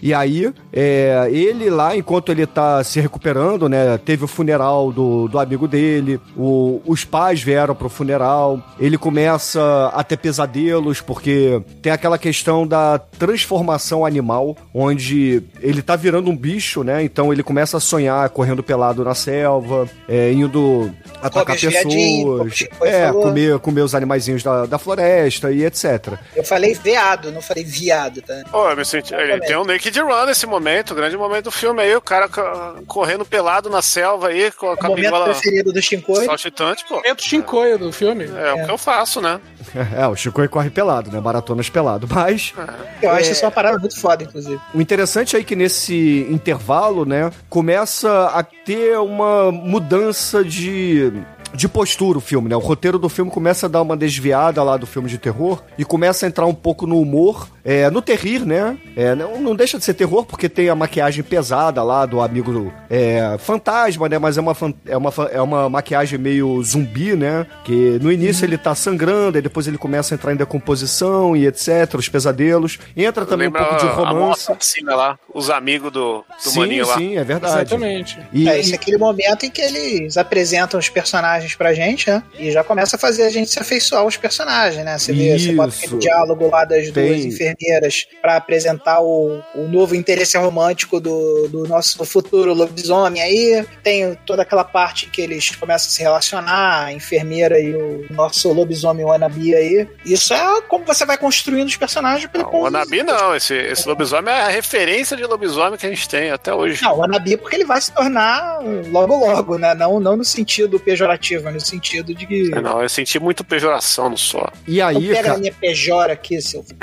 E 0.00 0.14
aí, 0.14 0.52
é, 0.72 1.28
ele 1.30 1.70
lá, 1.70 1.96
enquanto 1.96 2.30
ele 2.30 2.46
tá 2.46 2.82
se 2.84 3.00
recuperando, 3.00 3.68
né? 3.68 3.98
Teve 3.98 4.24
o 4.24 4.28
funeral 4.28 4.92
do, 4.92 5.26
do 5.28 5.38
amigo 5.38 5.66
dele, 5.66 6.20
o- 6.36 6.80
os 6.86 7.04
pais 7.04 7.42
vieram 7.42 7.74
pro 7.74 7.88
funeral, 7.88 8.62
ele 8.78 8.96
começa 8.96 9.90
a 9.94 10.04
ter 10.04 10.16
pesadelos, 10.16 11.00
porque 11.00 11.60
tem 11.82 11.90
aquela 11.92 12.16
questão 12.18 12.66
da 12.66 12.98
transformação 12.98 14.04
animal, 14.06 14.56
onde 14.72 15.42
ele 15.60 15.82
tá 15.82 15.96
virando 15.96 16.30
um 16.30 16.36
bicho, 16.36 16.82
né? 16.84 17.02
Então 17.02 17.32
ele 17.32 17.42
começa 17.42 17.76
a 17.76 17.77
sonhar 17.80 18.28
correndo 18.30 18.62
pelado 18.62 19.04
na 19.04 19.14
selva, 19.14 19.88
é, 20.08 20.32
indo 20.32 20.92
atacar 21.22 21.56
o 21.56 21.60
pessoas, 21.60 22.64
é, 22.82 23.12
comer, 23.12 23.58
comer 23.58 23.80
os 23.82 23.94
animaizinhos 23.94 24.42
da, 24.42 24.66
da 24.66 24.78
floresta 24.78 25.50
e 25.50 25.64
etc. 25.64 26.14
Eu 26.34 26.44
falei 26.44 26.74
veado, 26.74 27.30
não 27.32 27.40
falei 27.42 27.64
viado, 27.64 28.22
tá? 28.22 28.34
Pô, 28.50 28.68
eu 28.70 28.76
me 28.76 28.84
senti. 28.84 29.14
Ele 29.14 29.40
tem 29.40 29.56
um 29.56 29.64
Naked 29.64 29.98
Run 30.00 30.26
nesse 30.26 30.46
momento, 30.46 30.94
grande 30.94 31.16
momento 31.16 31.44
do 31.44 31.50
filme 31.50 31.82
aí, 31.82 31.94
o 31.96 32.00
cara 32.00 32.28
ca- 32.28 32.74
correndo 32.86 33.24
pelado 33.24 33.68
na 33.70 33.82
selva 33.82 34.28
aí, 34.28 34.50
com 34.52 34.66
a 34.70 34.74
O 34.74 34.82
momento 34.88 35.24
preferido 35.24 35.72
do 35.72 35.80
Shinkoi. 35.82 36.24
saltitante, 36.24 36.84
pô. 36.88 36.96
Momento 36.96 37.22
Shinkoio 37.22 37.78
do 37.78 37.92
filme. 37.92 38.24
É, 38.24 38.52
o 38.54 38.64
que 38.66 38.70
eu 38.70 38.78
faço, 38.78 39.20
né? 39.20 39.40
É, 39.94 40.06
o 40.06 40.16
Chico 40.16 40.46
corre 40.48 40.70
pelado, 40.70 41.10
né? 41.10 41.20
Maratonas 41.20 41.68
pelado. 41.68 42.08
Mas 42.10 42.54
Eu 43.02 43.10
acho 43.10 43.28
É. 43.28 43.32
isso 43.32 43.44
uma 43.44 43.50
parada 43.50 43.78
muito 43.78 44.00
foda, 44.00 44.24
inclusive. 44.24 44.58
o 44.74 44.80
interessante 44.80 45.36
aí 45.36 45.42
é 45.42 45.44
que 45.44 45.54
nesse 45.54 46.26
intervalo, 46.30 47.04
né, 47.04 47.30
começa 47.68 48.28
a 48.28 48.42
ter 48.42 48.98
uma 48.98 49.52
mudança 49.52 50.42
de. 50.42 51.12
De 51.54 51.68
postura 51.68 52.18
o 52.18 52.20
filme, 52.20 52.48
né? 52.48 52.56
O 52.56 52.60
roteiro 52.60 52.98
do 52.98 53.08
filme 53.08 53.30
começa 53.30 53.66
a 53.66 53.68
dar 53.68 53.82
uma 53.82 53.96
desviada 53.96 54.62
lá 54.62 54.76
do 54.76 54.86
filme 54.86 55.08
de 55.08 55.18
terror 55.18 55.62
e 55.76 55.84
começa 55.84 56.26
a 56.26 56.28
entrar 56.28 56.46
um 56.46 56.54
pouco 56.54 56.86
no 56.86 57.00
humor, 57.00 57.48
é, 57.64 57.90
no 57.90 58.00
terrir, 58.02 58.44
né? 58.44 58.76
É, 58.96 59.14
não, 59.14 59.40
não 59.40 59.56
deixa 59.56 59.78
de 59.78 59.84
ser 59.84 59.94
terror 59.94 60.24
porque 60.24 60.48
tem 60.48 60.68
a 60.68 60.74
maquiagem 60.74 61.22
pesada 61.22 61.82
lá 61.82 62.06
do 62.06 62.20
amigo 62.20 62.72
é, 62.88 63.36
fantasma, 63.38 64.08
né? 64.08 64.18
Mas 64.18 64.38
é 64.38 64.40
uma, 64.40 64.56
é, 64.86 64.96
uma, 64.96 65.12
é 65.32 65.40
uma 65.40 65.68
maquiagem 65.68 66.18
meio 66.18 66.62
zumbi, 66.62 67.14
né? 67.14 67.46
Que 67.64 67.98
no 68.00 68.10
início 68.10 68.44
ele 68.44 68.58
tá 68.58 68.74
sangrando, 68.74 69.38
e 69.38 69.42
depois 69.42 69.66
ele 69.66 69.78
começa 69.78 70.14
a 70.14 70.16
entrar 70.16 70.32
em 70.32 70.36
decomposição 70.36 71.36
e 71.36 71.46
etc, 71.46 71.94
os 71.94 72.08
pesadelos. 72.08 72.78
Entra 72.96 73.24
também 73.24 73.48
um 73.48 73.52
pouco 73.52 73.76
de 73.76 73.86
a 73.86 73.90
romance. 73.92 74.50
assassina 74.50 74.94
lá, 74.94 75.18
os 75.32 75.50
amigos 75.50 75.92
do, 75.92 76.24
do 76.44 76.50
Sim, 76.50 76.58
maninho 76.60 76.86
lá. 76.86 76.96
sim, 76.96 77.16
é 77.16 77.24
verdade. 77.24 77.74
Exatamente. 77.74 78.18
E, 78.32 78.48
é, 78.48 78.58
esse 78.58 78.72
é 78.72 78.76
aquele 78.76 78.98
momento 78.98 79.44
em 79.44 79.50
que 79.50 79.60
eles 79.60 80.16
apresentam 80.16 80.78
os 80.78 80.88
personagens 80.88 81.37
pra 81.56 81.74
gente, 81.74 82.10
né? 82.10 82.22
E 82.38 82.50
já 82.50 82.62
começa 82.62 82.96
a 82.96 82.98
fazer 82.98 83.24
a 83.24 83.30
gente 83.30 83.50
se 83.50 83.58
afeiçoar 83.58 84.02
aos 84.02 84.16
personagens, 84.16 84.84
né? 84.84 84.98
Você 84.98 85.12
vê, 85.12 85.38
você 85.38 85.52
bota 85.52 85.74
aquele 85.76 85.98
diálogo 85.98 86.48
lá 86.48 86.64
das 86.64 86.90
duas 86.90 87.20
Tem. 87.20 87.26
enfermeiras 87.26 88.06
pra 88.20 88.36
apresentar 88.36 89.00
o, 89.00 89.40
o 89.54 89.68
novo 89.68 89.94
interesse 89.94 90.36
romântico 90.36 91.00
do, 91.00 91.48
do 91.48 91.68
nosso 91.68 92.04
futuro 92.04 92.54
lobisomem 92.54 93.22
aí. 93.22 93.66
Tem 93.82 94.14
toda 94.26 94.42
aquela 94.42 94.64
parte 94.64 95.06
em 95.06 95.10
que 95.10 95.20
eles 95.20 95.54
começam 95.56 95.88
a 95.88 95.90
se 95.90 96.02
relacionar, 96.02 96.84
a 96.86 96.92
enfermeira 96.92 97.58
e 97.60 97.74
o 97.74 98.06
nosso 98.10 98.52
lobisomem 98.52 99.04
wannabe 99.04 99.54
aí. 99.54 99.88
Isso 100.04 100.34
é 100.34 100.60
como 100.62 100.84
você 100.84 101.04
vai 101.04 101.16
construindo 101.16 101.68
os 101.68 101.76
personagens 101.76 102.30
pelo 102.30 102.44
Não, 102.44 102.60
o 102.60 102.66
Anabi 102.66 103.02
não, 103.02 103.34
esse, 103.34 103.54
esse 103.54 103.86
lobisomem 103.86 104.32
é 104.32 104.40
a 104.42 104.48
referência 104.48 105.16
de 105.16 105.24
lobisomem 105.24 105.78
que 105.78 105.86
a 105.86 105.90
gente 105.90 106.08
tem 106.08 106.30
até 106.30 106.52
hoje. 106.52 106.82
Não, 106.82 106.98
o 106.98 107.04
Anabi 107.04 107.36
porque 107.36 107.56
ele 107.56 107.64
vai 107.64 107.80
se 107.80 107.92
tornar 107.92 108.60
logo 108.90 109.16
logo, 109.16 109.58
né? 109.58 109.74
Não, 109.74 110.00
não 110.00 110.16
no 110.16 110.24
sentido 110.24 110.78
pejorativo, 110.80 111.18
mas 111.42 111.54
no 111.54 111.60
sentido 111.60 112.14
de 112.14 112.26
que. 112.26 112.54
É, 112.54 112.60
Não, 112.60 112.82
eu 112.82 112.88
senti 112.88 113.18
muito 113.18 113.44
pejoração 113.44 114.08
no 114.08 114.18
só. 114.18 114.50
e 114.66 114.78
Não 114.78 114.86
aí, 114.86 115.08
pega 115.08 115.22
cara, 115.22 115.34
a 115.34 115.38
minha 115.38 115.52
pejora 115.52 116.12
aqui, 116.12 116.40
seu. 116.40 116.64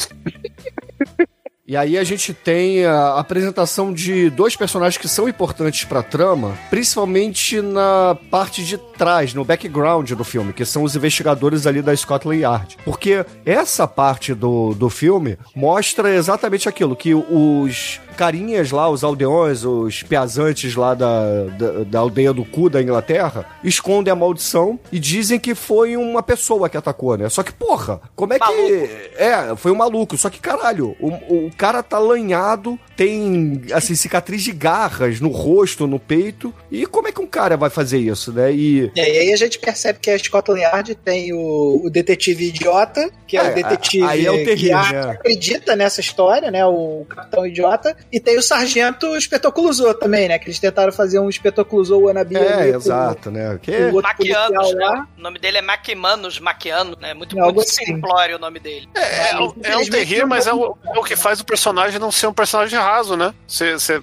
E 1.68 1.76
aí 1.76 1.98
a 1.98 2.04
gente 2.04 2.32
tem 2.32 2.86
a 2.86 3.18
apresentação 3.18 3.91
de 3.91 4.30
dois 4.30 4.56
personagens 4.56 5.00
que 5.02 5.08
são 5.08 5.28
importantes 5.28 5.84
pra 5.84 6.04
trama, 6.04 6.56
principalmente 6.70 7.60
na 7.60 8.16
parte 8.30 8.64
de 8.64 8.78
trás, 8.78 9.34
no 9.34 9.43
background 9.43 10.12
do 10.12 10.24
filme, 10.24 10.54
que 10.54 10.64
são 10.64 10.84
os 10.84 10.96
investigadores 10.96 11.66
ali 11.66 11.82
da 11.82 11.96
Scotland 11.96 12.39
Yard. 12.41 12.78
Porque 12.86 13.26
essa 13.43 13.88
parte 13.88 14.36
do, 14.36 14.76
do 14.76 14.91
filme 14.91 15.39
mostra 15.56 16.14
exatamente 16.14 16.70
aquilo, 16.70 16.96
que 16.96 17.16
os 17.16 18.00
carinhas 18.16 18.72
lá, 18.72 18.89
os 18.89 19.03
aldeões, 19.03 19.63
os 19.63 20.01
peazantes 20.03 20.76
lá 20.76 20.93
da, 20.93 21.43
da, 21.57 21.84
da 21.84 21.99
aldeia 21.99 22.34
do 22.34 22.45
cu 22.45 22.70
da 22.70 22.82
Inglaterra, 22.82 23.45
escondem 23.63 24.11
a 24.11 24.16
maldição 24.16 24.80
e 24.91 24.99
dizem 24.99 25.39
que 25.39 25.53
foi 25.53 25.95
uma 25.97 26.24
pessoa 26.24 26.70
que 26.70 26.78
atacou, 26.78 27.18
né? 27.18 27.30
Só 27.30 27.43
que, 27.43 27.51
porra, 27.51 27.99
como 28.16 28.34
é 28.34 28.39
que... 28.39 28.89
É, 29.18 29.55
foi 29.55 29.72
um 29.72 29.76
maluco. 29.76 30.18
Só 30.18 30.30
que, 30.30 30.39
caralho, 30.39 30.95
o, 30.99 31.09
o 31.47 31.51
cara 31.57 31.84
tá 31.84 31.99
lanhado, 31.99 32.80
tem, 32.95 33.61
assim, 33.74 33.95
cicatriz 33.95 34.43
de 34.43 34.51
garras 34.51 35.20
no 35.20 35.30
rosto, 35.30 35.86
no 35.86 35.99
peito. 35.99 36.53
E 36.72 36.86
como 36.86 37.07
é 37.07 37.11
que 37.11 37.22
um 37.22 37.28
cara 37.28 37.57
vai 37.57 37.70
fazer 37.70 37.99
isso, 37.99 38.32
né? 38.32 38.51
E... 38.53 38.91
E 38.95 39.01
aí 39.01 39.34
a 39.34 39.38
gente 39.38 39.59
percebe 39.59 39.99
que 39.99 40.09
a 40.09 40.18
Scotland 40.18 40.61
Yard 40.61 40.95
tem 40.95 41.34
o, 41.34 41.82
o 41.84 41.89
detetive 41.89 42.47
idiota, 42.47 43.09
que 43.28 43.38
é, 43.38 43.45
É, 43.45 43.51
o 43.51 43.55
detetive 43.55 44.03
aí 44.05 44.26
é 44.26 44.32
o 44.32 44.38
que 44.38 44.45
terrível, 44.45 44.78
né? 44.78 45.11
acredita 45.11 45.76
nessa 45.76 45.99
história, 46.01 46.51
né? 46.51 46.66
O 46.66 47.05
capitão 47.07 47.45
idiota. 47.45 47.95
E 48.12 48.20
tem 48.20 48.38
o 48.38 48.41
sargento 48.41 49.16
Espetoclusou 49.16 49.93
também, 49.93 50.28
né? 50.28 50.38
Que 50.39 50.45
eles 50.47 50.60
tentaram 50.60 50.91
fazer 50.91 51.20
um 51.20 51.30
Espetoclusou 51.30 52.03
wannabe 52.03 52.38
ali 52.38 52.45
É, 52.45 52.72
com- 52.72 52.78
exato, 52.78 53.32
né? 53.32 53.60
Que... 53.62 53.72
o 53.72 53.95
outro 53.95 54.03
Maquianos, 54.03 54.74
né? 54.76 55.06
O 55.18 55.22
nome 55.22 55.39
dele 55.39 55.58
é 55.58 55.62
Maquimanos, 55.62 56.39
Maquiano, 56.39 56.97
né? 56.99 57.14
Muito, 57.14 57.38
É 57.38 57.41
muito 57.41 57.62
assim. 57.62 57.86
simplório 57.86 58.38
o 58.38 58.39
nome 58.39 58.60
dele. 58.60 58.88
É, 58.95 59.32
é, 59.32 59.38
um- 59.39 59.53
é 59.64 59.78
um 59.78 59.86
terrível, 59.89 60.28
mas 60.28 60.47
é 60.47 60.53
o, 60.53 60.76
é 60.86 60.99
o 60.99 61.03
que 61.03 61.16
faz 61.16 61.39
o 61.39 61.45
personagem 61.45 61.99
não 61.99 62.12
ser 62.12 62.28
um 62.28 62.34
personagem 62.34 62.78
raso, 62.80 63.16
né? 63.18 63.34
Você 63.47 64.01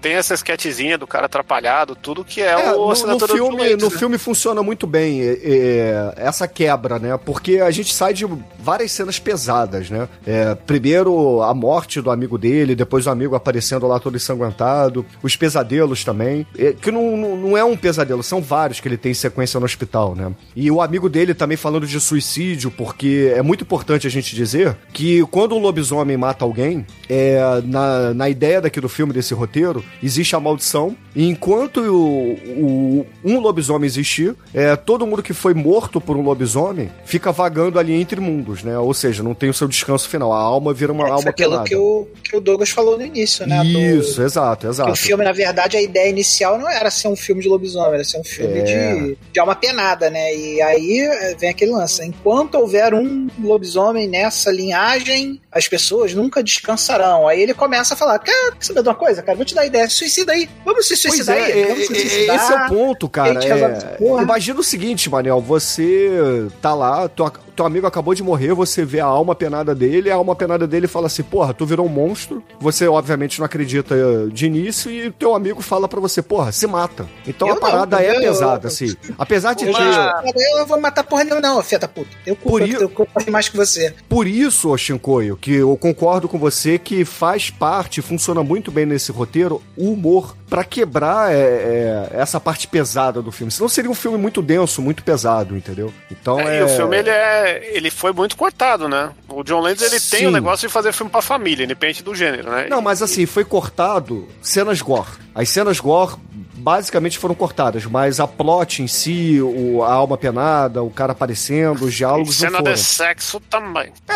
tem 0.00 0.14
essa 0.14 0.34
esquetezinha 0.34 0.96
do 0.96 1.06
cara 1.06 1.26
atrapalhado, 1.26 1.94
tudo 1.94 2.24
que 2.24 2.40
é, 2.42 2.50
É, 2.52 2.72
o 2.72 2.76
no, 2.78 2.86
no 2.86 2.90
assinatura 2.90 3.26
do 3.26 3.34
filme, 3.34 3.76
no 3.76 3.90
né? 3.90 3.98
filme 3.98 4.18
funciona 4.18 4.62
muito 4.62 4.86
bem 4.86 5.20
é, 5.22 5.38
é, 5.42 6.12
essa 6.16 6.46
quebra, 6.48 6.98
né? 6.98 7.18
Porque 7.24 7.58
a 7.60 7.70
gente 7.70 7.92
sai 7.94 8.12
de 8.14 8.26
várias 8.58 8.92
cenas 8.92 9.18
pesadas, 9.18 9.90
né? 9.90 10.08
É, 10.26 10.54
primeiro 10.54 11.42
a 11.42 11.52
morte 11.54 12.00
do 12.00 12.10
amigo 12.10 12.38
dele, 12.38 12.74
depois 12.74 13.06
o 13.06 13.10
amigo 13.10 13.34
aparecendo 13.40 13.86
lá 13.86 13.98
todo 13.98 14.16
ensanguentado, 14.16 15.04
os 15.22 15.36
pesadelos 15.36 16.04
também, 16.04 16.46
é, 16.58 16.72
que 16.72 16.90
não, 16.90 17.16
não, 17.16 17.36
não 17.36 17.56
é 17.56 17.64
um 17.64 17.76
pesadelo, 17.76 18.22
são 18.22 18.40
vários 18.40 18.80
que 18.80 18.88
ele 18.88 18.96
tem 18.96 19.12
em 19.12 19.14
sequência 19.14 19.58
no 19.58 19.66
hospital, 19.66 20.14
né? 20.14 20.32
E 20.54 20.70
o 20.70 20.80
amigo 20.80 21.08
dele 21.08 21.34
também 21.34 21.56
falando 21.56 21.86
de 21.86 22.00
suicídio, 22.00 22.70
porque 22.70 23.32
é 23.34 23.42
muito 23.42 23.62
importante 23.64 24.06
a 24.06 24.10
gente 24.10 24.34
dizer 24.34 24.76
que 24.92 25.22
quando 25.26 25.54
um 25.54 25.58
lobisomem 25.58 26.16
mata 26.16 26.44
alguém, 26.44 26.86
é, 27.08 27.40
na, 27.64 28.14
na 28.14 28.28
ideia 28.28 28.60
daqui 28.60 28.80
do 28.80 28.88
filme, 28.88 29.12
desse 29.12 29.34
roteiro, 29.34 29.84
existe 30.02 30.34
a 30.36 30.40
maldição, 30.40 30.96
e 31.14 31.26
enquanto 31.28 31.80
o, 31.80 32.32
o- 32.58 33.06
um 33.24 33.40
lobisomem 33.40 33.86
existir, 33.86 34.34
é, 34.54 34.76
todo 34.76 35.06
mundo 35.06 35.22
que 35.22 35.32
foi 35.32 35.54
morto 35.54 36.00
por 36.00 36.16
um 36.16 36.22
lobisomem 36.22 36.90
fica 37.04 37.32
vagando 37.32 37.78
ali 37.78 37.92
entre 37.92 38.20
mundos, 38.20 38.62
né? 38.62 38.78
Ou 38.78 38.92
seja, 38.94 39.22
não 39.22 39.34
tem 39.34 39.48
o 39.50 39.54
seu 39.54 39.66
descanso 39.68 40.08
final, 40.08 40.32
a 40.32 40.38
alma 40.38 40.72
vira 40.72 40.92
uma 40.92 41.04
Isso 41.04 41.12
é 41.12 41.16
alma 41.16 41.30
aquilo 41.30 41.50
pelada. 41.50 41.68
que 41.68 41.76
o, 41.76 42.08
que 42.22 42.36
o 42.36 42.40
Douglas 42.40 42.70
falou 42.70 42.96
no 42.98 43.04
início, 43.04 43.29
né? 43.46 43.62
Do- 43.62 43.80
Isso, 43.80 44.22
exato, 44.22 44.66
que 44.66 44.72
exato. 44.72 44.90
o 44.92 44.96
filme, 44.96 45.24
na 45.24 45.32
verdade, 45.32 45.76
a 45.76 45.82
ideia 45.82 46.08
inicial 46.08 46.58
não 46.58 46.68
era 46.68 46.90
ser 46.90 47.08
um 47.08 47.16
filme 47.16 47.42
de 47.42 47.48
lobisomem, 47.48 47.94
era 47.94 48.04
ser 48.04 48.18
um 48.18 48.24
filme 48.24 48.58
É. 48.58 48.94
de, 48.94 49.18
de 49.32 49.40
alma 49.40 49.54
penada, 49.54 50.10
né? 50.10 50.34
E 50.34 50.60
aí 50.62 50.98
eh, 51.00 51.36
vem 51.38 51.50
aquele 51.50 51.72
lance. 51.72 52.04
Enquanto 52.04 52.54
houver 52.56 52.94
um 52.94 53.28
lobisomem 53.40 54.08
nessa 54.08 54.50
linhagem, 54.50 55.40
as 55.52 55.68
pessoas 55.68 56.14
nunca 56.14 56.42
descansarão. 56.42 57.26
Aí 57.28 57.40
ele 57.42 57.54
começa 57.54 57.94
a 57.94 57.96
falar: 57.96 58.18
Cara, 58.18 58.52
quer 58.52 58.64
saber 58.64 58.82
de 58.82 58.88
uma 58.88 58.94
coisa, 58.94 59.22
cara? 59.22 59.36
Vou 59.36 59.44
te 59.44 59.54
dar 59.54 59.66
ideia. 59.66 59.88
Suicida 59.88 60.32
aí. 60.32 60.48
Vamos 60.64 60.86
se 60.86 60.96
suicidar 60.96 61.36
é, 61.36 61.42
aí. 61.44 61.62
é, 61.62 61.66
Vamos 61.66 61.86
se 61.86 61.92
é, 61.92 61.96
suicidar. 62.00 62.36
esse 62.36 62.52
é 62.52 62.56
o 62.56 62.68
ponto, 62.68 63.08
cara. 63.08 63.40
É, 63.44 64.22
imagina 64.22 64.60
o 64.60 64.64
seguinte, 64.64 65.08
Manel, 65.10 65.40
você 65.40 66.46
tá 66.60 66.74
lá, 66.74 67.08
teu, 67.08 67.30
teu 67.60 67.66
amigo 67.66 67.86
acabou 67.86 68.14
de 68.14 68.22
morrer, 68.22 68.54
você 68.54 68.86
vê 68.86 69.00
a 69.00 69.04
alma 69.04 69.34
penada 69.34 69.74
dele, 69.74 70.10
a 70.10 70.14
alma 70.14 70.34
penada 70.34 70.66
dele 70.66 70.86
fala 70.86 71.08
assim, 71.08 71.22
porra, 71.22 71.52
tu 71.52 71.66
virou 71.66 71.84
um 71.84 71.90
monstro, 71.90 72.42
você 72.58 72.88
obviamente 72.88 73.38
não 73.38 73.44
acredita 73.44 73.94
eh, 73.94 74.28
de 74.32 74.46
início, 74.46 74.90
e 74.90 75.10
teu 75.10 75.34
amigo 75.34 75.60
fala 75.60 75.86
pra 75.86 76.00
você, 76.00 76.22
porra, 76.22 76.52
se 76.52 76.66
mata. 76.66 77.06
Então 77.26 77.46
Eu 77.48 77.54
a 77.54 77.60
parada 77.60 77.96
não, 77.96 78.02
é 78.02 78.16
eu- 78.16 78.20
pesada, 78.20 78.68
assim. 78.68 78.94
Apesar 79.18 79.52
de 79.52 79.66
Eu, 79.66 79.74
ter... 79.74 80.58
eu 80.58 80.64
vou 80.66 80.80
matar 80.80 81.04
porra 81.04 81.22
nenhuma, 81.24 81.42
não, 81.42 81.62
da 81.78 81.86
puta. 81.88 82.08
Eu 82.26 82.34
culpo, 82.34 82.60
i- 82.64 82.72
eu 82.72 82.88
culpo 82.88 83.30
mais 83.30 83.48
que 83.50 83.56
você. 83.58 83.94
Por 84.08 84.26
isso, 84.26 84.70
ô 84.70 84.78
Shinkoio, 84.78 85.36
que 85.36 85.52
eu 85.56 85.76
concordo 85.76 86.28
com 86.28 86.38
você 86.38 86.78
que 86.78 87.04
faz 87.04 87.50
parte, 87.50 88.00
funciona 88.00 88.42
muito 88.42 88.70
bem 88.70 88.86
nesse 88.86 89.12
roteiro, 89.12 89.60
o 89.76 89.92
humor, 89.92 90.34
pra 90.50 90.64
quebrar 90.64 91.32
é, 91.32 91.36
é, 91.36 92.08
essa 92.12 92.40
parte 92.40 92.66
pesada 92.66 93.22
do 93.22 93.30
filme. 93.30 93.52
Senão 93.52 93.68
seria 93.68 93.90
um 93.90 93.94
filme 93.94 94.18
muito 94.18 94.42
denso, 94.42 94.82
muito 94.82 95.04
pesado, 95.04 95.56
entendeu? 95.56 95.94
Então 96.10 96.40
é... 96.40 96.58
É, 96.58 96.60
E 96.60 96.62
o 96.64 96.68
filme 96.68 96.96
ele 96.98 97.08
é, 97.10 97.70
ele 97.76 97.90
foi 97.90 98.12
muito 98.12 98.36
cortado, 98.36 98.88
né? 98.88 99.10
O 99.28 99.44
John 99.44 99.60
Landis 99.60 99.82
ele 99.82 100.00
tem 100.00 100.20
Sim. 100.20 100.26
o 100.26 100.30
negócio 100.32 100.66
de 100.66 100.72
fazer 100.72 100.92
filme 100.92 101.10
pra 101.10 101.22
família, 101.22 101.64
independente 101.64 102.02
do 102.02 102.14
gênero, 102.14 102.50
né? 102.50 102.66
Não, 102.68 102.82
mas 102.82 103.00
assim, 103.00 103.24
foi 103.24 103.44
cortado 103.44 104.26
cenas 104.42 104.82
gore. 104.82 105.08
As 105.34 105.48
cenas 105.48 105.78
gore 105.80 106.16
basicamente 106.60 107.18
foram 107.18 107.34
cortadas, 107.34 107.86
mas 107.86 108.20
a 108.20 108.26
plot 108.28 108.82
em 108.82 108.86
si, 108.86 109.40
o, 109.40 109.82
a 109.82 109.92
alma 109.92 110.18
penada, 110.18 110.82
o 110.82 110.90
cara 110.90 111.12
aparecendo, 111.12 111.84
os 111.86 111.94
diálogos 111.94 112.38
não 112.40 112.48
Cena 112.48 112.58
foram. 112.58 112.72
de 112.74 112.80
sexo 112.80 113.40
também. 113.40 113.92
É, 114.08 114.14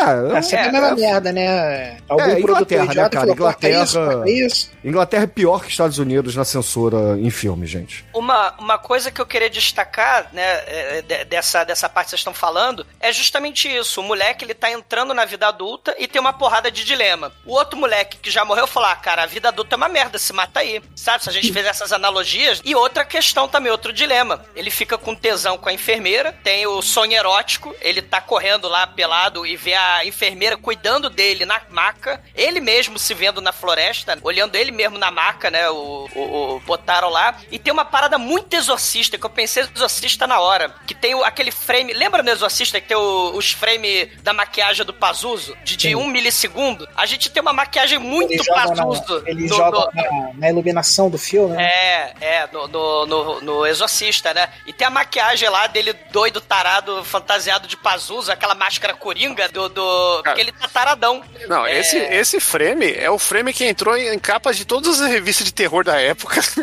É 0.54 0.68
a 0.68 0.72
mesma 0.72 0.94
merda, 0.94 1.32
né? 1.32 1.96
Algum 2.08 2.22
É, 2.22 2.40
Inglaterra, 2.40 2.84
né, 2.86 2.94
cara? 3.08 3.10
corta 3.10 3.32
Inglaterra- 3.32 3.84
isso, 3.84 3.98
corta 3.98 4.30
isso. 4.30 4.70
Inglaterra 4.84 5.22
é 5.24 5.26
pior 5.26 5.62
que 5.64 5.70
Estados 5.70 5.98
Unidos 5.98 6.36
na 6.36 6.44
censura 6.44 7.18
em 7.18 7.30
filme, 7.30 7.66
gente. 7.66 8.04
Uma, 8.12 8.52
uma 8.58 8.76
coisa 8.76 9.10
que 9.10 9.20
eu 9.20 9.24
queria 9.26 9.48
destacar, 9.48 10.28
né, 10.32 10.42
é, 10.66 11.02
de- 11.02 11.24
dessa, 11.24 11.64
dessa 11.64 11.88
parte 11.88 12.06
que 12.06 12.10
vocês 12.10 12.20
estão 12.20 12.34
falando, 12.34 12.86
é 13.00 13.10
justamente 13.10 13.68
isso. 13.74 14.00
O 14.02 14.04
moleque, 14.04 14.44
ele 14.44 14.52
tá 14.54 14.70
entrando 14.70 15.14
na 15.14 15.24
vida 15.24 15.48
adulta 15.48 15.94
e 15.98 16.06
tem 16.06 16.20
uma 16.20 16.32
porrada 16.34 16.70
de 16.70 16.84
dilema. 16.84 17.32
O 17.46 17.52
outro 17.52 17.78
moleque 17.78 18.18
que 18.18 18.30
já 18.30 18.44
morreu 18.44 18.66
falou, 18.66 18.90
ah, 18.90 18.96
cara, 18.96 19.22
a 19.22 19.26
vida 19.26 19.48
adulta 19.48 19.74
é 19.74 19.78
uma 19.78 19.88
merda, 19.88 20.18
se 20.18 20.32
mata 20.34 20.60
aí. 20.60 20.82
Sabe, 21.04 21.22
se 21.22 21.28
a 21.28 21.32
gente 21.32 21.52
fez 21.52 21.66
essas 21.66 21.92
analogias. 21.92 22.62
E 22.64 22.74
outra 22.74 23.04
questão 23.04 23.46
também, 23.46 23.70
outro 23.70 23.92
dilema. 23.92 24.42
Ele 24.56 24.70
fica 24.70 24.96
com 24.96 25.14
tesão 25.14 25.58
com 25.58 25.68
a 25.68 25.72
enfermeira, 25.72 26.32
tem 26.42 26.66
o 26.66 26.80
sonho 26.80 27.12
erótico, 27.12 27.74
ele 27.82 28.00
tá 28.00 28.22
correndo 28.22 28.68
lá 28.68 28.86
pelado 28.86 29.44
e 29.44 29.54
vê 29.54 29.74
a 29.74 30.02
enfermeira 30.06 30.56
cuidando 30.56 31.10
dele 31.10 31.44
na 31.44 31.60
maca, 31.68 32.22
ele 32.34 32.58
mesmo 32.58 32.98
se 32.98 33.12
vendo 33.12 33.42
na 33.42 33.52
floresta, 33.52 34.18
olhando 34.22 34.56
ele 34.56 34.72
mesmo 34.72 34.96
na 34.96 35.10
maca, 35.10 35.50
né, 35.50 35.68
o, 35.68 36.08
o- 36.14 36.54
o- 36.54 36.60
botaram 36.60 37.10
lá. 37.10 37.36
E 37.50 37.58
tem 37.58 37.70
uma 37.70 37.84
parada 37.84 38.16
muito 38.16 38.54
exorcista, 38.54 39.18
que 39.18 39.26
eu 39.26 39.30
pensei 39.30 39.62
exorcista 39.74 40.26
na 40.26 40.40
hora, 40.40 40.74
que 40.86 40.94
tem 40.94 41.14
o- 41.14 41.22
aquele 41.22 41.50
frame, 41.50 41.92
lembra 41.92 42.22
no 42.22 42.30
exorcista 42.30 42.80
que 42.80 42.88
tem 42.88 42.96
o- 42.96 43.32
os 43.36 43.52
frames 43.52 44.08
da 44.22 44.32
maquiagem 44.32 44.86
do 44.86 44.94
Pazuzu, 44.94 45.54
de, 45.62 45.76
de 45.76 45.88
Sim. 45.88 45.96
um 45.96 46.06
milissegundo? 46.06 46.88
A 46.96 47.04
gente 47.04 47.28
tem 47.28 47.42
uma 47.42 47.52
maquiagem 47.52 47.98
muito 47.98 48.32
Ele 48.32 48.42
Pazuzu. 48.44 49.20
na, 49.22 49.30
ele 49.30 49.46
joga 49.48 49.90
na, 49.94 50.30
na 50.34 50.48
iluminação 50.48 50.93
do 51.10 51.18
filme, 51.18 51.56
né? 51.56 51.64
é, 51.64 52.14
é, 52.20 52.48
no, 52.52 52.68
no, 52.68 53.06
no, 53.06 53.40
no 53.40 53.66
Exorcista, 53.66 54.32
né? 54.32 54.48
E 54.66 54.72
tem 54.72 54.86
a 54.86 54.90
maquiagem 54.90 55.48
lá 55.48 55.66
dele 55.66 55.92
doido, 56.12 56.40
tarado, 56.40 57.04
fantasiado 57.04 57.66
de 57.66 57.76
Pazuzu, 57.76 58.30
aquela 58.30 58.54
máscara 58.54 58.94
coringa 58.94 59.48
do. 59.48 59.68
do 59.68 60.22
porque 60.24 60.40
ele 60.40 60.52
tá 60.52 60.68
taradão. 60.68 61.22
Não, 61.48 61.66
É, 61.66 61.80
esse, 61.80 61.96
esse 61.96 62.40
frame 62.40 62.92
é 62.92 63.10
o 63.10 63.18
frame 63.18 63.52
que 63.52 63.64
entrou 63.64 63.96
em 63.96 64.18
capas 64.18 64.56
de 64.56 64.64
todas 64.64 65.00
as 65.00 65.08
revistas 65.08 65.44
de 65.46 65.52
terror 65.52 65.84
da 65.84 66.00
época. 66.00 66.40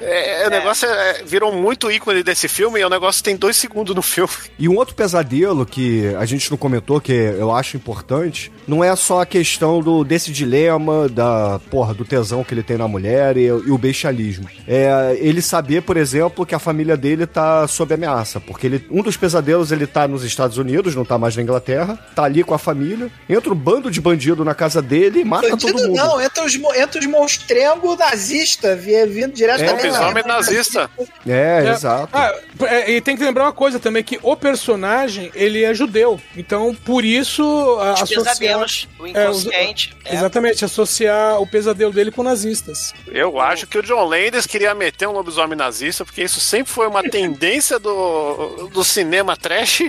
É, 0.00 0.42
é, 0.42 0.46
o 0.46 0.50
negócio 0.50 0.88
é- 0.88 1.22
virou 1.24 1.52
muito 1.52 1.90
ícone 1.90 2.22
desse 2.22 2.48
filme 2.48 2.80
e 2.80 2.84
o 2.84 2.88
negócio 2.88 3.22
tem 3.22 3.36
dois 3.36 3.56
segundos 3.56 3.94
no 3.94 4.02
filme. 4.02 4.32
E 4.58 4.68
um 4.68 4.76
outro 4.76 4.94
pesadelo 4.94 5.64
que 5.66 6.14
a 6.18 6.24
gente 6.24 6.50
não 6.50 6.58
comentou, 6.58 7.00
que 7.00 7.12
eu 7.12 7.52
acho 7.54 7.76
importante, 7.76 8.50
não 8.66 8.82
é 8.82 8.94
só 8.96 9.20
a 9.22 9.26
questão 9.26 9.80
do, 9.80 10.04
desse 10.04 10.30
dilema 10.30 11.08
da, 11.08 11.60
porra, 11.70 11.92
do 11.94 12.04
tesão 12.04 12.42
que 12.44 12.54
ele 12.54 12.62
tem 12.62 12.76
na 12.76 12.86
mulher 12.88 13.36
e, 13.36 13.44
e 13.46 13.50
o 13.70 13.78
bestialismo. 13.78 14.48
É 14.66 15.16
ele 15.20 15.42
saber, 15.42 15.82
por 15.82 15.96
exemplo, 15.96 16.44
que 16.46 16.54
a 16.54 16.58
família 16.58 16.96
dele 16.96 17.26
tá 17.26 17.66
sob 17.68 17.94
ameaça, 17.94 18.40
porque 18.40 18.66
ele, 18.66 18.86
um 18.90 19.02
dos 19.02 19.16
pesadelos 19.16 19.72
ele 19.72 19.86
tá 19.86 20.06
nos 20.08 20.24
Estados 20.24 20.58
Unidos, 20.58 20.94
não 20.94 21.04
tá 21.04 21.18
mais 21.18 21.36
na 21.36 21.42
Inglaterra, 21.42 21.98
tá 22.14 22.24
ali 22.24 22.42
com 22.44 22.54
a 22.54 22.58
família, 22.58 23.10
entra 23.28 23.52
um 23.52 23.56
bando 23.56 23.90
de 23.90 24.00
bandido 24.00 24.44
na 24.44 24.54
casa 24.54 24.80
dele 24.82 25.20
e 25.20 25.24
mata 25.24 25.48
Bandido 25.48 25.72
todo 25.72 25.86
mundo. 25.88 25.96
não, 25.96 26.20
entra 26.20 26.44
os, 26.44 26.54
entra 26.54 27.00
os 27.00 27.06
monstrengos 27.06 27.98
nazistas 27.98 28.78
vi- 28.80 29.06
vindo 29.06 29.32
direto 29.34 29.60
É, 29.62 29.66
da 29.66 29.72
Lobisomem 29.72 30.24
nazista. 30.26 30.90
É, 31.26 31.64
É. 31.66 31.70
exato. 31.70 32.08
Ah, 32.12 32.34
é, 32.62 32.92
e 32.92 33.00
tem 33.00 33.16
que 33.16 33.24
lembrar 33.24 33.44
uma 33.44 33.52
coisa 33.52 33.78
também, 33.78 34.02
que 34.02 34.18
o 34.22 34.36
personagem, 34.36 35.30
ele 35.34 35.62
é 35.64 35.74
judeu. 35.74 36.20
Então, 36.36 36.74
por 36.84 37.04
isso, 37.04 37.42
a, 37.80 37.94
Os 37.94 38.02
associar... 38.02 38.24
pesadelos, 38.58 38.88
o 38.98 39.06
É, 39.06 39.28
os- 39.30 39.42
inconsciente. 39.42 39.96
é. 40.04 40.14
Exatamente, 40.14 40.64
associar 40.64 41.40
o 41.40 41.46
pesadelo 41.46 41.92
dele 41.92 42.10
com 42.10 42.22
nazistas. 42.22 42.92
Eu 43.06 43.40
acho 43.40 43.66
que 43.66 43.78
o 43.78 43.82
John 43.82 44.04
Landis 44.04 44.46
queria 44.46 44.74
meter 44.74 45.08
um 45.08 45.12
lobisomem 45.12 45.56
nazista, 45.56 46.04
porque 46.04 46.22
isso 46.22 46.40
sempre 46.40 46.72
foi 46.72 46.86
uma 46.86 47.02
tendência 47.08 47.78
do, 47.78 48.68
do 48.72 48.84
cinema 48.84 49.36
trash. 49.36 49.82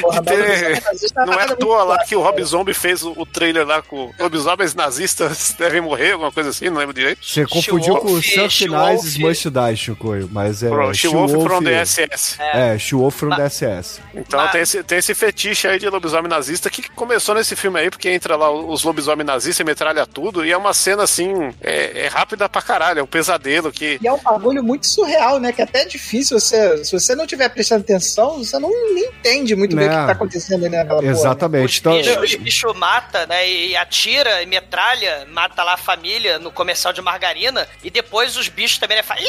Porra, 0.00 0.22
ter- 0.24 0.40
o 0.40 1.22
é 1.22 1.26
não 1.26 1.34
é 1.34 1.44
à 1.44 1.56
toa 1.56 1.84
lá 1.84 1.98
que 2.04 2.14
o 2.14 2.20
Rob 2.22 2.42
Zombie 2.44 2.74
fez 2.74 3.02
o, 3.02 3.12
o 3.16 3.26
trailer 3.26 3.66
lá 3.66 3.82
com 3.82 4.12
lobisomens 4.18 4.74
nazistas 4.74 5.54
devem 5.58 5.80
morrer, 5.80 6.12
alguma 6.12 6.30
coisa 6.32 6.50
assim, 6.50 6.68
não 6.70 6.78
lembro 6.78 6.94
direito. 6.94 7.24
Você 7.26 7.46
confundiu 7.46 7.96
com 7.96 8.12
o 8.12 8.22
Surf 8.22 8.66
Nice 8.68 9.20
Must 9.20 9.50
Die, 9.50 9.76
Chicoio, 9.76 10.28
mas 10.32 10.62
é... 10.62 10.68
Pro- 10.68 10.94
She-Wolf 10.94 11.30
She-Wolf- 11.30 11.48
from 11.48 11.62
the 11.64 11.84
SS. 11.84 12.36
É, 12.40 12.78
She-Wolf 12.78 13.16
from 13.16 13.30
the 13.36 13.48
SS. 13.48 14.00
Então 14.14 14.46
tem, 14.48 14.60
esse, 14.62 14.82
tem 14.84 14.98
esse 14.98 15.14
fetiche 15.14 15.66
aí 15.66 15.78
de 15.78 15.88
lobisomem 15.88 16.28
nazista 16.28 16.70
que 16.70 16.88
começou 16.90 17.34
nesse 17.34 17.56
filme 17.56 17.80
aí, 17.80 17.85
porque 17.90 18.08
entra 18.10 18.36
lá 18.36 18.50
os 18.50 18.82
lobisomem 18.84 19.24
nazistas 19.26 19.60
e 19.60 19.64
metralha 19.64 20.06
tudo, 20.06 20.44
e 20.44 20.52
é 20.52 20.56
uma 20.56 20.74
cena 20.74 21.02
assim, 21.04 21.32
é, 21.60 22.04
é 22.04 22.08
rápida 22.08 22.48
pra 22.48 22.62
caralho, 22.62 23.00
é 23.00 23.02
um 23.02 23.06
pesadelo 23.06 23.70
que. 23.72 23.98
E 24.02 24.06
é 24.06 24.12
um 24.12 24.18
bagulho 24.22 24.62
muito 24.62 24.86
surreal, 24.86 25.38
né? 25.38 25.52
Que 25.52 25.62
até 25.62 25.82
é 25.82 25.84
difícil 25.84 26.38
você. 26.38 26.84
Se 26.84 26.92
você 26.92 27.14
não 27.14 27.24
estiver 27.24 27.48
prestando 27.48 27.82
atenção, 27.82 28.38
você 28.38 28.58
não 28.58 28.70
entende 28.96 29.54
muito 29.56 29.74
bem 29.76 29.86
o 29.86 29.90
Né. 29.90 30.00
que 30.00 30.06
tá 30.06 30.12
acontecendo 30.12 30.64
ali 30.66 30.76
naquela 30.76 31.00
porra. 31.00 31.10
Exatamente. 31.12 31.78
Então, 31.80 31.96
Bicho, 31.96 32.20
os 32.20 32.34
bichos 32.36 32.76
mata, 32.76 33.26
né? 33.26 33.48
E 33.48 33.76
atira 33.76 34.42
e 34.42 34.46
metralha, 34.46 35.26
mata 35.30 35.62
lá 35.62 35.74
a 35.74 35.76
família 35.76 36.38
no 36.38 36.50
comercial 36.50 36.92
de 36.92 37.00
margarina. 37.02 37.66
E 37.82 37.90
depois 37.90 38.36
os 38.36 38.48
bichos 38.48 38.78
também 38.78 38.96
né, 38.96 39.02
fazem. 39.02 39.26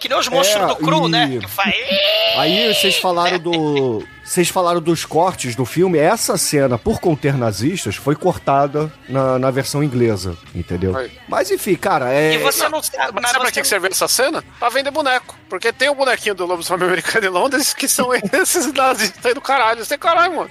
Que 0.00 0.08
nem 0.08 0.18
os 0.18 0.28
monstros 0.28 0.62
É, 0.62 0.66
do 0.66 0.76
cru, 0.76 1.06
e- 1.06 1.10
né? 1.10 1.38
Que 1.40 1.48
faz. 1.48 1.74
Aí 2.36 2.74
vocês 2.74 2.96
falaram 2.96 3.38
do. 3.38 4.06
Vocês 4.24 4.48
falaram 4.48 4.80
dos 4.80 5.04
cortes 5.04 5.54
do 5.54 5.64
filme. 5.64 5.98
Essa 5.98 6.36
cena, 6.36 6.78
por 6.78 7.00
conter 7.00 7.36
nazistas, 7.36 7.96
foi 7.96 8.14
cortada 8.14 8.92
na, 9.08 9.38
na 9.38 9.50
versão 9.50 9.82
inglesa, 9.82 10.36
entendeu? 10.54 10.96
Aí. 10.96 11.10
Mas 11.28 11.50
enfim, 11.50 11.74
cara, 11.74 12.12
é. 12.12 12.34
E 12.34 12.38
você 12.38 12.68
não 12.68 12.82
sabe. 12.82 13.12
Mas 13.14 13.30
sabe 13.30 13.40
pra 13.40 13.52
que 13.52 13.60
que 13.60 13.68
serve 13.68 13.88
essa 13.88 14.08
cena? 14.08 14.42
Pra 14.58 14.68
vender 14.68 14.90
boneco. 14.90 15.36
Porque 15.48 15.72
tem 15.72 15.88
o 15.88 15.94
bonequinho 15.94 16.34
do 16.34 16.46
lobisomem 16.46 16.86
americano 16.86 17.26
em 17.26 17.30
Londres 17.30 17.74
que 17.74 17.88
são 17.88 18.10
esses 18.14 18.72
nazistas 18.72 19.26
aí 19.26 19.34
do 19.34 19.40
caralho. 19.40 19.84
Você, 19.84 19.98
caralho, 19.98 20.36
mano. 20.36 20.50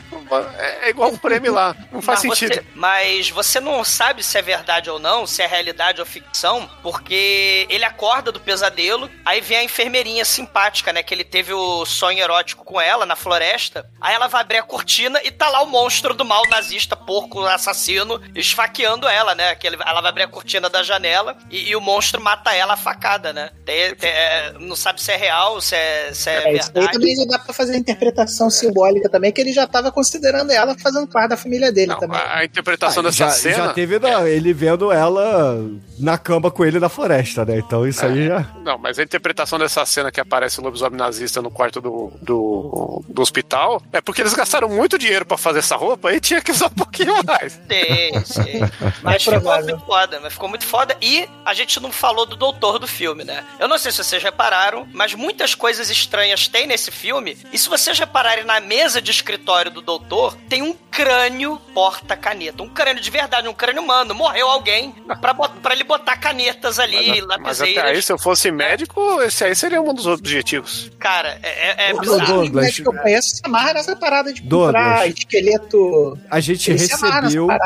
É, 0.58 0.88
é 0.88 0.90
igual 0.90 1.10
um 1.10 1.18
prêmio 1.18 1.54
lá. 1.54 1.76
Não 1.92 2.02
faz 2.02 2.24
mas 2.24 2.38
sentido. 2.38 2.56
Você, 2.56 2.66
mas 2.76 3.30
você 3.30 3.60
não 3.60 3.84
sabe 3.84 4.24
se 4.24 4.38
é 4.38 4.42
verdade 4.42 4.90
ou 4.90 5.00
não, 5.00 5.26
se 5.26 5.42
é 5.42 5.48
realidade 5.48 6.00
ou 6.00 6.06
ficção, 6.06 6.70
porque 6.84 7.66
ele 7.70 7.86
acorda 7.86 8.32
do 8.32 8.40
pesadelo, 8.40 9.10
aí 9.26 9.42
vem 9.42 9.58
a 9.58 9.64
enfermeirinha 9.64 10.26
simpática, 10.26 10.92
né? 10.92 11.04
Que 11.04 11.14
ele 11.14 11.24
teve 11.24 11.54
o 11.54 11.86
sonho 11.86 12.20
erótico 12.20 12.64
com 12.66 12.80
ela 12.80 13.06
na 13.06 13.16
floresta. 13.16 13.71
Aí 14.00 14.14
ela 14.16 14.28
vai 14.28 14.42
abrir 14.42 14.58
a 14.58 14.64
cortina 14.64 15.20
e 15.24 15.32
tá 15.32 15.48
lá 15.50 15.62
o 15.62 15.68
monstro 15.68 16.14
do 16.14 16.26
mal 16.26 16.44
nazista, 16.50 16.96
porco 16.96 17.46
assassino, 17.46 18.22
esfaqueando 18.36 19.08
ela, 19.08 19.34
né? 19.36 19.56
Que 19.56 19.68
ele- 19.68 19.78
ela 19.86 20.02
vai 20.02 20.10
abrir 20.10 20.24
a 20.24 20.28
cortina 20.28 20.70
da 20.70 20.84
janela 20.84 21.38
e, 21.50 21.70
e 21.70 21.76
o 21.76 21.82
monstro 21.82 22.22
mata 22.22 22.54
ela 22.54 22.74
a 22.74 22.78
facada, 22.78 23.32
né? 23.34 23.50
Tem- 23.66 23.96
tem- 23.96 24.10
é, 24.10 24.54
não 24.60 24.76
sabe 24.76 25.02
se 25.02 25.12
é 25.12 25.16
real, 25.16 25.60
se 25.62 25.76
é, 25.76 26.12
se 26.14 26.30
é, 26.30 26.34
É, 26.34 26.54
isso 26.56 26.68
aí 26.70 26.74
verdade. 26.74 26.94
também 26.94 27.16
já 27.16 27.26
dá 27.26 27.40
pra 27.40 27.54
fazer 27.54 27.74
a 27.74 27.78
interpretação 27.78 28.50
simbólica 28.50 29.10
também, 29.10 29.32
que 29.32 29.40
ele 29.42 29.54
já 29.54 29.66
tava 29.68 29.92
considerando 29.92 30.52
ela 30.52 30.76
fazendo 30.78 31.08
parte 31.08 31.30
da 31.30 31.38
família 31.38 31.72
dele 31.72 31.96
também. 31.96 32.20
A 32.20 32.44
interpretação 32.46 33.02
Ah, 33.02 33.04
dessa 33.08 33.18
já, 33.18 33.30
cena. 33.32 33.56
já 33.56 33.74
teve 33.74 34.00
da- 34.00 34.30
ele 34.30 34.54
vendo 34.54 34.92
ela 34.92 35.56
na 36.02 36.18
cama 36.18 36.50
com 36.52 36.66
ele 36.66 36.80
na 36.80 36.90
floresta, 36.90 37.46
né? 37.46 37.60
Então 37.60 37.88
isso 37.88 38.06
aí 38.06 38.28
já. 38.28 38.46
Não, 38.64 38.78
mas 38.78 38.98
a 39.00 39.04
interpretação 39.04 39.58
dessa 39.60 39.86
cena 39.86 40.12
que 40.12 40.20
aparece 40.20 40.60
o 40.60 40.64
lobisomem 40.64 40.98
nazista 40.98 41.42
no 41.42 41.52
quarto 41.52 41.80
do, 41.80 42.12
do, 42.22 43.04
do 43.08 43.22
hospital 43.22 43.82
é 43.92 44.02
porque 44.02 44.22
eles 44.22 44.34
gastaram 44.34 44.68
muito 44.70 44.98
dinheiro 44.98 45.26
pra 45.26 45.38
fazer 45.38 45.60
essa 45.60 45.76
roupa 45.76 46.14
e 46.14 46.20
tinha 46.20 46.42
que 46.42 46.52
usar 46.52 46.68
um 46.68 46.70
pouquinho 46.72 47.14
mais. 47.24 47.60
Tem, 47.68 48.24
sim. 48.26 48.60
Mas 49.02 49.28
É 49.28 49.32
ficou 49.32 49.62
muito 49.64 49.86
foda, 49.86 50.20
mas 50.22 50.34
ficou 50.34 50.50
muito 50.50 50.66
foda. 50.66 50.98
E 51.02 51.28
a 51.46 51.54
gente 51.54 51.80
não 51.80 51.92
falou 51.92 52.26
do 52.26 52.36
doutor 52.36 52.80
do 52.80 52.88
filme, 52.88 53.24
né? 53.24 53.44
Eu 53.60 53.68
não 53.68 53.78
sei 53.78 53.92
se 53.92 54.04
vocês 54.04 54.22
repararam, 54.24 54.88
mas 54.94 55.14
muitas 55.14 55.56
coisas 55.56 55.90
estranhas 55.90 56.48
tem 56.48 56.68
nesse 56.68 56.92
filme. 56.92 57.38
E 57.52 57.58
se 57.58 57.70
vocês 57.70 57.98
repararem 57.98 58.44
na 58.44 58.60
mesa 58.60 59.02
de 59.02 59.12
escritório 59.12 59.72
do 59.72 59.82
doutor, 59.82 60.36
tem 60.50 60.62
um 60.62 60.74
crânio 60.90 61.58
porta-caneta. 61.74 62.64
Um 62.64 62.70
crânio 62.70 63.02
de 63.02 63.10
verdade, 63.12 63.48
um 63.48 63.54
crânio 63.54 63.82
humano. 63.82 64.14
Morreu 64.14 64.50
alguém 64.50 64.92
pra, 65.20 65.34
pra 65.34 65.74
ele 65.74 65.84
botar 65.92 66.18
canetas 66.18 66.80
ali, 66.80 66.96
Mas 66.96 67.18
até 67.20 67.26
lapiseiras. 67.26 67.84
aí, 67.86 68.02
se 68.02 68.12
eu 68.12 68.18
fosse 68.18 68.50
médico, 68.52 69.22
esse 69.22 69.44
aí 69.44 69.56
seria 69.56 69.82
um 69.82 69.94
dos 69.94 70.08
objetivos. 70.08 70.92
Cara, 71.00 71.38
é, 71.44 71.88
é, 71.88 71.90
é 71.92 71.94
O 71.94 72.00
bizarro. 72.00 72.20
Douglas, 72.20 72.28
Douglas, 72.46 72.76
que 72.76 72.88
eu 72.88 72.94
conheço 72.94 73.36
se 73.36 73.42
amarra 73.44 73.74
nessa 73.74 73.96
parada 73.96 74.34
de 74.34 74.42
Douglas. 74.42 74.74
comprar 74.84 75.08
esqueleto. 75.08 76.18
A 76.30 76.40
gente 76.40 76.72
Ele 76.72 76.80
nessa 76.82 77.08
recebeu. 77.08 77.48
né? 77.48 77.58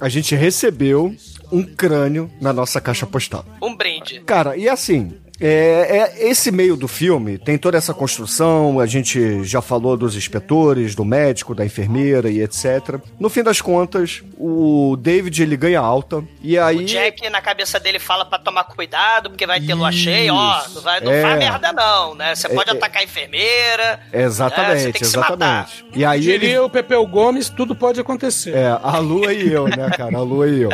A 0.00 0.08
gente 0.08 0.34
recebeu 0.34 1.14
um 1.50 1.62
crânio 1.62 2.30
na 2.40 2.52
nossa 2.52 2.80
caixa 2.80 3.06
postal. 3.06 3.44
Um 3.62 3.74
brinde. 3.74 4.20
Cara, 4.20 4.56
e 4.56 4.68
assim, 4.68 5.12
é, 5.40 6.14
é- 6.18 6.28
esse 6.28 6.50
meio 6.50 6.76
do 6.76 6.88
filme 6.88 7.38
tem 7.38 7.56
toda 7.56 7.78
essa 7.78 7.94
construção, 7.94 8.80
a 8.80 8.86
gente 8.86 9.44
já 9.44 9.62
falou 9.62 9.96
dos 9.96 10.16
inspetores, 10.16 10.94
do 10.94 11.04
médico, 11.04 11.54
da 11.54 11.64
enfermeira 11.64 12.28
e 12.30 12.40
etc. 12.42 12.98
No 13.20 13.28
fim 13.28 13.42
das 13.42 13.60
contas, 13.60 14.22
o 14.36 14.96
David 14.98 15.42
ele 15.42 15.56
ganha 15.56 15.80
alta 15.80 16.24
e 16.42 16.58
aí 16.58 16.78
O 16.78 16.84
Jack 16.84 17.28
na 17.30 17.40
cabeça 17.40 17.78
dele 17.78 17.98
fala 17.98 18.24
pra 18.24 18.38
tomar 18.38 18.64
cuidado, 18.64 19.30
porque 19.30 19.46
vai 19.46 19.60
ter 19.60 19.74
lua 19.74 19.92
cheia, 19.92 20.32
ó. 20.34 20.60
Não, 20.74 20.82
vai, 20.82 21.00
não 21.00 21.12
É. 21.12 21.22
faz 21.22 21.38
merda, 21.38 21.72
não, 21.72 22.14
né? 22.14 22.34
Você 22.34 22.48
pode 22.48 22.70
É, 22.70 22.72
é. 22.72 22.76
atacar 22.76 23.02
a 23.02 23.04
enfermeira. 23.04 23.84
né? 23.96 24.00
Você 24.10 24.16
Exatamente, 24.18 24.82
tem 24.84 24.92
que 24.92 25.04
se 25.04 25.16
matar. 25.16 25.34
exatamente. 25.68 25.84
E 25.94 26.04
aí 26.04 26.28
ele 26.28 26.38
Diria 26.38 26.62
o 26.64 26.70
Pepeu 26.70 27.06
Gomes, 27.06 27.48
tudo 27.48 27.74
pode 27.74 28.00
acontecer. 28.00 28.54
É, 28.56 28.78
a 28.82 28.98
Lua 28.98 29.32
e 29.32 29.52
eu, 29.52 29.66
né, 29.68 29.90
cara? 29.96 30.16
A 30.16 30.20
Lua 30.20 30.48
e 30.48 30.62
eu. 30.62 30.70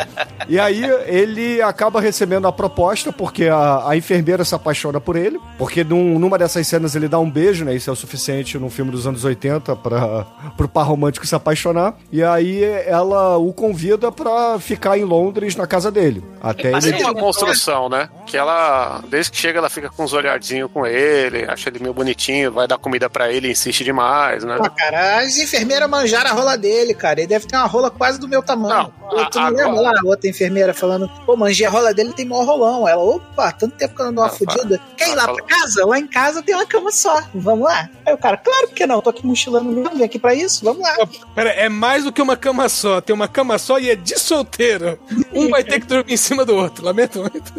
E 0.47 0.59
aí 0.59 0.83
ele 1.07 1.61
acaba 1.61 1.99
recebendo 2.01 2.47
a 2.47 2.51
proposta, 2.51 3.11
porque 3.11 3.45
a, 3.47 3.89
a 3.89 3.97
enfermeira 3.97 4.43
se 4.45 4.54
se 4.55 4.61
apaixona 4.61 4.99
por 5.01 5.15
ele, 5.15 5.39
porque 5.57 5.83
num- 5.83 6.17
numa 6.17 6.37
dessas 6.37 6.65
cenas 6.65 6.95
ele 6.95 7.07
dá 7.07 7.19
um 7.19 7.29
beijo, 7.29 7.65
né? 7.65 7.75
Isso 7.75 7.89
é 7.89 7.93
o 7.93 7.95
suficiente 7.95 8.57
num 8.57 8.69
filme 8.69 8.89
dos 8.91 9.05
anos 9.05 9.23
80 9.25 9.75
para 9.75 10.25
pro 10.55 10.67
par 10.67 10.83
romântico 10.87 11.25
se 11.27 11.35
apaixonar. 11.35 11.95
E 12.11 12.23
aí 12.23 12.63
ela 12.63 13.37
o 13.37 13.51
convida 13.53 14.11
pra 14.11 14.57
ficar 14.59 14.97
em 14.97 15.03
Londres 15.03 15.55
na 15.55 15.67
casa 15.67 15.91
dele. 15.91 16.23
Até 16.41 16.71
Mas 16.71 16.85
ele 16.85 16.97
tem 16.97 17.05
uma 17.05 17.13
construção, 17.15 17.89
né? 17.89 18.09
Que 18.25 18.37
ela, 18.37 19.01
desde 19.09 19.31
que 19.31 19.37
chega, 19.37 19.59
ela 19.59 19.69
fica 19.69 19.89
com 19.89 20.03
uns 20.03 20.13
olhadinhos 20.13 20.69
com 20.71 20.85
ele, 20.85 21.43
acha 21.45 21.69
ele 21.69 21.79
meio 21.79 21.93
bonitinho, 21.93 22.51
vai 22.51 22.67
dar 22.67 22.77
comida 22.77 23.09
pra 23.09 23.31
ele, 23.31 23.51
insiste 23.51 23.83
demais, 23.83 24.43
né? 24.43 24.57
Pô, 24.57 24.69
cara, 24.69 25.19
as 25.19 25.37
enfermeiras 25.37 25.89
manjaram 25.89 26.29
a 26.31 26.33
rola 26.33 26.57
dele, 26.57 26.93
cara. 26.93 27.19
Ele 27.19 27.27
deve 27.27 27.45
ter 27.47 27.55
uma 27.57 27.65
rola 27.67 27.89
quase 27.91 28.19
do 28.19 28.27
meu 28.27 28.41
tamanho. 28.41 28.91
Não, 29.11 29.29
tu 29.29 29.39
não 29.39 29.45
a- 29.45 29.49
lembra 29.49 29.65
agora- 29.65 29.81
lá 29.81 29.91
a 30.03 30.07
outra 30.07 30.29
enfermeira 30.29 30.73
falando, 30.73 31.09
pô, 31.25 31.35
manjei 31.35 31.65
a 31.65 31.69
rola 31.69 31.93
dele 31.93 32.13
tem 32.13 32.25
maior 32.25 32.45
rolão. 32.45 32.87
Ela, 32.87 33.03
opa, 33.03 33.51
tanto 33.51 33.75
tempo 33.75 33.95
que 33.95 34.01
eu 34.01 34.05
não 34.05 34.13
dou 34.13 34.23
uma 34.23 34.29
Ah, 34.47 34.53
fudida. 34.53 34.81
Quer 34.97 35.09
ir 35.09 35.11
ah, 35.11 35.15
lá 35.15 35.33
pra 35.33 35.43
casa? 35.43 35.85
Lá 35.85 35.99
em 35.99 36.07
casa 36.07 36.41
tem 36.41 36.55
uma 36.55 36.65
cama 36.65 36.91
só. 36.91 37.21
Vamos 37.33 37.65
lá. 37.65 37.89
Aí 38.05 38.13
o 38.13 38.17
cara, 38.17 38.37
claro 38.37 38.67
que 38.69 38.85
não, 38.85 39.01
tô 39.01 39.09
aqui 39.09 39.25
mochilando 39.25 39.71
mesmo, 39.71 39.95
vim 39.95 40.03
aqui 40.03 40.19
pra 40.19 40.33
isso, 40.33 40.63
vamos 40.63 40.81
lá. 40.81 40.95
Pera, 41.33 41.49
é 41.51 41.69
mais 41.69 42.03
do 42.03 42.11
que 42.11 42.21
uma 42.21 42.37
cama 42.37 42.67
só. 42.69 43.01
Tem 43.01 43.13
uma 43.13 43.27
cama 43.27 43.57
só 43.57 43.79
e 43.79 43.89
é 43.89 43.95
de 43.95 44.19
solteiro. 44.19 44.99
Um 45.33 45.49
vai 45.49 45.63
ter 45.63 45.79
que 45.79 45.87
dormir 45.87 46.13
em 46.13 46.17
cima 46.17 46.45
do 46.45 46.55
outro. 46.55 46.85
Lamento 46.85 47.19
muito. 47.19 47.53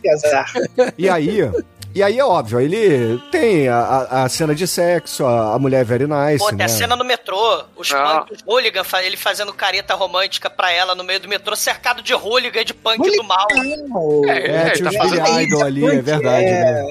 Que 0.00 0.10
azar. 0.10 0.52
E 0.96 1.08
aí, 1.08 1.40
e 1.94 2.02
aí 2.02 2.18
é 2.18 2.24
óbvio, 2.24 2.60
ele 2.60 3.18
tem 3.30 3.68
a, 3.68 3.78
a- 3.78 4.22
a 4.24 4.28
cena 4.28 4.54
de 4.54 4.66
sexo, 4.66 5.24
a, 5.26 5.54
a 5.54 5.58
mulher 5.58 5.80
é 5.80 5.84
very 5.84 6.06
nice, 6.06 6.38
Pô, 6.38 6.48
tem 6.48 6.58
né? 6.58 6.64
a 6.64 6.68
cena 6.68 6.96
no 6.96 7.04
metrô, 7.04 7.64
os 7.76 7.90
Ah. 7.92 8.20
punk, 8.26 8.32
os 8.32 8.42
hooligan, 8.46 8.82
ele 9.02 9.16
fazendo 9.16 9.52
careta 9.52 9.94
romântica 9.94 10.48
pra 10.50 10.70
ela 10.72 10.94
no 10.94 11.02
meio 11.04 11.20
do 11.20 11.28
metrô, 11.28 11.54
cercado 11.56 12.02
de 12.02 12.14
hooligan 12.14 12.64
de 12.64 12.74
punk 12.74 12.98
do 13.16 13.24
mal. 13.24 13.46
Não, 13.88 14.22
É, 14.28 14.38
É, 14.38 14.62
ele 14.62 14.70
tinha 14.72 14.92
tá 14.92 14.98
fazendo 14.98 15.40
Idol 15.40 15.62
ali, 15.64 15.84
é 15.86 16.02
verdade, 16.02 16.44
né? 16.46 16.86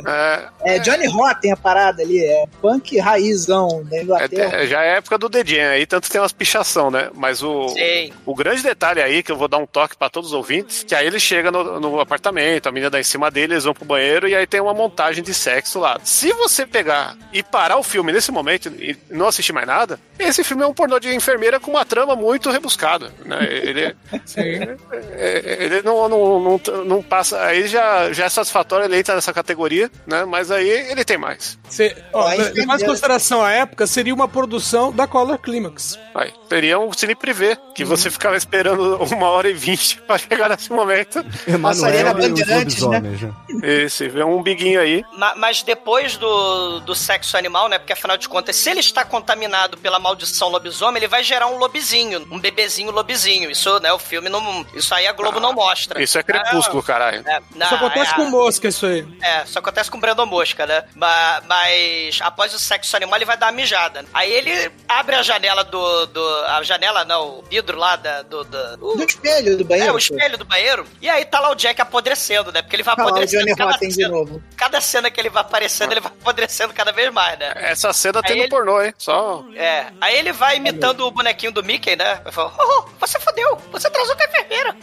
É, 0.64 0.76
É 0.76 0.80
Johnny 0.80 1.08
Rotten 1.08 1.52
a 1.52 1.58
parada 1.58 2.02
ali, 2.02 2.24
é 2.24 2.46
punk 2.62 2.98
raizão 3.00 3.84
da 3.86 4.02
Inglaterra. 4.02 4.58
é, 4.58 4.68
já 4.68 4.84
é 4.84 4.98
época 4.98 5.18
do 5.18 5.30
The 5.30 5.44
Jam 5.46 5.70
aí, 5.72 5.86
tanto 5.86 6.10
tem 6.10 6.20
umas 6.20 6.32
pichação, 6.34 6.90
né? 6.92 7.10
Mas 7.16 7.42
o, 7.44 7.70
Sim. 7.70 8.12
o 8.26 8.36
grande 8.36 8.62
detalhe 8.64 9.02
aí, 9.02 9.22
que 9.24 9.32
eu 9.32 9.38
vou 9.38 9.48
dar 9.48 9.58
um 9.58 9.66
toque 9.66 9.96
pra 9.98 10.10
todos 10.10 10.30
os 10.30 10.36
ouvintes, 10.36 10.84
que 10.84 10.94
aí 10.96 11.06
ele 11.08 11.20
chega 11.20 11.52
no, 11.52 11.80
no 11.80 12.00
apartamento, 12.00 12.68
a 12.68 12.72
menina 12.72 12.90
dá 12.90 13.00
em 13.00 13.04
cima 13.04 13.30
dele, 13.32 13.54
eles 13.54 13.64
vão 13.64 13.74
pro 13.74 13.86
banheiro 13.86 14.28
e 14.28 14.36
aí 14.36 14.46
tem 14.48 14.60
uma 14.60 14.74
montagem 14.90 15.24
de 15.24 15.34
sexo 15.34 15.80
lá. 15.80 16.00
Se 16.04 16.34
você 16.34 16.66
pegar 16.66 17.16
e 17.32 17.44
parar 17.44 17.78
o 17.78 17.84
filme 17.84 18.12
nesse 18.12 18.32
momento 18.32 18.70
e 18.70 18.98
não 19.10 19.28
assistir 19.28 19.54
mais 19.54 19.68
nada, 19.68 20.00
esse 20.18 20.44
filme 20.44 20.64
é 20.64 20.68
um 20.68 20.74
pornô 20.74 21.00
de 21.00 21.14
enfermeira 21.16 21.60
com 21.60 21.72
uma 21.72 21.86
trama 21.86 22.16
muito 22.16 22.50
rebuscada, 22.50 23.14
né? 23.24 23.48
Ele, 23.50 23.96
é, 24.36 25.58
ele 25.60 25.82
não, 25.84 26.10
não, 26.10 26.40
não, 26.40 26.84
não 26.86 27.04
passa, 27.04 27.42
aí 27.42 27.68
já, 27.68 28.12
já 28.12 28.26
é 28.26 28.30
satisfatório, 28.30 28.86
ele 28.86 28.98
entra 28.98 29.16
nessa 29.16 29.32
categoria, 29.32 29.90
né? 30.08 30.26
Mas 30.26 30.50
aí 30.50 30.68
ele 30.68 31.06
tem 31.06 31.18
mais. 31.18 31.58
Cê, 31.70 31.96
ó, 32.12 32.34
enfermeira. 32.34 32.86
consideração 32.86 33.44
a 33.44 33.52
época, 33.52 33.86
seria 33.86 34.14
uma 34.14 34.28
produção 34.28 34.92
da 34.92 35.06
Color 35.06 35.38
Climax. 35.38 36.00
Aí, 36.16 36.34
seria 36.50 36.80
um 36.80 36.92
cine 36.92 37.16
privê, 37.16 37.58
que 37.76 37.86
você 37.86 38.10
ficava 38.10 38.36
esperando 38.36 38.98
uma 39.14 39.30
hora 39.30 39.50
e 39.50 39.54
vinte 39.54 40.02
pra 40.02 40.18
chegar 40.18 40.50
nesse 40.50 40.72
momento. 40.72 41.24
Passaria 41.62 42.04
na 42.04 42.12
Emanuel 42.12 42.30
e 42.30 42.34
os 42.34 42.40
Bandeirantes, 42.40 42.88
né? 42.88 43.00
né? 43.00 43.84
Esse, 43.84 44.08
vê 44.10 44.24
um 44.24 44.42
biguinho 44.42 44.79
aí. 44.80 45.04
Ma- 45.14 45.36
Mas 45.36 45.62
depois 45.64 46.18
do, 46.18 46.80
do 46.82 46.96
sexo 46.96 47.38
animal, 47.38 47.68
né? 47.70 47.78
Porque 47.78 47.94
afinal 47.94 48.18
de 48.18 48.28
contas, 48.28 48.56
se 48.56 48.70
ele 48.70 48.80
está 48.80 49.04
contaminado 49.06 49.78
pela 49.78 50.00
maldição 50.00 50.50
lobisomem, 50.50 50.98
ele 51.00 51.08
vai 51.08 51.24
gerar 51.24 51.48
um 51.48 51.58
lobizinho, 51.58 52.28
um 52.32 52.40
bebezinho 52.40 52.92
lobizinho. 52.92 53.50
Isso, 53.52 53.80
né? 53.80 53.92
O 53.94 54.00
filme 54.00 54.30
não. 54.30 54.66
Isso 54.74 54.94
aí 54.96 55.06
a 55.08 55.12
Globo 55.14 55.40
não 55.40 55.54
mostra. 55.54 56.02
Isso 56.02 56.18
é 56.18 56.24
crepúsculo, 56.24 56.82
caralho. 56.84 57.24
É, 57.28 57.40
não, 57.56 57.66
Isso 57.66 57.76
acontece 57.76 58.12
é- 58.12 58.16
com 58.16 58.26
mosca, 58.26 58.68
isso 58.68 58.86
aí. 58.86 59.06
É, 59.22 59.46
só 59.46 59.60
acontece 59.60 59.90
com 59.92 59.98
o 59.98 60.02
Brandon 60.02 60.26
Mosca, 60.26 60.66
né? 60.66 60.84
Ma- 60.96 61.42
Mas, 61.48 62.20
após 62.22 62.54
o 62.54 62.60
sexo 62.60 62.96
animal, 62.96 63.18
ele 63.18 63.26
vai 63.26 63.38
dar 63.38 63.48
uma 63.48 63.52
mijada. 63.52 64.06
Aí 64.14 64.32
ele 64.32 64.72
abre 64.88 65.16
a 65.16 65.22
janela 65.24 65.64
do. 65.64 66.06
do 66.08 66.40
a 66.48 66.62
janela, 66.64 67.04
não, 67.06 67.40
o 67.40 67.44
vidro 67.44 67.78
lá 67.78 67.96
da, 67.96 68.22
do. 68.22 68.44
do- 68.44 68.78
Do 68.96 69.04
espelho 69.04 69.58
do 69.58 69.66
banheiro. 69.66 69.90
é, 69.92 69.94
o 69.94 69.98
espelho 69.98 70.38
do 70.38 70.46
banheiro. 70.46 70.86
E 71.02 71.10
aí 71.10 71.26
tá 71.26 71.40
lá 71.40 71.50
o 71.52 71.56
Jack 71.56 71.82
apodrecendo, 71.82 72.52
né? 72.52 72.62
Porque 72.62 72.76
ele 72.76 72.84
vai 72.84 72.94
Olha 72.96 73.04
lá 73.04 73.06
o 73.06 73.10
apodrecendo. 73.10 73.44
Johnny 73.46 73.56
cada, 73.58 73.72
Rotten 73.72 73.90
de 73.90 74.08
novo. 74.08 74.44
cada 74.56 74.69
cena 74.82 75.10
que 75.12 75.20
ele 75.20 75.30
vai 75.30 75.42
aparecendo, 75.42 75.92
ele 75.92 76.00
vai 76.02 76.12
apodrecendo 76.12 76.74
cada 76.74 76.92
vez 76.92 77.12
mais, 77.12 77.38
né? 77.40 77.52
Essa 77.56 77.92
cena 77.94 78.22
tem 78.22 78.32
Aí 78.34 78.38
no 78.38 78.44
ele- 78.44 78.50
pornô, 78.50 78.82
hein? 78.82 78.94
Só. 78.98 79.44
É. 79.56 79.88
Aí 80.00 80.18
ele 80.18 80.32
vai 80.32 80.58
imitando 80.58 81.06
o 81.06 81.12
bonequinho 81.12 81.52
do 81.52 81.64
Mickey, 81.64 81.96
né? 81.96 82.20
Ele 82.24 82.32
fala, 82.32 82.54
oh, 82.58 82.86
oh, 82.86 82.90
você 83.00 83.20
fodeu, 83.20 83.56
você 83.72 83.90
transou 83.90 84.16
com 84.16 84.24
a 84.24 84.26
enfermeira. 84.26 84.76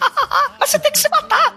Mas 0.58 0.70
você 0.70 0.78
tem 0.78 0.90
que 0.92 0.98
se 0.98 1.08
matar. 1.08 1.54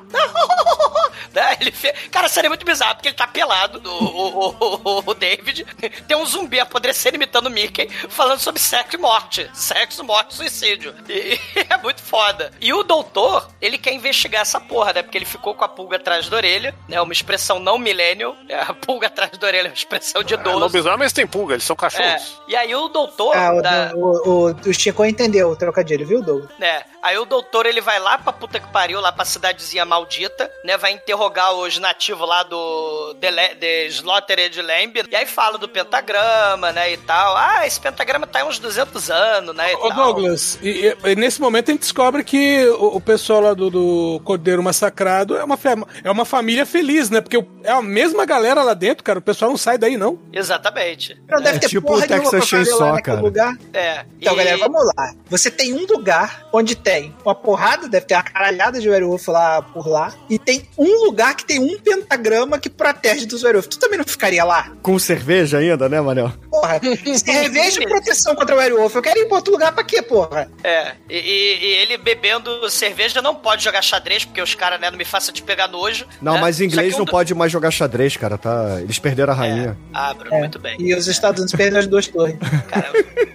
né? 1.33 1.57
Ele 1.59 1.71
fe... 1.71 1.91
Cara, 2.11 2.27
seria 2.27 2.49
muito 2.49 2.65
bizarro, 2.65 2.95
porque 2.95 3.07
ele 3.09 3.15
tá 3.15 3.27
pelado, 3.27 3.81
o, 3.85 4.03
o, 4.03 4.55
o, 4.83 5.03
o 5.05 5.13
David. 5.13 5.65
Tem 6.07 6.17
um 6.17 6.25
zumbi 6.25 6.59
apodrecendo 6.59 7.15
imitando 7.15 7.47
o 7.47 7.49
Mickey, 7.49 7.87
falando 8.09 8.39
sobre 8.39 8.59
sexo 8.61 8.95
e 8.95 8.99
morte. 8.99 9.49
Sexo, 9.53 10.03
morte, 10.03 10.33
suicídio. 10.35 10.95
E 11.07 11.39
é 11.69 11.77
muito 11.77 12.01
foda. 12.01 12.51
E 12.59 12.73
o 12.73 12.83
doutor, 12.83 13.49
ele 13.61 13.77
quer 13.77 13.93
investigar 13.93 14.41
essa 14.41 14.59
porra, 14.59 14.93
né? 14.93 15.03
Porque 15.03 15.17
ele 15.17 15.25
ficou 15.25 15.53
com 15.55 15.63
a 15.63 15.69
pulga 15.69 15.97
atrás 15.97 16.27
da 16.29 16.35
orelha, 16.37 16.75
né? 16.87 16.99
Uma 17.01 17.13
expressão 17.13 17.59
não 17.59 17.77
millennial. 18.19 18.35
É, 18.47 18.59
a 18.59 18.73
pulga 18.73 19.07
atrás 19.07 19.31
da 19.37 19.47
orelha 19.47 19.67
é 19.67 19.69
uma 19.69 19.73
expressão 19.73 20.23
de 20.23 20.33
É, 20.33 20.37
idoso. 20.37 20.57
lobisomens 20.59 21.13
têm 21.13 21.25
pulga, 21.27 21.53
eles 21.55 21.63
são 21.63 21.73
É. 21.73 21.77
cachorros. 21.77 22.41
E 22.47 22.55
aí 22.55 22.75
o 22.75 22.87
doutor. 22.89 23.35
Ah, 23.35 23.53
o, 23.55 23.61
da- 23.61 23.91
o, 23.95 24.29
o, 24.29 24.69
o 24.69 24.73
Chico 24.73 25.05
entendeu 25.05 25.49
o 25.49 25.55
trocadilho, 25.55 26.05
viu, 26.05 26.21
Douglas? 26.21 26.49
né? 26.59 26.83
Aí 27.01 27.17
o 27.17 27.23
doutor 27.25 27.65
ele 27.65 27.79
vai 27.79 27.97
lá 27.97 28.17
pra 28.17 28.33
puta 28.33 28.59
que 28.59 28.67
pariu, 28.73 28.99
lá 28.99 29.09
pra 29.11 29.23
cidadezinha 29.23 29.85
maldita, 29.85 30.51
né? 30.65 30.75
Vai 30.77 30.91
interrogar 30.91 31.53
os 31.53 31.77
nativos 31.79 32.27
lá 32.27 32.43
do 32.43 33.13
de, 33.13 33.29
Le- 33.31 33.55
de 33.55 33.85
Slaughtered 33.87 34.61
Lamb. 34.61 35.03
E 35.09 35.15
aí 35.15 35.25
fala 35.25 35.57
do 35.57 35.69
pentagrama, 35.69 36.71
né? 36.73 36.91
E 36.91 36.97
tal. 36.97 37.37
Ah, 37.37 37.65
esse 37.65 37.79
pentagrama 37.79 38.27
tá 38.27 38.39
aí 38.39 38.45
uns 38.45 38.59
200 38.59 39.09
anos, 39.09 39.55
né? 39.55 39.71
E 39.71 39.75
Ô 39.75 39.87
tal. 39.89 40.13
Douglas, 40.13 40.59
e, 40.61 40.87
e- 40.87 40.97
e 41.11 41.15
nesse 41.15 41.39
momento 41.39 41.69
a 41.69 41.71
gente 41.71 41.81
descobre 41.81 42.23
que 42.23 42.67
o, 42.67 42.97
o 42.97 43.01
pessoal 43.01 43.39
lá 43.41 43.53
do, 43.53 43.69
do 43.69 44.21
Cordeiro 44.25 44.61
Massacrado 44.61 45.37
é 45.37 45.43
uma, 45.43 45.57
é 46.03 46.11
uma 46.11 46.25
família 46.25 46.65
feliz, 46.65 47.09
né? 47.09 47.21
Porque 47.21 47.37
o- 47.37 47.47
é 47.63 47.71
a 47.71 47.81
mesma 48.09 48.25
galera 48.25 48.63
lá 48.63 48.73
dentro, 48.73 49.03
cara. 49.03 49.19
O 49.19 49.21
pessoal 49.21 49.49
não 49.51 49.57
sai 49.57 49.77
daí, 49.77 49.95
não. 49.97 50.19
Exatamente. 50.33 51.19
Não 51.29 51.41
deve 51.41 51.57
É 51.57 51.59
ter 51.59 51.69
tipo 51.69 51.87
porra 51.87 52.05
o 52.05 52.07
Texas 52.07 52.45
Chainsaw, 52.47 52.79
naquele 52.93 53.01
cara. 53.01 53.21
lugar. 53.21 53.53
É. 53.73 54.05
Então, 54.19 54.33
e- 54.33 54.37
galera, 54.37 54.57
vamos 54.57 54.81
lá. 54.97 55.13
Você 55.29 55.49
tem 55.51 55.73
um 55.73 55.85
lugar 55.85 56.47
onde 56.51 56.75
tem 56.75 57.15
uma 57.23 57.35
porrada, 57.35 57.87
deve 57.87 58.05
ter 58.05 58.15
uma 58.15 58.23
caralhada 58.23 58.79
de 58.79 58.89
werewolf 58.89 59.27
lá 59.27 59.61
por 59.61 59.87
lá, 59.87 60.13
e 60.29 60.37
tem 60.39 60.67
um 60.77 61.05
lugar 61.05 61.35
que 61.35 61.45
tem 61.45 61.59
um 61.59 61.77
pentagrama 61.79 62.57
que 62.59 62.69
protege 62.69 63.25
dos 63.25 63.43
werewolf. 63.43 63.67
Tu 63.67 63.79
também 63.79 63.97
não 63.97 64.05
ficaria 64.05 64.43
lá? 64.43 64.71
Com 64.81 64.97
cerveja 64.97 65.59
ainda, 65.59 65.87
né, 65.87 66.01
Manel? 66.01 66.31
Porra, 66.49 66.79
cerveja 67.17 67.81
e 67.83 67.87
proteção 67.87 68.35
contra 68.35 68.55
o 68.55 68.57
werewolf. 68.59 68.95
Eu 68.95 69.01
quero 69.01 69.19
ir 69.19 69.25
pra 69.27 69.37
outro 69.37 69.51
lugar 69.53 69.71
pra 69.71 69.83
quê, 69.83 70.01
porra? 70.01 70.49
É, 70.63 70.93
e, 71.09 71.17
e- 71.17 71.59
e 71.65 71.73
ele 71.81 71.97
bebendo 71.97 72.69
cerveja 72.69 73.21
não 73.21 73.35
pode 73.35 73.63
jogar 73.63 73.81
xadrez, 73.81 74.25
porque 74.25 74.41
os 74.41 74.55
caras, 74.55 74.79
né, 74.79 74.89
não 74.89 74.97
me 74.97 75.05
façam 75.05 75.33
te 75.33 75.43
pegar 75.43 75.67
nojo. 75.67 76.05
Não, 76.21 76.33
né? 76.35 76.41
mas 76.41 76.59
inglês 76.61 76.89
que 76.89 76.95
um 76.95 76.99
não 76.99 77.05
do- 77.05 77.11
pode 77.11 77.33
mais 77.35 77.51
jogar 77.51 77.71
xadrez, 77.71 77.89
cara, 78.17 78.37
tá? 78.37 78.79
Eles 78.81 78.99
perderam 78.99 79.33
a 79.33 79.35
rainha. 79.35 79.77
Ah, 79.93 80.13
Bruno, 80.13 80.37
muito 80.37 80.59
bem. 80.59 80.75
E 80.79 80.93
os 80.95 81.07
Estados 81.07 81.39
Unidos 81.39 81.55
perderam 81.55 81.79
as 81.79 81.87
duas 81.87 82.07
torres. 82.07 82.37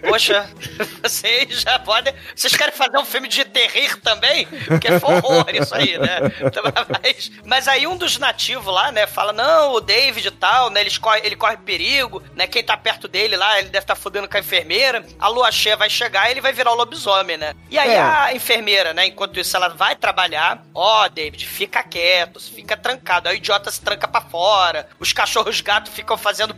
Poxa, 0.09 0.49
vocês 1.03 1.61
já 1.62 1.79
podem. 1.79 2.15
Vocês 2.35 2.55
querem 2.55 2.75
fazer 2.75 2.99
um 2.99 3.05
filme 3.05 3.29
de 3.29 3.45
terrir 3.45 3.97
também? 4.01 4.47
Porque 4.67 4.89
é 4.89 4.97
horror 5.03 5.47
isso 5.53 5.75
aí, 5.75 5.99
né? 5.99 6.19
Mas, 7.03 7.31
mas 7.45 7.69
aí 7.69 7.87
um 7.87 7.97
dos 7.97 8.19
nativos 8.19 8.73
lá, 8.73 8.91
né, 8.93 9.07
fala: 9.07 9.33
não, 9.33 9.73
o 9.73 9.81
David 9.81 10.27
e 10.29 10.31
tal, 10.31 10.71
né? 10.71 10.81
Ele 10.81 10.99
corre, 10.99 11.21
ele 11.25 11.37
corre 11.37 11.57
perigo, 11.57 12.23
né? 12.35 12.47
Quem 12.47 12.62
tá 12.62 12.77
perto 12.77 13.09
dele 13.09 13.37
lá, 13.37 13.59
ele 13.59 13.69
deve 13.69 13.85
estar 13.85 13.95
tá 13.95 14.01
fudendo 14.01 14.29
com 14.29 14.37
a 14.37 14.41
enfermeira. 14.41 15.05
A 15.19 15.29
lua 15.29 15.51
cheia 15.51 15.77
vai 15.77 15.91
chegar 15.91 16.29
e 16.29 16.33
ele 16.33 16.41
vai 16.41 16.53
virar 16.53 16.73
o 16.73 16.77
lobisomem, 16.77 17.37
né? 17.37 17.55
E 17.71 17.79
aí 17.79 17.91
É. 17.91 18.01
a 18.01 18.35
enfermeira, 18.35 18.93
né, 18.95 19.07
enquanto 19.07 19.39
isso, 19.41 19.57
ela 19.57 19.69
vai 19.69 19.97
trabalhar. 19.97 20.65
Ó, 20.75 21.09
David, 21.09 21.47
fica 21.47 21.83
quieto, 21.83 22.41
fica 22.41 22.77
trancado. 22.77 23.29
Aí 23.29 23.37
o 23.37 23.39
idiota 23.39 23.71
se 23.71 23.81
tranca 23.81 24.07
pra 24.07 24.21
fora. 24.21 24.54
Os 24.99 25.13
cachorros 25.13 25.61
gatos 25.61 25.93
ficam 25.93 26.17
fazendo 26.17 26.55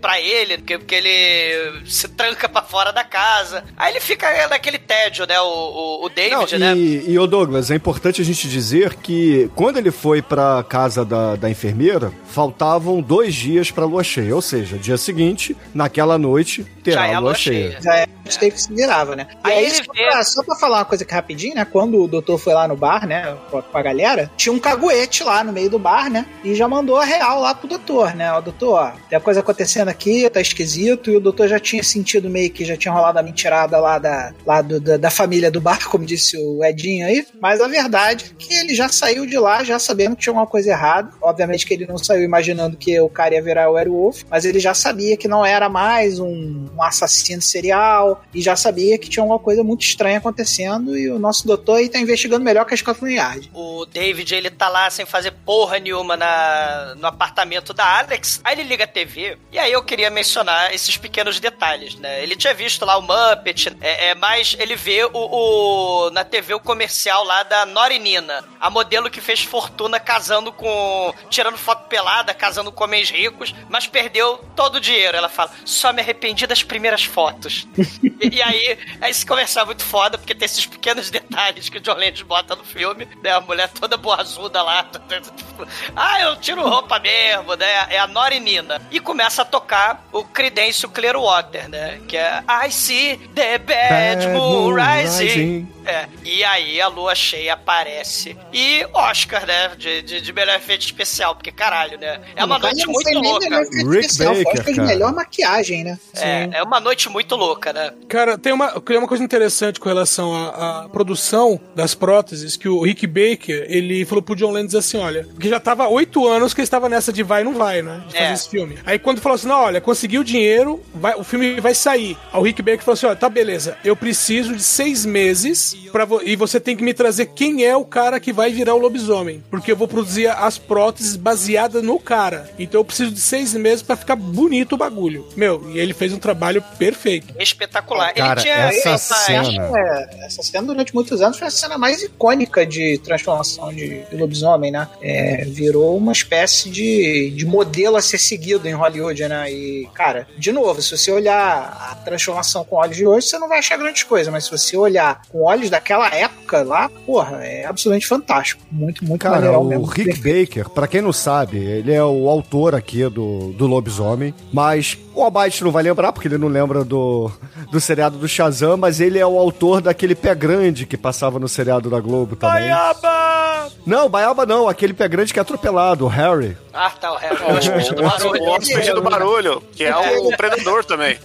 pra 0.00 0.20
ele, 0.20 0.58
porque, 0.58 0.78
porque 0.78 0.94
ele 0.94 1.86
se 1.86 2.08
tranca 2.08 2.48
pra 2.48 2.62
fora 2.62 2.92
da 2.92 3.04
casa. 3.04 3.64
Aí 3.76 3.92
ele 3.92 4.00
fica 4.00 4.48
naquele 4.48 4.78
tédio, 4.78 5.26
né? 5.26 5.40
O, 5.40 5.44
o, 5.46 6.04
o 6.06 6.08
David, 6.08 6.58
Não, 6.58 6.74
né? 6.74 6.76
e, 6.76 7.10
e, 7.10 7.18
ô 7.18 7.26
Douglas, 7.26 7.70
é 7.70 7.74
importante 7.74 8.20
a 8.20 8.24
gente 8.24 8.48
dizer 8.48 8.94
que 8.94 9.50
quando 9.54 9.76
ele 9.78 9.90
foi 9.90 10.22
pra 10.22 10.64
casa 10.68 11.04
da, 11.04 11.36
da 11.36 11.50
enfermeira, 11.50 12.12
faltavam 12.26 13.00
dois 13.00 13.34
dias 13.34 13.70
pra 13.70 13.84
lua 13.84 14.04
cheia, 14.04 14.34
ou 14.34 14.42
seja, 14.42 14.78
dia 14.78 14.96
seguinte, 14.96 15.56
naquela 15.74 16.16
noite, 16.16 16.64
terá 16.84 17.02
Já 17.02 17.06
é 17.08 17.14
a 17.14 17.18
lua 17.18 17.34
cheia. 17.34 17.70
cheia. 17.70 17.82
Já 17.82 17.94
é, 17.96 18.02
a 18.04 18.08
gente 18.30 18.38
teve 18.38 18.52
que 18.52 18.62
se 18.62 18.72
virava, 18.74 19.16
né? 19.16 19.26
E 19.44 19.50
Aí 19.50 19.58
aí, 19.66 19.70
só, 19.70 19.82
vê- 19.92 20.06
pra, 20.06 20.24
só 20.24 20.42
pra 20.44 20.56
falar 20.56 20.78
uma 20.78 20.84
coisa 20.84 21.04
aqui 21.04 21.12
rapidinho, 21.14 21.54
né? 21.54 21.64
Quando 21.64 22.02
o 22.02 22.06
doutor 22.08 22.38
foi 22.38 22.52
lá 22.54 22.68
no 22.68 22.76
bar, 22.76 23.06
né? 23.06 23.36
Com 23.50 23.58
a, 23.58 23.62
com 23.62 23.78
a 23.78 23.82
galera, 23.82 24.30
tinha 24.36 24.52
um 24.52 24.58
caguete 24.58 25.24
lá 25.24 25.42
no 25.42 25.52
meio 25.52 25.70
do 25.70 25.78
bar, 25.78 26.08
né? 26.10 26.26
E 26.44 26.54
já 26.54 26.68
mandou 26.68 26.96
a 26.96 27.04
real 27.04 27.40
lá 27.40 27.54
pro 27.54 27.66
doutor, 27.68 28.14
né? 28.14 28.32
Ó, 28.32 28.40
doutor, 28.40 28.74
ó, 28.74 28.90
tem 29.08 29.16
a 29.16 29.20
coisa 29.20 29.40
acontecendo 29.40 29.87
aqui, 29.88 30.28
tá 30.30 30.40
esquisito. 30.40 31.10
E 31.10 31.16
o 31.16 31.20
doutor 31.20 31.48
já 31.48 31.58
tinha 31.58 31.82
sentido 31.82 32.28
meio 32.30 32.50
que 32.50 32.64
já 32.64 32.76
tinha 32.76 32.92
rolado 32.92 33.18
a 33.18 33.22
mentirada 33.22 33.78
lá 33.78 33.98
da, 33.98 34.32
lá 34.46 34.62
do- 34.62 34.80
da, 34.80 34.96
da 34.96 35.10
família 35.10 35.50
do 35.50 35.60
bar, 35.60 35.88
como 35.88 36.04
disse 36.04 36.36
o 36.36 36.64
Edinho 36.64 37.06
aí. 37.06 37.26
Mas 37.40 37.60
a 37.60 37.68
verdade 37.68 38.26
é 38.30 38.34
que 38.38 38.54
ele 38.54 38.74
já 38.74 38.88
saiu 38.88 39.26
de 39.26 39.38
lá, 39.38 39.64
já 39.64 39.78
sabendo 39.78 40.16
que 40.16 40.22
tinha 40.22 40.30
alguma 40.32 40.46
coisa 40.46 40.70
errada. 40.70 41.10
Obviamente 41.20 41.66
que 41.66 41.74
ele 41.74 41.86
não 41.86 41.98
saiu 41.98 42.22
imaginando 42.22 42.76
que 42.76 42.98
o 43.00 43.08
cara 43.08 43.34
ia 43.34 43.42
virar 43.42 43.68
o 43.70 43.74
Werewolf, 43.74 44.22
mas 44.30 44.44
ele 44.44 44.58
já 44.60 44.74
sabia 44.74 45.16
que 45.16 45.28
não 45.28 45.44
era 45.44 45.68
mais 45.68 46.18
um, 46.18 46.66
um 46.76 46.82
assassino 46.82 47.42
serial 47.42 48.22
e 48.34 48.40
já 48.40 48.56
sabia 48.56 48.98
que 48.98 49.08
tinha 49.08 49.22
alguma 49.22 49.38
coisa 49.38 49.62
muito 49.64 49.82
estranha 49.82 50.18
acontecendo 50.18 50.96
e 50.96 51.10
o 51.10 51.18
nosso 51.18 51.46
doutor 51.46 51.76
aí 51.76 51.88
tá 51.88 51.98
investigando 51.98 52.44
melhor 52.44 52.64
que 52.64 52.74
a 52.74 52.76
Scotland 52.76 53.14
Yard. 53.14 53.50
O 53.54 53.86
David, 53.86 54.34
ele 54.34 54.50
tá 54.50 54.68
lá 54.68 54.88
sem 54.90 55.06
fazer 55.06 55.32
porra 55.44 55.78
nenhuma 55.78 56.16
na, 56.16 56.94
no 56.98 57.06
apartamento 57.06 57.72
da 57.72 57.98
Alex. 57.98 58.40
Aí 58.44 58.54
ele 58.58 58.68
liga 58.68 58.84
a 58.84 58.86
TV. 58.86 59.36
E 59.52 59.58
aí 59.58 59.72
eu 59.78 59.82
queria 59.82 60.10
mencionar 60.10 60.74
esses 60.74 60.96
pequenos 60.96 61.40
detalhes, 61.40 61.94
né? 61.96 62.22
Ele 62.22 62.36
tinha 62.36 62.52
visto 62.54 62.84
lá 62.84 62.96
o 62.98 63.02
Muppet, 63.02 63.74
é, 63.80 64.08
é 64.10 64.14
mas 64.14 64.56
ele 64.58 64.76
vê 64.76 65.04
o, 65.04 65.10
o- 65.12 66.10
na 66.10 66.24
TV 66.24 66.54
o 66.54 66.60
comercial 66.60 67.24
lá 67.24 67.42
da 67.42 67.64
Norinina, 67.66 68.44
a 68.60 68.68
modelo 68.70 69.10
que 69.10 69.20
fez 69.20 69.42
fortuna 69.42 69.98
casando 70.00 70.52
com. 70.52 71.14
tirando 71.30 71.56
foto 71.58 71.88
pelada, 71.88 72.34
casando 72.34 72.72
com 72.72 72.84
homens 72.84 73.10
ricos, 73.10 73.54
mas 73.68 73.86
perdeu 73.86 74.38
todo 74.56 74.76
o 74.76 74.80
dinheiro. 74.80 75.16
Ela 75.16 75.28
fala: 75.28 75.50
só 75.64 75.92
me 75.92 76.00
arrependi 76.00 76.46
das 76.46 76.62
primeiras 76.62 77.04
fotos. 77.04 77.66
e, 78.20 78.36
e 78.36 78.42
aí, 78.42 78.78
esse 79.08 79.24
comercial 79.24 79.62
é 79.64 79.66
muito 79.66 79.84
foda, 79.84 80.18
porque 80.18 80.34
tem 80.34 80.46
esses 80.46 80.66
pequenos 80.66 81.10
detalhes 81.10 81.68
que 81.68 81.78
o 81.78 81.80
John 81.80 81.94
Landis 81.94 82.22
bota 82.22 82.56
no 82.56 82.64
filme, 82.64 83.08
né? 83.22 83.32
A 83.32 83.40
mulher 83.40 83.68
toda 83.68 83.96
boazuda 83.96 84.62
lá. 84.62 84.82
tipo, 84.84 85.66
ah, 85.94 86.20
eu 86.20 86.36
tiro 86.36 86.66
roupa 86.68 86.98
mesmo, 86.98 87.54
né? 87.54 87.86
É 87.90 87.98
a 87.98 88.06
Norinina. 88.06 88.80
E 88.90 88.98
começa 89.00 89.42
a 89.42 89.44
tocar 89.44 89.67
o 90.12 90.24
Creedence 90.24 90.86
Clearwater, 90.88 91.68
né? 91.68 92.00
Que 92.06 92.16
é 92.16 92.42
I 92.66 92.70
see 92.72 93.16
the 93.34 93.58
bad, 93.58 93.88
Bad 94.24 94.28
moon 94.28 94.74
rising. 94.74 95.24
rising. 95.26 95.68
É, 95.86 96.06
e 96.22 96.44
aí 96.44 96.80
a 96.82 96.88
lua 96.88 97.14
cheia 97.14 97.54
aparece. 97.54 98.36
E 98.52 98.86
Oscar, 98.92 99.46
né? 99.46 99.70
De, 99.76 100.02
de, 100.02 100.20
de 100.20 100.32
melhor 100.32 100.56
efeito 100.56 100.82
especial, 100.84 101.34
porque 101.34 101.50
caralho, 101.50 101.98
né? 101.98 102.20
É 102.36 102.44
uma 102.44 102.58
noite 102.58 102.86
muito 102.86 103.10
louca. 103.18 103.58
Rick 103.58 104.06
especial, 104.06 104.34
Baker, 104.34 104.64
que 104.64 104.70
de 104.72 104.76
cara. 104.76 104.88
melhor 104.88 105.12
maquiagem, 105.14 105.84
né? 105.84 105.98
É, 106.16 106.50
é 106.58 106.62
uma 106.62 106.78
noite 106.78 107.08
muito 107.08 107.34
louca, 107.36 107.72
né? 107.72 107.92
Cara, 108.08 108.36
tem 108.36 108.52
uma, 108.52 108.78
tem 108.80 108.98
uma 108.98 109.08
coisa 109.08 109.24
interessante 109.24 109.80
com 109.80 109.88
relação 109.88 110.34
à, 110.34 110.84
à 110.84 110.88
produção 110.90 111.58
das 111.74 111.94
próteses, 111.94 112.56
que 112.56 112.68
o 112.68 112.82
Rick 112.82 113.06
Baker, 113.06 113.64
ele 113.68 114.04
falou 114.04 114.22
pro 114.22 114.36
John 114.36 114.50
Landis 114.50 114.74
assim, 114.74 114.98
olha, 114.98 115.26
que 115.40 115.48
já 115.48 115.58
tava 115.58 115.88
oito 115.88 116.26
anos 116.28 116.52
que 116.52 116.60
ele 116.60 116.64
estava 116.66 116.88
nessa 116.88 117.10
de 117.12 117.22
vai 117.22 117.40
e 117.40 117.44
não 117.44 117.54
vai, 117.54 117.80
né? 117.80 118.02
De 118.08 118.12
fazer 118.12 118.24
É. 118.24 118.32
esse 118.34 118.48
filme. 118.50 118.78
Aí 118.84 118.98
quando 118.98 119.20
falou 119.22 119.36
assim, 119.36 119.48
não, 119.48 119.57
olha, 119.62 119.80
conseguiu 119.80 120.20
o 120.20 120.24
dinheiro, 120.24 120.82
vai, 120.94 121.14
o 121.14 121.24
filme 121.24 121.60
vai 121.60 121.74
sair. 121.74 122.16
Aí 122.32 122.40
o 122.40 122.42
Rick 122.42 122.62
Baker 122.62 122.80
falou 122.80 122.94
assim, 122.94 123.06
olha, 123.06 123.16
tá 123.16 123.28
beleza, 123.28 123.76
eu 123.84 123.94
preciso 123.96 124.54
de 124.54 124.62
seis 124.62 125.04
meses 125.04 125.76
pra 125.92 126.04
vo 126.04 126.20
e 126.24 126.36
você 126.36 126.58
tem 126.60 126.76
que 126.76 126.82
me 126.84 126.94
trazer 126.94 127.26
quem 127.26 127.64
é 127.64 127.76
o 127.76 127.84
cara 127.84 128.18
que 128.20 128.32
vai 128.32 128.50
virar 128.52 128.74
o 128.74 128.78
lobisomem. 128.78 129.42
Porque 129.50 129.72
eu 129.72 129.76
vou 129.76 129.88
produzir 129.88 130.26
as 130.28 130.58
próteses 130.58 131.16
baseadas 131.16 131.82
no 131.82 131.98
cara. 131.98 132.50
Então 132.58 132.80
eu 132.80 132.84
preciso 132.84 133.10
de 133.10 133.20
seis 133.20 133.54
meses 133.54 133.82
pra 133.82 133.96
ficar 133.96 134.16
bonito 134.16 134.74
o 134.74 134.78
bagulho. 134.78 135.26
Meu, 135.36 135.70
e 135.70 135.78
ele 135.78 135.94
fez 135.94 136.12
um 136.12 136.18
trabalho 136.18 136.62
perfeito. 136.78 137.34
Espetacular. 137.38 138.12
Cara, 138.14 138.40
Ele 138.40 138.42
tinha 138.42 138.54
essa 138.68 138.90
essa- 138.90 139.14
cena- 139.14 139.70
É, 139.78 140.26
essa 140.26 140.42
cena 140.42 140.66
durante 140.66 140.94
muitos 140.94 141.20
anos 141.20 141.38
foi 141.38 141.48
a 141.48 141.50
cena 141.50 141.76
mais 141.78 142.02
icônica 142.02 142.64
de 142.66 142.98
transformação 142.98 143.72
de, 143.72 144.02
de 144.04 144.16
lobisomem, 144.16 144.70
né? 144.70 144.88
É, 145.02 145.44
virou 145.44 145.96
uma 145.96 146.12
espécie 146.12 146.68
de, 146.70 147.30
de 147.30 147.46
modelo 147.46 147.96
a 147.96 148.02
ser 148.02 148.18
seguido 148.18 148.66
em 148.68 148.72
Hollywood, 148.72 149.26
né? 149.28 149.47
E, 149.50 149.88
cara, 149.94 150.26
de 150.36 150.52
novo, 150.52 150.80
se 150.82 150.96
você 150.96 151.10
olhar 151.10 151.90
a 151.90 151.94
transformação 151.96 152.64
com 152.64 152.76
olhos 152.76 152.96
de 152.96 153.06
hoje, 153.06 153.28
você 153.28 153.38
não 153.38 153.48
vai 153.48 153.58
achar 153.58 153.76
grandes 153.76 154.02
coisas, 154.02 154.32
mas 154.32 154.44
se 154.44 154.50
você 154.50 154.76
olhar 154.76 155.22
com 155.28 155.42
olhos 155.42 155.70
daquela 155.70 156.08
época 156.14 156.62
lá, 156.62 156.88
porra, 157.06 157.44
é 157.44 157.64
absolutamente 157.66 158.06
fantástico. 158.06 158.62
Muito, 158.70 159.04
muito 159.04 159.20
Cara, 159.20 159.58
o 159.58 159.64
mesmo. 159.64 159.84
Rick 159.84 160.18
Baker, 160.20 160.68
pra 160.68 160.86
quem 160.86 161.00
não 161.00 161.12
sabe, 161.12 161.58
ele 161.58 161.92
é 161.92 162.04
o 162.04 162.28
autor 162.28 162.74
aqui 162.74 163.08
do, 163.08 163.52
do 163.52 163.66
Lobisomem, 163.66 164.34
mas 164.52 164.98
o 165.20 165.24
Abate 165.24 165.62
não 165.64 165.70
vai 165.70 165.82
lembrar, 165.82 166.12
porque 166.12 166.28
ele 166.28 166.38
não 166.38 166.48
lembra 166.48 166.84
do, 166.84 167.30
do 167.70 167.80
seriado 167.80 168.18
do 168.18 168.28
Shazam, 168.28 168.76
mas 168.76 169.00
ele 169.00 169.18
é 169.18 169.26
o 169.26 169.38
autor 169.38 169.80
daquele 169.80 170.14
pé 170.14 170.34
grande 170.34 170.86
que 170.86 170.96
passava 170.96 171.38
no 171.38 171.48
seriado 171.48 171.88
da 171.90 172.00
Globo 172.00 172.36
também. 172.36 172.68
Baiaba! 172.68 173.68
Não, 173.86 174.08
Baiaba 174.08 174.44
não, 174.46 174.68
aquele 174.68 174.92
pé 174.92 175.08
grande 175.08 175.32
que 175.32 175.38
é 175.38 175.42
atropelado, 175.42 176.04
o 176.04 176.08
Harry. 176.08 176.56
Ah, 176.72 176.90
tá, 176.90 177.12
o 177.12 177.16
Harry. 177.16 177.36
O 177.42 177.54
hóspede 177.56 177.94
do 177.94 178.02
O 178.02 178.08
barulho. 178.08 178.42
hóspede 178.50 178.92
do 178.92 179.02
barulho, 179.02 179.62
que 179.72 179.84
é 179.84 179.96
o 179.96 180.36
predador 180.36 180.84
também. 180.84 181.18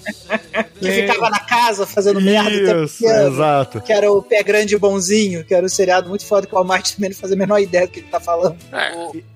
Que 0.80 0.92
ficava 0.92 1.30
na 1.30 1.40
casa 1.40 1.86
fazendo 1.86 2.20
merda 2.22 2.50
o 2.50 2.66
tempo 2.66 2.84
Isso, 2.86 3.04
inteiro. 3.06 3.28
exato. 3.34 3.82
Que 3.82 3.94
era 3.94 4.12
o 4.12 4.22
pé 4.22 4.42
grande 4.44 4.76
e 4.76 4.78
bonzinho, 4.78 5.44
que 5.44 5.54
era 5.54 5.66
o 5.66 5.70
seriado 5.70 6.10
muito 6.10 6.26
foda 6.26 6.48
que 6.48 6.56
o 6.56 6.58
Almighty 6.58 6.96
também 6.96 7.10
não 7.12 7.18
fazia 7.18 7.36
a 7.36 7.40
menor 7.40 7.60
ideia 7.60 7.86
do 7.86 7.92
que 7.92 8.00
ele 8.00 8.08
tá 8.10 8.20
falando. 8.20 8.56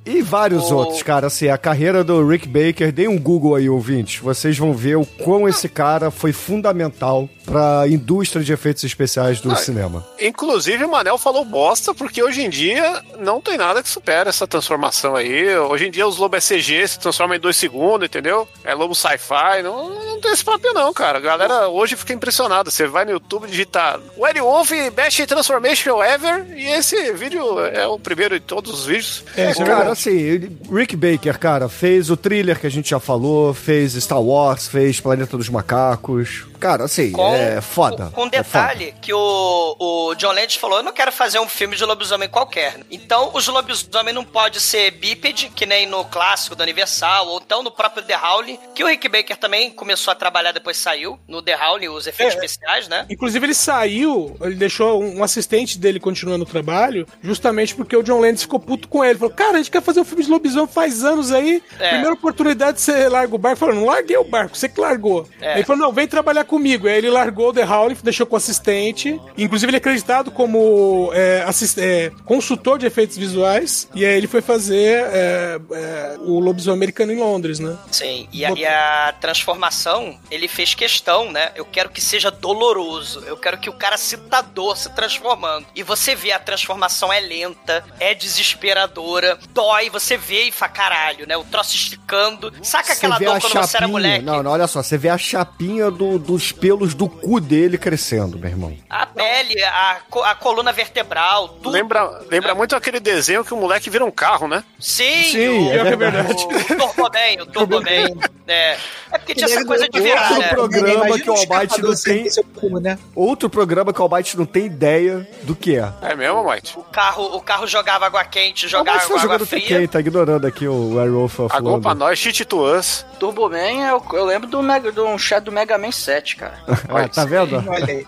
E 0.05 0.21
vários 0.21 0.71
O- 0.71 0.75
outros, 0.77 1.03
cara, 1.03 1.27
assim, 1.27 1.49
a 1.49 1.57
carreira 1.57 2.03
do 2.03 2.25
Rick 2.27 2.47
Baker, 2.47 2.91
dê 2.91 3.07
um 3.07 3.19
Google 3.19 3.55
aí, 3.55 3.69
ouvintes, 3.69 4.19
vocês 4.47 4.57
vão 4.57 4.73
ver 4.73 4.95
o 4.95 5.05
quão 5.05 5.47
esse 5.47 5.67
cara 5.67 6.09
foi 6.09 6.31
fundamental 6.31 7.29
pra 7.45 7.85
indústria 7.87 8.41
de 8.43 8.53
efeitos 8.53 8.83
especiais 8.83 9.41
do 9.41 9.51
Ah, 9.51 9.55
cinema. 9.57 10.05
Inclusive, 10.21 10.85
o 10.85 10.89
Manel 10.91 11.17
falou 11.17 11.43
bosta, 11.43 11.93
porque 11.93 12.23
hoje 12.23 12.41
em 12.41 12.49
dia 12.49 13.01
não 13.19 13.41
tem 13.41 13.57
nada 13.57 13.83
que 13.83 13.89
supere 13.89 14.29
essa 14.29 14.47
transformação 14.47 15.15
aí. 15.15 15.53
Hoje 15.57 15.87
em 15.87 15.91
dia 15.91 16.07
os 16.07 16.17
lobos 16.17 16.49
é 16.49 16.55
CG, 16.57 16.87
se 16.87 16.99
transforma 16.99 17.35
em 17.35 17.39
dois 17.39 17.57
segundos, 17.57 18.05
entendeu? 18.05 18.47
É 18.63 18.73
lobo 18.73 18.95
sci-fi, 18.95 19.61
não, 19.63 19.89
não 19.89 20.21
tem 20.21 20.31
esse 20.31 20.43
papel 20.45 20.73
não, 20.73 20.93
cara. 20.93 21.17
A 21.17 21.21
galera 21.21 21.67
hoje 21.67 21.95
fica 21.97 22.13
impressionada. 22.13 22.71
Você 22.71 22.87
vai 22.87 23.03
no 23.03 23.11
YouTube 23.11 23.47
digitar 23.47 23.99
Werewolf 24.17 24.71
Best 24.93 25.25
Transformation 25.25 26.01
Ever 26.03 26.45
e 26.57 26.67
esse 26.67 27.11
vídeo 27.13 27.59
é 27.65 27.85
o 27.87 27.99
primeiro 27.99 28.39
de 28.39 28.45
todos 28.45 28.71
os 28.73 28.85
vídeos. 28.85 29.23
É, 29.35 29.53
cara, 29.53 29.91
assim, 29.91 30.57
Rick 30.71 30.95
Baker, 30.95 31.37
cara, 31.37 31.67
fez 31.67 32.09
o 32.09 32.15
thriller 32.17 32.59
que 32.59 32.67
a 32.67 32.71
gente 32.71 32.89
já 32.89 32.99
falou, 32.99 33.53
fez 33.53 33.93
Star 33.93 34.21
Wars, 34.21 34.36
fez 34.67 34.99
Planeta 34.99 35.37
dos 35.37 35.49
Macacos. 35.49 36.45
Cara, 36.59 36.85
assim, 36.85 37.11
Com- 37.11 37.33
é 37.35 37.61
foda. 37.61 38.11
Com 38.13 38.23
um 38.23 38.27
é 38.31 38.43
foda. 38.43 38.67
detalhe 38.67 38.93
que 39.01 39.13
o, 39.13 39.75
o 39.79 40.15
John 40.15 40.31
Landis 40.31 40.55
falou, 40.55 40.77
eu 40.77 40.83
não 40.83 40.91
quero 40.93 41.11
fazer 41.11 41.39
um 41.39 41.47
filme 41.47 41.75
de 41.75 41.83
lobisomem 41.85 42.27
qualquer. 42.29 42.79
Então, 42.91 43.31
os 43.33 43.47
lobisomem 43.47 44.13
não 44.13 44.23
pode 44.23 44.59
ser 44.59 44.91
bípede, 44.91 45.51
que 45.55 45.65
nem 45.65 45.85
no 45.85 46.03
clássico 46.05 46.55
do 46.55 46.63
Universal, 46.63 47.27
ou 47.27 47.41
então 47.43 47.61
no 47.63 47.71
próprio 47.71 48.03
The 48.03 48.17
Howling, 48.17 48.59
que 48.73 48.83
o 48.83 48.87
Rick 48.87 49.07
Baker 49.07 49.37
também 49.37 49.71
começou 49.71 50.11
a 50.11 50.15
trabalhar, 50.15 50.51
depois 50.51 50.77
saiu 50.77 51.19
no 51.27 51.41
The 51.41 51.55
Howling, 51.55 51.89
os 51.89 52.07
efeitos 52.07 52.35
É. 52.35 52.45
especiais, 52.45 52.87
né? 52.87 53.05
Inclusive, 53.09 53.45
ele 53.45 53.53
saiu, 53.53 54.35
ele 54.41 54.55
deixou 54.55 55.01
um 55.03 55.23
assistente 55.23 55.77
dele 55.77 55.99
continuando 55.99 56.43
o 56.43 56.47
trabalho, 56.47 57.07
justamente 57.21 57.75
porque 57.75 57.95
o 57.95 58.03
John 58.03 58.19
Landis 58.19 58.41
ficou 58.43 58.59
puto 58.59 58.87
com 58.87 59.03
ele. 59.03 59.19
Falou, 59.19 59.33
cara, 59.33 59.53
a 59.55 59.57
gente 59.57 59.71
quer 59.71 59.81
fazer 59.81 59.99
um 59.99 60.05
filme 60.05 60.23
de 60.23 60.29
lobisomem 60.29 60.67
faz 60.67 61.03
anos 61.03 61.31
aí. 61.31 61.61
É. 61.79 61.89
Primeira 61.89 62.13
oportunidade 62.13 62.81
você 62.81 63.07
larga 63.09 63.35
o 63.35 63.37
barco. 63.37 63.57
Falou, 63.59 63.75
não 63.75 63.85
larguei 63.85 64.17
o 64.17 64.23
barco, 64.23 64.57
você 64.57 64.67
que 64.69 64.79
largou. 64.79 65.27
É. 65.41 65.53
Ele 65.55 65.63
falou, 65.63 65.81
não, 65.83 65.93
vem 65.93 66.07
trabalhar 66.07 66.43
comigo. 66.47 66.87
Aí 66.87 66.97
ele 66.97 67.09
largou 67.09 67.49
o 67.49 67.53
The 67.53 67.63
Howling, 67.65 67.97
deixou 68.03 68.25
com 68.25 68.35
o 68.35 68.37
assistente. 68.37 69.19
Inclusive, 69.37 69.69
ele 69.69 69.77
é 69.77 69.79
acreditado 69.79 70.31
como 70.31 71.11
é, 71.13 71.43
assist- 71.45 71.77
é, 71.77 72.11
consultor 72.25 72.79
de 72.79 72.85
efeitos 72.85 73.17
visuais. 73.17 73.87
E 73.93 74.05
aí 74.05 74.17
ele 74.17 74.27
foi 74.27 74.41
fazer 74.41 75.03
é, 75.11 75.59
é, 75.73 76.15
o 76.21 76.39
lobisomem 76.39 76.77
americano 76.77 77.11
em 77.11 77.19
Londres, 77.19 77.59
né? 77.59 77.77
Sim, 77.91 78.27
e 78.31 78.45
a, 78.45 78.51
e 78.51 78.65
a 78.65 79.13
transformação, 79.19 80.17
ele 80.31 80.47
fez 80.47 80.73
questão, 80.73 81.31
né? 81.31 81.51
Eu 81.55 81.65
quero 81.65 81.89
que 81.89 82.01
seja 82.01 82.31
doloroso. 82.31 83.23
Eu 83.25 83.37
quero 83.37 83.57
que 83.57 83.69
o 83.69 83.73
cara 83.73 83.97
sinta 83.97 84.41
dor 84.41 84.77
se 84.77 84.89
transformando. 84.95 85.65
E 85.75 85.83
você 85.83 86.15
vê 86.15 86.31
a 86.31 86.39
transformação 86.39 87.11
é 87.11 87.19
lenta, 87.19 87.83
é 87.99 88.13
desesperadora, 88.61 89.37
dói, 89.53 89.89
você 89.89 90.17
vê 90.17 90.43
e 90.43 90.51
fala, 90.51 90.71
caralho, 90.71 91.27
né? 91.27 91.35
O 91.37 91.43
troço 91.43 91.75
esticando. 91.75 92.51
Saca 92.61 92.93
aquela 92.93 93.17
dor 93.19 93.39
quando 93.41 93.53
você 93.67 93.77
era 93.77 93.87
moleque? 93.87 94.25
Não, 94.25 94.41
não, 94.43 94.51
olha 94.51 94.67
só, 94.67 94.81
você 94.81 94.97
vê 94.97 95.09
a 95.09 95.17
chapinha 95.17 95.89
do- 95.91 96.17
dos 96.37 96.51
pelos 96.51 96.93
do 96.93 97.09
cu 97.09 97.39
dele 97.39 97.79
crescendo, 97.79 98.37
meu 98.37 98.47
irmão. 98.49 98.77
A 98.87 99.07
pele, 99.07 99.59
a, 99.63 99.97
co- 100.07 100.21
a 100.23 100.35
coluna 100.35 100.71
vertebral, 100.71 101.47
tudo. 101.49 101.71
Lembra, 101.71 102.21
lembra 102.29 102.53
muito 102.53 102.75
aquele 102.75 102.99
desenho 102.99 103.43
que 103.43 103.53
o 103.53 103.57
moleque 103.57 103.89
vira 103.89 104.05
um 104.05 104.11
carro, 104.11 104.47
né? 104.47 104.63
Sim, 104.79 105.23
Sim, 105.23 105.47
o, 105.67 105.71
é 105.71 105.95
verdade. 105.95 106.43
o 106.45 106.47
Turboman, 106.77 107.41
o 107.41 107.45
Turboman. 107.47 108.17
É, 108.49 108.77
é 109.11 109.17
porque 109.17 109.33
tinha 109.35 109.47
essa 109.47 109.65
coisa 109.65 109.89
de 109.89 109.99
virar, 109.99 110.29
Outro 110.31 110.39
né? 110.41 110.47
programa 110.49 111.19
que 111.19 111.29
o 111.29 111.33
escapador 111.33 111.79
não 111.81 111.95
tem. 111.95 112.29
cu, 112.55 112.79
né? 112.79 112.99
Outro 113.15 113.49
programa 113.49 113.91
que 113.91 113.99
o 113.99 114.03
Almighty 114.03 114.37
não 114.37 114.45
tem 114.45 114.65
ideia 114.67 115.27
do 115.43 115.53
que 115.55 115.75
é. 115.75 115.91
É 116.03 116.15
mesmo, 116.15 116.49
Mike? 116.49 116.77
O 116.77 116.83
carro, 116.83 117.35
o 117.35 117.41
carro 117.41 117.65
jogava 117.67 118.05
água 118.05 118.23
quente, 118.23 118.67
jogava 118.67 118.99
tá 118.99 119.05
água 119.05 119.19
jogando 119.19 119.45
fria. 119.45 119.61
Tekken, 119.67 119.87
tá 119.87 119.99
ignorando 119.99 120.45
aqui 120.47 120.67
o 120.67 120.97
Airwolf 120.99 121.39
of 121.39 121.55
Agou 121.55 121.81
pra 121.81 121.93
nós, 121.95 122.17
shit 122.19 122.45
to 122.45 122.63
us. 122.63 123.05
Turbo 123.19 123.49
Man, 123.49 123.87
eu, 123.89 124.01
eu 124.13 124.23
lembro 124.25 124.47
do, 124.47 124.61
Mega, 124.61 124.91
do 124.91 125.05
um 125.07 125.17
chat 125.17 125.43
do 125.43 125.51
Mega 125.51 125.77
Man 125.77 125.91
7, 125.91 126.26
cara. 126.35 126.57
Ah, 126.89 127.07
tá 127.07 127.25
vendo? 127.25 127.63
Olha. 127.67 128.05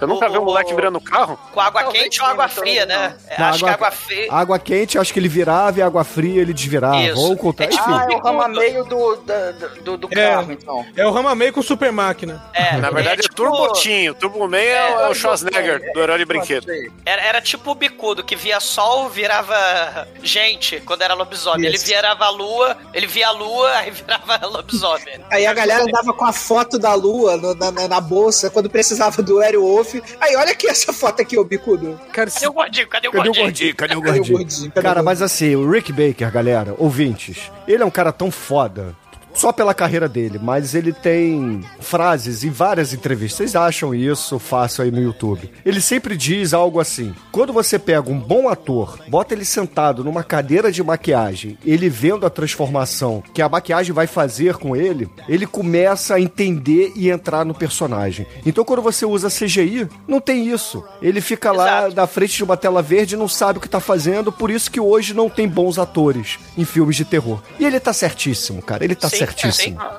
Eu 0.00 0.06
nunca 0.08 0.28
vi 0.28 0.38
um 0.38 0.44
moleque 0.44 0.74
virando 0.74 1.00
carro? 1.00 1.38
Com 1.52 1.60
água 1.60 1.82
Talvez 1.82 2.02
quente 2.04 2.20
ou 2.20 2.26
água 2.28 2.48
fria, 2.48 2.84
né? 2.86 3.14
Não, 3.38 3.46
Acho 3.46 3.64
que 3.64 3.70
água 3.70 3.90
fria. 3.90 4.26
água 4.32 4.58
quente, 4.58 4.98
acho 4.98 5.12
que 5.12 5.18
ele 5.18 5.28
virava 5.28 5.78
e 5.78 5.82
água 5.82 6.04
fria 6.04 6.42
ele 6.42 6.52
desvirava. 6.52 7.00
Isso. 7.00 7.18
Ou 7.20 7.32
o 7.32 7.36
contrário, 7.36 7.74
É 7.74 7.76
tipo-. 7.78 7.92
Ah, 7.94 8.06
é 8.10 8.14
o 8.16 8.18
rama 8.18 8.48
meio 8.48 8.84
do, 8.84 9.16
da- 9.16 9.50
do, 9.82 9.96
do 9.96 10.08
É. 10.12 10.30
carro, 10.34 10.52
então. 10.52 10.86
É 10.96 11.06
o 11.06 11.10
Rama 11.10 11.34
meio 11.34 11.52
com 11.52 11.62
super 11.62 11.90
máquina. 11.92 12.42
É, 12.52 12.76
Na 12.78 12.90
verdade 12.90 13.20
é, 13.20 13.22
tipo- 13.22 13.34
Turbotinho. 13.34 14.14
Turbo 14.14 14.48
Man 14.48 14.56
é, 14.58 14.96
o- 14.96 15.00
é 15.00 15.08
o 15.08 15.14
Schwarzenegger 15.14 15.92
do 15.92 16.00
herói 16.00 16.18
de 16.18 16.24
brinquedo. 16.24 16.66
Era, 17.04 17.22
era 17.22 17.40
tipo 17.40 17.70
o 17.70 17.74
bicudo, 17.74 18.22
que 18.24 18.36
via 18.36 18.60
sol, 18.60 19.08
virava 19.08 20.06
gente 20.22 20.80
quando 20.80 21.02
era 21.02 21.14
lobisomem. 21.14 21.66
Ele 21.66 21.76
Isso. 21.76 21.86
virava 21.86 22.24
a 22.26 22.30
lua, 22.30 22.76
ele 22.92 23.06
via 23.06 23.28
a 23.28 23.30
lua, 23.30 23.70
aí 23.76 23.90
virava 23.90 24.46
lobisomem. 24.46 25.20
Aí 25.30 25.46
a 25.46 25.52
galera 25.52 25.84
andava 25.84 26.12
com 26.12 26.24
a 26.24 26.32
foto 26.32 26.78
da 26.78 26.94
lua 26.94 27.23
no- 27.36 27.54
na, 27.54 27.88
na- 27.88 28.00
bolsa 28.00 28.50
quando 28.50 28.68
precisava 28.68 29.22
do 29.22 29.40
Aerowolf. 29.40 29.94
Aí, 30.20 30.36
olha 30.36 30.52
aqui 30.52 30.66
essa 30.66 30.92
foto 30.92 31.22
aqui, 31.22 31.38
ô 31.38 31.44
bicudo. 31.44 31.98
Cara, 32.12 32.30
Cadê 32.30 32.46
o 32.46 32.52
gordinho? 32.52 32.88
Cadê 32.88 33.08
o 33.08 33.12
Cadê 33.12 33.28
o 33.28 33.32
gordinho? 33.34 33.74
Cadê 33.76 33.94
o 33.94 34.02
Cadê 34.02 34.20
o 34.20 34.24
gordinho? 34.24 34.44
Cadê 34.44 34.70
o 34.70 34.72
Cara, 34.74 34.84
gordinho? 34.86 35.04
mas 35.04 35.22
assim, 35.22 35.54
o 35.56 35.70
Rick 35.70 35.92
Baker, 35.92 36.30
galera, 36.30 36.74
ouvintes, 36.78 37.50
ele 37.66 37.82
é 37.82 37.86
um 37.86 37.90
cara 37.90 38.12
tão 38.12 38.30
foda. 38.30 38.94
Só 39.34 39.52
pela 39.52 39.74
carreira 39.74 40.08
dele, 40.08 40.38
mas 40.40 40.74
ele 40.74 40.92
tem 40.92 41.60
frases 41.80 42.44
em 42.44 42.50
várias 42.50 42.92
entrevistas. 42.92 43.36
Vocês 43.36 43.56
acham 43.56 43.94
isso 43.94 44.38
fácil 44.38 44.84
aí 44.84 44.90
no 44.90 45.02
YouTube? 45.02 45.50
Ele 45.64 45.80
sempre 45.80 46.16
diz 46.16 46.54
algo 46.54 46.80
assim: 46.80 47.14
quando 47.32 47.52
você 47.52 47.78
pega 47.78 48.10
um 48.10 48.18
bom 48.18 48.48
ator, 48.48 48.98
bota 49.08 49.34
ele 49.34 49.44
sentado 49.44 50.04
numa 50.04 50.22
cadeira 50.22 50.70
de 50.70 50.82
maquiagem, 50.82 51.58
ele 51.64 51.88
vendo 51.88 52.24
a 52.24 52.30
transformação 52.30 53.22
que 53.32 53.42
a 53.42 53.48
maquiagem 53.48 53.92
vai 53.92 54.06
fazer 54.06 54.54
com 54.54 54.76
ele, 54.76 55.08
ele 55.28 55.46
começa 55.46 56.14
a 56.14 56.20
entender 56.20 56.92
e 56.94 57.10
entrar 57.10 57.44
no 57.44 57.54
personagem. 57.54 58.26
Então, 58.46 58.64
quando 58.64 58.82
você 58.82 59.04
usa 59.04 59.28
CGI, 59.28 59.88
não 60.06 60.20
tem 60.20 60.48
isso. 60.48 60.84
Ele 61.02 61.20
fica 61.20 61.50
lá 61.52 61.80
Exato. 61.80 61.96
na 61.96 62.06
frente 62.06 62.36
de 62.36 62.44
uma 62.44 62.56
tela 62.56 62.82
verde 62.82 63.14
e 63.14 63.18
não 63.18 63.28
sabe 63.28 63.58
o 63.58 63.62
que 63.62 63.68
tá 63.68 63.80
fazendo, 63.80 64.30
por 64.30 64.50
isso 64.50 64.70
que 64.70 64.80
hoje 64.80 65.12
não 65.12 65.28
tem 65.28 65.48
bons 65.48 65.78
atores 65.78 66.38
em 66.56 66.64
filmes 66.64 66.96
de 66.96 67.04
terror. 67.04 67.42
E 67.58 67.64
ele 67.64 67.80
tá 67.80 67.92
certíssimo, 67.92 68.62
cara. 68.62 68.84
Ele 68.84 68.94
tá 68.94 69.08
Sim, 69.08 69.16
certíssimo. 69.16 69.23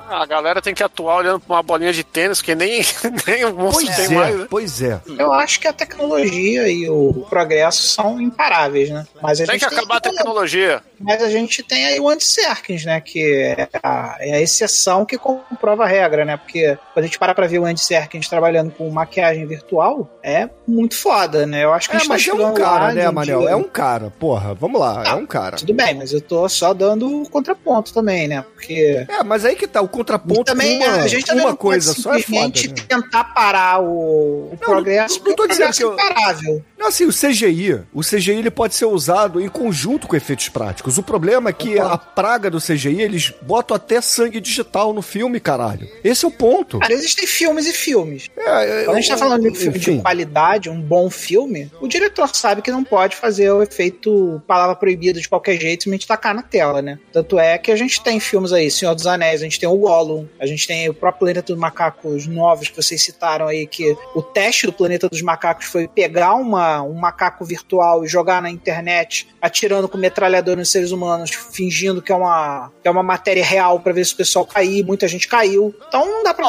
A 0.08 0.26
galera 0.26 0.60
tem 0.62 0.74
que 0.74 0.82
atuar 0.82 1.16
olhando 1.16 1.40
pra 1.40 1.56
uma 1.56 1.62
bolinha 1.62 1.92
de 1.92 2.02
tênis 2.04 2.40
que 2.42 2.54
nem, 2.54 2.82
nem 3.26 3.44
o 3.44 3.54
monstro 3.54 3.86
Pois 3.86 3.96
tem 3.96 4.16
mais. 4.16 4.34
é, 4.34 4.38
né? 4.38 4.46
pois 4.48 4.82
é. 4.82 5.00
Eu 5.18 5.32
acho 5.32 5.60
que 5.60 5.68
a 5.68 5.72
tecnologia 5.72 6.68
e 6.68 6.88
o 6.88 7.26
progresso 7.28 7.82
são 7.86 8.20
imparáveis, 8.20 8.90
né? 8.90 9.06
Mas 9.22 9.40
a 9.40 9.44
Tem 9.46 9.58
gente 9.58 9.68
que 9.68 9.74
acabar 9.74 9.96
a 9.96 10.00
tecnologia. 10.00 10.82
Mas 10.98 11.22
a 11.22 11.28
gente 11.28 11.62
tem 11.62 11.86
aí 11.86 12.00
o 12.00 12.08
Andy 12.08 12.24
Serkins, 12.24 12.84
né? 12.84 13.00
Que 13.00 13.54
é 13.58 13.68
a, 13.82 14.16
é 14.20 14.34
a 14.34 14.40
exceção 14.40 15.04
que 15.04 15.18
comprova 15.18 15.84
a 15.84 15.86
regra, 15.86 16.24
né? 16.24 16.36
Porque 16.36 16.78
quando 16.94 17.04
a 17.04 17.06
gente 17.06 17.18
para 17.18 17.34
pra 17.34 17.46
ver 17.46 17.58
o 17.58 17.64
Andy 17.66 17.80
Serkins 17.80 18.28
trabalhando 18.28 18.70
com 18.70 18.88
maquiagem 18.90 19.46
virtual, 19.46 20.08
é 20.22 20.48
muito 20.66 20.96
foda, 20.96 21.46
né? 21.46 21.64
Eu 21.64 21.72
acho 21.72 21.88
que 21.90 21.96
a 21.96 21.98
É, 21.98 22.00
gente 22.00 22.08
tá 22.08 22.14
mas 22.14 22.26
é 22.28 22.32
um 22.46 22.54
cara, 22.54 22.92
né, 22.92 23.10
Manel? 23.10 23.48
É 23.48 23.54
um 23.56 23.64
cara, 23.64 24.10
porra. 24.18 24.54
Vamos 24.54 24.80
lá, 24.80 25.02
é 25.06 25.10
Ah, 25.10 25.16
um 25.16 25.26
cara. 25.26 25.56
Tudo 25.56 25.74
bem, 25.74 25.94
mas 25.94 26.12
eu 26.12 26.20
tô 26.20 26.48
só 26.48 26.72
dando 26.72 27.22
o 27.22 27.28
contraponto 27.28 27.92
também, 27.92 28.26
né? 28.28 28.44
Porque 28.54 29.06
É, 29.18 29.22
mas 29.24 29.44
aí 29.44 29.56
que 29.56 29.66
tá, 29.66 29.80
o 29.80 29.88
contraponto 29.88 30.44
também 30.44 30.76
uma, 30.78 31.02
a 31.02 31.08
gente 31.08 31.26
também 31.26 31.42
uma 31.44 31.50
não 31.50 31.56
coisa 31.56 31.92
só 31.94 32.14
é 32.14 32.22
foda, 32.22 32.46
né? 32.68 32.74
tentar 32.88 33.24
parar 33.24 33.80
o, 33.82 34.50
o 34.52 34.56
progresso, 34.58 35.20
não 35.24 35.34
tô 35.34 35.46
dizendo 35.46 35.72
que 35.72 35.82
eu- 35.84 35.92
é 35.92 35.94
imparável. 35.94 36.62
Não, 36.78 36.88
assim, 36.88 37.06
o 37.06 37.12
CGI, 37.12 37.80
o 37.94 38.00
CGI 38.02 38.32
ele 38.38 38.50
pode 38.50 38.74
ser 38.74 38.84
usado 38.84 39.40
em 39.40 39.48
conjunto 39.48 40.06
com 40.06 40.14
efeitos 40.14 40.48
práticos. 40.50 40.98
O 40.98 41.02
problema 41.02 41.48
é 41.50 41.52
que 41.52 41.78
a 41.78 41.96
praga 41.96 42.50
do 42.50 42.60
CGI, 42.60 43.00
eles 43.00 43.32
botam 43.42 43.74
até 43.74 44.00
sangue 44.00 44.40
digital 44.40 44.92
no 44.92 45.00
filme, 45.00 45.40
caralho. 45.40 45.88
Esse 46.04 46.24
é 46.24 46.28
o 46.28 46.30
ponto. 46.30 46.78
Cara, 46.78 46.92
existem 46.92 47.26
filmes 47.26 47.66
e 47.66 47.72
filmes. 47.72 48.28
É, 48.36 48.84
Quando 48.84 48.96
a 48.98 49.00
gente 49.00 49.08
tá 49.10 49.16
falando 49.16 49.42
de 49.42 49.48
um 49.48 49.54
filme 49.54 49.78
enfim. 49.78 49.96
de 49.96 50.02
qualidade, 50.02 50.68
um 50.68 50.80
bom 50.80 51.08
filme, 51.08 51.70
o 51.80 51.88
diretor 51.88 52.28
sabe 52.34 52.60
que 52.60 52.70
não 52.70 52.84
pode 52.84 53.16
fazer 53.16 53.50
o 53.50 53.62
efeito 53.62 54.42
palavra 54.46 54.76
proibida 54.76 55.18
de 55.20 55.28
qualquer 55.28 55.58
jeito 55.58 55.84
se 55.84 55.88
a 55.88 55.92
gente 55.92 56.06
tacar 56.06 56.34
na 56.34 56.42
tela, 56.42 56.82
né? 56.82 56.98
Tanto 57.12 57.38
é 57.38 57.56
que 57.56 57.72
a 57.72 57.76
gente 57.76 58.02
tem 58.02 58.20
filmes 58.20 58.52
aí, 58.52 58.70
Senhor 58.70 58.94
dos 58.94 59.05
Anéis, 59.06 59.40
a 59.40 59.44
gente 59.44 59.60
tem 59.60 59.68
o 59.68 59.76
Gollum, 59.76 60.26
a 60.38 60.46
gente 60.46 60.66
tem 60.66 60.88
o 60.88 60.94
próprio 60.94 61.20
Planeta 61.20 61.42
dos 61.42 61.58
Macacos 61.60 62.26
novos 62.26 62.68
que 62.68 62.76
vocês 62.76 63.02
citaram 63.02 63.46
aí, 63.48 63.66
que 63.66 63.96
o 64.14 64.22
teste 64.22 64.66
do 64.66 64.72
Planeta 64.72 65.08
dos 65.08 65.22
Macacos 65.22 65.66
foi 65.66 65.88
pegar 65.88 66.34
uma, 66.34 66.82
um 66.82 66.94
macaco 66.94 67.44
virtual 67.44 68.04
e 68.04 68.08
jogar 68.08 68.42
na 68.42 68.50
internet, 68.50 69.28
atirando 69.46 69.88
com 69.88 69.96
metralhador 69.98 70.56
nos 70.56 70.70
seres 70.70 70.90
humanos, 70.90 71.30
fingindo 71.30 72.02
que 72.02 72.12
é 72.12 72.14
uma, 72.14 72.70
que 72.82 72.88
é 72.88 72.90
uma 72.90 73.02
matéria 73.02 73.44
real 73.44 73.80
pra 73.80 73.92
ver 73.92 74.04
se 74.04 74.14
o 74.14 74.16
pessoal 74.16 74.44
cair. 74.44 74.84
Muita 74.84 75.06
gente 75.08 75.26
caiu. 75.28 75.74
Então 75.88 76.04
não 76.06 76.22
dá 76.22 76.34
pra 76.34 76.46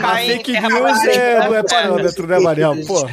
cai 0.00 0.26
em 0.26 0.36
Fake 0.36 0.52
news 0.60 1.04
é, 1.04 1.38
não 1.48 1.54
é 1.54 1.62
parâmetro, 1.62 2.26
né, 2.26 2.38
Manel? 2.38 2.74
Porra. 2.86 3.10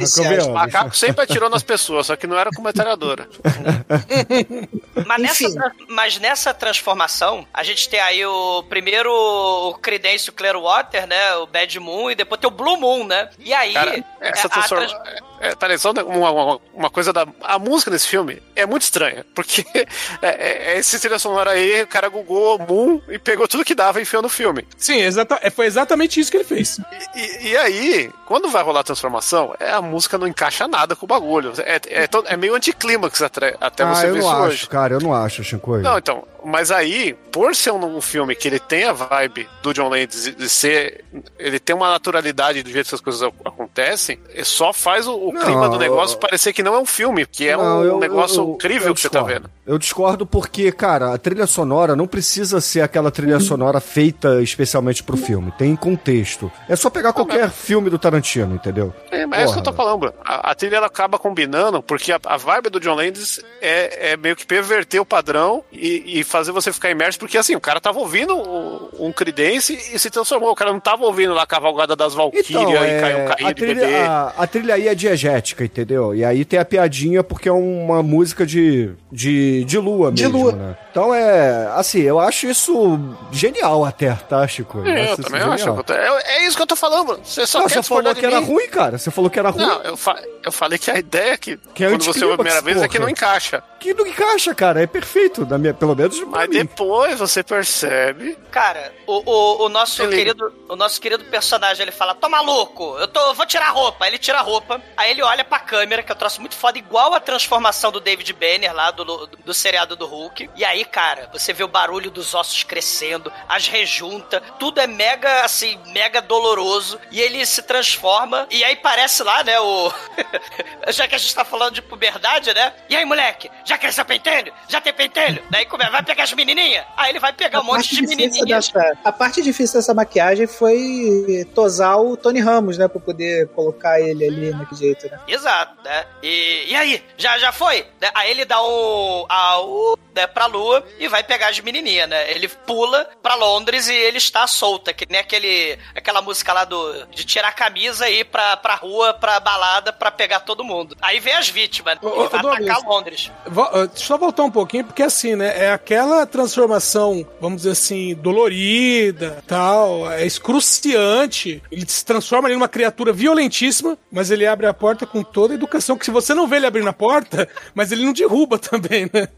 O 0.48 0.52
macaco 0.52 0.96
sempre 0.96 1.22
atirou 1.24 1.48
nas 1.50 1.62
pessoas, 1.62 2.06
só 2.06 2.16
que 2.16 2.26
não 2.26 2.38
era 2.38 2.50
com 2.50 2.62
metralhadora. 2.62 3.28
Mas 5.06 5.22
nessa, 5.22 5.72
mas 5.88 6.18
nessa 6.18 6.54
transformação, 6.54 7.46
a 7.52 7.62
gente 7.62 7.88
tem 7.88 8.00
aí 8.00 8.24
o 8.24 8.62
primeiro 8.64 9.10
o 9.10 9.74
Credence 9.74 10.30
Clearwater, 10.30 11.06
né? 11.06 11.34
O 11.36 11.46
Bad 11.46 11.78
Moon, 11.80 12.10
e 12.10 12.14
depois 12.14 12.40
tem 12.40 12.48
o 12.48 12.52
Blue 12.52 12.76
Moon, 12.78 13.04
né? 13.06 13.28
E 13.38 13.52
aí. 13.52 13.72
Cara, 13.72 14.04
essa 14.20 14.46
a- 14.46 14.50
a 14.50 14.50
transforma... 14.50 14.86
trans- 14.86 15.22
É, 15.42 15.56
tá? 15.56 15.76
Só 15.76 15.90
uma, 15.90 16.30
uma, 16.30 16.60
uma 16.72 16.88
coisa 16.90 17.12
da. 17.12 17.26
A 17.42 17.58
música 17.58 17.90
nesse 17.90 18.06
filme 18.06 18.40
é 18.54 18.64
muito 18.64 18.82
estranha. 18.82 19.26
Porque 19.34 19.64
é, 20.22 20.74
é, 20.74 20.78
esse 20.78 21.00
trilha 21.00 21.18
sonora 21.18 21.50
aí, 21.50 21.82
o 21.82 21.86
cara 21.88 22.08
googou 22.08 22.60
Moon 22.60 23.00
e 23.08 23.18
pegou 23.18 23.48
tudo 23.48 23.64
que 23.64 23.74
dava 23.74 23.98
e 23.98 24.02
enfiou 24.02 24.22
no 24.22 24.28
filme. 24.28 24.64
Sim, 24.78 24.98
exata, 25.00 25.40
é, 25.42 25.50
foi 25.50 25.66
exatamente 25.66 26.20
isso 26.20 26.30
que 26.30 26.36
ele 26.36 26.44
fez. 26.44 26.78
E, 27.16 27.48
e 27.48 27.56
aí, 27.56 28.10
quando 28.26 28.48
vai 28.50 28.62
rolar 28.62 28.80
a 28.80 28.84
transformação, 28.84 29.52
é, 29.58 29.72
a 29.72 29.82
música 29.82 30.16
não 30.16 30.28
encaixa 30.28 30.68
nada 30.68 30.94
com 30.94 31.06
o 31.06 31.08
bagulho. 31.08 31.52
É, 31.58 31.80
é, 31.88 32.06
to- 32.06 32.24
é 32.28 32.36
meio 32.36 32.54
anticlímax 32.54 33.20
até, 33.20 33.56
até 33.60 33.82
Ah, 33.82 33.94
você 33.96 34.06
eu 34.06 34.12
ver 34.14 34.20
não 34.20 34.26
isso 34.28 34.36
acho, 34.36 34.46
hoje. 34.46 34.68
cara, 34.68 34.94
eu 34.94 35.00
não 35.00 35.12
acho, 35.12 35.42
Shinkoi. 35.42 35.82
Não, 35.82 35.98
então, 35.98 36.24
mas 36.44 36.70
aí, 36.70 37.14
por 37.30 37.54
ser 37.54 37.70
um, 37.72 37.96
um 37.96 38.00
filme 38.00 38.34
que 38.34 38.46
ele 38.48 38.58
tem 38.58 38.84
a 38.84 38.92
vibe 38.92 39.48
do 39.62 39.72
John 39.72 39.88
Landis 39.88 40.34
de, 40.36 40.48
ser. 40.48 41.04
Ele 41.38 41.58
tem 41.58 41.74
uma 41.74 41.90
naturalidade 41.90 42.62
do 42.62 42.70
jeito 42.70 42.88
que 42.88 42.94
as 42.94 43.00
coisas 43.00 43.22
ac- 43.22 43.34
acontecem, 43.44 44.18
só 44.44 44.72
faz 44.72 45.06
o, 45.06 45.14
o 45.14 45.32
Não, 45.32 45.42
clima 45.42 45.68
do 45.68 45.78
negócio 45.78 46.14
eu- 46.16 46.20
parecer 46.20 46.52
que 46.52 46.62
não 46.62 46.74
é 46.74 46.78
um 46.78 46.86
filme, 46.86 47.26
que 47.26 47.48
é 47.48 47.56
Não, 47.56 47.80
um 47.80 47.84
eu- 47.84 47.98
negócio 47.98 48.40
eu- 48.42 48.54
incrível 48.54 48.88
eu 48.88 48.94
que 48.94 49.00
você 49.00 49.08
tá 49.08 49.22
vendo. 49.22 49.50
Eu 49.66 49.78
discordo 49.78 50.26
porque, 50.26 50.72
cara, 50.72 51.14
a 51.14 51.18
trilha 51.18 51.46
sonora 51.46 51.94
não 51.94 52.06
precisa 52.06 52.60
ser 52.60 52.80
aquela 52.80 53.10
trilha 53.10 53.38
sonora 53.40 53.80
feita 53.80 54.42
especialmente 54.42 55.02
pro 55.02 55.16
filme. 55.16 55.52
Tem 55.52 55.74
contexto. 55.76 56.50
É 56.68 56.74
só 56.76 56.90
pegar 56.90 57.12
qualquer 57.12 57.48
filme 57.50 57.88
do 57.88 57.98
Tarantino, 57.98 58.54
entendeu? 58.56 58.92
É, 59.10 59.24
mas 59.26 59.40
é 59.40 59.44
isso 59.44 59.52
que 59.54 59.60
eu 59.60 59.64
tô 59.64 59.72
Porra. 59.72 59.84
falando, 59.84 60.00
Bruno. 60.00 60.14
A, 60.24 60.50
a 60.50 60.54
trilha 60.54 60.76
ela 60.76 60.86
acaba 60.86 61.18
combinando, 61.18 61.82
porque 61.82 62.10
a, 62.12 62.18
a 62.24 62.36
vibe 62.36 62.70
do 62.70 62.80
John 62.80 62.94
Landis 62.94 63.40
é, 63.60 64.12
é 64.12 64.16
meio 64.16 64.34
que 64.34 64.44
perverter 64.44 65.00
o 65.00 65.06
padrão 65.06 65.64
e, 65.70 66.18
e 66.20 66.24
fazer 66.32 66.50
você 66.50 66.72
ficar 66.72 66.90
imerso, 66.90 67.18
porque 67.18 67.38
assim, 67.38 67.54
o 67.54 67.60
cara 67.60 67.80
tava 67.80 67.98
ouvindo 68.00 68.34
um, 68.36 68.88
um 69.08 69.12
Creedence 69.12 69.72
e 69.92 69.98
se 69.98 70.10
transformou. 70.10 70.50
O 70.50 70.54
cara 70.56 70.72
não 70.72 70.80
tava 70.80 71.04
ouvindo 71.04 71.32
lá 71.34 71.42
a 71.42 71.46
cavalgada 71.46 71.94
das 71.94 72.14
Valkyrias 72.14 72.50
Então, 72.50 72.72
e 72.72 73.00
caiu 73.00 73.18
um 73.18 73.20
é, 73.20 73.26
carrinho 73.28 73.48
a, 73.48 73.52
de 73.52 73.60
bebê. 73.66 73.80
trilha, 73.80 74.06
a, 74.10 74.28
a 74.42 74.46
trilha 74.46 74.74
aí 74.74 74.88
é 74.88 74.94
diegética, 74.94 75.64
entendeu? 75.64 76.14
E 76.14 76.24
aí 76.24 76.44
tem 76.44 76.58
a 76.58 76.64
piadinha 76.64 77.22
porque 77.22 77.48
é 77.48 77.52
uma 77.52 78.02
música 78.02 78.44
de, 78.46 78.90
de, 79.12 79.64
de 79.64 79.78
lua 79.78 80.10
De 80.10 80.22
mesmo, 80.24 80.38
lua. 80.42 80.52
né? 80.52 80.76
Então 80.90 81.14
é, 81.14 81.68
assim, 81.76 82.00
eu 82.00 82.18
acho 82.18 82.46
isso 82.46 82.98
genial 83.30 83.84
até, 83.84 84.12
tá, 84.14 84.46
Chico? 84.48 84.82
É, 84.86 85.00
eu 85.00 85.04
isso 85.14 85.22
também 85.22 85.40
genial. 85.40 85.52
acho. 85.52 85.92
eu 85.92 85.94
É, 85.94 86.36
é 86.38 86.46
isso 86.46 86.56
que 86.56 86.62
eu 86.62 86.66
tô 86.66 86.76
falando. 86.76 87.20
Você 87.24 87.46
só 87.46 87.60
Não, 87.60 87.66
quer 87.66 87.74
você 87.74 87.82
falou 87.82 88.14
de 88.14 88.20
que 88.20 88.26
era 88.26 88.40
mim. 88.40 88.46
ruim, 88.46 88.68
cara. 88.68 88.98
Você 88.98 89.10
falou 89.10 89.30
que 89.30 89.38
era 89.38 89.50
ruim. 89.50 89.62
Não, 89.66 89.82
eu, 89.82 89.96
fa- 89.96 90.20
eu 90.44 90.50
falei 90.52 90.78
que 90.78 90.90
a 90.90 90.98
ideia 90.98 91.32
é 91.32 91.36
que, 91.36 91.58
Que 91.74 91.84
é 91.84 91.88
quando 91.90 92.04
você 92.04 92.24
ouve 92.24 92.34
a 92.34 92.36
primeira 92.38 92.60
vez 92.62 92.76
é 92.82 92.88
que 92.88 92.94
porra. 92.94 93.04
não 93.04 93.08
encaixa. 93.10 93.62
Que 93.78 93.92
não 93.94 94.06
encaixa, 94.06 94.54
cara. 94.54 94.82
É 94.82 94.86
perfeito, 94.86 95.44
na 95.46 95.58
minha, 95.58 95.74
pelo 95.74 95.94
menos 95.96 96.21
pra 96.26 96.40
Mas 96.40 96.48
mim. 96.48 96.58
depois 96.58 97.18
você 97.18 97.42
percebe. 97.42 98.36
Cara, 98.50 98.92
o, 99.06 99.22
o, 99.30 99.66
o 99.66 99.68
nosso 99.68 100.02
Ele- 100.02 100.16
querido 100.16 100.62
o 100.68 100.76
nosso 100.76 100.98
querido 101.00 101.24
personagem, 101.26 101.82
ele 101.82 101.92
fala, 101.92 102.14
tô 102.14 102.28
maluco, 102.30 102.96
eu 102.98 103.06
tô, 103.06 103.34
vou 103.34 103.44
tirar 103.44 103.66
a 103.66 103.70
roupa. 103.70 104.04
Aí 104.04 104.10
ele 104.10 104.18
tira 104.18 104.38
a 104.38 104.42
roupa, 104.42 104.80
aí 104.96 105.10
ele 105.10 105.22
olha 105.22 105.44
pra 105.44 105.58
câmera, 105.58 106.02
que 106.02 106.10
eu 106.10 106.16
trouxe 106.16 106.40
muito 106.40 106.54
foda, 106.56 106.78
igual 106.78 107.12
a 107.12 107.20
transformação 107.20 107.92
do 107.92 108.00
David 108.00 108.32
Banner 108.32 108.74
lá, 108.74 108.90
do, 108.90 109.04
do, 109.04 109.26
do 109.26 109.52
seriado 109.54 109.94
do 109.96 110.06
Hulk. 110.06 110.48
E 110.56 110.64
aí, 110.64 110.82
cara, 110.86 111.28
você 111.32 111.52
vê 111.52 111.62
o 111.62 111.68
barulho 111.68 112.10
dos 112.10 112.34
ossos 112.34 112.62
crescendo, 112.62 113.30
as 113.46 113.66
rejuntas, 113.66 114.40
tudo 114.58 114.80
é 114.80 114.86
mega, 114.86 115.44
assim, 115.44 115.78
mega 115.88 116.22
doloroso. 116.22 116.98
E 117.10 117.20
ele 117.20 117.44
se 117.44 117.62
transforma, 117.62 118.46
e 118.50 118.64
aí 118.64 118.76
parece 118.76 119.22
lá, 119.22 119.44
né, 119.44 119.60
o... 119.60 119.92
já 120.88 121.06
que 121.06 121.14
a 121.14 121.18
gente 121.18 121.34
tá 121.34 121.44
falando 121.44 121.74
de 121.74 121.82
puberdade, 121.82 122.52
né? 122.54 122.72
E 122.88 122.96
aí, 122.96 123.04
moleque, 123.04 123.50
já 123.64 123.76
cresceu 123.76 124.04
pentelho? 124.04 124.52
Já 124.68 124.80
tem 124.80 124.92
pentelho? 124.92 125.42
Daí 125.50 125.66
come- 125.66 125.88
vai 125.90 126.02
pegar 126.12 126.24
as 126.24 126.32
menininhas? 126.34 126.84
Aí 126.96 127.10
ele 127.10 127.18
vai 127.18 127.32
pegar 127.32 127.60
um 127.60 127.64
monte 127.64 127.94
de 127.94 128.02
menininha. 128.06 128.56
dessa- 128.56 128.92
a 129.04 129.12
parte 129.12 129.42
difícil 129.42 129.78
dessa 129.80 129.94
maquiagem 129.94 130.46
foi 130.46 131.46
tosar 131.54 131.98
o 132.00 132.16
Tony 132.16 132.40
Ramos, 132.40 132.76
né? 132.78 132.86
Pra 132.88 133.00
poder 133.00 133.48
colocar 133.48 134.00
ele 134.00 134.24
ali 134.26 134.50
naquele 134.50 134.78
jeito, 134.80 135.08
né? 135.10 135.18
Exato, 135.26 135.82
né? 135.82 136.04
E, 136.22 136.70
e 136.70 136.76
aí, 136.76 137.02
já, 137.16 137.38
já 137.38 137.52
foi? 137.52 137.86
Aí 138.14 138.30
ele 138.30 138.44
dá 138.44 138.60
o. 138.62 139.26
A, 139.28 139.60
o 139.60 139.96
né, 140.14 140.26
pra 140.26 140.46
lua 140.46 140.84
e 140.98 141.08
vai 141.08 141.22
pegar 141.22 141.48
as 141.48 141.60
menininhas, 141.60 142.08
né? 142.08 142.30
Ele 142.30 142.48
pula 142.48 143.08
pra 143.22 143.34
Londres 143.34 143.88
e 143.88 143.94
ele 143.94 144.18
está 144.18 144.46
solta, 144.46 144.92
que 144.92 145.06
nem 145.08 145.20
aquele, 145.20 145.78
aquela 145.94 146.20
música 146.22 146.52
lá 146.52 146.64
do 146.64 147.06
de 147.06 147.24
tirar 147.24 147.48
a 147.48 147.52
camisa 147.52 148.08
e 148.08 148.20
ir 148.20 148.24
pra, 148.24 148.56
pra 148.56 148.74
rua, 148.74 149.14
pra 149.14 149.40
balada, 149.40 149.92
pra 149.92 150.10
pegar 150.10 150.40
todo 150.40 150.64
mundo. 150.64 150.96
Aí 151.00 151.20
vem 151.20 151.34
as 151.34 151.48
vítimas, 151.48 151.98
Ô, 152.02 152.08
e 152.08 152.10
ô, 152.10 152.28
vai 152.28 152.42
Douglas. 152.42 152.68
atacar 152.68 152.88
Londres. 152.88 153.30
Eu 153.46 153.90
só 153.94 154.16
voltar 154.16 154.42
um 154.44 154.50
pouquinho, 154.50 154.84
porque 154.84 155.02
assim, 155.02 155.36
né? 155.36 155.52
É 155.64 155.72
aquela 155.72 156.26
transformação, 156.26 157.26
vamos 157.40 157.58
dizer 157.62 157.72
assim, 157.72 158.14
dolorida, 158.14 159.42
tal, 159.46 160.10
é 160.10 160.24
excruciante. 160.26 161.62
Ele 161.70 161.84
se 161.88 162.04
transforma 162.04 162.48
ali 162.48 162.54
numa 162.54 162.68
criatura 162.68 163.12
violentíssima, 163.12 163.96
mas 164.10 164.30
ele 164.30 164.46
abre 164.46 164.66
a 164.66 164.74
porta 164.74 165.06
com 165.06 165.22
toda 165.22 165.54
a 165.54 165.56
educação, 165.56 165.96
que 165.96 166.04
se 166.04 166.10
você 166.10 166.34
não 166.34 166.46
vê 166.46 166.56
ele 166.56 166.66
abrindo 166.66 166.88
a 166.88 166.92
porta, 166.92 167.48
mas 167.74 167.92
ele 167.92 168.04
não 168.04 168.12
derruba 168.12 168.58
também, 168.58 169.08
né? 169.12 169.28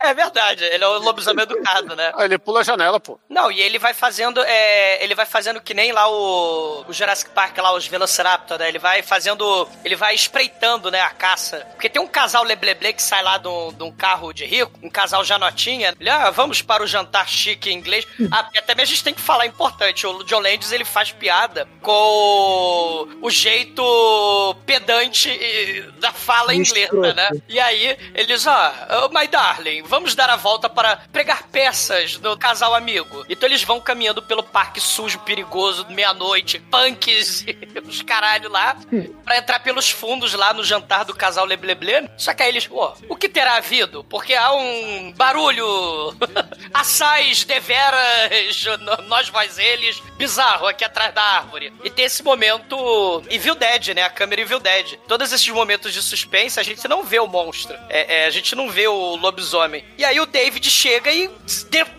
É 0.00 0.14
verdade, 0.14 0.64
ele 0.64 0.84
é 0.84 0.86
o 0.86 0.98
lobisomem 0.98 1.42
educado, 1.42 1.96
né? 1.96 2.12
Aí 2.14 2.26
ele 2.26 2.38
pula 2.38 2.60
a 2.60 2.62
janela, 2.62 3.00
pô. 3.00 3.18
Não, 3.28 3.50
e 3.50 3.60
ele 3.60 3.78
vai 3.78 3.92
fazendo. 3.92 4.40
é, 4.42 5.02
ele 5.02 5.14
vai 5.14 5.26
fazendo 5.26 5.60
que 5.60 5.74
nem 5.74 5.90
lá 5.90 6.08
o, 6.08 6.84
o 6.86 6.92
Jurassic 6.92 7.30
Park, 7.30 7.58
lá, 7.58 7.74
os 7.74 7.86
Velociraptor, 7.86 8.58
né? 8.58 8.68
Ele 8.68 8.78
vai 8.78 9.02
fazendo. 9.02 9.68
Ele 9.84 9.96
vai 9.96 10.14
espreitando, 10.14 10.90
né, 10.90 11.00
a 11.00 11.10
caça. 11.10 11.66
Porque 11.72 11.88
tem 11.88 12.00
um 12.00 12.06
casal 12.06 12.44
lebleble 12.44 12.92
que 12.92 13.02
sai 13.02 13.22
lá 13.22 13.38
de 13.38 13.48
um, 13.48 13.74
um 13.80 13.92
carro 13.92 14.32
de 14.32 14.44
rico, 14.44 14.78
um 14.82 14.90
casal 14.90 15.24
já 15.24 15.38
notinha. 15.38 15.94
Ele, 15.98 16.10
ah, 16.10 16.30
vamos 16.30 16.62
para 16.62 16.82
o 16.82 16.86
jantar 16.86 17.28
chique 17.28 17.70
em 17.70 17.74
inglês. 17.74 18.06
Ah, 18.30 18.44
porque 18.44 18.58
até 18.58 18.74
mesmo 18.74 18.92
a 18.92 18.94
gente 18.94 19.04
tem 19.04 19.14
que 19.14 19.20
falar 19.20 19.46
importante. 19.46 20.06
O 20.06 20.22
John 20.24 20.40
Landis 20.40 20.70
ele 20.70 20.84
faz 20.84 21.10
piada 21.10 21.68
com 21.82 23.08
o 23.20 23.30
jeito 23.30 24.56
pedante 24.64 25.82
da 25.98 26.12
fala 26.12 26.54
inglesa, 26.54 27.14
né? 27.14 27.30
E 27.48 27.58
aí, 27.58 27.96
eles, 28.14 28.46
ah, 28.46 29.04
oh, 29.04 29.08
my 29.18 29.26
darling, 29.26 29.82
vamos 29.88 30.14
dar 30.14 30.30
a 30.30 30.36
volta 30.36 30.68
para 30.68 30.96
pregar 31.12 31.44
peças 31.44 32.18
do 32.18 32.36
casal 32.36 32.74
amigo. 32.74 33.24
Então 33.28 33.48
eles 33.48 33.62
vão 33.62 33.80
caminhando 33.80 34.22
pelo 34.22 34.42
parque 34.42 34.80
sujo, 34.80 35.18
perigoso, 35.20 35.86
meia-noite, 35.88 36.60
punks 36.70 37.44
e 37.46 37.56
os 37.88 38.02
caralho 38.02 38.50
lá, 38.50 38.76
pra 39.24 39.38
entrar 39.38 39.60
pelos 39.60 39.90
fundos 39.90 40.34
lá 40.34 40.52
no 40.52 40.62
jantar 40.62 41.04
do 41.04 41.14
casal 41.14 41.44
Lebleble. 41.44 42.08
Só 42.16 42.34
que 42.34 42.42
aí 42.42 42.50
eles, 42.50 42.66
pô, 42.66 42.92
o 43.08 43.16
que 43.16 43.28
terá 43.28 43.56
havido? 43.56 44.04
Porque 44.04 44.34
há 44.34 44.52
um 44.52 45.12
barulho, 45.12 46.14
assais 46.72 47.44
deveras, 47.44 48.64
nós, 49.06 49.28
vós, 49.28 49.58
eles, 49.58 50.00
bizarro 50.16 50.66
aqui 50.66 50.84
atrás 50.84 51.14
da 51.14 51.22
árvore. 51.22 51.72
E 51.82 51.90
tem 51.90 52.04
esse 52.04 52.22
momento 52.22 53.22
Evil 53.30 53.54
Dead, 53.54 53.88
né? 53.94 54.02
A 54.02 54.10
câmera 54.10 54.42
Evil 54.42 54.60
Dead. 54.60 54.98
Todos 55.06 55.32
esses 55.32 55.48
momentos 55.48 55.92
de 55.92 56.02
suspense, 56.02 56.60
a 56.60 56.62
gente 56.62 56.86
não 56.88 57.02
vê 57.02 57.18
o 57.18 57.26
monstro. 57.26 57.76
É, 57.88 58.22
é, 58.22 58.26
a 58.26 58.30
gente 58.30 58.54
não 58.54 58.68
vê 58.68 58.86
o 58.86 59.16
lobisomem. 59.16 59.77
E 59.96 60.04
aí 60.04 60.18
o 60.20 60.26
David 60.26 60.70
chega 60.70 61.10
e 61.12 61.30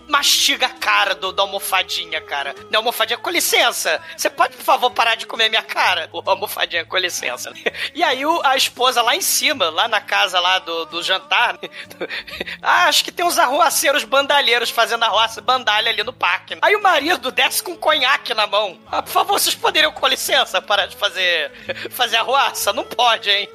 mastiga 0.07 0.65
a 0.65 0.69
cara 0.69 1.14
do, 1.14 1.31
da 1.31 1.43
almofadinha, 1.43 2.19
cara. 2.22 2.56
Da 2.72 2.80
almofadinha, 2.80 3.18
com 3.18 3.30
licença. 3.30 4.01
Você 4.18 4.30
pode, 4.30 4.56
por 4.56 4.64
favor, 4.64 4.89
parar 4.91 5.14
de 5.15 5.27
comer 5.27 5.49
minha 5.49 5.61
cara? 5.61 6.10
O 6.11 6.22
almofadinha, 6.27 6.84
com 6.85 6.97
licença. 6.97 7.51
E 7.93 8.03
aí 8.03 8.26
o- 8.26 8.41
a 8.45 8.56
esposa 8.56 9.01
lá 9.01 9.15
em 9.15 9.22
cima, 9.22 9.69
lá 9.69 9.88
na 9.88 9.99
casa 10.01 10.39
lá 10.39 10.60
do, 10.60 10.85
do 10.85 11.03
jantar, 11.03 11.57
ah, 12.61 12.85
acho 12.85 13.03
que 13.03 13.11
tem 13.11 13.26
uns 13.26 13.38
arruaceiros 13.38 14.03
bandalheiros 14.03 14.69
fazendo 14.69 15.03
arruaça 15.03 15.41
bandalha 15.41 15.89
ali 15.91 16.03
no 16.03 16.14
parque. 16.14 16.57
Aí 16.61 16.76
o 16.76 16.81
marido 16.81 17.31
desce 17.31 17.61
com 17.61 17.72
um 17.72 17.77
conhaque 17.77 18.34
na 18.34 18.47
mão. 18.47 18.80
Ah, 18.88 19.01
por 19.01 19.11
favor, 19.11 19.39
vocês 19.39 19.56
poderiam, 19.56 19.91
com 19.91 20.07
licença, 20.07 20.61
parar 20.61 20.85
de 20.88 20.95
fazer, 20.97 21.51
fazer 21.91 22.18
arruaça? 22.18 22.72
Não 22.73 22.84
pode, 22.84 23.30
hein? 23.30 23.49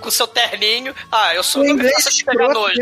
Com 0.00 0.10
seu 0.10 0.26
terninho. 0.26 0.94
Ah, 1.10 1.34
eu 1.34 1.42
sou 1.42 1.62
não 1.62 1.68
me 1.74 1.74
inglês 1.80 1.94
faça 1.96 2.08
escroto, 2.10 2.52
nojo. 2.54 2.74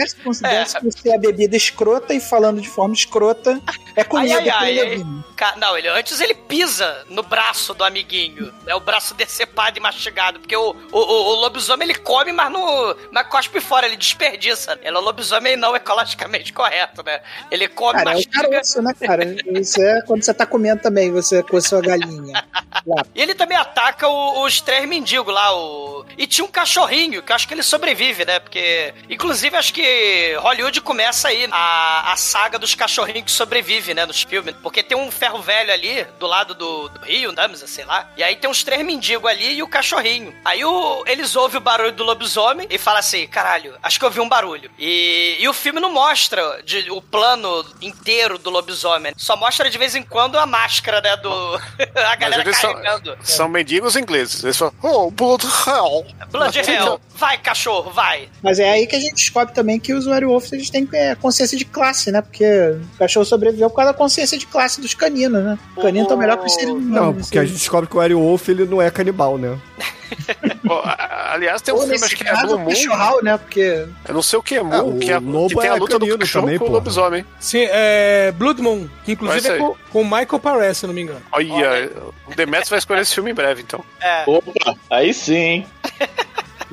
É. 0.47 0.65
você 0.83 1.11
é 1.11 1.15
a 1.15 1.19
bebida 1.19 1.57
escrota 1.57 2.13
e 2.15 2.21
falando 2.21 2.61
de 2.61 2.69
forma 2.69 2.95
escrota, 2.95 3.61
é 3.97 4.05
comida 4.05 4.37
Ai, 4.39 4.49
ai, 4.49 4.79
ai. 4.81 5.07
Ca- 5.37 5.55
Não, 5.57 5.77
ele, 5.77 5.89
antes 5.89 6.21
ele 6.21 6.35
pisa 6.35 7.05
no 7.09 7.23
braço 7.23 7.75
do 7.75 7.83
amiguinho. 7.85 8.53
É 8.67 8.75
o 8.75 8.81
braço 8.81 9.15
decepado 9.15 9.79
e 9.79 9.81
mastigado. 9.81 10.39
Porque 10.41 10.57
o, 10.57 10.71
o, 10.93 10.99
o- 10.99 11.27
o 11.37 11.41
lobisomem 11.41 11.89
ele 11.89 11.99
come, 11.99 12.33
mas 12.33 12.51
não. 12.51 12.95
Mas 13.11 13.27
cospe 13.29 13.61
fora, 13.61 13.87
ele 13.87 13.97
desperdiça. 13.97 14.79
Ele 14.83 14.97
é 14.97 15.01
lobisomem 15.01 15.57
não 15.57 15.75
ecologicamente 15.75 16.53
correto, 16.53 17.03
né? 17.03 17.21
Ele 17.51 17.67
come, 17.69 17.95
Cara, 17.99 18.11
é 18.11 18.15
mastiga. 18.15 18.49
caroço, 18.51 18.83
né, 18.83 18.95
cara? 19.01 19.25
Isso 19.59 19.81
é 19.83 20.03
quando 20.03 20.23
você 20.23 20.33
tá 20.35 20.47
comendo 20.47 20.83
também, 20.83 21.11
você 21.11 21.43
com 21.43 21.57
a 21.57 21.61
sua 21.61 21.81
galinha. 21.81 22.45
Lá. 22.87 23.05
E 23.15 23.21
ele 23.23 23.35
também 23.35 23.57
ataca 23.57 24.09
o- 24.09 24.45
os 24.45 24.61
três 24.61 24.87
mendigos 24.89 25.33
lá, 25.33 25.55
o... 25.57 26.05
E 26.19 26.27
tinha 26.27 26.45
um 26.45 26.49
cachorrinho, 26.49 27.23
que 27.23 27.33
eu 27.33 27.37
acho 27.37 27.49
que 27.49 27.55
ele 27.55 27.63
sobrevive, 27.63 28.25
né? 28.25 28.39
Porque, 28.39 28.93
inclusive, 29.09 29.57
acho 29.57 29.73
que 29.73 30.35
Hollywood 30.39 30.72
começa 30.81 31.29
aí 31.29 31.49
a, 31.51 32.13
a 32.13 32.17
saga 32.17 32.59
dos 32.59 32.75
cachorrinhos 32.75 33.25
que 33.25 33.31
sobrevivem, 33.31 33.95
né? 33.95 34.07
Nos 34.07 34.23
filmes. 34.23 34.55
Porque 34.63 34.83
tem 34.83 34.97
um 34.97 35.11
ferro 35.11 35.41
velho 35.43 35.73
ali, 35.73 36.05
do 36.19 36.27
lado 36.27 36.55
do, 36.55 36.89
do 36.89 37.01
rio, 37.01 37.33
Damsa, 37.33 37.67
sei 37.67 37.85
lá. 37.85 38.11
E 38.17 38.23
aí 38.23 38.37
tem 38.37 38.49
uns 38.51 38.63
três 38.63 38.85
mendigos 38.85 39.31
ali 39.31 39.55
e 39.55 39.63
o 39.63 39.69
cachorrinho. 39.69 40.35
Aí 40.45 40.65
o, 40.65 41.05
eles 41.07 41.37
ouvem 41.37 41.59
o 41.59 41.61
barulho 41.61 41.93
do 41.93 42.05
lobisomem 42.05 42.67
e 42.71 42.79
falam 42.79 43.01
assim, 43.01 43.27
caralho, 43.27 43.75
acho 43.83 43.99
que 43.99 44.05
eu 44.05 44.09
ouvi 44.09 44.21
um 44.21 44.29
barulho. 44.29 44.71
E, 44.79 45.37
e 45.39 45.49
o 45.49 45.53
filme 45.55 45.81
não 45.81 45.93
mostra 45.93 46.63
de- 46.65 46.91
o 46.91 47.01
plano 47.01 47.65
inteiro 47.81 48.39
do 48.39 48.51
lobisomem. 48.51 49.13
Só 49.17 49.37
mostra 49.37 49.69
de 49.71 49.79
vez 49.79 49.95
em 49.95 50.03
quando 50.03 50.39
a 50.39 50.47
máscara, 50.47 51.01
né? 51.01 51.17
Do... 51.17 51.61
a 51.95 52.17
galera 52.17 52.43
eles 52.43 52.57
são, 52.59 52.73
carregando. 52.73 53.19
são 53.23 53.49
mendigos 53.49 53.97
ingleses. 53.97 54.43
Eles 54.43 54.57
falam, 54.57 54.75
oh, 54.83 55.11
blood 55.11 55.45
hell. 55.67 56.07
Blood 56.31 56.59
Hell, 56.59 57.01
vai 57.15 57.39
cachorro, 57.39 57.91
vai. 57.91 58.29
Mas 58.43 58.59
é 58.59 58.71
aí 58.71 58.87
que 58.87 58.97
a 58.97 59.01
gente 59.01 59.15
descobre 59.15 59.55
também 59.55 59.79
que 59.79 59.93
os 59.93 60.07
werewolves 60.07 60.51
eles 60.63 60.71
têm 60.71 60.89
é, 60.95 61.15
consciência 61.15 61.57
de 61.59 61.65
classe, 61.65 62.11
né? 62.11 62.21
Porque 62.23 62.45
o 62.45 62.99
cachorro 62.99 63.25
sobreviveu 63.27 63.69
por 63.71 63.77
causa 63.77 63.93
da 63.93 63.99
consciência 63.99 64.39
de 64.39 64.47
classe 64.47 64.81
dos 64.81 64.95
caninos, 64.95 65.43
né? 65.45 65.59
Os 65.77 65.83
caninos 65.83 66.03
estão 66.03 66.17
melhor 66.17 66.39
que 66.39 66.47
os 66.47 66.55
seres 66.55 66.71
humanos. 66.71 66.89
Não, 66.91 67.15
porque 67.15 67.39
a 67.39 67.45
gente 67.45 67.59
descobre 67.59 67.89
que 67.89 67.97
o 67.97 67.99
Werewolf 68.01 68.49
ele 68.49 68.65
não 68.65 68.81
é 68.81 68.91
canibal, 68.91 69.37
né? 69.39 69.59
A- 70.85 71.33
aliás, 71.35 71.61
tem 71.63 71.73
um 71.75 71.79
Ou 71.79 71.83
filme, 71.87 72.03
acho 72.05 72.17
que 72.17 72.27
é 72.27 72.33
Blue 72.43 72.55
o 72.55 72.59
Moon. 72.59 72.69
cachorral, 72.69 73.23
né? 73.23 73.37
Porque 73.39 73.87
Eu 74.09 74.15
não 74.15 74.23
sei 74.23 74.39
o 74.39 74.43
que 74.43 74.55
é 74.57 74.59
Ah, 74.59 74.65
Moon, 74.65 74.97
o 74.97 74.99
que, 74.99 75.11
é, 75.11 75.19
que 75.21 75.55
tem 75.61 75.71
a 75.71 75.75
é 75.75 75.79
luta 75.79 75.99
do 75.99 76.01
canino 76.01 76.19
cachorro 76.19 76.45
também, 76.45 76.59
com 76.59 76.65
o 76.65 76.69
porra. 76.69 76.79
lobisomem. 76.79 77.25
Sim, 77.41 77.67
é 77.71 78.33
Blood 78.37 78.61
Moon, 78.63 78.89
que 79.05 79.13
inclusive 79.13 79.47
é 79.49 79.53
ser. 79.53 79.59
com, 79.59 79.75
com 79.91 80.01
o 80.03 80.05
Michael 80.05 80.39
Paré, 80.39 80.73
se 80.75 80.87
não 80.87 80.95
me 80.95 81.03
engano. 81.03 81.21
Olha, 81.33 81.91
o 82.27 82.35
Demetrius 82.35 82.69
vai 82.71 82.79
escolher 82.79 83.01
esse 83.03 83.15
filme 83.15 83.31
em 83.31 83.35
breve, 83.35 83.63
então. 83.63 83.83
É. 84.01 84.23
Opa, 84.27 84.75
aí 84.91 85.13
sim, 85.13 85.35
hein? 85.35 85.67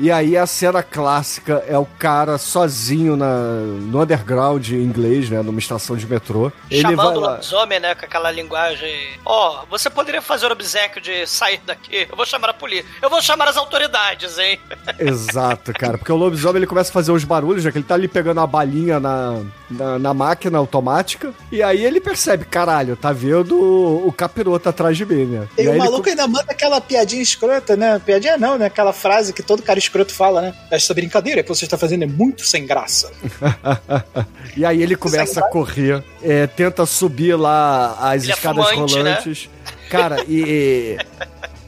E 0.02 0.10
aí 0.10 0.38
a 0.38 0.48
cena 0.48 0.82
clássica 0.82 1.62
é 1.68 1.78
o 1.78 1.86
cara 1.86 2.38
sozinho 2.38 3.18
na, 3.18 3.28
no 3.28 4.02
underground 4.02 4.70
em 4.70 4.82
inglês, 4.82 5.30
né? 5.30 5.42
Numa 5.42 5.60
estação 5.60 5.98
de 5.98 6.08
metrô. 6.08 6.50
Ele 6.72 6.84
vai 6.84 6.92
Chamando 6.94 7.18
o 7.18 7.20
lobisomem, 7.20 7.82
né, 7.82 7.94
com 7.94 8.06
aquela 8.06 8.32
linguagem. 8.32 9.20
Ó, 9.26 9.66
você 9.70 9.90
poderia 9.90 10.22
fazer 10.22 10.48
o 10.48 10.54
obsequio 10.54 11.02
de 11.02 11.28
sair 11.28 11.60
daqui. 11.66 12.08
Eu 12.10 12.16
vou 12.16 12.26
chamar 12.26 12.52
a 12.52 12.54
polícia. 12.54 12.86
Eu 13.02 13.10
vou 13.10 13.22
chamar 13.22 13.50
as 13.50 13.58
autoridades, 13.58 14.38
hein? 14.38 14.58
Exato, 14.98 15.74
cara. 15.74 15.98
Porque 15.98 16.14
o 16.14 16.16
lobisomem 16.16 16.60
ele 16.60 16.68
começa 16.68 16.92
a 16.92 16.94
fazer 16.94 17.12
uns 17.12 17.26
barulhos, 17.26 17.62
já 17.62 17.70
que 17.70 17.78
ele 17.78 17.86
tá 17.86 17.96
ali 17.96 18.08
pegando 18.08 18.40
a 18.40 18.48
balinha 18.48 19.02
na, 19.02 19.42
na, 19.70 20.00
na 20.00 20.14
máquina 20.14 20.58
automática. 20.58 21.34
E 21.52 21.62
aí 21.62 21.84
ele 21.84 22.02
percebe, 22.02 22.46
caralho, 22.46 22.96
tá 22.96 23.12
vendo 23.12 23.56
o, 23.56 24.08
o 24.08 24.12
capiroto 24.12 24.70
atrás 24.70 24.98
de 24.98 25.06
mim, 25.06 25.26
né? 25.26 25.48
E 25.58 25.62
e 25.62 25.68
o 25.68 25.72
aí 25.72 25.78
ele 25.78 25.86
maluco 25.86 26.10
ainda 26.10 26.28
manda 26.28 26.52
aquela 26.52 26.82
piadinha 26.82 27.22
escrota, 27.22 27.76
né? 27.76 28.02
Piadinha 28.04 28.38
não, 28.38 28.58
né? 28.58 28.66
Aquela 28.66 28.94
frase 28.94 29.34
que 29.34 29.44
todo 29.44 29.64
cara 29.64 29.80
escroto 29.80 30.14
fala, 30.14 30.42
né? 30.42 30.54
Essa 30.72 30.94
brincadeira 30.94 31.44
que 31.44 31.50
você 31.50 31.66
está 31.66 31.78
fazendo 31.78 32.04
é 32.04 32.08
muito 32.08 32.46
sem 32.46 32.66
graça. 32.66 33.12
e 34.56 34.66
aí 34.66 34.82
ele 34.82 34.96
começa 34.96 35.40
a 35.40 35.50
correr, 35.50 36.04
é, 36.22 36.48
tenta 36.48 36.86
subir 36.86 37.36
lá 37.36 37.98
as 38.00 38.24
Ele 38.24 38.32
é 38.32 38.36
escadas 38.36 38.70
fumante, 38.70 38.96
né? 38.96 39.12
rolantes. 39.14 39.50
Cara, 39.90 40.24
e. 40.28 40.98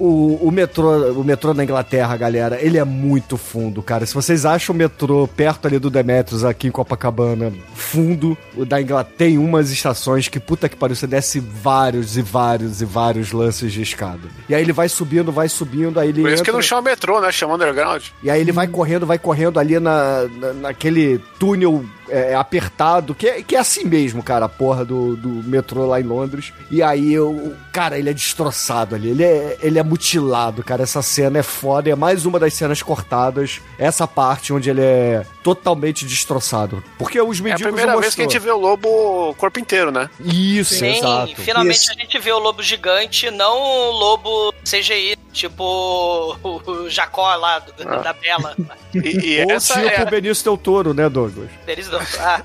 O, 0.03 0.47
o, 0.47 0.51
metrô, 0.51 1.11
o 1.11 1.23
metrô 1.23 1.53
na 1.53 1.63
Inglaterra, 1.63 2.17
galera, 2.17 2.57
ele 2.59 2.79
é 2.79 2.83
muito 2.83 3.37
fundo, 3.37 3.83
cara. 3.83 4.03
Se 4.03 4.15
vocês 4.15 4.45
acham 4.47 4.73
o 4.73 4.77
metrô 4.77 5.27
perto 5.27 5.67
ali 5.67 5.77
do 5.77 5.91
Demetrius, 5.91 6.43
aqui 6.43 6.67
em 6.67 6.71
Copacabana, 6.71 7.53
fundo, 7.75 8.35
o 8.57 8.65
da 8.65 8.81
Inglaterra 8.81 9.15
tem 9.17 9.37
umas 9.37 9.69
estações 9.71 10.27
que, 10.27 10.39
puta 10.39 10.67
que 10.67 10.75
pariu, 10.75 10.95
você 10.95 11.05
desce 11.05 11.39
vários 11.39 12.17
e 12.17 12.21
vários 12.23 12.81
e 12.81 12.85
vários 12.85 13.31
lances 13.31 13.71
de 13.71 13.83
escada. 13.83 14.21
E 14.49 14.55
aí 14.55 14.61
ele 14.63 14.73
vai 14.73 14.89
subindo, 14.89 15.31
vai 15.31 15.47
subindo, 15.47 15.99
aí 15.99 16.09
ele 16.09 16.21
Por 16.23 16.29
isso 16.31 16.43
que 16.43 16.49
entra- 16.49 16.53
não 16.53 16.61
chama 16.63 16.81
metrô, 16.81 17.21
né? 17.21 17.31
Chama 17.31 17.53
underground. 17.53 18.03
e 18.23 18.29
aí 18.31 18.41
ele 18.41 18.51
vai 18.51 18.67
correndo, 18.67 19.05
vai 19.05 19.19
correndo 19.19 19.59
ali 19.59 19.79
na, 19.79 20.27
na- 20.39 20.53
naquele 20.53 21.19
túnel 21.37 21.85
é, 22.11 22.35
apertado, 22.35 23.15
que 23.15 23.27
é, 23.27 23.41
que 23.41 23.55
é 23.55 23.59
assim 23.59 23.85
mesmo, 23.85 24.21
cara, 24.21 24.45
a 24.45 24.49
porra 24.49 24.83
do, 24.85 25.15
do 25.15 25.29
metrô 25.29 25.85
lá 25.85 25.99
em 25.99 26.03
Londres. 26.03 26.53
E 26.69 26.83
aí, 26.83 27.13
eu, 27.13 27.55
cara, 27.71 27.97
ele 27.97 28.09
é 28.09 28.13
destroçado 28.13 28.95
ali, 28.95 29.09
ele 29.09 29.23
é, 29.23 29.57
ele 29.61 29.79
é 29.79 29.83
mutilado, 29.83 30.63
cara. 30.63 30.83
Essa 30.83 31.01
cena 31.01 31.39
é 31.39 31.43
foda, 31.43 31.89
é 31.89 31.95
mais 31.95 32.25
uma 32.25 32.39
das 32.39 32.53
cenas 32.53 32.81
cortadas. 32.81 33.61
Essa 33.77 34.07
parte 34.07 34.53
onde 34.53 34.69
ele 34.69 34.81
é 34.81 35.25
totalmente 35.43 36.05
destroçado. 36.05 36.83
Porque 36.97 37.19
os 37.19 37.37
É 37.37 37.41
a 37.41 37.43
mendigos 37.43 37.63
primeira 37.63 37.93
não 37.93 38.01
vez 38.01 38.15
que 38.15 38.21
a 38.21 38.23
gente 38.25 38.39
vê 38.39 38.51
o 38.51 38.57
lobo 38.57 39.33
corpo 39.35 39.59
inteiro, 39.59 39.91
né? 39.91 40.09
Isso, 40.19 40.75
Sim, 40.75 40.97
exato. 40.97 41.35
finalmente 41.35 41.77
Isso. 41.77 41.91
a 41.91 41.95
gente 41.95 42.19
vê 42.19 42.31
o 42.31 42.39
lobo 42.39 42.61
gigante, 42.61 43.29
não 43.31 43.57
o 43.57 43.91
lobo 43.91 44.53
CGI, 44.63 45.17
tipo 45.31 46.37
o, 46.43 46.89
Jacó 46.89 47.35
lá 47.35 47.59
do- 47.59 47.71
Ah. 47.87 47.97
da 47.97 48.13
Bela. 48.13 48.55
E, 48.93 48.99
e 49.39 49.45
Ou 49.45 49.51
essa 49.51 49.73
tipo 49.75 49.87
é 49.87 50.03
o 50.03 50.09
Benício 50.09 50.43
Del 50.43 50.57
Toro, 50.57 50.93
né, 50.93 51.07
Douglas? 51.09 51.49
Eles 51.67 51.87
não. 51.91 51.99
Ah, 52.19 52.41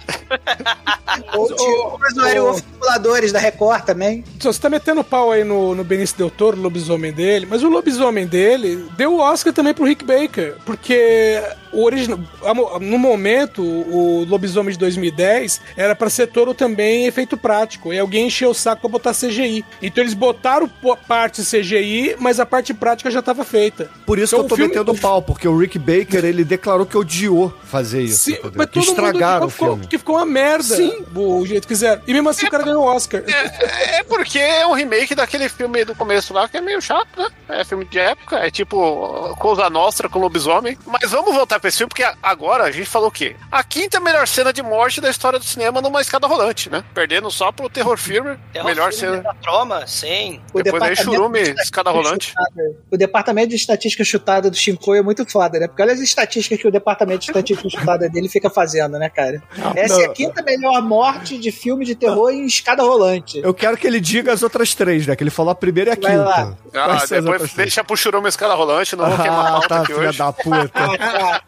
Ou 1.35 1.49
tipo 1.49 2.01
os 2.11 2.19
aerofiguladores 2.19 3.33
da 3.33 3.39
Record 3.39 3.83
também. 3.85 4.25
Só 4.41 4.53
Você 4.53 4.61
tá 4.61 4.69
metendo 4.71 5.03
pau 5.05 5.31
aí 5.33 5.45
no, 5.45 5.75
no 5.75 5.85
Benício 5.85 6.17
Del 6.17 6.31
Toro, 6.31 6.57
o 6.59 6.63
lobisomem 6.63 7.13
dele, 7.13 7.47
mas 7.49 7.63
o 7.63 7.69
lobisomem 7.69 8.27
dele 8.27 8.87
deu 8.97 9.15
o 9.15 9.21
Oscar 9.21 9.53
também 9.53 9.75
pro 9.75 9.85
Rick 9.85 10.05
Baker, 10.05 10.57
porque 10.65 11.43
o 11.73 11.85
original, 11.85 12.19
a 12.45 12.79
no 12.79 12.99
momento, 12.99 13.63
o 13.63 14.25
lobisomem 14.29 14.73
de 14.73 14.79
2010 14.79 15.61
era 15.77 15.95
pra 15.95 16.09
ser 16.09 16.29
todo 16.29 16.55
também 16.55 17.07
efeito 17.07 17.37
prático, 17.37 17.93
e 17.93 17.99
alguém 17.99 18.27
encheu 18.29 18.51
o 18.51 18.55
saco 18.55 18.83
pra 18.83 18.91
botar 18.91 19.13
CGI. 19.13 19.65
Então 19.83 20.03
eles 20.03 20.15
botaram 20.15 20.69
po- 20.69 20.97
parte 20.97 21.43
CGI, 21.43 22.17
mas 22.19 22.39
a 22.41 22.47
parte 22.47 22.73
prática 22.77 23.11
já 23.11 23.21
tava 23.23 23.45
feita. 23.45 23.91
Por 24.07 24.19
isso 24.19 24.35
Então, 24.37 24.41
que 24.41 24.45
eu 24.45 24.49
tô 24.49 24.55
o 24.55 24.57
filme- 24.57 24.73
metendo 24.75 24.95
pau, 25.01 25.21
porque 25.23 25.49
o 25.49 25.57
Rick 25.59 25.79
Baker, 25.79 26.25
ele 26.25 26.45
declarou 26.45 26.87
que 26.87 26.97
odiou 26.97 27.53
fazer 27.65 28.03
isso. 28.03 28.25
Sim, 28.25 28.39
mas 28.55 28.67
que 28.71 28.79
estragaram 28.79 29.47
o 29.47 29.51
ficou, 29.51 29.69
filme. 29.71 29.87
que 29.87 29.99
ficou 29.99 30.17
uma 30.17 30.27
merda 30.27 30.77
Sim. 30.77 31.05
o 31.15 31.45
jeito 31.47 31.63
que 31.67 31.75
fizeram. 31.75 32.03
E 32.07 32.13
mesmo 32.13 32.29
assim 32.29 32.47
o 32.47 32.51
cara 32.51 32.63
ganhou 32.65 32.85
o 32.85 32.87
Oscar. 32.87 33.23
É 33.27 34.03
porque 34.05 34.39
é 34.39 34.67
um 34.67 34.73
remake 34.73 35.15
daquele 35.15 35.49
filme 35.49 35.85
do 35.85 35.95
começo 35.95 36.33
lá, 36.33 36.49
que 36.49 36.57
é 36.57 36.61
meio 36.61 36.81
chato, 36.81 37.09
né? 37.17 37.29
É 37.49 37.65
filme 37.65 37.85
de 37.85 37.99
época, 37.99 38.37
é 38.37 38.51
tipo 38.51 39.35
Coisa 39.39 39.69
Nostra 39.71 40.09
com 40.09 40.19
lobisomem. 40.19 40.77
Mas 40.87 41.11
vamos 41.11 41.35
voltar 41.35 41.59
pra 41.61 41.69
esse 41.69 41.79
filme, 41.79 41.89
porque 41.89 42.07
agora 42.23 42.65
a 42.65 42.71
gente 42.71 42.87
falou 42.89 43.09
o 43.09 43.13
quê? 43.13 43.37
A 43.51 43.63
quinta 43.65 43.99
melhor 44.01 44.27
cena 44.29 44.53
de 44.53 44.63
morte 44.63 45.01
da 45.01 45.09
história 45.11 45.39
do 45.39 45.45
cinema 45.45 45.81
numa 45.81 46.01
escada 46.01 46.27
rolante, 46.27 46.69
né? 46.71 46.85
Perdendo 46.95 47.31
só 47.31 47.51
pro 47.53 47.69
Terror 47.71 47.97
Filme. 47.97 48.37
Terror 48.53 48.67
melhor 48.69 48.93
Filme 48.93 49.17
cena. 49.17 49.23
da 49.23 49.35
Troma, 49.35 49.87
sim. 49.87 50.41
O 50.53 50.63
Depois 50.63 50.83
daí 50.83 50.95
departamento 50.95 51.03
churume, 51.05 51.41
escada 51.63 51.91
rolante. 51.91 52.29
chutada. 52.31 52.66
O 52.91 52.97
departamento 52.97 53.49
de 53.49 53.57
estatística 53.57 54.05
chutada 54.05 54.51
do 54.51 54.57
Shinkoi 54.57 54.99
é 54.99 55.03
muito 55.03 55.25
foda, 55.31 55.59
né? 55.59 55.67
Porque 55.69 55.83
olha 55.83 55.93
as 55.93 56.01
estatísticas 56.01 56.59
que 56.61 56.69
o 56.69 56.71
departamento 56.71 57.21
de 57.21 57.27
estatística 57.27 57.69
chutada 57.69 58.09
dele 58.09 58.29
fica 58.29 58.49
fazendo, 58.51 58.99
né, 58.99 59.09
cara? 59.09 59.43
Essa 59.75 60.03
é 60.03 60.05
a 60.07 60.09
quinta 60.11 60.43
melhor 60.43 60.81
morte 60.83 61.39
de 61.39 61.51
filme 61.53 61.85
de 61.85 61.95
terror 61.95 62.31
em 62.31 62.45
escada 62.47 62.83
rolante. 62.83 63.41
Eu 63.43 63.53
quero 63.55 63.77
que 63.77 63.87
ele 63.87 64.01
diga 64.01 64.33
as 64.33 64.43
outras 64.43 64.75
três, 64.75 65.07
né? 65.07 65.15
Que 65.17 65.23
ele 65.23 65.31
falou 65.31 65.51
a 65.51 65.55
primeira 65.55 65.91
e 65.91 65.93
a 65.93 65.97
Vai 65.97 66.11
quinta. 66.13 66.25
lá. 66.25 66.57
Ah, 66.75 67.05
depois 67.09 67.53
deixa 67.55 67.83
pro 67.85 67.97
churume 67.97 68.29
escada 68.29 68.55
rolante, 68.55 68.95
não 68.97 69.07
vou 69.09 69.17
queimar 69.19 69.45
a 69.45 69.49
Ah, 69.49 69.53
pauta 69.53 69.69
tá, 69.69 69.81
aqui 69.83 69.95
filha 69.95 70.09
hoje. 70.09 70.19
da 70.19 70.33
puta. 70.33 70.71
Ah, 70.75 71.43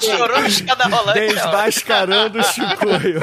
Chorou 0.00 0.42
de 0.42 0.48
escada 0.48 0.84
rolante. 0.84 1.18
Desmascarando 1.20 2.38
o 2.38 2.42
Chicoio. 2.42 3.20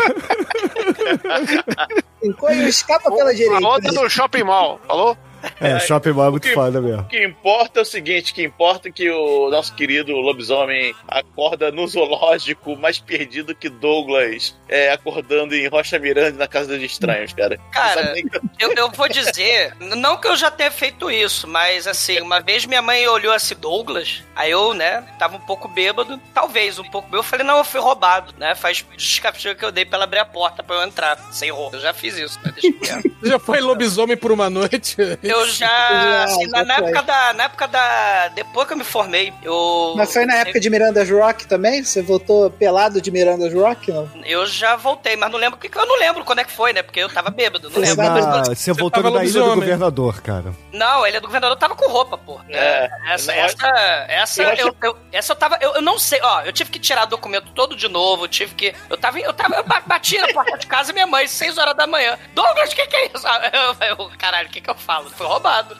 Shinkoi 2.22 2.56
escapa 2.68 3.12
pela 3.12 3.34
direita. 3.34 3.66
A 3.66 3.70
outra 3.70 3.92
do 3.92 4.10
Shopping 4.10 4.44
Mall, 4.44 4.80
falou? 4.88 5.18
É, 5.60 5.80
Shopping 5.80 6.12
Mall 6.12 6.28
é 6.28 6.32
muito 6.32 6.48
que- 6.48 6.54
foda 6.54 6.82
mesmo. 6.82 7.02
O 7.02 7.06
que 7.06 7.24
importa 7.24 7.80
é 7.80 7.84
o 7.84 7.86
seguinte, 7.86 8.32
o 8.32 8.36
que 8.36 8.44
importa 8.44 8.88
é 8.90 8.92
que 8.92 9.10
o 9.10 9.50
nosso 9.50 9.74
querido 9.76 10.14
lobisomem 10.14 10.94
acorda 11.08 11.72
no 11.72 11.88
zoológico 11.88 12.76
mais 12.78 13.00
perdido 13.00 13.54
que 13.56 13.70
Douglas 13.70 14.56
é, 14.70 14.92
acordando 14.92 15.56
em 15.56 15.68
Rocha 15.68 16.00
Miranda 16.00 16.38
na 16.38 16.48
casa 16.48 16.74
dos 16.74 16.82
estranhos, 16.84 17.34
cara. 17.34 17.58
Cara, 17.72 18.14
que- 18.14 18.24
Eu, 18.60 18.72
eu 18.74 18.92
vou 18.92 19.08
dizer, 19.10 19.76
não 19.80 20.18
que 20.18 20.28
eu 20.28 20.36
já 20.36 20.50
tenha 20.50 20.72
feito 20.72 21.10
isso, 21.12 21.48
mas 21.48 21.88
assim, 21.88 22.20
uma 22.22 22.40
vez 22.40 22.66
minha 22.66 22.82
mãe 22.82 23.08
olhou 23.08 23.34
assim, 23.34 23.56
Douglas, 23.56 24.24
aí 24.36 24.52
eu, 24.52 24.74
né, 24.74 25.04
tava 25.20 25.36
um 25.38 25.42
pouco 25.42 25.68
bêbado, 25.68 26.20
talvez 26.34 26.80
um 26.80 26.84
pouco 26.84 27.08
bêbado, 27.08 27.20
eu 27.20 27.24
falei, 27.24 27.46
não, 27.46 27.58
eu 27.58 27.64
fui 27.64 27.80
roubado, 27.80 28.34
né, 28.38 28.56
faz 28.56 28.84
descapitinho 28.98 29.56
que 29.56 29.66
eu 29.66 29.72
dei 29.72 29.86
pra 29.86 29.98
ela 29.98 30.06
abrir 30.06 30.20
a 30.20 30.26
porta 30.26 30.64
pra 30.64 30.78
eu 30.78 30.84
entrar, 30.84 31.18
sem 31.32 31.52
roupa, 31.52 31.78
eu 31.78 31.82
já 31.82 31.94
fiz 31.94 32.18
isso, 32.18 32.40
né, 32.44 32.54
deixa. 32.54 32.74
Você 33.24 33.30
já 33.30 33.40
foi 33.40 33.60
lobisomem 33.62 34.18
por 34.18 34.32
uma 34.32 34.50
noite? 34.50 34.96
Eu 35.22 35.33
já, 35.46 36.24
assim, 36.24 36.48
na, 36.48 36.60
já 36.60 36.66
na 36.66 36.74
época 36.76 37.02
da, 37.04 37.34
na 37.34 37.44
época 37.46 37.68
da, 37.68 38.28
depois 38.30 38.68
que 38.68 38.74
eu 38.74 38.78
me 38.78 38.84
formei, 38.84 39.34
eu... 39.44 39.94
Mas 39.98 40.12
foi 40.14 40.26
na 40.26 40.36
época 40.36 40.60
de 40.60 40.70
Miranda's 40.70 41.10
Rock 41.10 41.48
também? 41.48 41.84
Você 41.84 42.02
voltou 42.02 42.50
pelado 42.52 43.02
de 43.02 43.12
Miranda's 43.12 43.54
Rock? 43.54 43.92
Não? 43.92 44.10
Eu 44.26 44.46
já 44.46 44.76
voltei, 44.76 45.16
mas 45.16 45.32
não 45.32 45.40
lembro, 45.40 45.58
porque 45.60 45.78
eu 45.78 45.86
não 45.86 45.98
lembro 46.00 46.24
quando 46.24 46.40
é 46.40 46.44
que 46.44 46.52
foi, 46.52 46.74
né, 46.74 46.82
porque 46.84 47.00
eu 47.00 47.10
tava 47.10 47.30
bêbado, 47.30 47.70
não 47.70 47.80
lembro. 47.80 48.06
Ah, 48.06 48.44
você 48.56 48.72
voltou 48.74 49.04
da 49.04 49.10
ilha 49.24 49.32
do 49.42 49.54
governador, 49.56 50.22
cara. 50.22 50.54
Não, 50.72 51.06
ele 51.06 51.18
é 51.18 51.20
do 51.20 51.28
governador, 51.28 51.58
tava 51.58 51.76
com 51.76 51.90
roupa, 51.90 52.18
pô. 52.18 52.40
É, 52.50 52.90
essa, 53.08 53.34
eu 53.36 53.44
essa, 53.46 53.68
essa, 54.08 54.42
eu 54.44 54.50
acho- 54.50 54.62
eu, 54.62 54.76
eu- 54.84 54.98
essa 55.12 55.32
eu 55.34 55.36
tava, 55.36 55.58
eu, 55.62 55.74
eu 55.76 55.82
não 55.82 55.98
sei, 56.00 56.20
ó, 56.22 56.42
eu 56.42 56.52
tive 56.54 56.70
que 56.70 56.80
tirar 56.80 57.06
documento 57.06 57.52
todo 57.54 57.76
de 57.76 57.88
novo, 57.88 58.24
eu 58.26 58.28
tive 58.28 58.54
que, 58.56 58.74
eu 58.90 58.98
tava, 58.98 59.20
eu 59.20 59.34
tava, 59.34 59.56
eu 59.56 59.64
ba- 59.64 59.82
bati 59.86 60.18
na 60.20 60.28
porta 60.34 60.58
de 60.58 60.68
casa 60.68 60.92
minha 60.94 61.08
mãe, 61.08 61.28
6 61.28 61.58
horas 61.58 61.76
da 61.76 61.86
manhã, 61.88 62.18
Douglas, 62.34 62.72
o 62.72 62.76
que 62.76 62.88
que 62.88 62.96
é 62.96 63.06
isso? 63.08 63.28
Ah, 63.28 63.42
Eu, 63.54 63.88
eu, 63.88 64.12
caralho, 64.18 64.48
o 64.48 64.52
que 64.52 64.60
que 64.62 64.70
eu 64.70 64.76
falo? 64.76 65.10
Foi 65.24 65.30
roubado. 65.32 65.78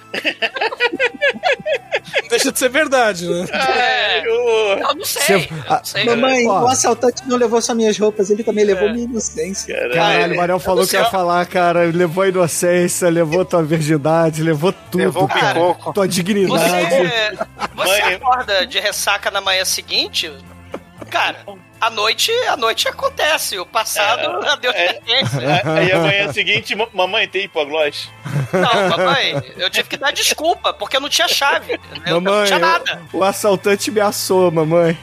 Deixa 2.30 2.52
de 2.52 2.60
ser 2.60 2.70
verdade, 2.70 3.28
né? 3.28 3.46
É, 3.52 4.28
Eu- 4.28 4.78
eu 4.80 4.96
não 4.96 5.06
sei, 5.06 5.22
Você- 5.24 5.34
eu 5.54 5.64
ah, 5.68 5.78
não 5.78 5.84
sei. 5.86 6.06
Mamãe, 6.06 6.48
Ó. 6.48 6.64
o 6.64 6.68
assaltante 6.68 7.24
não 7.28 7.36
levou 7.38 7.62
só 7.62 7.74
minhas 7.76 7.98
roupas, 7.98 8.30
ele 8.30 8.44
também 8.44 8.64
levou 8.64 8.90
minha 8.92 9.04
inocência. 9.06 9.76
Caralho, 9.94 10.34
o 10.34 10.38
Manel 10.38 10.60
falou 10.60 10.88
que 10.88 10.96
ia 10.96 11.06
falar, 11.06 11.46
cara. 11.46 11.84
Levou 11.94 12.24
a 12.24 12.30
inocência, 12.30 13.10
levou 13.10 13.44
tua 13.44 13.62
virgindade, 13.64 14.42
levou 14.42 14.72
tudo, 14.72 14.98
Levou 14.98 15.28
cara. 15.28 15.54
picoco. 15.54 15.94
Tua 15.94 16.08
dignidade. 16.08 16.90
Você, 16.90 17.38
você 17.76 18.02
acorda 18.02 18.66
de 18.66 18.80
ressaca 18.80 19.30
na 19.30 19.42
manhã 19.42 19.66
seguinte, 19.66 20.32
cara, 21.10 21.38
a 21.86 21.90
noite, 21.90 22.32
a 22.48 22.56
noite 22.58 22.88
acontece, 22.88 23.58
o 23.60 23.66
passado, 23.66 24.46
a 24.48 24.56
Deus 24.56 24.74
é. 24.76 24.94
pertence. 24.94 25.38
Aí 25.66 25.92
amanhã 25.92 26.32
seguinte, 26.34 26.76
"Ma- 26.76 26.88
mamãe 26.94 27.28
tem 27.28 27.44
hipoglós. 27.46 28.10
Não, 28.52 28.90
mamãe, 28.90 29.54
eu 29.58 29.70
tive 29.70 29.90
que 29.90 29.98
dar 29.98 30.12
desculpa, 30.12 30.74
porque 30.74 30.96
eu 30.98 31.02
não 31.02 31.10
tinha 31.10 31.28
chave. 31.28 31.74
entendeu? 31.74 32.16
Eu 32.16 32.22
não 32.22 32.32
Mamãe, 32.32 32.48
tinha 32.48 32.60
nada. 32.60 33.02
o, 33.12 33.18
o 33.18 33.24
assaltante 33.24 33.90
me 33.92 34.00
assou, 34.02 34.52
mamãe. 34.52 34.98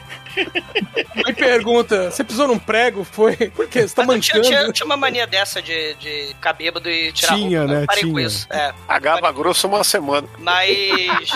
Aí 1.25 1.33
pergunta: 1.33 2.09
você 2.09 2.23
pisou 2.23 2.47
num 2.47 2.57
prego? 2.57 3.03
Foi? 3.03 3.35
Por 3.35 3.67
quê? 3.67 3.85
Você 3.85 3.93
tá 3.93 4.05
Mas 4.05 4.25
tinha, 4.25 4.35
mancando? 4.37 4.47
tinha, 4.55 4.61
eu 4.67 4.71
tinha 4.73 4.85
uma 4.85 4.95
mania 4.95 5.27
dessa 5.27 5.61
de, 5.61 5.93
de 5.95 6.27
ficar 6.29 6.53
bêbado 6.53 6.89
e 6.89 7.11
tirar 7.11 7.35
Tinha, 7.35 7.59
roupa. 7.59 7.73
né? 7.73 7.83
Parei 7.85 8.03
com 8.03 8.13
Tinha. 8.13 8.27
isso. 8.27 8.47
É. 8.49 8.73
Agava 8.87 9.29
grosso 9.33 9.67
uma 9.67 9.83
semana. 9.83 10.25
Mas. 10.39 11.29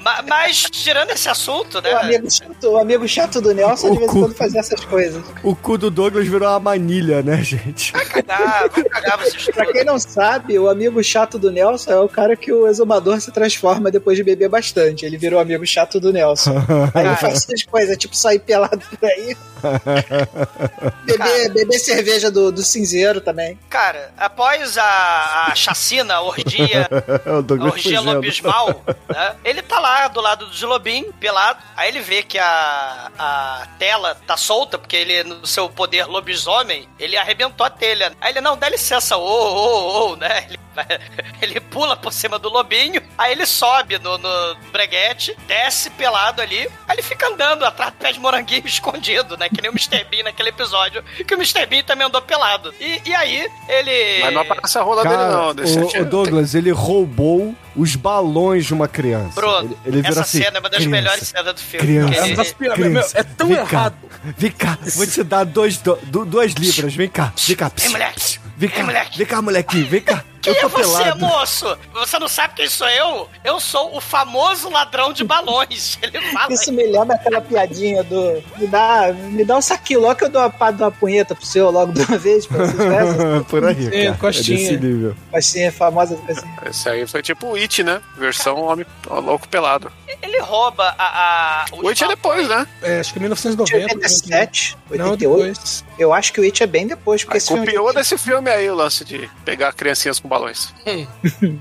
Ma- 0.00 0.22
mas, 0.26 0.62
tirando 0.70 1.10
esse 1.10 1.28
assunto, 1.28 1.80
né? 1.80 1.94
O 1.94 1.98
amigo 1.98 2.30
chato, 2.30 2.64
o 2.70 2.76
amigo 2.78 3.08
chato 3.08 3.40
do 3.40 3.54
Nelson 3.54 3.88
O 3.88 3.90
de 3.92 3.98
vez 3.98 4.10
em 4.10 4.14
cu. 4.14 4.20
quando 4.20 4.34
fazia 4.34 4.60
essas 4.60 4.84
coisas. 4.84 5.22
O 5.42 5.54
cu 5.54 5.78
do 5.78 5.90
Douglas 5.90 6.26
virou 6.26 6.48
uma 6.48 6.60
manilha, 6.60 7.22
né, 7.22 7.42
gente? 7.42 7.92
Vai 7.92 8.04
cagar, 8.06 8.68
vai 8.68 8.84
cagar 8.84 9.18
vocês 9.18 9.46
Pra 9.54 9.66
quem 9.66 9.84
não 9.84 9.98
sabe, 9.98 10.58
o 10.58 10.68
amigo 10.68 11.02
chato 11.02 11.38
do 11.38 11.50
Nelson 11.50 11.90
é 11.92 12.00
o 12.00 12.08
cara 12.08 12.36
que 12.36 12.52
o 12.52 12.66
exumador 12.66 13.20
se 13.20 13.30
transforma 13.32 13.90
depois 13.90 14.16
de 14.16 14.24
beber 14.24 14.48
bastante. 14.48 15.04
Ele 15.04 15.16
virou 15.16 15.40
amigo 15.40 15.66
chato 15.66 16.00
do 16.00 16.12
Nelson. 16.12 16.54
Aí 16.94 17.06
ele 17.06 17.16
faz 17.16 17.38
essas 17.38 17.62
coisas, 17.64 17.96
tipo 17.96 18.16
sair 18.16 18.38
pelado 18.38 18.80
por 18.98 19.08
aí. 19.08 19.36
Beber, 21.04 21.52
beber 21.52 21.78
cerveja 21.78 22.30
do, 22.30 22.50
do 22.50 22.62
cinzeiro 22.62 23.20
também. 23.20 23.58
Cara, 23.68 24.10
após 24.16 24.78
a, 24.78 25.48
a 25.50 25.54
chacina, 25.54 26.14
a 26.14 26.22
orgia, 26.22 26.88
o 27.26 27.38
a 27.38 27.40
Douglas 27.40 27.72
orgia 27.72 28.00
lobismal, 28.00 28.82
né? 29.08 29.34
Ele 29.44 29.60
tá 29.62 29.78
lá 29.78 29.99
do 30.08 30.20
lado 30.20 30.46
do 30.46 30.56
Zilobim, 30.56 31.10
pelado. 31.12 31.60
Aí 31.76 31.88
ele 31.88 32.00
vê 32.00 32.22
que 32.22 32.38
a, 32.38 33.10
a 33.18 33.66
tela 33.78 34.14
tá 34.26 34.36
solta, 34.36 34.78
porque 34.78 34.96
ele, 34.96 35.24
no 35.24 35.46
seu 35.46 35.68
poder 35.68 36.06
lobisomem, 36.06 36.88
ele 36.98 37.16
arrebentou 37.16 37.66
a 37.66 37.70
telha. 37.70 38.12
Aí 38.20 38.32
ele, 38.32 38.40
não, 38.40 38.56
dá 38.56 38.68
licença, 38.68 39.16
ô, 39.16 39.22
ô, 39.22 40.12
ô, 40.12 40.16
né? 40.16 40.46
Ele, 40.48 40.60
ele 41.42 41.60
pula 41.60 41.96
por 41.96 42.12
cima 42.12 42.38
do 42.38 42.48
lobinho, 42.48 43.02
aí 43.18 43.32
ele 43.32 43.46
sobe 43.46 43.98
no, 43.98 44.18
no 44.18 44.56
breguete, 44.72 45.36
desce 45.46 45.90
pelado 45.90 46.40
ali, 46.40 46.68
aí 46.86 46.96
ele 46.96 47.02
fica 47.02 47.28
andando 47.28 47.64
atrás 47.64 47.92
do 47.92 47.96
pé 47.96 48.12
de 48.12 48.20
moranguinho 48.20 48.66
escondido, 48.66 49.36
né? 49.36 49.48
Que 49.48 49.60
nem 49.60 49.70
o 49.70 49.74
Mr. 49.74 50.04
Bean 50.04 50.24
naquele 50.24 50.50
episódio, 50.50 51.02
que 51.02 51.34
o 51.34 51.38
Mr. 51.38 51.66
Bean 51.66 51.82
também 51.82 52.06
andou 52.06 52.22
pelado. 52.22 52.74
E, 52.80 53.00
e 53.04 53.14
aí, 53.14 53.48
ele... 53.68 54.22
Mas 54.22 54.34
não 54.34 54.42
aparece 54.42 54.78
a 54.78 54.82
rola 54.82 55.02
dele, 55.02 55.16
Cara, 55.16 55.30
não. 55.30 55.54
Deixa 55.54 55.80
o, 55.80 56.02
o 56.02 56.04
Douglas, 56.04 56.54
ele 56.54 56.70
roubou 56.70 57.54
os 57.76 57.94
balões 57.96 58.66
de 58.66 58.74
uma 58.74 58.88
criança. 58.88 59.32
Bruno, 59.34 59.76
ele, 59.84 59.98
ele 59.98 60.06
essa 60.08 60.20
assim, 60.22 60.42
cena 60.42 60.56
é 60.56 60.60
uma 60.60 60.68
das 60.70 60.78
"Criança, 60.78 60.90
melhores 60.90 61.28
cenas 61.28 61.54
do 61.54 61.60
filme. 61.60 61.86
Criança, 61.86 62.08
porque 62.12 62.20
É 62.20 62.26
ele- 62.26 62.36
das 62.36 62.52
pior- 62.52 62.74
criança, 62.74 63.18
é 63.18 63.22
tão 63.22 63.46
vem 63.48 63.56
errado. 63.56 63.94
Cá, 64.08 64.18
vem 64.36 64.50
cá, 64.50 64.78
vou 64.96 65.06
te 65.06 65.22
dar 65.22 65.44
dois, 65.44 65.76
do- 65.78 65.98
du- 66.04 66.24
duas 66.24 66.52
libras, 66.52 66.94
vem 66.94 67.08
cá, 67.08 67.32
vem 67.46 67.56
cá. 67.56 67.70
Vem, 67.76 67.88
moleque. 67.90 68.38
Vem 68.56 68.68
cá, 68.70 68.82
vem 69.16 69.26
cá, 69.26 69.42
molequinho, 69.42 69.86
vem 69.88 70.00
cá. 70.02 70.24
Quem 70.42 70.54
eu 70.54 70.66
é 70.66 70.68
você, 70.68 70.98
pelado. 71.02 71.18
moço? 71.20 71.78
Você 71.92 72.18
não 72.18 72.28
sabe 72.28 72.54
quem 72.54 72.68
sou 72.68 72.88
eu? 72.88 73.28
Eu 73.44 73.60
sou 73.60 73.96
o 73.96 74.00
famoso 74.00 74.68
ladrão 74.70 75.12
de 75.12 75.22
balões. 75.24 75.98
Ele 76.02 76.20
fala. 76.32 76.52
Isso 76.52 76.72
me 76.72 76.84
lembra 76.86 77.16
aquela 77.16 77.40
piadinha 77.40 78.02
do. 78.02 78.42
Me 78.58 78.66
dá, 78.66 79.12
me 79.12 79.44
dá 79.44 79.56
um 79.56 79.62
saquinho 79.62 80.00
logo 80.00 80.14
que 80.14 80.24
eu 80.24 80.28
dou 80.30 80.42
uma, 80.42 80.70
dou 80.72 80.86
uma 80.86 80.92
punheta 80.92 81.34
pro 81.34 81.44
seu 81.44 81.70
logo 81.70 81.92
de 81.92 82.02
uma 82.02 82.18
vez, 82.18 82.46
pra 82.46 82.58
vocês 82.58 82.76
verem. 82.76 83.42
Por 83.50 83.64
aí, 83.64 83.74
Sim, 83.74 83.90
cara. 83.90 84.02
É 84.04 84.12
costinha. 84.12 84.58
desse 84.58 84.76
nível. 84.78 85.16
Costinha 85.30 85.72
famosa 85.72 86.16
costinha. 86.16 86.58
Esse 86.66 86.88
aí 86.88 87.06
foi 87.06 87.22
tipo 87.22 87.46
o 87.48 87.54
It, 87.54 87.82
né? 87.82 88.00
Versão 88.16 88.60
homem 88.62 88.86
louco 89.08 89.48
pelado. 89.48 89.92
Ele 90.22 90.40
rouba 90.40 90.94
a. 90.98 91.62
a 91.62 91.64
O 91.72 91.88
It 91.88 92.02
é 92.02 92.08
depois, 92.08 92.48
né? 92.48 92.66
É, 92.82 93.00
acho 93.00 93.12
que 93.12 93.20
1990. 93.20 93.94
87, 93.94 94.76
Não, 94.90 95.10
88. 95.12 95.60
Eu 95.98 96.12
acho 96.12 96.32
que 96.32 96.40
o 96.40 96.44
It 96.44 96.62
é 96.62 96.66
bem 96.66 96.86
depois, 96.86 97.22
porque 97.24 97.36
Aí 97.36 97.38
esse 97.38 97.48
filme. 97.48 97.66
copiou 97.66 97.92
desse 97.92 98.16
filme 98.18 98.50
aí 98.50 98.68
o 98.70 98.74
lance 98.74 99.04
de 99.04 99.30
pegar 99.44 99.72
criancinhas 99.72 100.18
com 100.18 100.28
balões. 100.30 100.72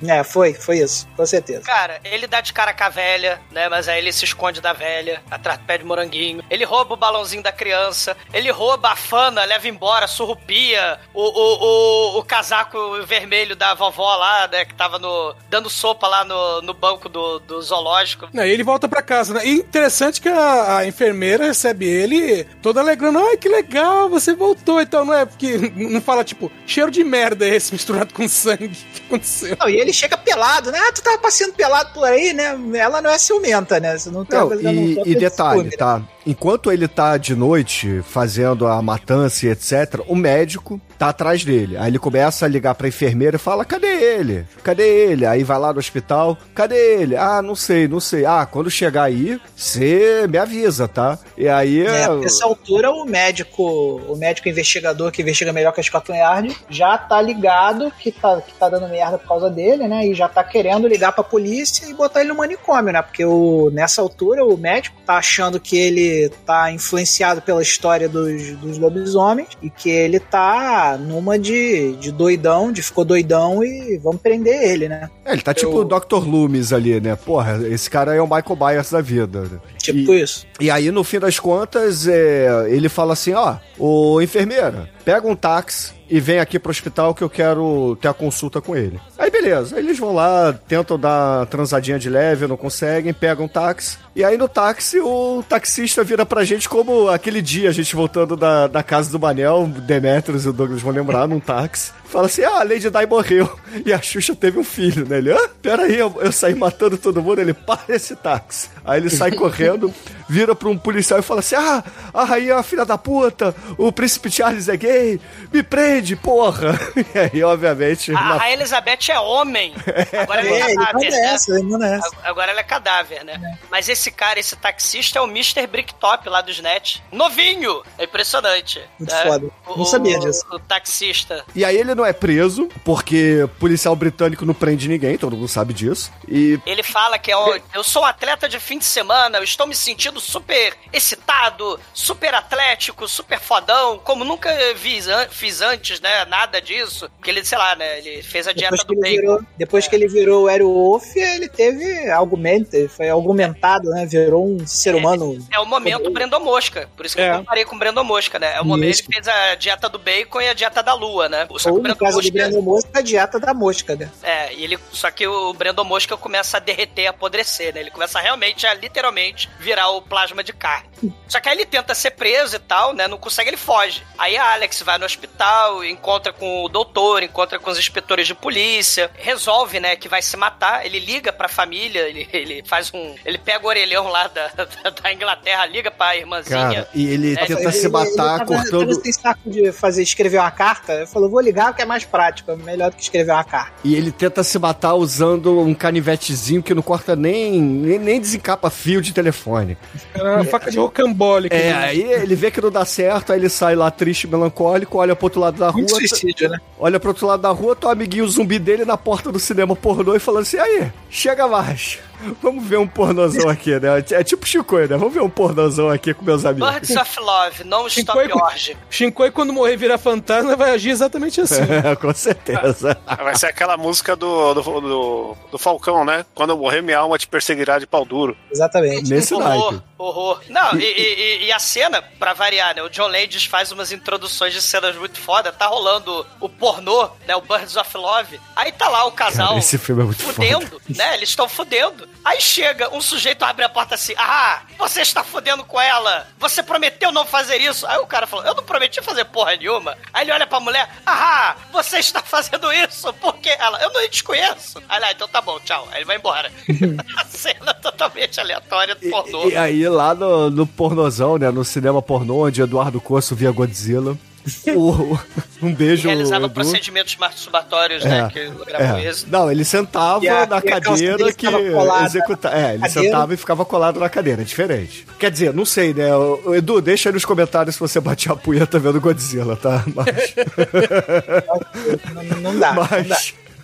É, 0.07 0.23
foi, 0.23 0.53
foi 0.53 0.79
isso, 0.79 1.07
com 1.15 1.25
certeza. 1.25 1.61
Cara, 1.61 1.99
ele 2.03 2.27
dá 2.27 2.41
de 2.41 2.53
cara 2.53 2.73
com 2.73 2.83
a 2.83 2.89
velha, 2.89 3.39
né? 3.51 3.67
Mas 3.69 3.87
aí 3.87 3.99
ele 3.99 4.11
se 4.11 4.25
esconde 4.25 4.61
da 4.61 4.73
velha, 4.73 5.21
atrás 5.29 5.57
do 5.59 5.65
pé 5.65 5.77
de 5.77 5.83
moranguinho. 5.83 6.43
Ele 6.49 6.63
rouba 6.63 6.93
o 6.93 6.97
balãozinho 6.97 7.43
da 7.43 7.51
criança. 7.51 8.15
Ele 8.33 8.51
rouba 8.51 8.89
a 8.89 8.95
fana, 8.95 9.43
leva 9.45 9.67
embora, 9.67 10.07
surrupia 10.07 10.99
o, 11.13 11.21
o, 11.21 12.15
o, 12.15 12.19
o 12.19 12.23
casaco 12.23 13.01
vermelho 13.05 13.55
da 13.55 13.73
vovó 13.73 14.15
lá, 14.15 14.47
né? 14.47 14.65
Que 14.65 14.73
tava 14.73 14.99
no, 14.99 15.35
dando 15.49 15.69
sopa 15.69 16.07
lá 16.07 16.23
no, 16.23 16.61
no 16.61 16.73
banco 16.73 17.09
do, 17.09 17.39
do 17.39 17.61
zoológico. 17.61 18.29
Não, 18.33 18.45
e 18.45 18.51
ele 18.51 18.63
volta 18.63 18.87
pra 18.87 19.01
casa, 19.01 19.33
né? 19.33 19.45
E 19.45 19.51
interessante 19.55 20.21
que 20.21 20.29
a, 20.29 20.77
a 20.77 20.87
enfermeira 20.87 21.45
recebe 21.45 21.85
ele 21.85 22.45
toda 22.61 22.79
alegrando. 22.79 23.19
Ai, 23.19 23.37
que 23.37 23.49
legal, 23.49 24.09
você 24.09 24.33
voltou. 24.33 24.81
Então 24.81 25.05
não 25.05 25.13
é 25.13 25.25
porque 25.25 25.57
não 25.75 26.01
fala, 26.01 26.23
tipo, 26.23 26.51
cheiro 26.65 26.91
de 26.91 27.03
merda 27.03 27.47
esse 27.47 27.71
misturado 27.71 28.13
com 28.13 28.27
sangue. 28.27 28.58
O 28.65 28.69
que 28.69 29.01
aconteceu? 29.07 29.57
Não, 29.59 29.69
e 29.69 29.75
ele 29.79 29.93
chega 29.93 30.17
pelado, 30.17 30.71
né? 30.71 30.79
Ah, 30.79 30.91
tu 30.91 31.01
tava 31.01 31.17
passeando 31.17 31.53
pelado 31.53 31.93
por 31.93 32.05
aí, 32.05 32.33
né? 32.33 32.57
Ela 32.75 33.01
não 33.01 33.09
é 33.09 33.17
ciumenta, 33.17 33.79
né? 33.79 33.97
Você 33.97 34.09
não 34.09 34.25
tá 34.25 34.43
Não, 34.43 34.53
e, 34.53 34.99
um 34.99 35.03
e 35.05 35.15
detalhe, 35.15 35.63
né? 35.63 35.71
tá? 35.77 36.01
Enquanto 36.25 36.71
ele 36.71 36.87
tá 36.87 37.17
de 37.17 37.35
noite 37.35 38.01
fazendo 38.03 38.67
a 38.67 38.81
matança 38.81 39.45
e 39.45 39.49
etc., 39.49 40.01
o 40.07 40.15
médico 40.15 40.79
tá 40.99 41.09
atrás 41.09 41.45
dele. 41.45 41.77
Aí 41.77 41.89
ele 41.89 41.97
começa 41.97 42.45
a 42.45 42.49
ligar 42.49 42.75
pra 42.75 42.89
enfermeira 42.89 43.37
e 43.37 43.39
fala: 43.39 43.63
cadê 43.63 43.87
ele? 43.87 44.45
Cadê 44.61 44.83
ele? 44.83 45.25
Aí 45.25 45.43
vai 45.43 45.57
lá 45.57 45.71
no 45.71 45.79
hospital: 45.79 46.37
cadê 46.53 47.01
ele? 47.01 47.15
Ah, 47.15 47.41
não 47.41 47.55
sei, 47.55 47.87
não 47.87 48.01
sei. 48.01 48.25
Ah, 48.25 48.45
quando 48.45 48.69
chegar 48.69 49.03
aí, 49.03 49.39
você 49.55 50.27
me 50.29 50.37
avisa, 50.37 50.87
tá? 50.87 51.17
E 51.37 51.47
aí. 51.47 51.87
É, 51.87 52.09
nessa 52.15 52.45
altura 52.45 52.91
o 52.91 53.05
médico, 53.05 53.63
o 54.07 54.15
médico 54.17 54.49
investigador 54.49 55.11
que 55.11 55.21
investiga 55.21 55.53
melhor 55.53 55.71
que 55.71 55.79
a 55.79 55.83
Scotland 55.83 56.19
Yard 56.19 56.57
já 56.69 56.97
tá 56.97 57.21
ligado 57.21 57.91
que 57.97 58.11
tá, 58.11 58.41
que 58.41 58.53
tá 58.53 58.67
dando 58.67 58.89
merda 58.89 59.17
por 59.17 59.27
causa 59.27 59.49
dele, 59.49 59.87
né? 59.87 60.05
E 60.05 60.13
já 60.13 60.27
tá 60.27 60.43
querendo 60.43 60.87
ligar 60.87 61.13
pra 61.13 61.23
polícia 61.23 61.85
e 61.87 61.93
botar 61.93 62.19
ele 62.19 62.29
no 62.29 62.35
manicômio, 62.35 62.91
né? 62.91 63.01
Porque 63.01 63.23
o, 63.23 63.69
nessa 63.71 64.01
altura 64.01 64.43
o 64.43 64.57
médico 64.57 64.97
tá 65.05 65.17
achando 65.17 65.59
que 65.61 65.77
ele 65.77 66.29
tá 66.45 66.71
influenciado 66.71 67.41
pela 67.41 67.61
história 67.61 68.09
dos, 68.09 68.57
dos 68.57 68.77
lobisomens 68.77 69.49
e 69.61 69.69
que 69.69 69.89
ele 69.89 70.19
tá 70.19 70.88
numa 70.97 71.37
de, 71.37 71.95
de 71.97 72.11
doidão, 72.11 72.71
de 72.71 72.81
ficou 72.81 73.05
doidão 73.05 73.63
e 73.63 73.97
vamos 73.97 74.21
prender 74.21 74.63
ele, 74.63 74.87
né? 74.87 75.09
É, 75.25 75.33
ele 75.33 75.41
tá 75.41 75.53
tipo 75.53 75.79
o 75.79 75.85
Dr. 75.85 76.25
Loomis 76.25 76.73
ali, 76.73 76.99
né? 76.99 77.15
Porra, 77.15 77.59
esse 77.67 77.89
cara 77.89 78.15
é 78.15 78.21
o 78.21 78.25
Michael 78.25 78.57
Myers 78.59 78.91
da 78.91 79.01
vida. 79.01 79.61
Tipo 79.77 80.13
isso. 80.13 80.45
E 80.59 80.69
aí, 80.71 80.91
no 80.91 81.03
fim 81.03 81.19
das 81.19 81.39
contas, 81.39 82.07
é, 82.07 82.67
ele 82.69 82.89
fala 82.89 83.13
assim: 83.13 83.33
ó, 83.33 83.57
ô 83.77 84.21
enfermeira, 84.21 84.89
pega 85.03 85.27
um 85.27 85.35
táxi 85.35 85.98
e 86.09 86.19
vem 86.19 86.39
aqui 86.39 86.57
pro 86.57 86.71
hospital 86.71 87.13
que 87.13 87.23
eu 87.23 87.29
quero 87.29 87.97
ter 88.01 88.07
a 88.07 88.13
consulta 88.13 88.59
com 88.59 88.75
ele. 88.75 88.99
Aí, 89.17 89.29
beleza. 89.29 89.77
Eles 89.77 89.99
vão 89.99 90.13
lá, 90.13 90.53
tentam 90.67 90.97
dar 90.97 91.45
transadinha 91.45 91.99
de 91.99 92.09
leve, 92.09 92.47
não 92.47 92.57
conseguem, 92.57 93.13
pegam 93.13 93.45
um 93.45 93.47
táxi. 93.47 93.97
E 94.15 94.23
aí, 94.23 94.37
no 94.37 94.47
táxi, 94.47 94.99
o 94.99 95.43
taxista 95.47 96.03
vira 96.03 96.25
pra 96.25 96.43
gente 96.43 96.67
como 96.67 97.09
aquele 97.09 97.41
dia, 97.41 97.69
a 97.69 97.71
gente 97.71 97.95
voltando 97.95 98.35
da, 98.35 98.67
da 98.67 98.81
casa 98.81 99.11
do 99.11 99.19
Manel, 99.19 99.67
Demetrius 99.67 100.45
e 100.45 100.49
o 100.49 100.53
Douglas 100.53 100.81
vão 100.81 100.91
lembrar, 100.91 101.27
num 101.27 101.39
táxi. 101.39 101.91
Fala 102.05 102.25
assim, 102.25 102.41
ah, 102.41 102.61
a 102.61 102.63
Lady 102.63 102.89
Di 102.89 103.05
morreu. 103.07 103.49
E 103.85 103.93
a 103.93 104.01
Xuxa 104.01 104.35
teve 104.35 104.57
um 104.57 104.63
filho, 104.63 105.07
né? 105.07 105.19
Ele, 105.19 105.31
ah, 105.31 105.49
peraí, 105.61 105.95
eu, 105.97 106.13
eu 106.19 106.31
saí 106.31 106.55
matando 106.55 106.97
todo 106.97 107.21
mundo. 107.21 107.39
Ele, 107.39 107.53
para 107.53 107.81
esse 107.87 108.15
táxi. 108.15 108.67
Aí 108.89 108.99
ele 108.99 109.09
sai 109.09 109.31
correndo, 109.31 109.93
vira 110.27 110.55
pra 110.55 110.67
um 110.69 110.77
policial 110.77 111.19
e 111.19 111.23
fala 111.23 111.39
assim, 111.41 111.55
ah, 111.55 111.83
a 112.13 112.23
rainha 112.23 112.51
é 112.51 112.55
uma 112.55 112.63
filha 112.63 112.85
da 112.85 112.97
puta, 112.97 113.55
o 113.77 113.91
príncipe 113.91 114.31
Charles 114.31 114.67
é 114.67 114.75
gay, 114.77 115.19
me 115.53 115.61
prende, 115.63 116.15
porra. 116.15 116.77
E 117.15 117.17
aí, 117.17 117.43
obviamente... 117.43 118.11
A, 118.11 118.13
na- 118.21 118.41
a 118.43 118.51
Elizabeth 118.51 119.09
é 119.09 119.19
homem. 119.19 119.73
Agora 120.21 120.41
ela 120.41 120.49
é, 120.49 120.61
É, 120.61 120.65
ele 120.71 120.75
cadáver, 120.75 121.11
né? 121.11 121.95
essa. 121.95 122.17
Agora 122.23 122.51
ela 122.51 122.59
é 122.59 122.63
cadáver, 122.63 123.23
né? 123.25 123.57
Mas 123.71 123.87
esse 123.89 124.11
cara, 124.11 124.39
esse 124.39 124.55
taxista, 124.55 125.19
é 125.19 125.21
o 125.21 125.25
Mr. 125.27 125.65
Bricktop 125.67 126.27
lá 126.29 126.41
dos 126.41 126.59
Net. 126.59 127.01
Novinho! 127.11 127.81
É 127.97 128.03
impressionante. 128.05 128.81
Muito 128.99 129.13
né? 129.13 129.23
foda. 129.23 129.47
O- 129.67 129.77
Não 129.77 129.85
sabia 129.85 130.17
o- 130.17 130.21
disso. 130.21 130.45
O 130.51 130.59
taxista. 130.59 131.43
E 131.55 131.63
aí 131.65 131.77
ele 131.77 131.93
não 131.95 132.05
é 132.05 132.13
preso, 132.13 132.67
porque 132.83 133.47
policial 133.59 133.95
britânico 133.95 134.45
não 134.45 134.53
prende 134.53 134.87
ninguém, 134.87 135.17
todo 135.17 135.35
mundo 135.35 135.47
sabe 135.47 135.73
disso. 135.73 136.11
E 136.27 136.59
Ele 136.65 136.83
fala 136.83 137.17
que 137.17 137.31
é 137.31 137.37
o- 137.37 137.59
eu 137.73 137.83
sou 137.83 138.03
um 138.03 138.05
atleta 138.05 138.47
de 138.49 138.59
fim 138.59 138.78
de 138.79 138.85
semana, 138.85 139.37
eu 139.37 139.43
estou 139.43 139.67
me 139.67 139.75
sentindo 139.75 140.19
super 140.19 140.75
excitado, 140.91 141.79
super 141.93 142.33
atlético, 142.33 143.07
super 143.07 143.39
fodão, 143.39 143.99
como 143.99 144.23
nunca 144.23 144.49
vi, 144.75 144.99
fiz 145.29 145.61
antes, 145.61 145.99
né? 145.99 146.25
Nada 146.25 146.61
disso. 146.61 147.09
Porque 147.17 147.29
ele, 147.29 147.43
sei 147.43 147.57
lá, 147.57 147.75
né? 147.75 147.99
Ele 147.99 148.21
fez 148.23 148.47
a 148.47 148.53
dieta 148.53 148.75
Depois 148.75 148.81
que, 148.83 148.87
do 148.87 149.05
ele 149.05 149.17
bacon. 149.17 149.21
virou, 149.21 149.45
depois 149.57 149.87
que 149.87 149.95
ele 149.95 150.07
virou 150.07 150.43
o 150.43 150.47
Aerowolf, 150.47 151.15
ele 151.15 151.47
teve 151.49 152.09
argumento, 152.09 152.73
ele 152.75 152.87
foi 152.87 153.09
argumentado, 153.09 153.89
né? 153.89 154.05
Virou 154.05 154.47
um 154.47 154.65
ser 154.65 154.95
humano. 154.95 155.37
É 155.51 155.59
o 155.59 155.65
momento 155.65 156.09
Brandon 156.09 156.39
Mosca. 156.39 156.89
Por 156.95 157.05
isso 157.05 157.15
que 157.15 157.21
É. 157.21 157.31
eu 157.33 157.37
comparei 157.39 157.65
com 157.65 157.75
o 157.75 157.79
Brandon 157.79 158.03
Mosca, 158.03 158.39
né? 158.39 158.55
É 158.55 158.61
o 158.61 158.65
momento 158.65 158.91
Isso. 158.93 159.03
que 159.03 159.13
fez 159.13 159.27
a 159.27 159.55
dieta 159.55 159.89
do 159.89 159.99
bacon 159.99 160.41
e 160.41 160.49
a 160.49 160.53
dieta 160.53 160.81
da 160.81 160.93
lua, 160.93 161.27
né? 161.29 161.47
Só 161.57 161.69
que 161.69 161.75
Ou 161.77 161.79
o 161.83 161.87
no 161.87 161.95
caso 161.95 162.17
do 162.17 162.23
Mosca- 162.23 162.31
Brandon 162.31 162.61
Mosca, 162.61 162.89
a 162.93 163.01
dieta 163.01 163.39
da 163.39 163.53
mosca, 163.53 163.95
né? 163.95 164.09
É, 164.23 164.53
e 164.53 164.63
ele, 164.63 164.77
só 164.91 165.09
que 165.11 165.27
o 165.27 165.53
Brandon 165.53 165.83
Mosca 165.83 166.15
começa 166.17 166.57
a 166.57 166.59
derreter, 166.59 167.07
a 167.07 167.09
apodrecer, 167.11 167.73
né? 167.73 167.81
Ele 167.81 167.91
começa 167.91 168.19
realmente 168.19 168.58
a 168.67 168.73
literalmente 168.73 169.49
virar 169.59 169.89
o 169.89 170.01
plasma 170.01 170.43
de 170.43 170.53
carne. 170.53 170.89
Só 171.27 171.39
que 171.39 171.47
aí 171.47 171.55
ele 171.57 171.65
tenta 171.65 171.93
ser 171.95 172.11
preso 172.11 172.55
e 172.55 172.59
tal, 172.59 172.93
né? 172.93 173.07
Não 173.07 173.17
consegue, 173.17 173.49
ele 173.49 173.57
foge. 173.57 174.03
Aí 174.17 174.35
a 174.37 174.53
Alex 174.53 174.81
vai 174.81 174.97
no 174.97 175.05
hospital, 175.05 175.83
encontra 175.83 176.33
com 176.33 176.63
o 176.63 176.69
doutor, 176.69 177.23
encontra 177.23 177.59
com 177.59 177.69
os 177.69 177.77
inspetores 177.79 178.27
de 178.27 178.35
polícia, 178.35 179.09
resolve, 179.17 179.79
né, 179.79 179.95
que 179.95 180.07
vai 180.09 180.21
se 180.21 180.35
matar. 180.35 180.85
Ele 180.85 180.99
liga 180.99 181.31
pra 181.31 181.47
família, 181.47 182.01
ele, 182.01 182.27
ele 182.33 182.63
faz 182.65 182.91
um. 182.93 183.15
Ele 183.25 183.37
pega 183.37 183.63
o 183.65 183.69
orelhão 183.69 184.07
lá 184.07 184.27
da, 184.27 184.47
da, 184.49 184.65
da 184.89 185.13
Inglaterra, 185.13 185.65
liga 185.65 185.91
pra 185.91 186.15
irmãzinha. 186.17 186.57
Cara, 186.59 186.89
e 186.93 187.07
ele 187.07 187.33
É, 187.33 187.45
tenta 187.45 187.61
ele- 187.61 187.71
se 187.71 187.87
matar 187.89 188.15
tava, 188.39 188.45
cortando. 188.45 188.79
Tava 188.89 188.93
sem 189.01 189.11
saco 189.13 189.39
de 189.49 189.71
fazer, 189.71 190.03
escrever 190.03 190.39
uma 190.39 190.51
carta. 190.51 190.93
Ele 190.93 191.05
falou, 191.07 191.29
vou 191.29 191.39
ligar 191.41 191.67
porque 191.67 191.81
é 191.83 191.85
mais 191.85 192.03
prático, 192.05 192.51
é 192.51 192.55
melhor 192.55 192.89
do 192.91 192.95
que 192.97 193.03
escrever 193.03 193.31
uma 193.31 193.43
carta. 193.43 193.73
E 193.83 193.95
ele 193.95 194.11
tenta 194.11 194.43
se 194.43 194.57
matar 194.59 194.95
usando 194.95 195.59
um 195.59 195.73
canivetezinho 195.73 196.61
que 196.63 196.73
não 196.73 196.81
corta 196.81 197.15
nem, 197.15 197.61
nem, 197.61 197.99
nem 197.99 198.19
desencapa 198.49 198.69
fio 198.69 199.01
de 199.01 199.13
telefone. 199.13 199.77
Era 200.13 200.35
uma 200.37 200.45
faca 200.45 200.71
de 200.71 200.77
rocambole. 200.77 201.47
É, 201.51 201.69
ele- 201.69 201.73
aí 201.73 202.01
ele 202.21 202.35
vê 202.35 202.49
que 202.51 202.59
não 202.61 202.71
dá 202.71 202.83
certo, 202.85 203.31
aí 203.31 203.39
ele 203.39 203.49
sai 203.49 203.75
lá 203.75 203.91
triste, 203.91 204.27
melancólico, 204.27 204.97
olha 204.97 205.15
pro 205.15 205.25
outro 205.27 205.39
lado 205.39 205.57
da 205.57 205.69
rua. 205.69 205.81
Muito 205.81 206.07
suicídio, 206.07 206.49
né? 206.49 206.57
Olha 206.79 206.99
pro 206.99 207.09
outro 207.09 207.27
lado 207.27 207.41
da 207.41 207.49
rua, 207.49 207.75
tá 207.75 207.87
o 207.87 207.91
amiguinho 207.91 208.27
zumbi 208.27 208.57
dele 208.59 208.85
na 208.85 208.97
porta 208.97 209.31
do 209.31 209.39
cinema 209.39 209.75
pornô 209.75 210.15
e 210.15 210.19
falando 210.19 210.43
assim: 210.43 210.57
aí, 210.57 210.91
chega 211.09 211.47
mais. 211.47 211.99
Vamos 212.41 212.65
ver 212.65 212.77
um 212.77 212.87
pornozão 212.87 213.49
aqui, 213.49 213.79
né? 213.79 214.03
É 214.11 214.23
tipo 214.23 214.45
Chico, 214.45 214.77
né? 214.77 214.87
Vamos 214.87 215.13
ver 215.13 215.21
um 215.21 215.29
pornozão 215.29 215.89
aqui 215.89 216.13
com 216.13 216.25
meus 216.25 216.45
amigos. 216.45 216.69
Birds 216.69 216.95
of 216.95 217.19
Love, 217.19 217.63
não 217.63 217.87
Stop 217.87 218.19
Shinkoi, 218.19 218.41
Orge. 218.41 218.77
Shinkoi, 218.89 219.31
quando 219.31 219.53
morrer 219.53 219.77
virar 219.77 219.97
fantasma, 219.97 220.55
vai 220.55 220.71
agir 220.71 220.89
exatamente 220.89 221.41
assim. 221.41 221.59
É, 221.79 221.95
com 221.95 222.13
certeza. 222.13 222.97
Vai 223.05 223.35
ser 223.37 223.45
aquela 223.45 223.77
música 223.77 224.15
do, 224.15 224.53
do, 224.53 224.61
do, 224.61 225.37
do 225.51 225.57
Falcão, 225.57 226.03
né? 226.03 226.25
Quando 226.35 226.49
eu 226.49 226.57
morrer, 226.57 226.81
minha 226.81 226.97
alma 226.97 227.17
te 227.17 227.27
perseguirá 227.27 227.79
de 227.79 227.87
pau 227.87 228.03
duro. 228.03 228.35
Exatamente. 228.51 229.09
Nesse 229.09 229.37
naipe. 229.37 229.81
Horror. 229.99 230.41
Não, 230.49 230.73
e, 230.79 230.83
e- 230.83 231.45
e- 231.45 231.51
a 231.51 231.59
cena, 231.59 232.01
pra 232.01 232.33
variar, 232.33 232.73
né? 232.75 232.81
O 232.81 232.89
John 232.89 233.07
Landis 233.07 233.43
faz 233.45 233.71
umas 233.71 233.91
introduções 233.91 234.53
de 234.53 234.61
cenas 234.61 234.95
muito 234.95 235.19
foda. 235.19 235.51
Tá 235.51 235.67
rolando 235.67 236.25
o 236.39 236.47
pornô, 236.47 237.09
né? 237.27 237.35
O 237.35 237.41
Birds 237.41 237.75
of 237.75 237.97
Love. 237.97 238.39
Aí 238.55 238.71
tá 238.71 238.87
lá 238.87 239.05
o 239.05 239.11
casal 239.11 239.47
Cara, 239.49 239.59
esse 239.59 239.77
filme 239.77 240.01
é 240.01 240.05
muito 240.05 240.23
fudendo, 240.23 240.81
né? 240.95 241.15
Eles 241.15 241.29
estão 241.29 241.49
fudendo. 241.49 242.07
Aí 242.29 242.39
chega 242.39 242.93
um 242.95 243.01
sujeito 243.01 243.43
abre 243.43 243.65
a 243.65 243.69
porta 243.69 243.95
assim: 243.95 244.13
Ah, 244.15 244.61
você 244.77 245.01
está 245.01 245.23
fudendo 245.23 245.63
com 245.63 245.81
ela. 245.81 246.27
Você 246.37 246.61
prometeu 246.61 247.11
não 247.11 247.25
fazer 247.25 247.57
isso. 247.57 247.87
Aí 247.87 247.97
o 247.97 248.05
cara 248.05 248.27
falou: 248.27 248.45
Eu 248.45 248.53
não 248.53 248.63
prometi 248.63 249.01
fazer 249.01 249.25
porra 249.25 249.55
nenhuma. 249.55 249.97
Aí 250.13 250.23
ele 250.25 250.31
olha 250.31 250.45
pra 250.45 250.59
mulher: 250.59 250.87
Ah, 251.05 251.55
você 251.71 251.97
está 251.97 252.21
fazendo 252.21 252.71
isso. 252.71 253.11
Por 253.13 253.33
quê? 253.37 253.49
Ela: 253.59 253.81
Eu 253.81 253.91
não 253.91 254.07
te 254.07 254.23
conheço. 254.23 254.79
Aí 254.87 254.99
lá, 254.99 255.11
então 255.11 255.27
tá 255.27 255.41
bom, 255.41 255.59
tchau. 255.61 255.87
Aí 255.91 255.97
ele 255.99 256.05
vai 256.05 256.17
embora. 256.17 256.51
a 257.17 257.25
cena 257.25 257.73
totalmente 257.73 258.39
aleatória 258.39 258.93
do 258.93 259.09
pornô. 259.09 259.49
E 259.49 259.57
aí, 259.57 259.89
lá 259.89 260.13
no, 260.13 260.51
no 260.51 260.67
pornozão, 260.67 261.37
né? 261.39 261.49
No 261.49 261.65
cinema 261.65 261.99
pornô, 262.01 262.45
onde 262.45 262.61
Eduardo 262.61 263.01
Corso 263.01 263.35
via 263.35 263.51
Godzilla. 263.51 264.15
O- 264.75 265.17
um 265.61 265.73
beijo, 265.73 266.07
Realizava 266.07 266.45
Edu. 266.45 266.53
procedimentos 266.53 267.15
masturbatórios, 267.17 268.05
É, 268.05 268.09
né? 268.09 268.29
Que 268.31 268.49
gravou 268.65 268.97
é. 268.99 269.05
esse. 269.05 269.27
Não, 269.29 269.51
ele 269.51 269.63
sentava 269.65 270.23
E 270.23 270.29
a- 270.29 270.45
na 270.45 270.61
cadeira 270.61 271.31
que 271.33 271.45
ficava 271.45 271.71
colada 271.71 272.05
executa... 272.05 272.49
É, 272.49 272.73
ele 272.73 272.79
cadeira. 272.83 272.89
sentava 272.89 273.33
e 273.33 273.37
ficava 273.37 273.65
colado 273.65 273.99
na 273.99 274.09
cadeira, 274.09 274.41
é 274.41 274.45
diferente. 274.45 275.05
Quer 275.19 275.31
dizer, 275.31 275.53
não 275.53 275.65
sei, 275.65 275.93
né? 275.93 276.07
Edu, 276.55 276.81
deixa 276.81 277.09
aí 277.09 277.13
nos 277.13 277.25
comentários 277.25 277.75
se 277.75 277.79
você 277.81 277.99
batia 277.99 278.31
a 278.31 278.35
punheta 278.35 278.79
vendo 278.79 278.99
Godzilla, 279.01 279.55
tá? 279.55 279.83
Mas... 279.93 280.33
Não, 282.13 282.41
não 282.53 282.59
dá. 282.59 282.73
não 282.73 282.83
dá. 283.07 283.17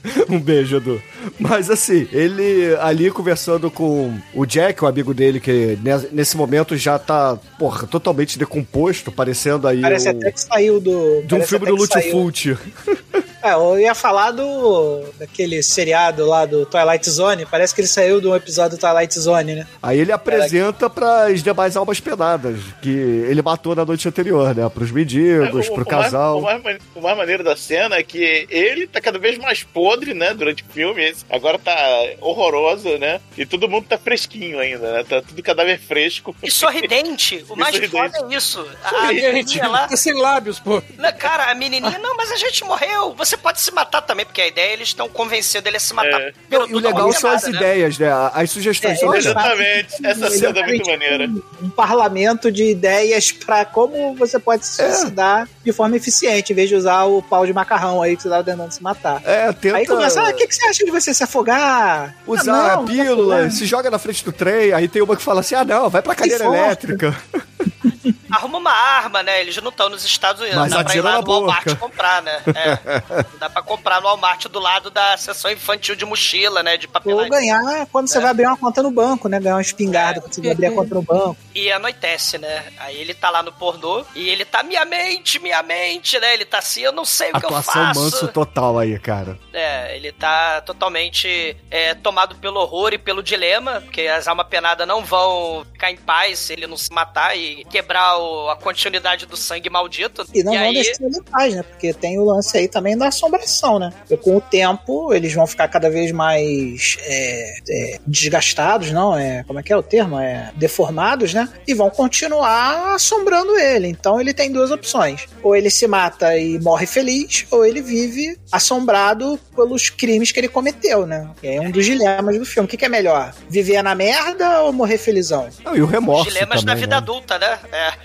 Um 0.29 0.39
beijo, 0.39 0.77
Edu. 0.77 1.01
Mas 1.39 1.69
assim, 1.69 2.07
ele 2.11 2.75
ali 2.79 3.09
conversando 3.11 3.69
com 3.71 4.17
o 4.33 4.45
Jack, 4.45 4.83
o 4.83 4.87
amigo 4.87 5.13
dele, 5.13 5.39
que 5.39 5.77
ne- 5.83 6.07
nesse 6.11 6.37
momento 6.37 6.75
já 6.77 6.97
tá, 6.99 7.37
porra, 7.57 7.87
totalmente 7.87 8.37
decomposto, 8.37 9.11
parecendo 9.11 9.67
aí 9.67 9.81
Parece 9.81 10.07
um- 10.09 10.11
até 10.11 10.31
que 10.31 10.39
saiu 10.41 10.79
do. 10.79 11.21
de 11.23 11.35
um 11.35 11.41
filme 11.43 11.65
do 11.65 11.77
Fulci. 12.11 12.57
É, 13.45 13.53
eu 13.53 13.79
ia 13.79 13.93
falar 13.93 14.31
do. 14.31 15.03
daquele 15.19 15.61
seriado 15.61 16.25
lá 16.25 16.45
do 16.45 16.65
Twilight 16.65 17.09
Zone. 17.09 17.45
Parece 17.45 17.75
que 17.75 17.81
ele 17.81 17.87
saiu 17.87 18.19
de 18.19 18.27
um 18.27 18.35
episódio 18.35 18.77
do 18.77 18.81
Twilight 18.81 19.19
Zone, 19.19 19.55
né? 19.55 19.67
Aí 19.83 19.99
ele 19.99 20.11
apresenta 20.11 20.89
para 20.89 21.25
as 21.27 21.43
demais 21.43 21.77
almas 21.77 21.99
penadas, 21.99 22.59
que 22.81 22.89
ele 22.89 23.41
matou 23.41 23.75
na 23.75 23.85
noite 23.85 24.07
anterior, 24.07 24.55
né? 24.55 24.67
Pros 24.69 24.91
mendigos, 24.91 25.67
O- 25.69 25.73
pro 25.73 25.83
o 25.83 25.85
mais- 25.91 26.05
casal. 26.05 26.39
O 26.39 26.41
mais, 26.41 26.63
o 26.95 27.01
mais 27.01 27.17
maneiro 27.17 27.43
da 27.43 27.55
cena 27.55 27.95
é 27.97 28.03
que 28.03 28.47
ele 28.49 28.87
tá 28.87 28.99
cada 28.99 29.19
vez 29.19 29.37
mais 29.37 29.63
podre, 29.63 30.13
né? 30.13 30.33
Durante 30.33 30.63
o 30.63 30.73
filme. 30.73 31.13
Agora 31.29 31.59
tá 31.59 31.75
horroroso, 32.21 32.97
né? 32.97 33.19
E 33.37 33.45
todo 33.45 33.69
mundo 33.69 33.85
tá 33.87 33.97
fresquinho 33.97 34.59
ainda, 34.59 34.91
né? 34.91 35.03
Tá 35.07 35.21
tudo 35.21 35.41
cadáver 35.43 35.79
fresco. 35.79 36.35
E 36.41 36.49
sorridente. 36.51 37.45
O 37.49 37.53
E 37.55 37.59
mais 37.59 37.75
sorridente. 37.75 38.11
foda 38.17 38.33
é 38.33 38.35
isso. 38.37 38.65
A, 38.83 38.89
a 39.07 39.13
Gente, 39.13 39.33
menininha 39.33 39.67
lá. 39.67 39.87
tá 39.87 39.95
sem 39.95 40.13
lábios, 40.13 40.59
pô. 40.59 40.81
Não, 40.97 41.13
Cara, 41.13 41.51
a 41.51 41.55
menininha, 41.55 41.97
não, 41.99 42.15
mas 42.15 42.31
a 42.31 42.35
gente 42.35 42.63
morreu. 42.63 43.13
Você 43.15 43.34
pode 43.37 43.61
se 43.61 43.71
matar 43.71 44.01
também, 44.01 44.25
porque 44.25 44.41
a 44.41 44.47
ideia 44.47 44.69
é 44.69 44.73
eles 44.73 44.89
estão 44.89 45.07
convencendo 45.09 45.67
ele 45.67 45.77
a 45.77 45.79
se 45.79 45.93
matar. 45.93 46.19
É. 46.21 46.33
Pelo 46.49 46.67
E 46.69 46.75
o 46.75 46.79
legal 46.79 47.11
são 47.13 47.29
as 47.31 47.43
né? 47.43 47.49
ideias, 47.51 47.97
né? 47.97 48.07
As 48.33 48.49
sugestões. 48.51 49.01
É, 49.01 49.05
Olha, 49.05 49.17
Exatamente. 49.19 50.05
Essa 50.05 50.25
Ele 50.27 50.37
cena 50.37 50.59
é 50.59 50.65
muito 50.67 50.89
maneira. 50.89 51.27
Um, 51.27 51.41
um 51.63 51.69
parlamento 51.69 52.51
de 52.51 52.63
ideias 52.71 53.31
pra 53.31 53.65
como 53.65 54.15
você 54.15 54.37
pode 54.39 54.65
se 54.65 54.81
É. 54.81 54.91
suicidar 54.91 55.47
de 55.63 55.71
forma 55.71 55.95
eficiente, 55.95 56.53
em 56.53 56.55
vez 56.55 56.69
de 56.69 56.75
usar 56.75 57.03
o 57.05 57.21
pau 57.21 57.45
de 57.45 57.53
macarrão 57.53 58.01
aí 58.01 58.15
que 58.15 58.23
você 58.23 58.29
tava 58.29 58.43
tentando 58.43 58.71
se 58.71 58.81
matar. 58.83 59.21
é, 59.25 59.51
tenta 59.53 59.77
Aí 59.77 59.85
começa, 59.85 60.21
ah, 60.21 60.29
o 60.29 60.33
que, 60.33 60.47
que 60.47 60.55
você 60.55 60.65
acha 60.67 60.85
de 60.85 60.91
você 60.91 61.13
se 61.13 61.23
afogar? 61.23 62.15
usar 62.27 62.73
Ah, 62.73 62.75
não, 62.77 62.85
pílula, 62.85 63.43
não. 63.43 63.51
se 63.51 63.65
joga 63.65 63.89
na 63.89 63.97
frente 63.99 64.23
do 64.23 64.31
trem, 64.31 64.73
aí 64.73 64.87
tem 64.87 65.01
uma 65.01 65.15
que 65.15 65.23
fala 65.23 65.39
assim, 65.41 65.55
ah 65.55 65.63
não, 65.65 65.89
vai 65.89 66.01
pra 66.01 66.15
cadeira 66.15 66.45
elétrica. 66.45 67.15
Arruma 68.35 68.57
uma 68.57 68.71
arma, 68.71 69.23
né? 69.23 69.41
Eles 69.41 69.55
não 69.61 69.69
estão 69.69 69.89
nos 69.89 70.03
Estados 70.05 70.41
Unidos. 70.41 70.59
Mas 70.59 70.71
dá 70.71 70.83
pra 70.83 70.95
ir 70.95 71.01
lá 71.01 71.21
no 71.21 71.27
Walmart 71.27 71.75
comprar, 71.77 72.21
né? 72.21 72.41
É. 72.55 73.25
Dá 73.39 73.49
pra 73.49 73.61
comprar 73.61 73.99
no 74.01 74.07
Walmart 74.07 74.45
do 74.47 74.59
lado 74.59 74.89
da 74.89 75.17
seção 75.17 75.51
infantil 75.51 75.95
de 75.95 76.05
mochila, 76.05 76.61
né? 76.63 76.77
De 76.77 76.85
Ou 76.87 76.91
papelagem. 76.91 77.29
ganhar 77.31 77.85
quando 77.91 78.05
É. 78.05 78.07
você 78.07 78.19
vai 78.19 78.31
abrir 78.31 78.45
uma 78.47 78.57
conta 78.57 78.81
no 78.83 78.91
banco, 78.91 79.27
né? 79.27 79.39
Ganhar 79.39 79.55
uma 79.55 79.61
espingarda 79.61 80.21
quando 80.21 80.33
você 80.33 80.41
vai 80.41 80.51
abrir 80.51 80.67
a 80.67 80.71
conta 80.71 80.95
no 80.95 81.01
banco. 81.01 81.37
E 81.53 81.71
anoitece, 81.71 82.37
né? 82.37 82.65
Aí 82.77 82.97
ele 82.97 83.13
tá 83.13 83.29
lá 83.29 83.41
no 83.43 83.51
pornô 83.51 84.05
e 84.15 84.29
ele 84.29 84.45
tá, 84.45 84.63
minha 84.63 84.85
mente, 84.85 85.39
minha 85.39 85.61
mente, 85.63 86.19
né? 86.19 86.33
Ele 86.33 86.45
tá 86.45 86.59
assim, 86.59 86.81
eu 86.81 86.91
não 86.91 87.05
sei 87.05 87.29
o 87.31 87.39
que 87.39 87.45
eu 87.45 87.49
Atuação 87.49 87.73
faço. 87.73 87.99
manso 87.99 88.27
total 88.29 88.77
aí, 88.79 88.97
cara. 88.99 89.37
É, 89.53 89.95
ele 89.95 90.11
tá 90.11 90.61
totalmente 90.61 91.55
é, 91.71 91.93
tomado 91.95 92.35
pelo 92.35 92.59
horror 92.59 92.93
e 92.93 92.97
pelo 92.97 93.21
dilema, 93.23 93.81
porque 93.81 94.01
as 94.01 94.27
almas 94.27 94.47
penadas 94.47 94.87
não 94.87 95.03
vão 95.03 95.65
ficar 95.71 95.91
em 95.91 95.97
paz 95.97 96.39
se 96.39 96.53
ele 96.53 96.67
não 96.67 96.77
se 96.77 96.91
matar 96.91 97.35
e 97.37 97.63
quebrar 97.65 98.17
o- 98.17 98.24
a 98.49 98.55
continuidade 98.55 99.25
do 99.25 99.37
sangue 99.37 99.69
maldito. 99.69 100.25
E 100.33 100.43
não 100.43 100.53
vão 100.53 100.61
aí, 100.61 100.73
deixar 100.73 101.03
ele 101.03 101.21
paz, 101.29 101.55
né? 101.55 101.63
Porque 101.63 101.93
tem 101.93 102.19
o 102.19 102.25
lance 102.25 102.57
aí 102.57 102.67
também 102.67 102.97
da 102.97 103.07
assombração, 103.07 103.79
né? 103.79 103.91
Porque 103.99 104.17
com 104.17 104.37
o 104.37 104.41
tempo 104.41 105.13
eles 105.13 105.33
vão 105.33 105.47
ficar 105.47 105.67
cada 105.67 105.89
vez 105.89 106.11
mais 106.11 106.97
é, 107.01 107.55
é, 107.69 107.99
desgastados, 108.05 108.91
não? 108.91 109.17
É, 109.17 109.43
como 109.43 109.59
é 109.59 109.63
que 109.63 109.71
é 109.71 109.77
o 109.77 109.83
termo? 109.83 110.19
É, 110.19 110.51
deformados, 110.55 111.33
né? 111.33 111.49
E 111.67 111.73
vão 111.73 111.89
continuar 111.89 112.95
assombrando 112.95 113.57
ele. 113.57 113.87
Então 113.87 114.19
ele 114.19 114.33
tem 114.33 114.51
duas 114.51 114.71
opções. 114.71 115.25
Ou 115.41 115.55
ele 115.55 115.69
se 115.69 115.87
mata 115.87 116.37
e 116.37 116.59
morre 116.59 116.85
feliz, 116.85 117.45
ou 117.51 117.65
ele 117.65 117.81
vive 117.81 118.37
assombrado 118.51 119.39
pelos 119.55 119.89
crimes 119.89 120.31
que 120.31 120.39
ele 120.39 120.47
cometeu, 120.47 121.05
né? 121.05 121.29
Que 121.39 121.47
é 121.47 121.61
um 121.61 121.71
dos 121.71 121.85
dilemas 121.85 122.37
do 122.37 122.45
filme. 122.45 122.65
O 122.65 122.69
que, 122.69 122.77
que 122.77 122.85
é 122.85 122.89
melhor? 122.89 123.33
Viver 123.49 123.81
na 123.81 123.95
merda 123.95 124.61
ou 124.61 124.73
morrer 124.73 124.97
felizão? 124.97 125.49
Não, 125.63 125.75
e 125.75 125.81
o 125.81 125.85
remorso 125.85 126.29
dilemas 126.29 126.63
da 126.63 126.71
também, 126.73 126.81
vida 126.81 126.95
né? 126.95 126.97
adulta, 126.97 127.39
né? 127.39 127.59
É. 127.71 128.04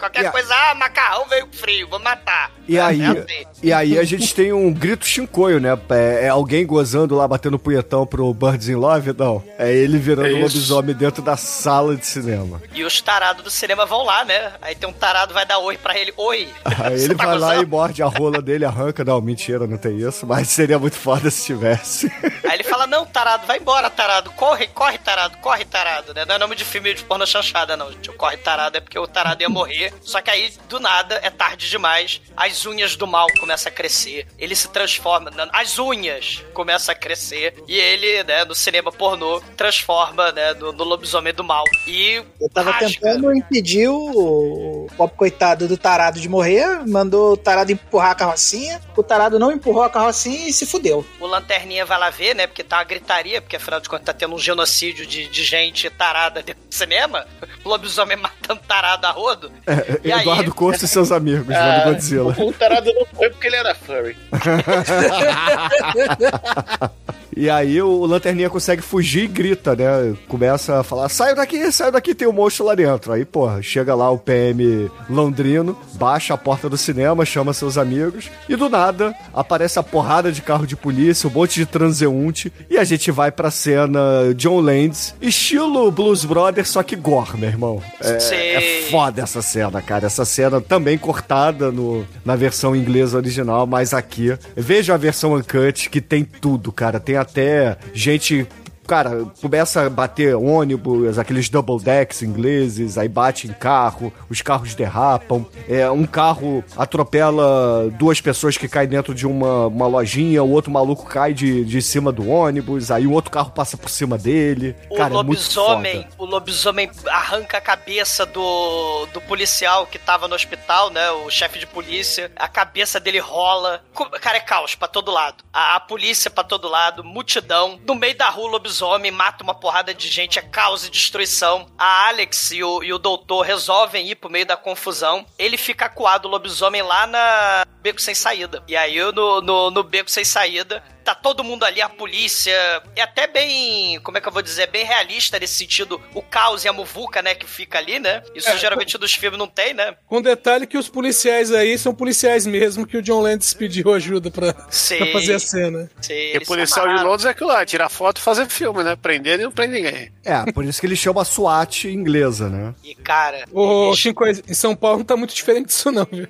Qualquer 0.00 0.26
a- 0.26 0.32
coisa, 0.32 0.54
ah, 0.54 0.74
macarrão 0.74 1.26
veio 1.28 1.46
frio, 1.52 1.86
vou 1.88 1.98
matar. 2.00 2.50
E 2.66 2.76
É, 2.76 2.80
aí, 2.80 3.02
é 3.02 3.06
assim. 3.06 3.46
e 3.62 3.72
aí 3.72 3.98
a 3.98 4.04
gente 4.04 4.34
tem 4.34 4.52
um 4.52 4.72
grito 4.72 5.04
chincoio, 5.04 5.60
né? 5.60 5.78
É, 5.90 6.26
é 6.26 6.28
alguém 6.28 6.64
gozando 6.66 7.14
lá, 7.14 7.26
batendo 7.28 7.58
punhetão 7.58 8.06
pro 8.06 8.32
Birds 8.32 8.68
in 8.68 8.76
Love? 8.76 9.12
Não. 9.16 9.42
É 9.58 9.72
ele 9.72 9.98
virando 9.98 10.28
É 10.28 10.34
um 10.34 10.42
lobisomem 10.42 10.94
dentro 10.94 11.22
da 11.22 11.36
sala 11.36 11.96
de 11.96 12.06
cinema. 12.06 12.62
E 12.72 12.82
os 12.84 13.00
tarados 13.00 13.42
do 13.44 13.50
cinema 13.50 13.84
vão 13.86 14.04
lá, 14.04 14.24
né? 14.24 14.52
Aí 14.62 14.74
tem 14.74 14.88
um 14.88 14.92
tarado 14.92 15.34
vai 15.34 15.44
dar 15.44 15.58
oi 15.58 15.76
pra 15.76 15.98
ele. 15.98 16.12
Oi. 16.16 16.48
Aí 16.64 17.02
ele 17.04 17.14
tá 17.14 17.26
vai 17.26 17.38
lá 17.38 17.48
gozando? 17.48 17.62
e 17.62 17.66
morde 17.66 18.02
a 18.02 18.06
rola 18.06 18.40
dele, 18.40 18.64
arranca. 18.64 19.04
Não, 19.04 19.20
mentira, 19.20 19.66
não 19.66 19.76
tem 19.76 19.96
isso. 19.98 20.26
Mas 20.26 20.48
seria 20.48 20.78
muito 20.78 20.96
foda 20.96 21.30
se 21.30 21.44
tivesse. 21.46 22.10
Aí 22.48 22.54
ele 22.54 22.64
fala, 22.64 22.86
não, 22.86 23.04
tarado, 23.04 23.46
vai 23.46 23.58
embora, 23.58 23.90
tarado. 23.90 24.30
Corre, 24.32 24.66
corre, 24.68 24.96
tarado, 24.98 25.36
corre, 25.38 25.64
tarado, 25.64 26.14
né? 26.14 26.24
Não 26.24 26.36
é 26.36 26.38
nome 26.38 26.54
de 26.56 26.64
filme 26.64 26.94
de 26.94 27.02
porno 27.04 27.26
chanchada, 27.26 27.76
não. 27.76 27.90
gente. 27.92 28.08
O 28.10 28.14
corre, 28.14 28.36
tarado 28.36 28.76
é 28.76 28.80
porque 28.80 28.98
o 28.98 29.06
tarado 29.06 29.42
ia 29.42 29.48
morrer. 29.48 29.89
Só 30.02 30.20
que 30.20 30.30
aí, 30.30 30.52
do 30.68 30.80
nada, 30.80 31.20
é 31.22 31.30
tarde 31.30 31.68
demais. 31.68 32.20
As 32.36 32.66
unhas 32.66 32.96
do 32.96 33.06
mal 33.06 33.26
começam 33.38 33.70
a 33.70 33.74
crescer. 33.74 34.26
Ele 34.38 34.54
se 34.54 34.68
transforma. 34.68 35.30
As 35.52 35.78
unhas 35.78 36.44
começam 36.52 36.92
a 36.92 36.96
crescer. 36.96 37.54
E 37.68 37.78
ele, 37.78 38.22
né, 38.24 38.44
no 38.44 38.54
cinema 38.54 38.90
pornô, 38.90 39.40
transforma, 39.56 40.32
né, 40.32 40.54
no, 40.54 40.72
no 40.72 40.84
lobisomem 40.84 41.32
do 41.32 41.44
mal. 41.44 41.64
E 41.86 42.22
Eu 42.40 42.48
tava 42.48 42.70
rasga. 42.70 42.88
tentando 42.88 43.34
impedir 43.34 43.88
o, 43.88 44.84
o 44.84 44.86
pobre 44.96 45.16
coitado 45.16 45.68
do 45.68 45.76
tarado 45.76 46.20
de 46.20 46.28
morrer, 46.28 46.86
mandou 46.86 47.32
o 47.32 47.36
tarado 47.36 47.72
empurrar 47.72 48.12
a 48.12 48.14
carrocinha, 48.14 48.80
o 48.96 49.02
tarado 49.02 49.38
não 49.38 49.52
empurrou 49.52 49.82
a 49.82 49.90
carrocinha 49.90 50.48
e 50.48 50.52
se 50.52 50.66
fudeu. 50.66 51.04
O 51.18 51.26
Lanterninha 51.26 51.84
vai 51.84 51.98
lá 51.98 52.10
ver, 52.10 52.34
né? 52.34 52.46
Porque 52.46 52.62
tá 52.64 52.78
uma 52.78 52.84
gritaria, 52.84 53.40
porque 53.40 53.56
afinal 53.56 53.80
de 53.80 53.88
contas 53.88 54.06
tá 54.06 54.12
tendo 54.12 54.34
um 54.34 54.38
genocídio 54.38 55.06
de, 55.06 55.28
de 55.28 55.44
gente 55.44 55.88
tarada 55.90 56.42
dentro 56.42 56.62
do 56.68 56.74
cinema. 56.74 57.26
O 57.62 57.68
lobisomem 57.68 58.16
matando 58.20 58.62
tarado 58.66 59.06
a 59.06 59.10
rodo. 59.10 59.52
E 60.04 60.12
aí- 60.12 60.20
Eduardo 60.20 60.54
Costa 60.54 60.84
e 60.84 60.88
seus 60.88 61.10
amigos, 61.12 61.54
Ah, 61.54 61.82
vendo 61.84 61.94
Godzilla. 61.94 62.34
O 62.38 62.52
tarado 62.52 62.92
não 62.92 63.06
foi 63.06 63.30
porque 63.30 63.46
ele 63.46 63.56
era 63.56 63.74
furry. 63.74 64.16
E 67.36 67.48
aí 67.48 67.80
o 67.80 68.04
Lanterninha 68.06 68.50
consegue 68.50 68.82
fugir 68.82 69.24
e 69.24 69.28
grita, 69.28 69.76
né? 69.76 70.14
Começa 70.28 70.80
a 70.80 70.82
falar: 70.82 71.08
saiu 71.08 71.36
daqui, 71.36 71.70
saiu 71.72 71.92
daqui, 71.92 72.14
tem 72.14 72.28
um 72.28 72.32
monstro 72.32 72.64
lá 72.66 72.74
dentro. 72.74 73.12
Aí, 73.12 73.24
porra, 73.24 73.62
chega 73.62 73.94
lá 73.94 74.10
o 74.10 74.18
PM 74.18 74.90
londrino, 75.08 75.76
baixa 75.94 76.34
a 76.34 76.38
porta 76.38 76.68
do 76.68 76.76
cinema, 76.76 77.24
chama 77.24 77.52
seus 77.52 77.78
amigos, 77.78 78.30
e 78.48 78.56
do 78.56 78.68
nada 78.68 79.14
aparece 79.32 79.78
a 79.78 79.82
porrada 79.82 80.32
de 80.32 80.42
carro 80.42 80.66
de 80.66 80.76
polícia, 80.76 81.28
um 81.28 81.32
monte 81.32 81.54
de 81.54 81.66
transeunte, 81.66 82.52
e 82.68 82.76
a 82.76 82.84
gente 82.84 83.10
vai 83.10 83.30
pra 83.30 83.50
cena 83.50 84.34
John 84.36 84.60
Landis, 84.60 85.14
estilo 85.20 85.90
Blues 85.90 86.24
Brothers, 86.24 86.68
só 86.68 86.82
que 86.82 86.96
gore, 86.96 87.36
meu 87.36 87.48
irmão. 87.48 87.82
É, 88.00 88.18
Sim. 88.18 88.34
é 88.34 88.82
foda 88.90 89.22
essa 89.22 89.42
cena, 89.42 89.80
cara. 89.80 90.06
Essa 90.06 90.24
cena 90.24 90.60
também 90.60 90.98
cortada 90.98 91.70
no, 91.70 92.06
na 92.24 92.34
versão 92.36 92.74
inglesa 92.74 93.16
original, 93.16 93.66
mas 93.66 93.94
aqui. 93.94 94.36
Veja 94.56 94.94
a 94.94 94.96
versão 94.96 95.34
uncut, 95.34 95.88
que 95.88 96.00
tem 96.00 96.24
tudo, 96.24 96.72
cara. 96.72 96.98
Tem 96.98 97.16
até 97.20 97.76
gente. 97.92 98.46
Cara, 98.90 99.24
começa 99.40 99.86
a 99.86 99.88
bater 99.88 100.34
ônibus, 100.34 101.16
aqueles 101.16 101.48
double 101.48 101.78
decks 101.78 102.22
ingleses, 102.22 102.98
aí 102.98 103.06
bate 103.06 103.46
em 103.46 103.52
carro, 103.52 104.12
os 104.28 104.42
carros 104.42 104.74
derrapam. 104.74 105.46
É, 105.68 105.88
um 105.88 106.04
carro 106.04 106.64
atropela 106.76 107.88
duas 107.90 108.20
pessoas 108.20 108.56
que 108.56 108.66
caem 108.66 108.88
dentro 108.88 109.14
de 109.14 109.28
uma, 109.28 109.68
uma 109.68 109.86
lojinha, 109.86 110.42
o 110.42 110.50
outro 110.50 110.72
maluco 110.72 111.06
cai 111.06 111.32
de, 111.32 111.64
de 111.64 111.80
cima 111.80 112.10
do 112.10 112.28
ônibus, 112.28 112.90
aí 112.90 113.06
o 113.06 113.12
outro 113.12 113.30
carro 113.30 113.52
passa 113.52 113.76
por 113.76 113.88
cima 113.88 114.18
dele. 114.18 114.74
O 114.90 114.96
cara, 114.96 115.14
é 115.14 115.22
muito 115.22 115.28
lobisomem, 115.28 116.02
foda. 116.02 116.14
o 116.18 116.24
lobisomem 116.24 116.90
arranca 117.06 117.58
a 117.58 117.60
cabeça 117.60 118.26
do, 118.26 119.06
do 119.12 119.20
policial 119.20 119.86
que 119.86 120.00
tava 120.00 120.26
no 120.26 120.34
hospital, 120.34 120.90
né? 120.90 121.12
O 121.12 121.30
chefe 121.30 121.60
de 121.60 121.66
polícia. 121.68 122.32
A 122.34 122.48
cabeça 122.48 122.98
dele 122.98 123.20
rola. 123.20 123.84
Cara, 124.20 124.38
é 124.38 124.40
caos 124.40 124.74
pra 124.74 124.88
todo 124.88 125.12
lado. 125.12 125.44
A, 125.52 125.76
a 125.76 125.80
polícia 125.80 126.28
pra 126.28 126.42
todo 126.42 126.68
lado, 126.68 127.04
multidão. 127.04 127.78
No 127.86 127.94
meio 127.94 128.18
da 128.18 128.28
rua, 128.28 128.48
o 128.48 128.50
lobisomem 128.80 129.10
mata 129.10 129.44
uma 129.44 129.54
porrada 129.54 129.92
de 129.92 130.08
gente, 130.08 130.38
é 130.38 130.42
caos 130.42 130.84
e 130.86 130.90
destruição. 130.90 131.66
A 131.76 132.08
Alex 132.08 132.52
e 132.52 132.64
o, 132.64 132.82
e 132.82 132.92
o 132.92 132.98
doutor 132.98 133.42
resolvem 133.42 134.08
ir 134.08 134.16
pro 134.16 134.30
meio 134.30 134.46
da 134.46 134.56
confusão. 134.56 135.24
Ele 135.38 135.56
fica 135.56 135.86
acuado, 135.86 136.26
o 136.26 136.28
lobisomem, 136.28 136.82
lá 136.82 137.06
na 137.06 137.66
Beco 137.82 138.00
Sem 138.00 138.14
Saída. 138.14 138.62
E 138.66 138.76
aí, 138.76 138.98
no, 139.12 139.40
no, 139.40 139.70
no 139.70 139.82
Beco 139.82 140.10
Sem 140.10 140.24
Saída, 140.24 140.82
tá 141.14 141.14
todo 141.14 141.42
mundo 141.44 141.64
ali, 141.64 141.80
a 141.80 141.88
polícia. 141.88 142.52
É 142.96 143.02
até 143.02 143.26
bem, 143.26 143.98
como 144.00 144.18
é 144.18 144.20
que 144.20 144.28
eu 144.28 144.32
vou 144.32 144.42
dizer, 144.42 144.68
bem 144.68 144.84
realista 144.84 145.38
nesse 145.38 145.54
sentido. 145.54 146.00
O 146.14 146.22
caos 146.22 146.64
e 146.64 146.68
a 146.68 146.72
muvuca, 146.72 147.20
né, 147.22 147.34
que 147.34 147.46
fica 147.46 147.78
ali, 147.78 147.98
né? 147.98 148.22
Isso 148.34 148.48
É, 148.48 148.58
geralmente 148.58 148.96
dos 148.98 149.14
filmes 149.14 149.38
não 149.38 149.48
tem, 149.48 149.74
né? 149.74 149.94
Com 150.06 150.22
detalhe 150.22 150.66
que 150.66 150.78
os 150.78 150.88
policiais 150.88 151.52
aí 151.52 151.76
são 151.78 151.94
policiais 151.94 152.46
mesmo, 152.46 152.86
que 152.86 152.96
o 152.96 153.02
John 153.02 153.20
Landis 153.20 153.52
pediu 153.54 153.92
ajuda 153.92 154.30
pra, 154.30 154.54
Sim. 154.70 154.98
pra 154.98 155.06
fazer 155.12 155.34
a 155.34 155.38
cena. 155.38 155.90
Sim, 156.00 156.12
E 156.14 156.40
policial 156.40 156.86
de. 156.88 157.02
Londres 157.02 157.24
é 157.24 157.30
aquilo 157.30 157.48
lá, 157.48 157.64
tirar 157.64 157.88
foto 157.88 158.18
e 158.18 158.20
fazer 158.20 158.46
filme, 158.48 158.82
né? 158.84 158.96
Prender 158.96 159.40
e 159.40 159.42
não 159.44 159.50
prende 159.52 159.74
ninguém. 159.74 160.12
É, 160.24 160.50
por 160.52 160.64
isso 160.64 160.80
que 160.80 160.86
ele 160.86 160.96
chama 160.96 161.24
SWAT 161.24 161.84
inglesa, 161.88 162.48
né? 162.48 162.74
E, 162.84 162.94
cara, 162.94 163.44
Ô, 163.52 163.94
Chico, 163.96 164.24
em 164.26 164.54
São 164.54 164.76
Paulo 164.76 164.98
não 164.98 165.04
tá 165.04 165.16
muito 165.16 165.34
diferente 165.34 165.66
disso 165.68 165.90
não, 165.90 166.06
viu? 166.10 166.28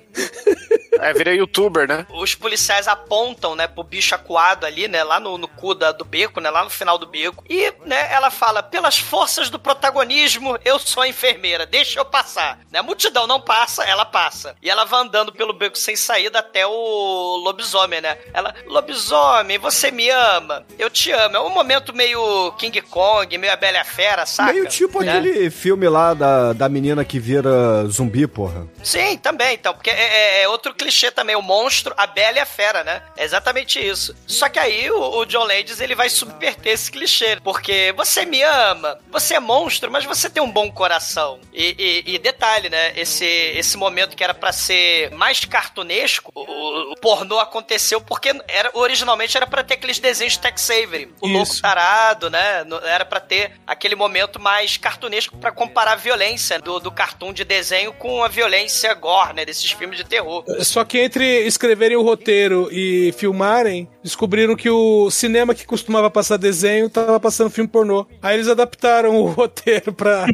É, 0.99 1.13
virei 1.13 1.37
youtuber, 1.37 1.87
né? 1.87 2.05
os 2.13 2.35
policiais 2.35 2.87
apontam, 2.87 3.55
né, 3.55 3.67
pro 3.67 3.83
bicho 3.83 4.13
acuado 4.13 4.65
ali, 4.71 4.87
né, 4.87 5.03
lá 5.03 5.19
no, 5.19 5.37
no 5.37 5.47
cu 5.47 5.73
da- 5.75 5.91
do 5.91 6.05
beco, 6.05 6.39
né, 6.39 6.49
lá 6.49 6.63
no 6.63 6.69
final 6.69 6.97
do 6.97 7.05
beco. 7.05 7.43
E, 7.49 7.73
né, 7.85 8.11
ela 8.11 8.31
fala, 8.31 8.63
pelas 8.63 8.97
forças 8.97 9.49
do 9.49 9.59
protagonismo, 9.59 10.57
eu 10.63 10.79
sou 10.79 11.03
a 11.03 11.07
enfermeira, 11.07 11.65
deixa 11.65 11.99
eu 11.99 12.05
passar. 12.05 12.59
Né, 12.71 12.79
a 12.79 12.83
multidão 12.83 13.27
não 13.27 13.39
passa, 13.41 13.83
ela 13.83 14.05
passa. 14.05 14.55
E 14.61 14.69
ela 14.69 14.85
vai 14.85 15.01
andando 15.01 15.31
pelo 15.33 15.53
beco 15.53 15.77
sem 15.77 15.95
saída 15.95 16.39
até 16.39 16.65
o 16.65 17.35
lobisomem, 17.43 18.01
né. 18.01 18.17
Ela, 18.33 18.53
lobisomem, 18.65 19.57
você 19.57 19.91
me 19.91 20.09
ama, 20.09 20.65
eu 20.79 20.89
te 20.89 21.11
amo. 21.11 21.35
É 21.35 21.39
um 21.39 21.49
momento 21.49 21.93
meio 21.93 22.51
King 22.53 22.81
Kong, 22.81 23.37
meio 23.37 23.53
a 23.53 23.55
Bela 23.55 23.81
a 23.81 23.85
Fera, 23.85 24.25
saca? 24.25 24.53
Meio 24.53 24.67
tipo 24.67 25.01
Né? 25.03 25.11
aquele 25.11 25.49
filme 25.49 25.87
lá 25.89 26.13
da, 26.13 26.53
da 26.53 26.69
menina 26.69 27.03
que 27.05 27.19
vira 27.19 27.85
zumbi, 27.87 28.27
porra. 28.27 28.67
Sim, 28.83 29.17
também, 29.17 29.55
então, 29.55 29.73
porque 29.73 29.89
é, 29.89 29.93
é- 30.39 30.41
é 30.43 30.47
outro 30.47 30.73
clichê 30.73 31.09
também, 31.11 31.35
o 31.35 31.41
monstro, 31.41 31.93
a 31.97 32.05
bela 32.07 32.37
e 32.37 32.39
a 32.39 32.45
fera, 32.45 32.83
né? 32.83 33.01
É 33.17 33.23
exatamente 33.23 33.79
isso. 33.79 34.15
Só 34.27 34.47
que 34.49 34.59
aí 34.61 34.89
o, 34.91 35.19
o 35.19 35.25
John 35.25 35.43
Landis, 35.45 35.79
ele 35.79 35.95
vai 35.95 36.09
subverter 36.09 36.73
esse 36.73 36.91
clichê, 36.91 37.37
porque 37.43 37.93
você 37.95 38.25
me 38.25 38.41
ama, 38.41 38.97
você 39.11 39.35
é 39.35 39.39
monstro, 39.39 39.91
mas 39.91 40.05
você 40.05 40.29
tem 40.29 40.41
um 40.41 40.51
bom 40.51 40.71
coração. 40.71 41.39
E, 41.53 41.75
e- 42.05 42.15
e 42.15 42.19
detalhe, 42.19 42.69
né? 42.69 42.93
Esse, 42.95 43.25
esse 43.25 43.77
momento 43.77 44.15
que 44.15 44.23
era 44.23 44.33
pra 44.33 44.51
ser 44.51 45.11
mais 45.11 45.43
cartunesco, 45.45 46.31
o, 46.35 46.91
o 46.93 46.95
pornô 46.97 47.39
aconteceu 47.39 47.99
porque 48.01 48.29
era, 48.47 48.69
originalmente 48.73 49.35
era 49.37 49.47
pra 49.47 49.63
ter 49.63 49.75
aqueles 49.75 49.99
desenhos 49.99 50.33
de 50.33 50.39
Tex 50.39 50.69
Avery. 50.69 51.09
O 51.21 51.27
louco 51.27 51.61
tarado, 51.61 52.29
né? 52.29 52.65
Era 52.85 53.05
pra 53.05 53.19
ter 53.19 53.53
aquele 53.65 53.95
momento 53.95 54.39
mais 54.39 54.77
cartunesco 54.77 55.37
pra 55.37 55.51
comparar 55.51 55.93
a 55.93 55.95
violência 55.95 56.59
do, 56.59 56.79
do 56.79 56.91
cartoon 56.91 57.33
de 57.33 57.43
desenho 57.43 57.93
com 57.93 58.23
a 58.23 58.27
violência 58.27 58.93
gore, 58.93 59.33
né? 59.33 59.45
Desses 59.45 59.71
filmes 59.71 59.97
de 59.97 60.03
terror. 60.03 60.43
Só 60.59 60.83
que 60.83 60.99
entre 60.99 61.45
escreverem 61.45 61.97
o 61.97 62.01
roteiro 62.01 62.69
e 62.71 63.13
filmarem, 63.17 63.89
descobriram 64.03 64.40
que 64.57 64.69
o 64.69 65.09
cinema 65.09 65.55
que 65.55 65.65
costumava 65.65 66.09
passar 66.09 66.37
desenho 66.37 66.89
tava 66.89 67.19
passando 67.19 67.49
filme 67.49 67.69
pornô. 67.69 68.05
Aí 68.21 68.35
eles 68.35 68.47
adaptaram 68.47 69.15
o 69.15 69.27
roteiro 69.31 69.93
pra, 69.93 70.25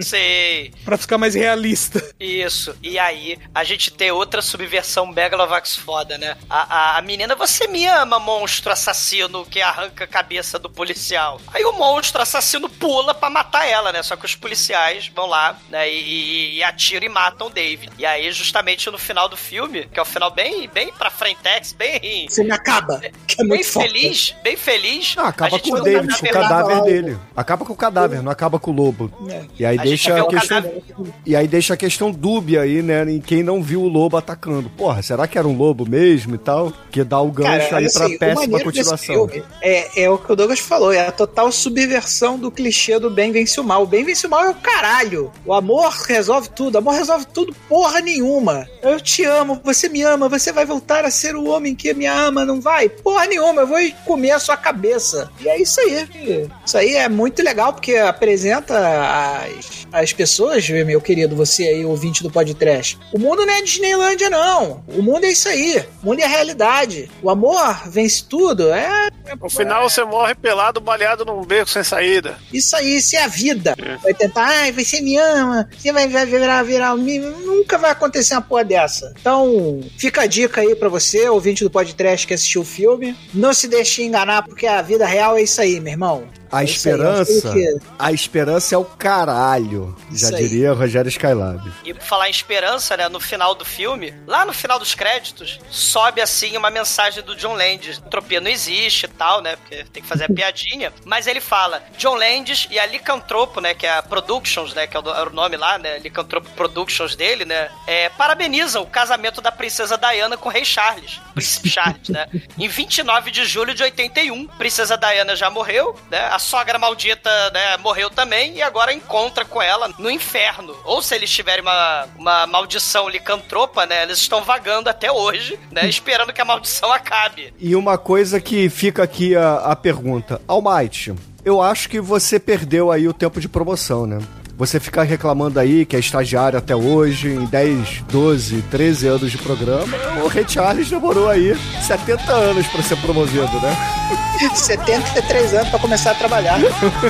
Sei. 0.00 0.72
pra 0.84 0.96
ficar 0.96 1.18
mais 1.18 1.34
realista. 1.34 2.02
Isso. 2.18 2.74
E 2.82 2.98
aí, 2.98 3.38
a 3.54 3.64
gente 3.64 3.90
tem 3.90 4.10
outra 4.10 4.42
subversão 4.42 5.06
Megalovax 5.06 5.76
foda, 5.76 6.18
né? 6.18 6.36
A, 6.48 6.94
a, 6.94 6.98
a 6.98 7.02
menina, 7.02 7.34
você 7.34 7.66
me 7.66 7.86
ama, 7.86 8.18
monstro 8.18 8.72
assassino 8.72 9.44
que 9.46 9.60
arranca 9.60 10.04
a 10.04 10.06
cabeça 10.06 10.58
do 10.58 10.68
policial. 10.70 11.40
Aí 11.52 11.64
o 11.64 11.72
monstro 11.72 12.22
assassino 12.22 12.68
pula 12.68 13.14
pra 13.14 13.30
matar 13.30 13.66
ela, 13.66 13.92
né? 13.92 14.02
Só 14.02 14.16
que 14.16 14.26
os 14.26 14.34
policiais 14.34 15.08
vão 15.14 15.26
lá, 15.26 15.58
né? 15.70 15.90
E, 15.90 15.98
e, 15.98 16.56
e 16.56 16.62
atiram 16.62 17.06
e 17.06 17.08
matam 17.08 17.48
o 17.48 17.50
David. 17.50 17.92
E 17.98 18.06
aí, 18.06 18.30
justamente 18.32 18.90
no 18.90 18.98
final 18.98 19.28
do 19.28 19.36
filme, 19.36 19.86
que 19.86 19.98
é 19.98 20.02
o 20.02 20.06
final 20.06 20.30
bem, 20.30 20.68
bem 20.68 20.92
pra 20.92 21.10
frentex, 21.10 21.72
bem. 21.72 22.26
O 22.28 22.34
filme 22.34 22.52
acaba. 22.52 23.00
Que 23.28 23.34
é 23.34 23.44
Bem 23.44 23.48
muito 23.48 23.66
foda. 23.66 23.86
feliz, 23.86 24.34
bem 24.42 24.56
feliz. 24.56 25.14
Ah, 25.18 25.28
acaba 25.28 25.58
com 25.58 25.70
o 25.70 25.82
vê 25.82 25.92
David, 25.92 26.18
com 26.18 26.26
o 26.26 26.30
cadáver 26.30 26.48
cadáver 26.48 26.82
dele. 26.82 27.18
Acaba 27.36 27.64
com 27.66 27.72
o 27.74 27.76
cadáver, 27.76 28.22
não 28.22 28.32
acaba 28.32 28.58
com 28.58 28.70
o 28.70 28.74
lobo. 28.74 29.12
E 29.58 29.64
aí 29.66 29.78
A 29.78 29.82
deixa 29.82 30.18
a 30.18 30.24
o 30.24 30.28
questão. 30.28 30.62
cadáver. 30.62 30.82
E 31.26 31.36
aí 31.36 31.46
deixa 31.46 31.74
a 31.74 31.76
questão 31.76 32.10
dúbia 32.10 32.62
aí, 32.62 32.80
né? 32.82 33.04
Em 33.10 33.20
quem 33.20 33.42
não 33.42 33.62
viu 33.62 33.82
o 33.82 33.88
lobo 33.88 34.16
atacando. 34.16 34.70
Porra, 34.70 35.02
será 35.02 35.28
que 35.28 35.36
era 35.38 35.46
um 35.46 35.54
lobo 35.56 35.86
mesmo 35.86 36.34
e 36.34 36.38
tal? 36.38 36.72
Que 36.90 37.04
dá 37.04 37.20
o 37.20 37.30
gancho 37.30 37.68
Cara, 37.68 37.76
aí 37.78 37.84
assim, 37.86 37.98
pra 37.98 38.06
o 38.08 38.18
péssima 38.18 38.60
continuação. 38.60 39.30
É, 39.60 40.02
é 40.04 40.10
o 40.10 40.16
que 40.16 40.32
o 40.32 40.36
Douglas 40.36 40.60
falou, 40.60 40.90
é 40.90 41.06
a 41.06 41.12
total 41.12 41.52
subversão 41.52 42.38
do 42.38 42.50
clichê 42.50 42.98
do 42.98 43.10
bem 43.10 43.30
vence 43.30 43.60
o 43.60 43.64
mal. 43.64 43.82
O 43.82 43.86
bem 43.86 44.04
vence 44.04 44.26
o 44.26 44.30
mal 44.30 44.44
é 44.44 44.50
o 44.50 44.54
caralho. 44.54 45.30
O 45.44 45.52
amor 45.52 45.90
resolve 45.90 46.48
tudo, 46.48 46.76
o 46.76 46.78
amor 46.78 46.94
resolve 46.94 47.26
tudo 47.26 47.54
porra 47.68 48.00
nenhuma. 48.00 48.66
Eu 48.82 48.98
te 48.98 49.22
amo, 49.24 49.60
você 49.62 49.86
me 49.88 50.02
ama, 50.02 50.30
você 50.30 50.50
vai 50.50 50.64
voltar 50.64 51.04
a 51.04 51.10
ser 51.10 51.36
o 51.36 51.46
homem 51.48 51.74
que 51.74 51.92
me 51.92 52.06
ama, 52.06 52.44
não 52.46 52.58
vai? 52.60 52.88
Porra 52.88 53.17
nenhuma, 53.26 53.62
eu 53.62 53.66
vou 53.66 53.78
comer 54.04 54.32
a 54.32 54.38
sua 54.38 54.56
cabeça. 54.56 55.30
E 55.40 55.48
é 55.48 55.60
isso 55.60 55.80
aí. 55.80 56.48
Isso 56.64 56.76
aí 56.78 56.94
é 56.94 57.08
muito 57.08 57.42
legal 57.42 57.72
porque 57.72 57.96
apresenta 57.96 58.78
as, 58.78 59.86
as 59.92 60.12
pessoas, 60.12 60.68
meu 60.68 61.00
querido, 61.00 61.36
você 61.36 61.64
aí, 61.64 61.84
ouvinte 61.84 62.22
do 62.22 62.30
podcast. 62.30 62.98
O 63.12 63.18
mundo 63.18 63.44
não 63.44 63.52
é 63.54 63.62
Disneylândia, 63.62 64.30
não. 64.30 64.82
O 64.88 65.02
mundo 65.02 65.24
é 65.24 65.30
isso 65.30 65.48
aí. 65.48 65.84
O 66.02 66.06
mundo 66.06 66.20
é 66.20 66.24
a 66.24 66.28
realidade. 66.28 67.10
O 67.22 67.30
amor 67.30 67.88
vence 67.88 68.24
tudo. 68.24 68.72
É. 68.72 69.08
No 69.40 69.50
final 69.50 69.88
você 69.88 70.02
morre 70.04 70.34
pelado, 70.34 70.80
baleado 70.80 71.24
num 71.24 71.44
beco 71.44 71.68
sem 71.68 71.84
saída. 71.84 72.38
Isso 72.52 72.74
aí, 72.76 72.96
isso 72.96 73.16
é 73.16 73.24
a 73.24 73.28
vida. 73.28 73.74
Vai 74.02 74.14
tentar, 74.14 74.44
ai, 74.44 74.72
você 74.72 75.00
me 75.00 75.16
ama, 75.16 75.68
você 75.76 75.92
vai, 75.92 76.08
vai 76.08 76.26
virar, 76.26 76.62
virar 76.62 76.94
um. 76.94 76.98
Nunca 76.98 77.78
vai 77.78 77.90
acontecer 77.90 78.34
uma 78.34 78.42
porra 78.42 78.64
dessa. 78.64 79.12
Então, 79.20 79.80
fica 79.96 80.22
a 80.22 80.26
dica 80.26 80.60
aí 80.60 80.74
pra 80.74 80.88
você, 80.88 81.28
ouvinte 81.28 81.64
do 81.64 81.70
podcast 81.70 82.26
que 82.26 82.34
assistiu 82.34 82.62
o 82.62 82.64
filme. 82.64 83.07
Não 83.32 83.52
se 83.52 83.68
deixe 83.68 84.02
enganar, 84.02 84.42
porque 84.42 84.66
a 84.66 84.82
vida 84.82 85.06
real 85.06 85.36
é 85.36 85.42
isso 85.42 85.60
aí, 85.60 85.80
meu 85.80 85.92
irmão. 85.92 86.28
A 86.50 86.58
É 86.58 86.60
aí, 86.60 86.70
esperança, 86.70 87.48
é 87.48 87.52
que- 87.52 87.78
a 87.98 88.12
esperança 88.12 88.74
é 88.74 88.78
o 88.78 88.84
caralho, 88.84 89.96
já 90.12 90.28
aí. 90.28 90.36
diria 90.48 90.72
Rogério 90.72 91.08
Skylab. 91.08 91.70
E 91.84 91.92
por 91.94 92.02
falar 92.02 92.28
em 92.28 92.30
esperança, 92.30 92.96
né? 92.96 93.08
No 93.08 93.20
final 93.20 93.54
do 93.54 93.64
filme, 93.64 94.14
lá 94.26 94.44
no 94.44 94.52
final 94.52 94.78
dos 94.78 94.94
créditos, 94.94 95.58
sobe 95.70 96.20
assim 96.20 96.56
uma 96.56 96.70
mensagem 96.70 97.22
do 97.22 97.36
John 97.36 97.54
Landis. 97.54 97.98
Entropia 97.98 98.40
não 98.40 98.50
existe 98.50 99.04
e 99.04 99.08
tal, 99.08 99.40
né? 99.42 99.56
Porque 99.56 99.84
tem 99.92 100.02
que 100.02 100.08
fazer 100.08 100.24
a 100.24 100.28
piadinha. 100.32 100.92
Mas 101.04 101.26
ele 101.26 101.40
fala: 101.40 101.82
John 101.96 102.14
Landis 102.14 102.66
e 102.70 102.78
a 102.78 102.86
Licantropo, 102.86 103.60
né? 103.60 103.74
Que 103.74 103.86
é 103.86 103.92
a 103.98 104.02
Productions, 104.02 104.74
né? 104.74 104.86
Que 104.86 104.96
é 104.96 105.00
o 105.00 105.30
nome 105.30 105.56
lá, 105.56 105.78
né? 105.78 105.98
Licantropo 105.98 106.48
Productions 106.50 107.14
dele, 107.16 107.44
né? 107.44 107.68
É, 107.86 108.08
parabenizam 108.10 108.82
o 108.82 108.86
casamento 108.86 109.40
da 109.40 109.52
princesa 109.52 109.96
Diana 109.98 110.36
com 110.36 110.48
o 110.48 110.52
rei 110.52 110.64
Charles. 110.64 111.20
Príncipe 111.34 111.68
Charles, 111.70 112.08
né? 112.08 112.26
Em 112.58 112.68
29 112.68 113.30
de 113.30 113.44
julho 113.44 113.74
de 113.74 113.82
81. 113.82 114.46
Princesa 114.46 114.96
Diana 114.96 115.36
já 115.36 115.50
morreu, 115.50 115.98
né? 116.10 116.28
A 116.38 116.40
sogra 116.40 116.78
maldita, 116.78 117.28
né? 117.50 117.76
Morreu 117.78 118.08
também 118.08 118.54
e 118.54 118.62
agora 118.62 118.92
encontra 118.92 119.44
com 119.44 119.60
ela 119.60 119.90
no 119.98 120.08
inferno. 120.08 120.72
Ou 120.84 121.02
se 121.02 121.12
eles 121.16 121.28
tiverem 121.28 121.62
uma, 121.62 122.06
uma 122.16 122.46
maldição 122.46 123.08
licantropa, 123.08 123.84
né? 123.86 124.04
Eles 124.04 124.18
estão 124.18 124.44
vagando 124.44 124.88
até 124.88 125.10
hoje, 125.10 125.58
né? 125.72 125.84
Esperando 125.90 126.32
que 126.32 126.40
a 126.40 126.44
maldição 126.44 126.92
acabe. 126.92 127.52
E 127.58 127.74
uma 127.74 127.98
coisa 127.98 128.40
que 128.40 128.70
fica 128.70 129.02
aqui 129.02 129.34
a, 129.34 129.56
a 129.56 129.74
pergunta. 129.74 130.40
Almighty, 130.46 131.12
eu 131.44 131.60
acho 131.60 131.88
que 131.88 132.00
você 132.00 132.38
perdeu 132.38 132.92
aí 132.92 133.08
o 133.08 133.12
tempo 133.12 133.40
de 133.40 133.48
promoção, 133.48 134.06
né? 134.06 134.20
Você 134.58 134.80
ficar 134.80 135.04
reclamando 135.04 135.60
aí 135.60 135.86
que 135.86 135.94
é 135.94 136.00
estagiário 136.00 136.58
até 136.58 136.74
hoje, 136.74 137.28
em 137.28 137.44
10, 137.44 138.02
12, 138.10 138.62
13 138.62 139.06
anos 139.06 139.30
de 139.30 139.38
programa, 139.38 139.86
o 140.24 140.26
Rei 140.26 140.44
Charles 140.48 140.90
demorou 140.90 141.28
aí 141.28 141.56
70 141.80 142.32
anos 142.32 142.66
pra 142.66 142.82
ser 142.82 142.96
promovido, 142.96 143.60
né? 143.60 143.76
73 144.52 145.54
anos 145.54 145.68
pra 145.68 145.78
começar 145.78 146.10
a 146.10 146.14
trabalhar. 146.16 146.58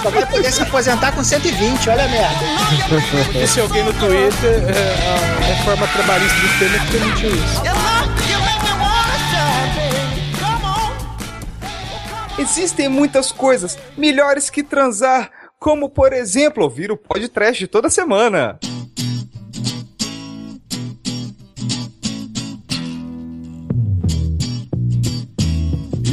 Só 0.03 0.11
vai 0.11 0.27
poder 0.27 0.53
se 0.53 0.61
aposentar 0.61 1.13
com 1.13 1.25
120, 1.25 1.89
olha 1.89 2.05
a 2.05 2.09
merda. 2.09 2.39
Disse 3.33 3.61
alguém 3.61 3.83
no 3.83 3.95
Twitter, 3.95 4.63
é, 4.69 5.41
a 5.41 5.47
reforma 5.47 5.87
trabalhista 5.89 6.39
do 6.39 6.59
Temer 6.59 6.85
que 6.85 6.93
permitiu 6.93 7.31
isso. 7.31 7.63
Existem 12.39 12.89
muitas 12.91 13.33
coisas 13.33 13.79
melhores 13.97 14.51
que 14.51 14.63
transar, 14.63 15.31
como 15.59 15.91
por 15.91 16.13
exemplo 16.13 16.65
ouvir 16.65 16.91
o 16.91 16.97
podcast 16.97 17.67
toda 17.67 17.91
semana. 17.91 18.59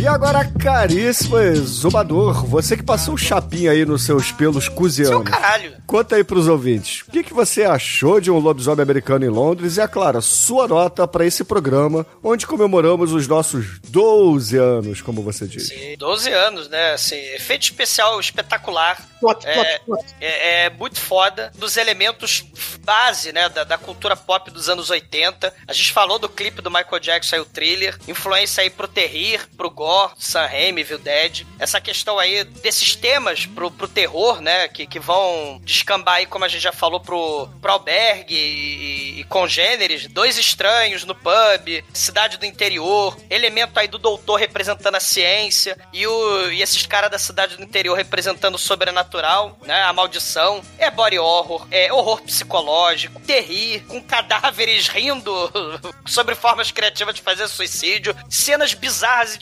E 0.06 0.08
agora, 0.08 0.46
caríssimo 0.46 1.40
exumador, 1.40 2.46
você 2.46 2.78
que 2.78 2.84
passou 2.84 3.16
um 3.16 3.18
chapinha 3.18 3.72
aí 3.72 3.84
nos 3.84 4.04
seus 4.06 4.32
pelos 4.32 4.66
Seu 4.66 4.74
cusianos. 4.74 5.28
caralho. 5.28 5.78
Conta 5.88 6.16
aí 6.16 6.24
pros 6.24 6.48
ouvintes, 6.48 7.02
o 7.08 7.12
que, 7.12 7.24
que 7.24 7.34
você 7.34 7.64
achou 7.64 8.22
de 8.22 8.30
um 8.30 8.38
lobisomem 8.38 8.84
americano 8.84 9.26
em 9.26 9.30
Londres 9.30 9.78
e, 9.78 9.82
é 9.82 9.88
claro, 9.88 10.22
sua 10.22 10.68
nota 10.68 11.08
para 11.08 11.26
esse 11.26 11.44
programa, 11.44 12.06
onde 12.24 12.46
comemoramos 12.46 13.14
os 13.14 13.28
nossos 13.28 13.80
12 13.88 14.56
anos, 14.58 15.02
como 15.02 15.24
você 15.24 15.48
disse. 15.48 15.76
Sim, 15.76 15.98
12 15.98 16.32
anos, 16.32 16.70
né? 16.70 16.94
Assim, 16.94 17.16
efeito 17.16 17.64
especial 17.64 18.20
espetacular. 18.20 19.04
é, 19.44 19.82
é, 20.22 20.66
é 20.66 20.70
muito 20.70 21.00
foda. 21.00 21.52
Dos 21.58 21.78
elementos 21.78 22.46
base, 22.86 23.34
né? 23.34 23.50
Da, 23.50 23.64
da 23.64 23.78
cultura 23.78 24.16
pop 24.16 24.50
dos 24.52 24.70
anos 24.70 24.90
80. 24.90 25.52
A 25.68 25.74
gente 25.74 25.92
falou 25.92 26.20
do 26.20 26.30
clipe 26.30 26.62
do 26.62 26.70
Michael 26.70 27.00
Jackson 27.00 27.36
aí, 27.36 27.42
o 27.42 27.46
thriller. 27.46 27.98
Influência 28.08 28.62
aí 28.62 28.70
pro 28.70 28.88
Terrir, 28.88 29.48
pro 29.58 29.70
Gore, 29.70 29.95
Sam 30.18 30.46
Raimi, 30.46 30.82
Evil 30.82 31.00
Dead. 31.00 31.46
Essa 31.60 31.80
questão 31.82 32.20
aí 32.20 32.44
desses 32.44 32.96
temas 32.96 33.46
pro, 33.46 33.72
pro 33.72 33.88
terror, 33.88 34.42
né? 34.42 34.68
Que, 34.68 34.86
que 34.86 35.00
vão 35.00 35.62
descambar 35.64 36.16
aí, 36.16 36.26
como 36.26 36.46
a 36.46 36.48
gente 36.48 36.62
já 36.62 36.72
falou, 36.72 37.00
pro, 37.00 37.48
pro 37.62 37.72
albergue 37.72 38.36
e, 38.36 39.20
e 39.20 39.24
congêneres. 39.26 40.08
Dois 40.08 40.38
estranhos 40.38 41.04
no 41.04 41.16
pub, 41.16 41.84
cidade 41.94 42.38
do 42.38 42.46
interior. 42.46 43.18
Elemento 43.30 43.80
aí 43.80 43.88
do 43.88 43.98
doutor 43.98 44.36
representando 44.36 44.96
a 44.96 45.00
ciência. 45.00 45.78
E, 45.94 46.06
o, 46.06 46.52
e 46.52 46.62
esses 46.62 46.86
caras 46.86 47.12
da 47.12 47.20
cidade 47.20 47.58
do 47.58 47.64
interior 47.64 47.96
representando 47.96 48.56
o 48.56 48.60
sobrenatural, 48.60 49.58
né? 49.64 49.84
A 49.84 49.94
maldição. 49.94 50.62
É 50.78 50.90
body 50.92 51.20
horror, 51.20 51.68
é 51.72 51.92
horror 51.92 52.22
psicológico, 52.22 53.22
terrir, 53.22 53.86
com 53.86 54.02
cadáveres 54.02 54.88
rindo 54.88 55.34
sobre 56.06 56.36
formas 56.36 56.72
criativas 56.72 57.16
de 57.16 57.22
fazer 57.22 57.48
suicídio. 57.48 58.16
Cenas 58.30 58.74
bizarras 58.74 59.36
e 59.36 59.40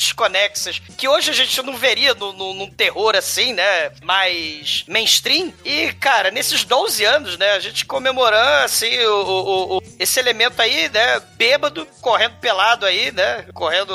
que 0.98 1.08
hoje 1.08 1.32
a 1.32 1.34
gente 1.34 1.62
não 1.62 1.78
veria 1.78 2.14
no, 2.14 2.34
no, 2.34 2.54
num 2.54 2.70
terror 2.70 3.16
assim, 3.16 3.54
né? 3.54 3.92
Mais 4.04 4.84
mainstream. 4.88 5.54
E, 5.64 5.92
cara, 5.94 6.32
nesses 6.32 6.64
12 6.64 7.04
anos, 7.04 7.38
né? 7.38 7.52
A 7.52 7.60
gente 7.60 7.86
comemorando, 7.86 8.66
assim, 8.66 8.98
o, 9.06 9.24
o, 9.24 9.78
o 9.78 9.84
esse 10.00 10.20
elemento 10.20 10.62
aí, 10.62 10.90
né? 10.90 11.20
Bêbado, 11.36 11.86
correndo 12.02 12.36
pelado 12.40 12.86
aí, 12.86 13.12
né? 13.12 13.46
Correndo. 13.54 13.94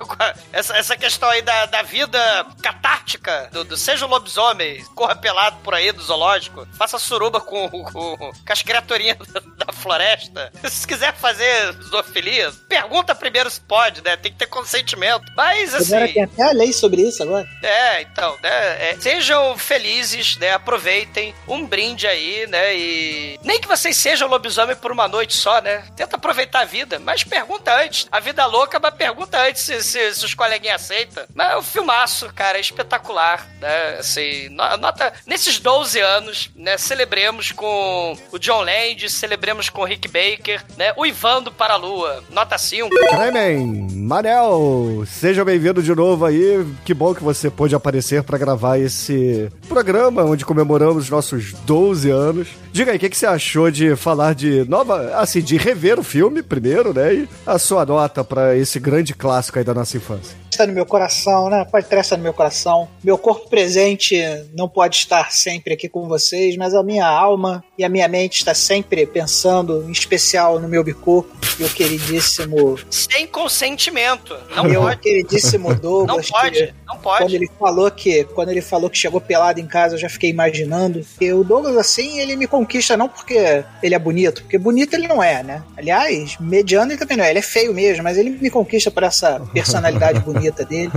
essa, 0.52 0.76
essa 0.76 0.96
questão 0.96 1.28
aí 1.28 1.42
da, 1.42 1.66
da 1.66 1.82
vida 1.82 2.46
catártica, 2.62 3.48
do, 3.52 3.64
do 3.64 3.76
seja 3.76 4.06
o 4.06 4.08
lobisomem, 4.08 4.84
corra 4.94 5.14
pelado 5.14 5.58
por 5.62 5.74
aí 5.74 5.92
do 5.92 6.02
zoológico, 6.02 6.66
faça 6.76 6.98
suruba 6.98 7.40
com, 7.40 7.68
com, 7.68 8.16
com 8.16 8.32
as 8.48 8.62
criaturinhas 8.62 9.18
da 9.56 9.72
floresta. 9.72 10.52
Se 10.68 10.86
quiser 10.86 11.14
fazer 11.14 11.72
zoofilia, 11.84 12.52
pergunta 12.68 13.14
primeiro 13.14 13.50
se 13.50 13.60
pode, 13.60 14.02
né? 14.02 14.16
Tem 14.16 14.32
que 14.32 14.38
ter 14.38 14.46
consentimento. 14.46 15.24
Mas 15.36 15.59
assim. 15.62 15.94
Agora 15.94 16.12
tem 16.12 16.22
até 16.24 16.42
a 16.42 16.52
lei 16.52 16.72
sobre 16.72 17.02
isso 17.02 17.22
agora. 17.22 17.48
É, 17.62 18.02
então, 18.02 18.36
né? 18.42 18.90
É, 18.90 18.96
sejam 19.00 19.56
felizes, 19.56 20.36
né? 20.36 20.52
Aproveitem 20.52 21.34
um 21.46 21.64
brinde 21.64 22.06
aí, 22.06 22.46
né? 22.48 22.76
E 22.76 23.38
nem 23.44 23.60
que 23.60 23.68
vocês 23.68 23.96
sejam 23.96 24.28
lobisomem 24.28 24.76
por 24.76 24.92
uma 24.92 25.08
noite 25.08 25.34
só, 25.34 25.60
né? 25.60 25.84
Tenta 25.96 26.16
aproveitar 26.16 26.60
a 26.60 26.64
vida, 26.64 26.98
mas 26.98 27.24
pergunta 27.24 27.74
antes. 27.74 28.06
A 28.10 28.20
vida 28.20 28.44
louca, 28.46 28.78
mas 28.80 28.94
pergunta 28.94 29.40
antes 29.40 29.62
se, 29.62 29.82
se, 29.82 30.14
se 30.14 30.24
os 30.24 30.34
coleguinhas 30.34 30.82
aceitam. 30.82 31.24
Mas 31.34 31.52
é 31.52 31.56
um 31.56 31.62
filmaço, 31.62 32.32
cara, 32.34 32.58
é 32.58 32.60
espetacular, 32.60 33.46
né? 33.60 33.96
Assim, 33.98 34.48
nota. 34.50 35.12
Nesses 35.26 35.58
12 35.58 36.00
anos, 36.00 36.50
né? 36.54 36.76
Celebremos 36.78 37.52
com 37.52 38.16
o 38.32 38.38
John 38.38 38.62
Land, 38.62 39.08
celebremos 39.10 39.68
com 39.68 39.82
o 39.82 39.84
Rick 39.84 40.08
Baker, 40.08 40.62
né? 40.76 40.92
O 40.96 41.06
Ivando 41.06 41.52
para 41.52 41.74
a 41.74 41.76
Lua, 41.76 42.24
nota 42.30 42.56
5. 42.58 42.90
Clemen, 43.10 43.88
Manel, 43.92 45.04
seja 45.06 45.44
bem-vindo 45.50 45.82
de 45.82 45.92
novo 45.92 46.24
aí. 46.24 46.64
Que 46.84 46.94
bom 46.94 47.12
que 47.12 47.24
você 47.24 47.50
pôde 47.50 47.74
aparecer 47.74 48.22
para 48.22 48.38
gravar 48.38 48.78
esse 48.78 49.50
programa 49.68 50.22
onde 50.22 50.44
comemoramos 50.44 51.10
nossos 51.10 51.52
12 51.66 52.08
anos. 52.08 52.48
Diga 52.72 52.92
aí, 52.92 52.96
o 52.96 53.00
que, 53.00 53.10
que 53.10 53.16
você 53.16 53.26
achou 53.26 53.68
de 53.68 53.96
falar 53.96 54.32
de 54.32 54.64
nova, 54.68 55.16
assim, 55.16 55.40
de 55.40 55.56
rever 55.56 55.98
o 55.98 56.04
filme 56.04 56.40
primeiro, 56.40 56.94
né? 56.94 57.14
E 57.14 57.28
a 57.44 57.58
sua 57.58 57.84
nota 57.84 58.22
para 58.22 58.56
esse 58.56 58.78
grande 58.78 59.12
clássico 59.12 59.58
aí 59.58 59.64
da 59.64 59.74
nossa 59.74 59.96
infância 59.96 60.38
está 60.60 60.66
no 60.66 60.72
meu 60.74 60.84
coração, 60.84 61.48
né? 61.48 61.64
Pode 61.64 61.86
estar 61.86 62.16
no 62.16 62.22
meu 62.22 62.34
coração. 62.34 62.88
Meu 63.02 63.16
corpo 63.16 63.48
presente 63.48 64.22
não 64.54 64.68
pode 64.68 64.96
estar 64.96 65.32
sempre 65.32 65.74
aqui 65.74 65.88
com 65.88 66.06
vocês, 66.06 66.56
mas 66.56 66.74
a 66.74 66.82
minha 66.82 67.06
alma 67.06 67.64
e 67.78 67.84
a 67.84 67.88
minha 67.88 68.06
mente 68.08 68.38
está 68.38 68.52
sempre 68.52 69.06
pensando, 69.06 69.84
em 69.88 69.92
especial 69.92 70.58
no 70.58 70.68
meu 70.68 70.84
bico, 70.84 71.26
meu 71.58 71.68
queridíssimo. 71.68 72.78
Sem 72.90 73.26
consentimento. 73.26 74.36
Não 74.54 74.64
meu 74.64 74.82
pode. 74.82 75.00
queridíssimo 75.00 75.74
Douglas. 75.74 76.28
Não 76.30 76.38
pode, 76.40 76.74
não 76.90 76.98
pode. 76.98 77.24
Quando 77.24 77.34
ele 77.34 77.50
falou 77.58 77.90
que 77.90 78.24
quando 78.24 78.48
ele 78.48 78.60
falou 78.60 78.90
que 78.90 78.98
chegou 78.98 79.20
pelado 79.20 79.60
em 79.60 79.66
casa, 79.66 79.94
eu 79.94 79.98
já 79.98 80.08
fiquei 80.08 80.30
imaginando. 80.30 81.04
E 81.20 81.32
o 81.32 81.44
Douglas, 81.44 81.76
assim, 81.76 82.18
ele 82.18 82.36
me 82.36 82.46
conquista 82.46 82.96
não 82.96 83.08
porque 83.08 83.64
ele 83.82 83.94
é 83.94 83.98
bonito, 83.98 84.42
porque 84.42 84.58
bonito 84.58 84.94
ele 84.94 85.06
não 85.06 85.22
é, 85.22 85.42
né? 85.42 85.62
Aliás, 85.76 86.36
mediano 86.40 86.90
ele 86.92 86.98
também 86.98 87.16
não 87.16 87.24
é. 87.24 87.30
Ele 87.30 87.38
é 87.38 87.42
feio 87.42 87.72
mesmo, 87.72 88.02
mas 88.02 88.18
ele 88.18 88.30
me 88.30 88.50
conquista 88.50 88.90
por 88.90 89.02
essa 89.02 89.40
personalidade 89.52 90.20
bonita 90.20 90.64
dele. 90.64 90.92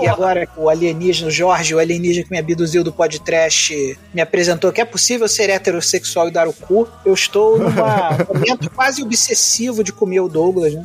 E 0.00 0.08
agora 0.08 0.48
o 0.56 0.68
alienígena, 0.68 1.28
o 1.28 1.30
Jorge, 1.30 1.74
o 1.74 1.78
alienígena 1.78 2.24
que 2.24 2.30
me 2.30 2.38
abduziu 2.38 2.82
do 2.82 2.92
podcast, 2.92 3.98
me 4.12 4.20
apresentou 4.20 4.72
que 4.72 4.80
é 4.80 4.84
possível 4.84 5.28
ser 5.28 5.50
heterossexual 5.50 6.28
e 6.28 6.30
dar 6.30 6.48
o 6.48 6.52
cu. 6.52 6.88
Eu 7.04 7.14
estou 7.14 7.58
num 7.58 7.70
momento 8.28 8.70
quase 8.70 9.02
obsessivo 9.02 9.84
de 9.84 9.92
comer 9.92 10.20
o 10.20 10.28
Douglas. 10.28 10.74
Né? 10.74 10.84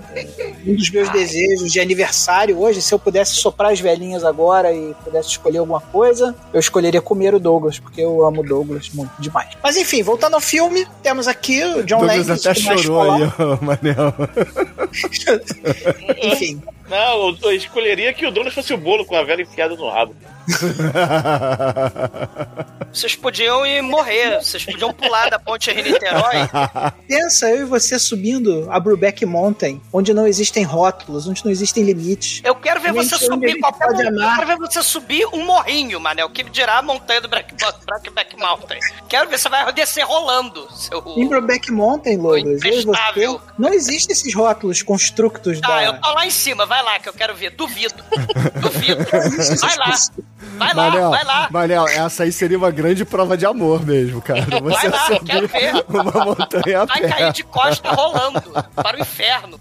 Um 0.66 0.76
dos 0.76 0.90
meus 0.90 1.10
desejos 1.10 1.72
de 1.72 1.80
aniversário 1.80 2.60
hoje, 2.60 2.82
se 2.82 2.94
eu 2.94 3.00
pudesse 3.00 3.36
soprar 3.36 3.72
as 3.72 3.80
velhinhas 3.80 4.24
agora 4.24 4.35
e 4.74 4.94
pudesse 5.04 5.30
escolher 5.30 5.60
alguma 5.60 5.82
coisa, 5.82 6.36
eu 6.54 6.60
escolheria 6.60 7.02
comer 7.02 7.34
o 7.34 7.40
Douglas, 7.40 7.80
porque 7.80 8.02
eu 8.02 8.26
amo 8.26 8.42
o 8.42 8.46
Douglas 8.46 8.90
muito 8.90 9.12
demais. 9.20 9.50
Mas 9.62 9.78
enfim, 9.78 10.04
voltando 10.04 10.36
ao 10.36 10.42
filme, 10.42 10.86
temos 11.02 11.28
aqui 11.28 11.64
o 11.64 11.84
John 11.84 12.00
Douglas 12.00 12.28
Landis. 12.28 12.46
até 12.46 12.60
chorou 12.60 13.02
aí, 13.02 13.32
ó, 13.40 13.58
Manel. 13.64 14.14
enfim, 16.24 16.62
não, 16.88 17.36
eu, 17.42 17.52
escolheria 17.52 18.14
que 18.14 18.26
o 18.26 18.32
Douglas 18.32 18.54
fosse 18.54 18.74
o 18.74 18.78
bolo 18.78 19.06
com 19.06 19.16
a 19.16 19.24
vela 19.24 19.42
enfiada 19.42 19.76
no 19.76 19.90
rabo. 19.90 20.16
Vocês 22.94 23.16
podiam 23.16 23.66
ir 23.66 23.82
morrer, 23.82 24.42
vocês 24.42 24.64
podiam 24.64 24.94
pular 24.94 25.30
da 25.30 25.38
ponte 25.38 25.70
Rio-Niterói. 25.70 26.48
Pensa 27.10 27.50
eu 27.50 27.64
e 27.64 27.66
você 27.66 28.00
subindo 28.00 28.68
a 28.70 28.80
Brubeck 28.80 29.26
Mountain, 29.26 29.82
onde 29.92 30.14
não 30.14 30.26
existem 30.26 30.64
rótulos, 30.64 31.28
onde 31.28 31.44
não 31.44 31.52
existem 31.52 31.84
limites. 31.84 32.40
Eu 32.44 32.56
quero 32.56 32.80
ver 32.80 32.94
você 32.94 33.18
subir 33.18 33.60
qualquer 33.60 33.88
montanha. 33.88 34.12
Eu 34.26 34.36
quero 34.36 34.48
ver 34.48 34.58
você 34.58 34.84
subir 34.84 35.26
um 35.34 35.46
morrinho, 35.46 36.00
Manel. 36.00 36.30
Que 36.30 36.44
dirá 36.44 36.80
a 36.80 36.82
montanha 36.82 37.22
do 37.22 37.28
Brubeck 37.28 38.36
Mountain. 38.38 38.80
Quero 39.08 39.30
ver 39.30 39.38
você 39.38 39.50
vai 39.50 39.72
descer 39.74 40.04
rolando. 40.04 40.68
Seu... 40.76 41.02
Brubeck 41.02 41.72
Mountain, 41.72 42.18
Lourdes, 42.18 42.62
você, 42.62 43.40
não 43.58 43.74
existem 43.74 44.14
esses 44.14 44.34
rótulos 44.34 44.82
constructos 44.82 45.60
ah, 45.64 45.68
da... 45.68 45.84
eu 45.84 46.02
tô 46.02 46.14
lá 46.14 46.26
em 46.26 46.32
cima, 46.32 46.66
vai 46.66 46.82
lá 46.84 47.00
que 47.00 47.10
eu 47.10 47.14
quero 47.14 47.36
ver. 47.36 47.52
Duvido. 47.52 48.04
Duvido. 48.62 49.06
Vai 49.60 49.78
lá. 49.78 49.96
Vai 50.58 50.74
lá, 50.74 50.90
Manel, 50.90 51.10
vai 51.10 51.24
lá. 51.24 51.48
Manel, 51.52 51.88
essa 51.88 52.24
aí 52.24 52.32
seria 52.32 52.58
uma 52.58 52.72
grande 52.72 53.04
prova 53.04 53.36
de 53.38 53.46
amor 53.46 53.86
mesmo, 53.86 54.22
cara. 54.22 54.46
Você 54.62 54.90
vai 54.90 55.00
lá, 55.00 55.06
subir 55.06 55.26
quero 55.26 55.48
ver. 55.48 55.86
uma 55.90 56.26
montanha 56.26 56.86
Vai 56.86 57.02
cair 57.02 57.34
de 57.34 57.44
costa 57.44 57.92
rolando 57.92 58.42
para 58.76 58.98
o 58.98 59.02
inferno. 59.02 59.60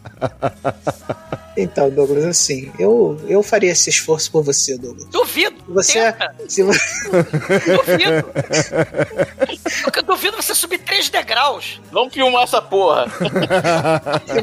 Então, 1.57 1.89
Douglas, 1.89 2.25
assim, 2.25 2.73
eu, 2.79 3.21
eu 3.29 3.43
faria 3.43 3.71
esse 3.71 3.89
esforço 3.89 4.31
por 4.31 4.43
você, 4.43 4.54
Douglas. 4.79 5.07
Duvido. 5.07 5.57
Você, 5.69 6.15
se 6.49 6.63
você... 6.63 6.81
duvido. 7.11 8.33
Eu 9.97 10.03
duvido 10.03 10.37
você 10.37 10.55
subir 10.55 10.79
três 10.79 11.09
degraus. 11.09 11.81
Vamos 11.91 12.13
filmar 12.13 12.43
essa 12.43 12.61
porra. 12.61 13.07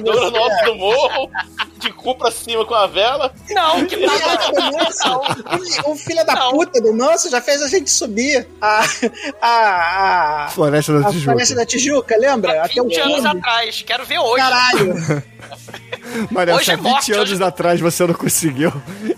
Douglas 0.04 0.32
no 0.32 0.38
alto 0.38 0.66
do 0.66 0.76
morro, 0.76 1.30
de 1.78 1.92
cu 1.94 2.16
pra 2.16 2.32
cima 2.32 2.66
com 2.66 2.74
a 2.74 2.88
vela. 2.88 3.34
Não, 3.50 3.86
que 3.86 3.96
não. 3.98 5.22
O, 5.86 5.96
filho 5.96 6.26
da 6.26 6.34
não. 6.36 6.52
puta 6.52 6.82
do 6.82 6.94
Manso 6.94 7.30
já 7.30 7.42
fez 7.42 7.62
a 7.62 7.68
gente 7.68 7.90
subir 7.92 8.48
a. 8.62 8.84
a, 9.42 10.46
a 10.46 10.50
Floresta 10.50 11.00
da 11.00 11.08
a 11.08 11.12
Tijuca. 11.12 11.32
Floresta 11.32 11.56
da 11.56 11.66
Tijuca, 11.66 12.18
lembra? 12.18 12.64
Há 12.64 12.68
20 12.68 12.80
Até 12.80 13.02
anos 13.02 13.26
atrás. 13.26 13.82
Quero 13.86 14.06
ver 14.06 14.20
hoje. 14.20 14.44
Caralho. 14.44 15.24
Hoje 16.56 16.66
se 16.66 16.72
há 16.72 16.74
é 16.74 16.78
20 16.78 16.84
morte, 16.84 17.14
anos 17.14 17.32
hoje- 17.32 17.44
atrás 17.44 17.80
você 17.80 18.06
não 18.06 18.14
conseguiu, 18.14 18.72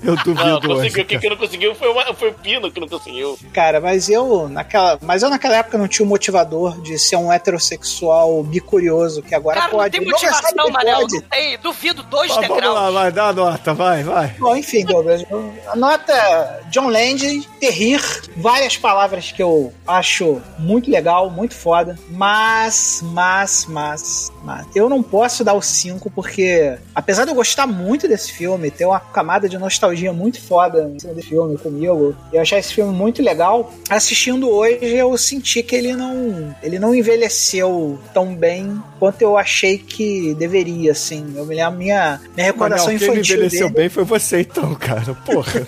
eu 0.04 0.16
duvido 0.18 0.68
Não, 0.68 0.76
hoje. 0.76 0.83
Conseguiu. 0.90 1.18
O 1.18 1.22
que, 1.22 1.30
não 1.30 1.38
conseguiu 1.38 1.76
foi, 1.76 1.88
uma, 1.90 2.14
foi 2.14 2.30
o 2.30 2.34
Pino 2.34 2.72
que 2.72 2.80
não 2.80 2.88
conseguiu. 2.88 3.38
Cara, 3.54 3.80
mas 3.80 4.10
eu 4.10 4.48
naquela, 4.50 4.98
mas 5.02 5.24
eu 5.24 5.30
naquela 5.30 5.58
época 5.58 5.78
não 5.78 5.88
tinha 5.88 6.06
o 6.06 6.10
motivador 6.10 6.82
de 6.82 6.98
ser 6.98 7.16
um 7.16 7.32
heterossexual 7.32 8.44
bicurioso 8.44 9.22
que 9.22 9.36
agora 9.36 9.60
Cara, 9.60 9.72
pode. 9.72 10.00
não 10.00 10.06
tem 10.06 10.12
motivação, 10.12 10.70
Manel. 10.70 11.00
pode. 11.02 11.14
Não 11.14 11.22
tem. 11.22 11.58
Duvido 11.60 12.04
dois 12.04 12.30
Mas 12.30 12.48
vamos 12.48 12.56
degraus. 12.56 12.76
lá, 12.76 12.92
vai, 12.92 13.12
dá 13.12 13.28
a 13.28 13.34
nota, 13.34 13.74
vai, 13.74 14.04
vai. 14.04 14.28
Bom, 14.40 14.56
enfim, 14.56 14.86
Douglas. 14.86 15.24
A 15.68 15.76
nota 15.76 16.62
John 16.70 16.88
Land, 16.90 17.48
Terrir, 17.60 18.02
várias 18.36 18.78
palavras 18.78 19.32
que 19.32 19.42
eu 19.42 19.74
acho 19.88 20.42
muito 20.58 20.90
legal, 20.90 21.30
muito 21.30 21.56
foda. 21.56 21.98
Mas, 22.10 23.02
mas, 23.04 23.66
mas, 23.68 24.32
mas. 24.44 24.66
Eu 24.76 24.90
não 24.90 25.04
posso 25.04 25.44
dar 25.44 25.54
o 25.54 25.62
5 25.62 26.10
porque 26.12 26.78
apesar 26.96 27.26
de 27.26 27.32
eu 27.32 27.36
gostar 27.36 27.68
muito 27.68 28.08
desse 28.08 28.32
filme, 28.32 28.72
ter 28.72 28.86
uma 28.86 29.00
camada 29.00 29.48
de 29.48 29.58
nostalgia 29.58 30.14
muito 30.14 30.42
foda 30.42 30.73
em 30.80 31.00
cima 31.00 31.14
desse 31.14 31.30
filme 31.30 31.58
comigo, 31.58 32.16
eu 32.32 32.42
achar 32.42 32.60
esse 32.60 32.74
filme 32.74 32.94
muito 32.94 33.22
legal, 33.22 33.74
assistindo 33.90 34.50
hoje 34.50 34.78
eu 34.82 35.18
senti 35.18 35.64
que 35.64 35.76
ele 35.76 35.94
não, 35.94 36.56
ele 36.62 36.80
não 36.80 36.94
envelheceu 36.94 38.00
tão 38.14 38.36
bem 38.36 38.82
quanto 39.00 39.22
eu 39.22 39.38
achei 39.38 39.78
que 39.78 40.34
deveria, 40.36 40.92
assim. 40.92 41.34
Eu 41.36 41.46
me 41.46 41.56
lembro, 41.56 41.78
minha, 41.78 42.22
minha 42.36 42.48
recordação 42.48 42.88
quem 42.88 42.96
infantil 42.96 43.36
envelheceu 43.36 43.70
dele... 43.70 43.74
bem 43.82 43.90
foi 43.90 44.04
você 44.04 44.42
então, 44.42 44.74
cara. 44.76 45.14
Porra. 45.26 45.68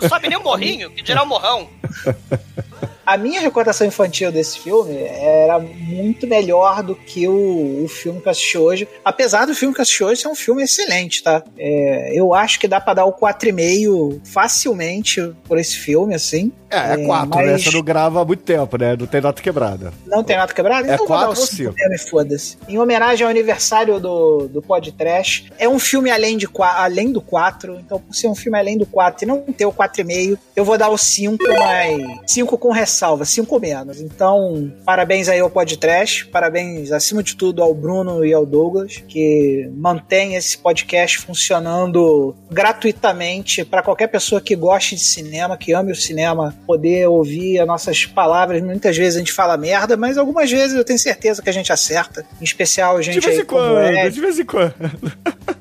Não 0.00 0.08
sobe 0.08 0.28
nem 0.28 0.38
o 0.38 0.42
morrinho, 0.42 0.90
que 0.90 1.02
dirá 1.02 1.22
o 1.22 1.26
morrão. 1.26 1.68
A 3.04 3.16
minha 3.16 3.40
recordação 3.40 3.86
infantil 3.86 4.32
desse 4.32 4.58
filme 4.58 4.96
era 4.96 5.60
muito 5.60 6.26
melhor 6.26 6.82
do 6.82 6.94
que 6.94 7.28
o, 7.28 7.84
o 7.84 7.88
filme 7.88 8.20
que 8.20 8.26
eu 8.26 8.32
assisti 8.32 8.58
hoje. 8.58 8.88
Apesar 9.04 9.46
do 9.46 9.54
filme 9.54 9.72
que 9.72 9.80
eu 9.80 9.82
assisti 9.82 10.02
hoje 10.02 10.22
ser 10.22 10.28
um 10.28 10.34
filme 10.34 10.64
excelente, 10.64 11.22
tá? 11.22 11.42
É, 11.56 12.10
eu 12.12 12.34
acho 12.34 12.58
que 12.58 12.66
dá 12.66 12.80
pra 12.80 12.94
dar 12.94 13.04
o 13.04 13.12
4,5 13.12 14.20
facilmente 14.24 15.32
por 15.44 15.58
esse 15.58 15.76
filme, 15.76 16.14
assim. 16.14 16.50
É, 16.68 16.94
é 16.94 17.06
4, 17.06 17.40
né? 17.40 17.58
Você 17.58 17.70
não 17.70 17.82
grava 17.82 18.20
há 18.20 18.24
muito 18.24 18.42
tempo, 18.42 18.76
né? 18.76 18.96
Não 18.98 19.06
tem 19.06 19.20
nota 19.20 19.40
quebrada. 19.40 19.92
Não 20.04 20.24
tem 20.24 20.36
nota 20.36 20.52
quebrada? 20.52 20.90
É 20.90 20.94
Então 20.94 21.04
eu 21.04 21.08
vou 21.08 21.16
dar 21.16 21.26
quatro 21.26 21.38
o 21.38 21.40
ou 21.40 21.46
cinco 21.46 21.72
cinco? 21.72 21.88
mesmo 21.88 22.08
foda-se. 22.08 22.58
Em 22.68 22.78
homenagem 22.78 23.24
ao 23.24 23.30
aniversário 23.30 24.00
do, 24.00 24.48
do 24.48 24.60
podcast, 24.60 25.52
é 25.58 25.68
um 25.68 25.78
filme 25.78 26.10
além, 26.10 26.36
de, 26.36 26.48
além 26.58 27.12
do 27.12 27.20
4. 27.20 27.78
Então, 27.78 28.00
por 28.00 28.14
ser 28.14 28.26
um 28.26 28.34
filme 28.34 28.58
além 28.58 28.76
do 28.76 28.84
4 28.84 29.24
e 29.24 29.26
não 29.26 29.42
ter 29.42 29.66
o 29.66 29.72
4,5, 29.72 30.36
eu 30.56 30.64
vou 30.64 30.76
dar 30.76 30.88
o 30.88 30.98
5, 30.98 31.36
mas 31.48 32.20
5 32.26 32.58
com 32.58 32.70
ressalva, 32.76 33.24
5 33.24 33.58
menos. 33.60 34.00
Então, 34.00 34.72
parabéns 34.84 35.28
aí 35.28 35.40
ao 35.40 35.50
podcast, 35.50 36.26
parabéns 36.26 36.92
acima 36.92 37.22
de 37.22 37.36
tudo 37.36 37.62
ao 37.62 37.74
Bruno 37.74 38.24
e 38.24 38.32
ao 38.32 38.46
Douglas, 38.46 39.02
que 39.08 39.68
mantém 39.74 40.36
esse 40.36 40.58
podcast 40.58 41.18
funcionando 41.18 42.34
gratuitamente 42.50 43.64
para 43.64 43.82
qualquer 43.82 44.08
pessoa 44.08 44.40
que 44.40 44.54
goste 44.54 44.94
de 44.94 45.02
cinema, 45.02 45.56
que 45.56 45.72
ame 45.72 45.92
o 45.92 45.96
cinema, 45.96 46.54
poder 46.66 47.08
ouvir 47.08 47.58
as 47.58 47.66
nossas 47.66 48.06
palavras. 48.06 48.62
Muitas 48.62 48.96
vezes 48.96 49.16
a 49.16 49.18
gente 49.18 49.32
fala 49.32 49.56
merda, 49.56 49.96
mas 49.96 50.18
algumas 50.18 50.50
vezes 50.50 50.76
eu 50.76 50.84
tenho 50.84 50.98
certeza 50.98 51.42
que 51.42 51.50
a 51.50 51.52
gente 51.52 51.72
acerta. 51.72 52.24
Em 52.40 52.44
especial, 52.44 53.00
gente 53.02 53.20
De 53.20 53.26
vez 53.26 53.38
aí 53.38 53.42
em 53.42 53.46
quando, 53.46 53.80
Ed, 53.80 54.14
de 54.14 54.20
vez 54.20 54.38
em 54.38 54.44
quando. 54.44 54.74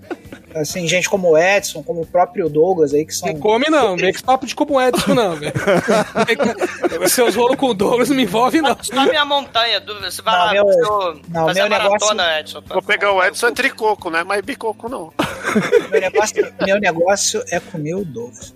assim, 0.55 0.87
gente 0.87 1.09
como 1.09 1.31
o 1.31 1.37
Edson, 1.37 1.83
como 1.83 2.01
o 2.01 2.05
próprio 2.05 2.49
Douglas 2.49 2.93
aí, 2.93 3.05
que 3.05 3.13
são. 3.13 3.29
Não 3.31 3.39
come 3.39 3.69
não, 3.69 3.95
vem 3.95 4.11
com 4.11 4.15
esse 4.17 4.23
papo 4.23 4.45
de 4.45 4.55
como 4.55 4.79
Edson 4.81 5.13
não, 5.13 5.35
velho. 5.35 5.53
Seus 7.09 7.35
rolos 7.35 7.55
com 7.57 7.67
o 7.67 7.73
Douglas 7.73 8.09
não 8.09 8.15
me 8.15 8.23
envolve 8.23 8.61
não. 8.61 8.75
Sobe 8.81 9.15
a 9.15 9.25
montanha, 9.25 9.81
você 9.81 10.21
vai 10.21 10.33
Não, 10.37 10.45
lá 10.45 10.53
meu- 10.53 10.73
seu, 10.73 11.21
não, 11.29 11.45
fazer 11.45 11.59
meu 11.59 11.65
a 11.65 11.69
maratona, 11.69 12.23
negócio- 12.23 12.39
Edson. 12.39 12.63
Vou 12.67 12.81
pegar 12.81 13.11
o 13.11 13.23
Edson 13.23 13.47
é 13.47 13.51
tricoco, 13.51 14.09
né? 14.09 14.23
Mas 14.23 14.41
bicoco 14.41 14.89
não. 14.89 15.11
Meu 15.89 16.01
negócio, 16.01 16.53
meu 16.65 16.79
negócio 16.81 17.43
é 17.49 17.59
comer 17.61 17.95
o 17.95 18.03
Douglas. 18.03 18.53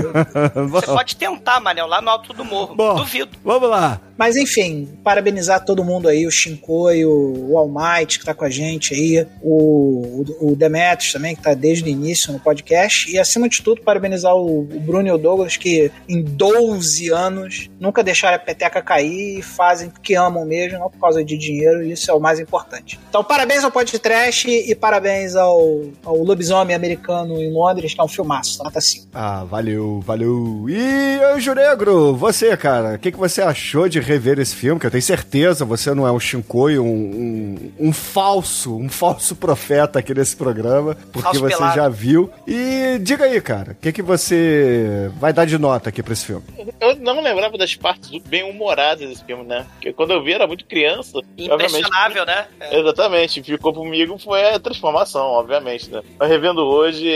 Você 0.70 0.86
pode 0.86 1.16
tentar, 1.16 1.60
Manel, 1.60 1.86
lá 1.86 2.00
no 2.00 2.08
alto 2.10 2.32
do 2.32 2.44
morro. 2.44 2.74
Bom. 2.74 2.94
Duvido. 2.94 3.36
Vamos 3.44 3.68
lá. 3.68 4.00
Mas 4.16 4.34
enfim, 4.36 4.88
parabenizar 5.04 5.64
todo 5.64 5.84
mundo 5.84 6.08
aí, 6.08 6.26
o 6.26 6.30
Shinkoi, 6.30 7.04
o, 7.04 7.50
o 7.50 7.58
Almighty 7.58 8.18
que 8.18 8.24
tá 8.24 8.32
com 8.34 8.44
a 8.44 8.50
gente 8.50 8.94
aí, 8.94 9.26
o, 9.42 10.24
o, 10.40 10.52
o 10.52 10.56
Demetrius 10.56 11.12
também, 11.12 11.36
que 11.38 11.42
tá 11.44 11.54
desde 11.54 11.84
o 11.84 11.88
início 11.88 12.32
no 12.32 12.40
podcast, 12.40 13.10
e 13.10 13.18
acima 13.18 13.48
de 13.48 13.62
tudo, 13.62 13.80
parabenizar 13.80 14.34
o, 14.34 14.60
o 14.60 14.80
Bruno 14.80 15.08
e 15.08 15.12
o 15.12 15.18
Douglas, 15.18 15.56
que 15.56 15.90
em 16.08 16.22
12 16.22 17.10
anos 17.10 17.70
nunca 17.80 18.02
deixaram 18.02 18.36
a 18.36 18.38
peteca 18.38 18.82
cair 18.82 19.38
e 19.38 19.42
fazem 19.42 19.88
porque 19.88 20.14
amam 20.14 20.44
mesmo, 20.44 20.78
não 20.78 20.90
por 20.90 20.98
causa 20.98 21.24
de 21.24 21.38
dinheiro, 21.38 21.82
e 21.82 21.92
isso 21.92 22.10
é 22.10 22.14
o 22.14 22.20
mais 22.20 22.40
importante. 22.40 22.98
Então, 23.08 23.22
parabéns 23.22 23.64
ao 23.64 23.70
podcast 23.70 24.48
e 24.48 24.74
parabéns 24.74 25.36
ao, 25.36 25.82
ao 26.04 26.16
Lobisomem 26.16 26.74
Americano 26.74 27.40
em 27.40 27.52
Londres, 27.52 27.94
que 27.94 28.00
é 28.00 28.04
um 28.04 28.08
filmaço, 28.08 28.62
nota 28.62 28.80
5. 28.80 29.08
Ah, 29.14 29.44
valeu, 29.44 30.00
valeu. 30.04 30.66
E 30.68 31.20
Anjo 31.34 31.54
Negro, 31.54 32.14
você, 32.14 32.56
cara, 32.56 32.94
o 32.94 32.98
que, 32.98 33.12
que 33.12 33.18
você 33.18 33.40
achou 33.40 33.88
de 33.88 34.00
rever 34.00 34.38
esse 34.38 34.54
filme? 34.54 34.80
Que 34.80 34.86
eu 34.86 34.90
tenho 34.90 35.02
certeza, 35.02 35.64
você 35.64 35.94
não 35.94 36.06
é 36.06 36.12
um 36.12 36.18
Shinkoi, 36.18 36.78
um, 36.78 36.86
um, 36.86 37.72
um 37.78 37.92
falso, 37.92 38.76
um 38.76 38.88
falso 38.88 39.36
profeta 39.36 39.98
aqui 39.98 40.12
nesse 40.12 40.36
programa, 40.36 40.96
porque 41.12 41.27
Falso 41.28 41.40
você 41.40 41.56
pelado. 41.56 41.76
já 41.76 41.88
viu. 41.88 42.30
E 42.46 42.98
diga 43.00 43.24
aí, 43.24 43.40
cara, 43.40 43.72
o 43.72 43.74
que, 43.76 43.92
que 43.92 44.02
você 44.02 45.10
vai 45.18 45.32
dar 45.32 45.44
de 45.46 45.58
nota 45.58 45.88
aqui 45.88 46.02
pra 46.02 46.12
esse 46.12 46.26
filme? 46.26 46.44
Eu 46.80 46.96
não 46.96 47.20
lembrava 47.20 47.56
das 47.58 47.74
partes 47.74 48.10
bem 48.26 48.42
humoradas 48.48 49.08
desse 49.08 49.24
filme, 49.24 49.44
né? 49.44 49.66
Porque 49.74 49.92
quando 49.92 50.12
eu 50.12 50.22
vi 50.22 50.32
era 50.32 50.46
muito 50.46 50.64
criança. 50.64 51.18
Impressionável, 51.36 52.24
né? 52.26 52.46
É. 52.60 52.78
Exatamente, 52.78 53.42
ficou 53.42 53.72
comigo 53.72 54.18
foi 54.18 54.44
a 54.54 54.58
transformação, 54.58 55.26
obviamente, 55.26 55.90
né? 55.90 56.02
Mas 56.18 56.28
revendo 56.28 56.62
hoje, 56.64 57.08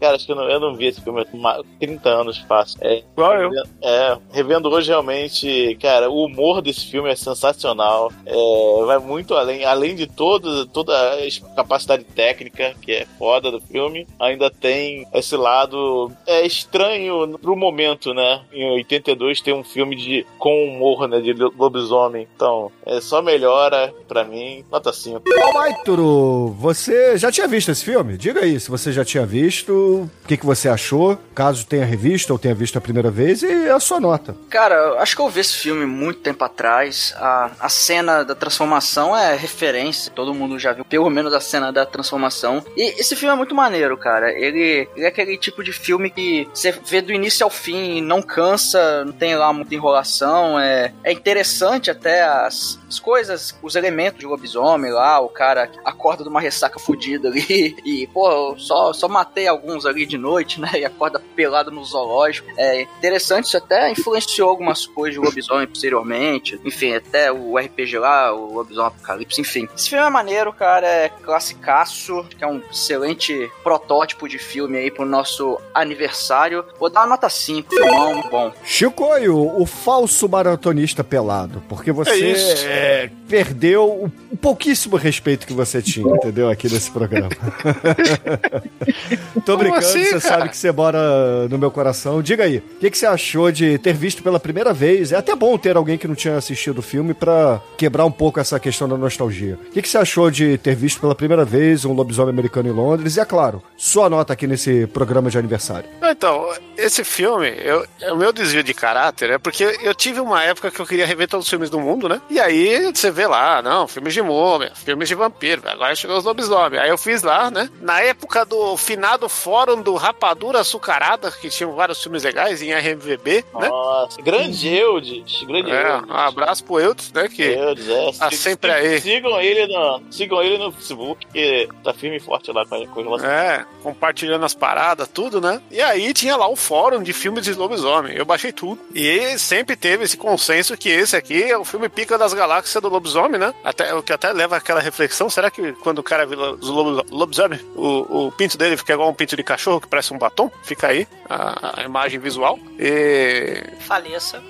cara, 0.00 0.16
acho 0.16 0.26
que 0.26 0.32
eu 0.32 0.36
não, 0.36 0.48
eu 0.48 0.60
não 0.60 0.74
vi 0.74 0.86
esse 0.86 1.00
filme 1.00 1.22
há 1.22 1.36
ma- 1.36 1.60
30 1.80 2.08
anos 2.08 2.38
fácil. 2.38 2.78
É, 2.82 3.02
Igual 3.12 3.34
eu. 3.40 3.50
é, 3.82 4.18
revendo 4.32 4.68
hoje 4.68 4.88
realmente, 4.88 5.76
cara, 5.80 6.10
o 6.10 6.24
humor 6.24 6.62
desse 6.62 6.86
filme 6.90 7.10
é 7.10 7.16
sensacional. 7.16 8.12
É, 8.26 8.84
vai 8.86 8.98
muito 8.98 9.34
além, 9.34 9.64
além 9.64 9.94
de 9.94 10.06
todo, 10.06 10.66
toda 10.66 10.92
a 10.94 11.54
capacidade 11.56 12.04
técnica, 12.04 12.74
que 12.80 12.92
é 12.92 13.06
foda 13.22 13.52
do 13.52 13.60
filme, 13.60 14.04
ainda 14.18 14.50
tem 14.50 15.06
esse 15.14 15.36
lado 15.36 16.10
é 16.26 16.44
estranho 16.44 17.38
pro 17.38 17.54
momento, 17.54 18.12
né? 18.12 18.40
Em 18.52 18.68
82 18.72 19.40
tem 19.40 19.54
um 19.54 19.62
filme 19.62 19.94
de 19.94 20.26
com 20.40 20.64
humor, 20.66 21.06
né, 21.06 21.20
de 21.20 21.32
lo- 21.32 21.54
lobisomem. 21.56 22.26
Então, 22.34 22.72
é 22.84 23.00
só 23.00 23.22
melhora 23.22 23.94
pra 24.08 24.24
mim. 24.24 24.64
Nota 24.72 24.92
5. 24.92 25.22
Almaituro, 25.40 26.48
você 26.58 27.16
já 27.16 27.30
tinha 27.30 27.46
visto 27.46 27.70
esse 27.70 27.84
filme? 27.84 28.16
Diga 28.18 28.40
aí 28.40 28.58
se 28.58 28.68
você 28.68 28.90
já 28.92 29.04
tinha 29.04 29.24
visto, 29.24 29.72
o 29.72 30.26
que, 30.26 30.36
que 30.36 30.44
você 30.44 30.68
achou, 30.68 31.16
caso 31.32 31.64
tenha 31.64 31.84
revisto 31.84 32.32
ou 32.32 32.38
tenha 32.40 32.54
visto 32.56 32.76
a 32.76 32.80
primeira 32.80 33.08
vez, 33.10 33.44
e 33.44 33.68
a 33.68 33.78
sua 33.78 34.00
nota. 34.00 34.34
Cara, 34.50 34.74
eu 34.74 34.98
acho 34.98 35.14
que 35.14 35.22
eu 35.22 35.28
vi 35.28 35.40
esse 35.42 35.56
filme 35.56 35.86
muito 35.86 36.18
tempo 36.20 36.42
atrás. 36.44 37.14
A, 37.16 37.52
a 37.60 37.68
cena 37.68 38.24
da 38.24 38.34
transformação 38.34 39.16
é 39.16 39.36
referência. 39.36 40.10
Todo 40.12 40.34
mundo 40.34 40.58
já 40.58 40.72
viu 40.72 40.84
pelo 40.84 41.08
menos 41.08 41.32
a 41.32 41.40
cena 41.40 41.72
da 41.72 41.86
transformação. 41.86 42.64
E 42.76 43.00
esse 43.00 43.11
filme 43.16 43.32
é 43.34 43.36
muito 43.36 43.54
maneiro, 43.54 43.96
cara. 43.96 44.32
Ele, 44.32 44.88
ele 44.94 45.04
é 45.04 45.08
aquele 45.08 45.36
tipo 45.36 45.62
de 45.62 45.72
filme 45.72 46.10
que 46.10 46.48
você 46.52 46.72
vê 46.72 47.00
do 47.00 47.12
início 47.12 47.44
ao 47.44 47.50
fim, 47.50 48.00
não 48.00 48.22
cansa, 48.22 49.04
não 49.04 49.12
tem 49.12 49.34
lá 49.34 49.52
muita 49.52 49.74
enrolação. 49.74 50.58
É, 50.58 50.92
é 51.04 51.12
interessante 51.12 51.90
até 51.90 52.22
as, 52.22 52.78
as 52.88 52.98
coisas, 52.98 53.56
os 53.62 53.76
elementos 53.76 54.20
de 54.20 54.26
lobisomem 54.26 54.92
lá. 54.92 55.20
O 55.20 55.28
cara 55.28 55.70
acorda 55.84 56.22
de 56.22 56.28
uma 56.28 56.40
ressaca 56.40 56.78
fodida 56.78 57.28
ali. 57.28 57.76
E, 57.84 58.06
pô, 58.06 58.54
só, 58.58 58.92
só 58.92 59.08
matei 59.08 59.46
alguns 59.48 59.84
ali 59.84 60.06
de 60.06 60.16
noite, 60.16 60.60
né? 60.60 60.70
E 60.76 60.84
acorda 60.84 61.20
pelado 61.34 61.70
no 61.70 61.84
zoológico. 61.84 62.48
É 62.56 62.82
interessante, 62.82 63.46
isso 63.46 63.56
até 63.56 63.90
influenciou 63.90 64.48
algumas 64.48 64.86
coisas 64.86 65.18
de 65.18 65.24
lobisomem 65.24 65.66
posteriormente. 65.66 66.60
Enfim, 66.64 66.94
até 66.94 67.32
o 67.32 67.58
RPG 67.58 67.98
lá, 67.98 68.32
o 68.32 68.54
Lobisomem 68.54 68.88
Apocalipse, 68.88 69.40
enfim. 69.40 69.68
Esse 69.74 69.90
filme 69.90 70.04
é 70.04 70.10
maneiro, 70.10 70.52
cara, 70.52 70.86
é 70.86 71.08
classicaço, 71.08 72.24
que 72.36 72.44
é 72.44 72.46
um 72.46 72.62
excelente 72.92 73.50
protótipo 73.62 74.28
de 74.28 74.38
filme 74.38 74.76
aí 74.76 74.90
pro 74.90 75.06
nosso 75.06 75.58
aniversário. 75.74 76.64
Vou 76.78 76.90
dar 76.90 77.00
uma 77.00 77.08
nota 77.08 77.28
5, 77.28 77.74
filmão, 77.74 78.14
muito 78.14 78.28
bom. 78.28 78.52
Chicoio, 78.64 79.60
o 79.60 79.66
falso 79.66 80.28
maratonista 80.28 81.02
pelado, 81.02 81.62
porque 81.68 81.90
você 81.90 82.10
É 82.10 82.62
é, 82.64 83.10
perdeu 83.28 83.84
o, 83.84 84.12
o 84.30 84.36
pouquíssimo 84.36 84.96
respeito 84.96 85.46
que 85.46 85.52
você 85.52 85.80
tinha, 85.80 86.14
entendeu? 86.14 86.50
Aqui 86.50 86.70
nesse 86.70 86.90
programa. 86.90 87.28
Tô 89.44 89.56
brincando, 89.56 89.86
assim, 89.86 90.04
você 90.04 90.10
cara? 90.10 90.20
sabe 90.20 90.48
que 90.50 90.56
você 90.56 90.70
mora 90.70 91.48
no 91.48 91.58
meu 91.58 91.70
coração. 91.70 92.22
Diga 92.22 92.44
aí, 92.44 92.58
o 92.58 92.80
que, 92.80 92.90
que 92.90 92.98
você 92.98 93.06
achou 93.06 93.50
de 93.50 93.78
ter 93.78 93.94
visto 93.94 94.22
pela 94.22 94.38
primeira 94.38 94.72
vez? 94.72 95.12
É 95.12 95.16
até 95.16 95.34
bom 95.34 95.56
ter 95.56 95.76
alguém 95.76 95.96
que 95.96 96.06
não 96.06 96.14
tinha 96.14 96.36
assistido 96.36 96.78
o 96.78 96.82
filme 96.82 97.14
pra 97.14 97.60
quebrar 97.76 98.04
um 98.04 98.12
pouco 98.12 98.38
essa 98.38 98.60
questão 98.60 98.88
da 98.88 98.96
nostalgia. 98.96 99.58
O 99.68 99.72
que, 99.72 99.82
que 99.82 99.88
você 99.88 99.98
achou 99.98 100.30
de 100.30 100.58
ter 100.58 100.74
visto 100.74 101.00
pela 101.00 101.14
primeira 101.14 101.44
vez 101.44 101.84
um 101.84 101.92
lobisomem 101.92 102.32
americano 102.32 102.68
em 102.68 102.72
Londres? 102.72 102.81
E 103.16 103.20
é 103.20 103.24
claro, 103.24 103.62
sua 103.76 104.08
nota 104.08 104.32
aqui 104.32 104.46
nesse 104.46 104.86
programa 104.86 105.30
de 105.30 105.38
aniversário. 105.38 105.88
Então, 106.02 106.48
esse 106.76 107.04
filme, 107.04 107.52
eu, 107.62 107.86
o 108.12 108.16
meu 108.16 108.32
desvio 108.32 108.62
de 108.62 108.74
caráter 108.74 109.30
é 109.30 109.38
porque 109.38 109.78
eu 109.82 109.94
tive 109.94 110.20
uma 110.20 110.42
época 110.42 110.70
que 110.70 110.80
eu 110.80 110.86
queria 110.86 111.06
rever 111.06 111.28
todos 111.28 111.46
os 111.46 111.50
filmes 111.50 111.70
do 111.70 111.80
mundo, 111.80 112.08
né? 112.08 112.20
E 112.30 112.40
aí 112.40 112.92
você 112.92 113.10
vê 113.10 113.26
lá, 113.26 113.62
não, 113.62 113.86
filmes 113.86 114.14
de 114.14 114.22
múmia, 114.22 114.72
filmes 114.74 115.08
de 115.08 115.14
vampiro, 115.14 115.62
agora 115.66 115.94
chegou 115.94 116.16
os 116.16 116.24
lobisomens. 116.24 116.82
Aí 116.82 116.88
eu 116.88 116.98
fiz 116.98 117.22
lá, 117.22 117.50
né? 117.50 117.68
Na 117.80 118.00
época 118.00 118.44
do 118.44 118.76
finado 118.76 119.28
fórum 119.28 119.80
do 119.82 119.94
Rapadura 119.94 120.60
Açucarada, 120.60 121.30
que 121.30 121.48
tinham 121.48 121.74
vários 121.74 122.02
filmes 122.02 122.24
legais 122.24 122.62
em 122.62 122.72
RMVB, 122.72 123.44
né? 123.54 123.68
Nossa, 123.68 124.20
grande 124.22 124.68
Eudes. 124.68 125.42
Grande 125.44 125.70
É, 125.70 125.92
Eudes. 125.94 126.10
um 126.10 126.14
abraço 126.14 126.64
pro 126.64 126.80
Eudes, 126.80 127.12
né? 127.12 127.28
Que 127.28 127.42
Eudes, 127.42 127.88
é. 127.88 128.12
tá 128.12 128.30
sempre 128.30 128.70
aí. 128.70 129.00
Sigam 129.00 129.40
ele, 129.40 129.66
no, 129.66 130.02
sigam 130.10 130.42
ele 130.42 130.58
no 130.58 130.72
Facebook, 130.72 131.26
que 131.32 131.68
tá 131.82 131.92
firme 131.92 132.16
e 132.16 132.20
forte 132.20 132.50
lá 132.52 132.64
com, 132.86 133.04
com 133.04 133.14
os 133.14 133.22
É, 133.22 133.64
compartilhando 133.82 134.44
as 134.44 134.54
paradas, 134.54 135.08
tudo, 135.08 135.40
né? 135.40 135.60
E 135.70 135.80
aí 135.80 136.12
tinha 136.12 136.36
lá 136.36 136.48
o 136.48 136.56
fórum 136.56 137.02
de 137.02 137.12
filmes 137.12 137.44
de 137.44 137.52
lobisomem. 137.54 138.14
Eu 138.16 138.24
baixei 138.24 138.52
tudo. 138.52 138.80
E 138.94 139.38
sempre 139.38 139.76
teve 139.76 140.04
esse 140.04 140.16
consenso 140.16 140.76
que 140.76 140.88
esse 140.88 141.16
aqui 141.16 141.42
é 141.42 141.56
o 141.56 141.64
filme 141.64 141.88
pica 141.88 142.16
das 142.18 142.32
galáxias 142.34 142.80
do 142.82 142.88
lobisomem, 142.88 143.38
né? 143.38 143.54
Até, 143.64 143.94
o 143.94 144.02
que 144.02 144.12
até 144.12 144.32
leva 144.32 144.56
àquela 144.56 144.80
reflexão: 144.80 145.28
será 145.30 145.50
que 145.50 145.72
quando 145.74 145.98
o 145.98 146.02
cara 146.02 146.24
vira 146.26 146.52
os 146.54 146.68
lobo- 146.68 147.04
lobisomem, 147.10 147.60
o, 147.74 148.26
o 148.26 148.32
pinto 148.32 148.56
dele 148.56 148.76
fica 148.76 148.92
igual 148.92 149.08
um 149.08 149.14
pinto 149.14 149.36
de 149.36 149.42
cachorro 149.42 149.80
que 149.80 149.88
parece 149.88 150.12
um 150.12 150.18
batom? 150.18 150.50
Fica 150.62 150.88
aí 150.88 151.06
a, 151.28 151.80
a 151.80 151.84
imagem 151.84 152.18
visual. 152.20 152.58
E 152.78 153.62
Faleça. 153.80 154.42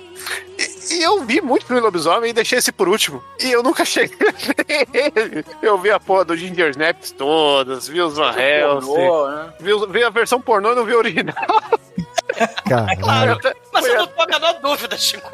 E 0.91 1.01
eu 1.01 1.23
vi 1.23 1.41
muito 1.41 1.65
filme 1.65 1.81
lobisomem 1.81 2.29
e 2.29 2.33
deixei 2.33 2.59
esse 2.59 2.71
por 2.71 2.87
último. 2.87 3.23
E 3.39 3.51
eu 3.51 3.63
nunca 3.63 3.83
cheguei 3.85 4.27
a 4.27 4.31
ver 4.31 5.11
ele. 5.15 5.45
Eu 5.61 5.77
vi 5.77 5.89
a 5.91 5.99
porra 5.99 6.25
do 6.25 6.35
Ginger 6.35 6.69
Snaps 6.71 7.11
todas, 7.11 7.87
vi 7.87 8.01
os 8.01 8.15
Van 8.15 8.33
Helsing. 8.37 8.91
Né? 8.93 9.53
Vi, 9.59 9.71
vi 9.89 10.03
a 10.03 10.09
versão 10.09 10.41
pornô 10.41 10.73
e 10.73 10.75
não 10.75 10.85
vi 10.85 10.93
a 10.93 10.97
original. 10.97 11.35
Caralho. 12.67 13.01
Claro, 13.01 13.39
mas 13.71 13.85
eu 13.85 13.95
não 13.95 14.07
tô 14.07 14.21
a 14.21 14.27
menor 14.27 14.53
dúvida, 14.61 14.97
Chico. 14.97 15.31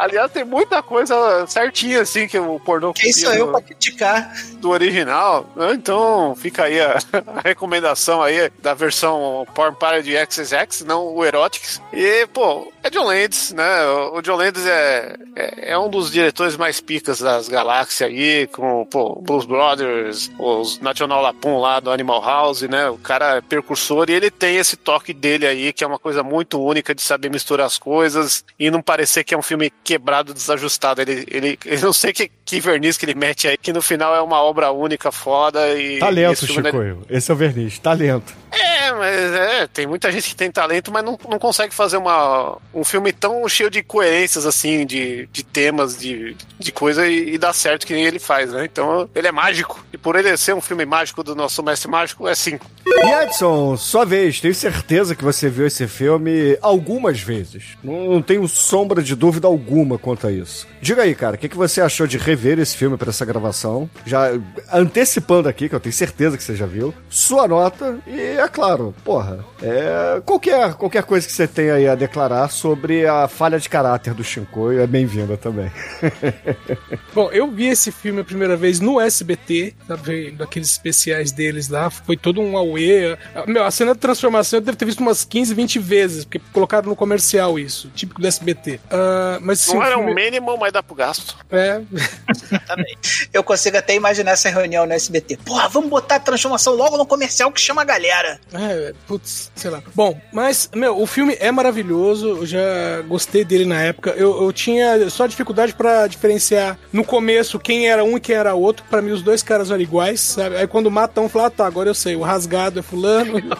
Aliás, 0.00 0.32
tem 0.32 0.44
muita 0.44 0.82
coisa 0.82 1.46
certinha, 1.46 2.00
assim, 2.00 2.26
que 2.26 2.38
o 2.38 2.58
pornô 2.58 2.94
Quem 2.94 3.12
copia 3.12 3.26
sou 3.26 3.34
eu 3.34 3.46
do, 3.46 3.52
pra 3.52 3.60
criticar? 3.60 4.32
do 4.54 4.70
original. 4.70 5.46
né? 5.54 5.72
Então, 5.74 6.34
fica 6.34 6.64
aí 6.64 6.80
a, 6.80 6.96
a 7.36 7.40
recomendação 7.44 8.22
aí 8.22 8.50
da 8.60 8.72
versão 8.72 9.46
Porn 9.54 9.76
Parody 9.76 10.14
XXX, 10.16 10.84
não 10.86 11.06
o 11.14 11.22
Erotics. 11.22 11.82
E, 11.92 12.26
pô, 12.28 12.72
é 12.82 12.90
John 12.90 13.04
Landis, 13.04 13.52
né? 13.52 13.84
O 14.12 14.22
John 14.22 14.36
Landis 14.36 14.66
é, 14.66 15.14
é, 15.36 15.72
é 15.72 15.78
um 15.78 15.88
dos 15.88 16.10
diretores 16.10 16.56
mais 16.56 16.80
picas 16.80 17.20
das 17.20 17.48
galáxias 17.48 18.08
aí, 18.08 18.46
com, 18.46 18.86
pô, 18.86 19.20
Blues 19.20 19.44
Brothers, 19.44 20.30
os 20.38 20.80
National 20.80 21.20
Lapum 21.20 21.58
lá 21.58 21.78
do 21.80 21.90
Animal 21.90 22.22
House, 22.22 22.62
né? 22.62 22.88
O 22.88 22.96
cara 22.96 23.36
é 23.36 23.40
percursor 23.40 24.08
e 24.08 24.14
ele 24.14 24.30
tem 24.30 24.56
esse 24.56 24.76
toque 24.76 25.12
dele 25.12 25.46
aí, 25.46 25.72
que 25.72 25.84
é 25.84 25.86
uma 25.86 25.98
coisa 25.98 26.22
muito 26.22 26.62
única 26.62 26.94
de 26.94 27.02
saber 27.02 27.30
misturar 27.30 27.66
as 27.66 27.76
coisas 27.76 28.44
e 28.58 28.70
não 28.70 28.80
parecer 28.80 29.24
que 29.24 29.34
é 29.34 29.38
um 29.38 29.42
filme 29.42 29.70
quebrado, 29.84 30.32
desajustado. 30.32 31.02
Ele, 31.02 31.26
ele, 31.30 31.58
eu 31.66 31.80
não 31.80 31.92
sei 31.92 32.12
que, 32.12 32.30
que 32.44 32.60
verniz 32.60 32.96
que 32.96 33.04
ele 33.04 33.14
mete 33.14 33.46
aí, 33.46 33.58
que 33.58 33.72
no 33.72 33.82
final 33.82 34.14
é 34.14 34.22
uma 34.22 34.42
obra 34.42 34.70
única, 34.70 35.12
foda 35.12 35.74
e... 35.74 35.98
Talento, 35.98 36.32
esse 36.32 36.46
filme, 36.46 36.72
né? 36.72 36.96
Esse 37.08 37.30
é 37.30 37.34
o 37.34 37.36
verniz. 37.36 37.78
Talento. 37.78 38.34
É, 38.50 38.92
mas 38.92 39.14
é, 39.14 39.66
tem 39.66 39.86
muita 39.86 40.10
gente 40.10 40.30
que 40.30 40.34
tem 40.34 40.50
talento, 40.50 40.90
mas 40.90 41.04
não, 41.04 41.18
não 41.28 41.38
consegue 41.38 41.74
fazer 41.74 41.96
uma, 41.96 42.58
um 42.74 42.84
filme 42.84 43.12
tão 43.12 43.48
cheio 43.48 43.70
de 43.70 43.82
coerências, 43.82 44.46
assim, 44.46 44.86
de, 44.86 45.26
de 45.32 45.42
temas, 45.42 45.98
de, 45.98 46.36
de 46.58 46.72
coisa 46.72 47.06
e, 47.06 47.34
e 47.34 47.38
dá 47.38 47.52
certo 47.52 47.86
que 47.86 47.94
nem 47.94 48.04
ele 48.04 48.18
faz, 48.18 48.52
né? 48.52 48.64
Então, 48.64 49.08
ele 49.14 49.28
é 49.28 49.32
mágico. 49.32 49.84
E 49.92 49.98
por 49.98 50.16
ele 50.16 50.36
ser 50.36 50.54
um 50.54 50.60
filme 50.60 50.84
mágico 50.84 51.22
do 51.22 51.34
nosso 51.34 51.62
mestre 51.62 51.90
mágico, 51.90 52.28
é 52.28 52.34
cinco. 52.34 52.66
E 52.86 53.22
Edson, 53.22 53.76
sua 53.76 54.04
vez, 54.04 54.40
tenho 54.40 54.54
certeza 54.54 55.14
que 55.14 55.24
você 55.24 55.48
viu 55.48 55.66
esse 55.66 55.86
filme 55.86 56.56
algumas 56.60 57.20
vezes. 57.20 57.76
Não, 57.82 58.12
não 58.12 58.22
tenho 58.22 58.46
sombra 58.48 59.02
de 59.02 59.14
dúvida 59.14 59.46
alguma 59.46 59.98
quanto 59.98 60.26
a 60.26 60.32
isso. 60.32 60.66
Diga 60.80 61.02
aí, 61.02 61.14
cara, 61.14 61.36
o 61.36 61.38
que, 61.38 61.48
que 61.48 61.56
você 61.56 61.80
achou 61.80 62.06
de 62.06 62.18
rever 62.18 62.58
esse 62.58 62.76
filme 62.76 62.96
para 62.96 63.10
essa 63.10 63.24
gravação? 63.24 63.88
Já 64.04 64.30
antecipando 64.72 65.48
aqui, 65.48 65.68
que 65.68 65.74
eu 65.74 65.80
tenho 65.80 65.92
certeza 65.92 66.36
que 66.36 66.42
você 66.42 66.56
já 66.56 66.66
viu. 66.66 66.94
Sua 67.08 67.46
nota 67.46 67.98
e, 68.06 68.18
é 68.20 68.48
claro, 68.48 68.94
porra, 69.04 69.44
é, 69.62 70.20
qualquer, 70.24 70.74
qualquer 70.74 71.02
coisa 71.02 71.26
que 71.26 71.32
você 71.32 71.46
tenha 71.46 71.74
aí 71.74 71.88
a 71.88 71.94
declarar 71.94 72.48
sobre 72.60 73.06
a 73.06 73.26
falha 73.26 73.58
de 73.58 73.68
caráter 73.70 74.12
do 74.12 74.22
Shinkoio 74.22 74.80
é 74.80 74.86
bem-vinda 74.86 75.34
também. 75.38 75.72
Bom, 77.14 77.30
eu 77.32 77.50
vi 77.50 77.68
esse 77.68 77.90
filme 77.90 78.20
a 78.20 78.24
primeira 78.24 78.54
vez 78.56 78.80
no 78.80 79.00
SBT, 79.00 79.74
tá 79.88 79.96
vendo? 79.96 80.42
Aqueles 80.44 80.68
especiais 80.70 81.32
deles 81.32 81.68
lá, 81.68 81.88
foi 81.88 82.16
todo 82.18 82.40
um 82.40 82.56
auê. 82.58 83.16
Meu, 83.46 83.64
a 83.64 83.70
cena 83.70 83.94
de 83.94 83.98
transformação 84.00 84.58
eu 84.58 84.60
devo 84.62 84.76
ter 84.76 84.84
visto 84.84 85.00
umas 85.00 85.24
15, 85.24 85.54
20 85.54 85.78
vezes, 85.78 86.24
porque 86.26 86.38
colocaram 86.52 86.88
no 86.90 86.94
comercial 86.96 87.58
isso, 87.58 87.90
típico 87.94 88.20
do 88.20 88.26
SBT. 88.26 88.78
Ah, 88.90 89.38
mas 89.40 89.60
sim, 89.60 89.72
Não 89.72 89.80
o 89.80 89.84
era 89.84 89.96
filme- 89.96 90.12
um 90.12 90.14
mínimo, 90.14 90.56
mas 90.58 90.72
dá 90.72 90.82
pro 90.82 90.94
gasto. 90.94 91.36
É. 91.50 91.80
Eu 93.32 93.42
consigo 93.42 93.76
até 93.78 93.94
imaginar 93.94 94.32
essa 94.32 94.50
reunião 94.50 94.84
no 94.86 94.92
SBT. 94.92 95.38
Porra, 95.38 95.68
vamos 95.68 95.88
botar 95.88 96.16
a 96.16 96.20
transformação 96.20 96.74
logo 96.74 96.96
no 96.98 97.06
comercial 97.06 97.50
que 97.50 97.60
chama 97.60 97.82
a 97.82 97.84
galera. 97.84 98.38
É, 98.52 98.92
putz, 99.06 99.50
sei 99.54 99.70
lá. 99.70 99.82
Bom, 99.94 100.20
mas, 100.32 100.68
meu, 100.74 101.00
o 101.00 101.06
filme 101.06 101.36
é 101.40 101.50
maravilhoso, 101.50 102.44
já 102.50 103.02
gostei 103.02 103.44
dele 103.44 103.64
na 103.64 103.80
época. 103.80 104.10
Eu, 104.10 104.42
eu 104.42 104.52
tinha 104.52 105.08
só 105.10 105.26
dificuldade 105.26 105.74
pra 105.74 106.06
diferenciar 106.06 106.78
no 106.92 107.04
começo 107.04 107.58
quem 107.58 107.88
era 107.88 108.04
um 108.04 108.16
e 108.16 108.20
quem 108.20 108.36
era 108.36 108.54
outro. 108.54 108.84
Pra 108.88 109.00
mim, 109.02 109.12
os 109.12 109.22
dois 109.22 109.42
caras 109.42 109.70
eram 109.70 109.80
iguais, 109.80 110.20
sabe? 110.20 110.56
Aí 110.56 110.66
quando 110.66 110.90
mata 110.90 111.20
um, 111.20 111.28
fala, 111.28 111.46
ah, 111.46 111.50
tá, 111.50 111.66
agora 111.66 111.88
eu 111.88 111.94
sei, 111.94 112.16
o 112.16 112.22
rasgado 112.22 112.80
é 112.80 112.82
fulano 112.82 113.40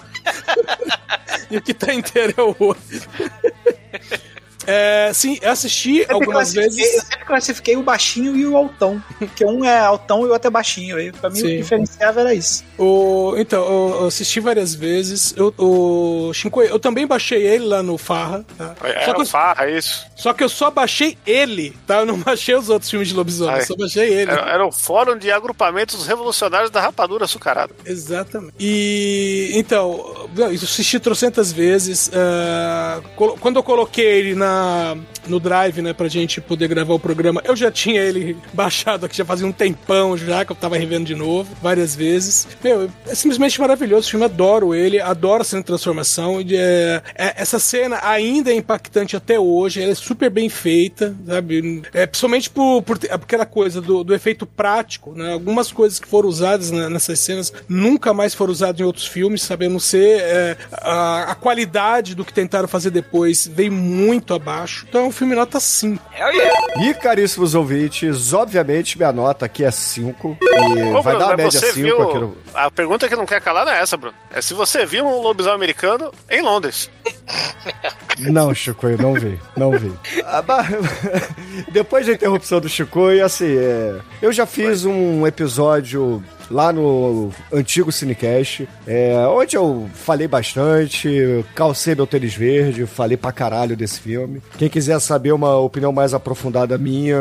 e 1.51 1.57
o 1.57 1.63
que 1.63 1.75
tá 1.75 1.93
inteiro 1.93 2.35
é 2.37 2.43
o 2.43 2.57
outro. 2.59 3.09
É, 4.67 5.11
sim, 5.15 5.39
eu 5.41 5.51
assisti 5.51 5.99
Sempre 5.99 6.15
algumas 6.15 6.53
vezes. 6.53 6.95
Eu 6.95 7.01
sempre 7.03 7.25
classifiquei 7.25 7.77
o 7.77 7.83
baixinho 7.83 8.37
e 8.37 8.47
o 8.47 8.57
altão. 8.57 9.03
Porque 9.19 9.45
um 9.45 9.65
é 9.65 9.79
altão 9.79 10.23
e 10.23 10.27
o 10.27 10.33
outro 10.33 10.49
é 10.49 10.51
baixinho. 10.51 10.97
Aí, 10.97 11.11
pra 11.13 11.31
mim, 11.31 11.39
o 11.39 11.41
Sim. 11.41 11.49
que 11.49 11.57
diferenciava 11.59 12.21
era 12.21 12.35
isso. 12.35 12.65
O, 12.79 13.35
então, 13.39 13.63
eu, 13.65 14.01
eu 14.03 14.07
assisti 14.07 14.39
várias 14.41 14.75
vezes. 14.75 15.35
Eu, 15.37 15.55
o 15.59 16.33
Shinkoi, 16.35 16.71
eu 16.71 16.79
também 16.79 17.07
baixei 17.07 17.43
ele 17.47 17.65
lá 17.65 17.83
no 17.83 17.97
Farra. 17.99 18.45
Tá? 18.57 18.75
Era 18.83 19.05
Só, 19.07 19.15
que 19.15 19.21
eu, 19.23 19.27
farra, 19.27 19.71
isso. 19.71 20.07
só 20.17 20.33
que 20.33 20.45
eu 20.45 20.49
só 20.49 20.71
baixei 20.71 21.17
ele, 21.27 21.77
tá? 21.87 22.01
Eu 22.01 22.07
não 22.07 22.19
baixei 22.19 22.55
os 22.55 22.69
outros 22.69 22.91
filmes 22.91 23.09
de 23.09 23.15
lobisomem, 23.15 23.55
Ai. 23.55 23.61
eu 23.63 23.67
só 23.67 23.77
baixei 23.77 24.09
ele. 24.13 24.31
Era, 24.31 24.51
era 24.51 24.67
o 24.67 24.73
Fórum 24.73 25.17
de 25.17 25.31
Agrupamentos 25.31 26.07
Revolucionários 26.07 26.71
da 26.71 26.81
Rapadura 26.81 27.25
Açucarada. 27.25 27.73
Exatamente. 27.85 28.55
E 28.59 29.51
então, 29.55 30.29
eu 30.37 30.47
assisti 30.47 30.99
trocentas 31.01 31.53
vezes. 31.53 32.11
colo- 33.17 33.37
quando 33.41 33.57
eu 33.57 33.63
coloquei 33.63 34.05
ele 34.05 34.35
na, 34.35 34.50
no 35.29 35.39
Drive, 35.39 35.81
né, 35.83 35.93
pra 35.93 36.09
gente 36.09 36.41
poder 36.41 36.69
gravar 36.69 36.95
o 36.95 36.99
programa, 36.99 37.41
eu 37.45 37.55
já 37.55 37.71
tinha 37.71 38.01
ele 38.01 38.37
baixado 38.53 39.07
aqui, 39.07 39.17
já 39.17 39.25
fazia 39.25 39.47
um 39.47 39.53
tempão 39.53 40.17
já 40.17 40.45
que 40.45 40.53
eu 40.53 40.57
tava 40.57 40.77
revendo 40.77 41.05
de 41.05 41.15
novo, 41.15 41.51
várias 41.63 41.95
vezes. 41.95 42.49
Meu, 42.63 42.91
é 43.07 43.15
simplesmente 43.15 43.61
maravilhoso. 43.61 44.07
O 44.09 44.11
filme 44.11 44.25
adoro 44.25 44.75
ele, 44.75 45.01
adoro 45.01 45.43
a 45.43 45.45
cena 45.45 45.63
de 45.63 45.67
transformação. 45.67 46.41
é, 46.53 47.03
é- 47.15 47.35
essa 47.37 47.59
cena 47.59 48.01
ainda 48.03 48.51
é 48.51 48.55
impactante 48.55 49.17
até 49.17 49.39
hoje, 49.39 49.83
ela 49.83 49.93
é 49.93 49.95
super 49.95 50.31
bem 50.31 50.49
feita, 50.49 51.15
sabe? 51.27 51.83
É, 51.93 52.07
principalmente 52.07 52.51
por, 52.51 52.83
por 52.83 52.99
aquela 53.11 53.47
coisa 53.47 53.81
do, 53.81 54.03
do 54.05 54.15
efeito 54.15 54.47
prático, 54.47 55.13
né? 55.15 55.33
Algumas 55.33 55.71
coisas 55.73 55.99
que 55.99 56.09
foram 56.09 56.29
usadas 56.29 56.71
na- 56.71 56.89
nessas 56.91 57.19
cenas 57.21 57.53
nunca 57.69 58.13
mais 58.13 58.35
foram 58.35 58.53
usadas 58.53 58.81
em 58.81 58.85
outros 58.85 59.07
filmes, 59.07 59.43
sabe? 59.43 59.67
A 59.67 59.69
não 59.71 59.81
ser 59.81 60.21
é, 60.21 60.57
a, 60.73 61.33
a 61.33 61.35
qualidade 61.35 62.15
do 62.15 62.25
que 62.25 62.33
tentaram 62.33 62.69
fazer 62.69 62.91
depois 62.91 63.47
veio 63.47 63.73
muito 63.73 64.35
abaixo. 64.41 64.87
Então 64.89 65.03
é 65.03 65.05
um 65.05 65.13
filme 65.13 65.35
nota 65.35 65.61
5. 65.61 66.03
E, 66.81 66.95
caríssimos 66.95 67.55
ouvintes, 67.55 68.33
obviamente 68.33 68.97
minha 68.97 69.13
nota 69.13 69.47
aqui 69.47 69.65
é 69.65 69.71
5. 69.71 70.39
E 70.41 70.83
Ô, 70.95 71.03
vai 71.03 71.15
Bruno, 71.15 71.19
dar 71.19 71.35
a 71.35 71.37
média 71.37 71.61
você 71.61 71.73
5 71.73 71.75
viu... 71.75 72.03
aqui 72.03 72.19
no. 72.19 72.37
A 72.55 72.71
pergunta 72.71 73.09
que 73.09 73.17
não 73.17 73.27
quer 73.27 73.41
calar 73.41 73.65
não 73.65 73.73
é 73.73 73.81
essa, 73.81 73.97
Bruno. 73.97 74.17
É 74.33 74.41
se 74.43 74.55
você 74.55 74.85
viu 74.85 75.07
um 75.07 75.21
lobisomem 75.21 75.57
americano 75.57 76.13
em 76.29 76.41
Londres. 76.43 76.91
Não, 78.19 78.55
Chico, 78.55 78.87
eu 78.87 78.99
não 78.99 79.15
vi, 79.15 79.41
não 79.57 79.71
vi. 79.71 79.91
Depois 81.73 82.07
da 82.07 82.13
interrupção 82.13 82.61
do 82.61 82.69
Chico, 82.69 83.11
e 83.11 83.21
assim, 83.21 83.57
é, 83.57 83.99
eu 84.21 84.31
já 84.31 84.45
fiz 84.45 84.85
um 84.85 85.27
episódio 85.27 86.23
lá 86.51 86.73
no 86.73 87.31
antigo 87.53 87.93
Cinecast, 87.93 88.69
é, 88.87 89.15
onde 89.29 89.57
eu 89.57 89.89
falei 89.95 90.27
bastante, 90.27 91.45
calcei 91.55 91.95
meu 91.95 92.07
tênis 92.07 92.35
verde, 92.35 92.87
falei 92.87 93.17
pra 93.17 93.33
caralho 93.33 93.77
desse 93.77 94.01
filme. 94.01 94.43
Quem 94.59 94.69
quiser 94.69 94.99
saber 95.01 95.33
uma 95.33 95.57
opinião 95.57 95.93
mais 95.93 96.13
aprofundada 96.13 96.77
minha, 96.77 97.19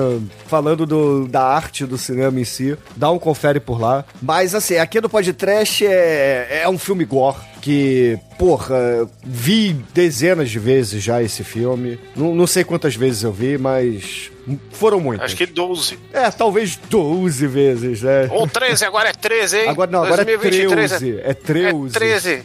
falando 0.48 0.86
do, 0.86 1.28
da 1.28 1.44
arte 1.44 1.86
do 1.86 1.98
cinema 1.98 2.40
em 2.40 2.46
si, 2.46 2.78
dá 2.96 3.12
um 3.12 3.20
confere 3.20 3.60
por 3.60 3.80
lá. 3.80 4.04
Mas 4.22 4.56
assim, 4.56 4.78
aqui 4.78 5.00
no 5.00 5.10
podcast 5.10 5.86
é, 5.86 6.62
é 6.64 6.70
um 6.70 6.78
filme 6.78 7.06
gore 7.06 7.38
que, 7.62 8.18
porra, 8.38 9.08
vi 9.24 9.74
dezenas 9.94 10.50
de 10.50 10.60
vezes 10.60 11.04
já 11.04 11.22
esse 11.22 11.44
filme. 11.44 12.00
Não, 12.16 12.34
não 12.34 12.48
sei 12.48 12.64
quantas 12.64 12.96
vezes 12.96 13.24
eu 13.24 13.32
vi, 13.32 13.58
mas 13.58 14.32
Foram 14.72 15.00
muitas. 15.00 15.26
Acho 15.26 15.36
que 15.36 15.46
12. 15.46 16.00
É, 16.14 16.32
talvez 16.32 16.76
12 16.90 17.46
vezes, 17.48 18.02
né? 18.02 18.28
Ou 18.32 18.48
13, 18.48 18.86
agora 18.86 19.10
é 19.10 19.14
13, 19.14 19.58
hein? 19.58 19.70
Agora 19.70 19.92
não, 19.92 20.04
agora 20.04 20.22
é 20.22 20.26
2023 20.26 20.90
13. 20.90 21.20
É 21.22 21.34
13. 21.34 21.88
É 21.88 22.00
13. 22.00 22.44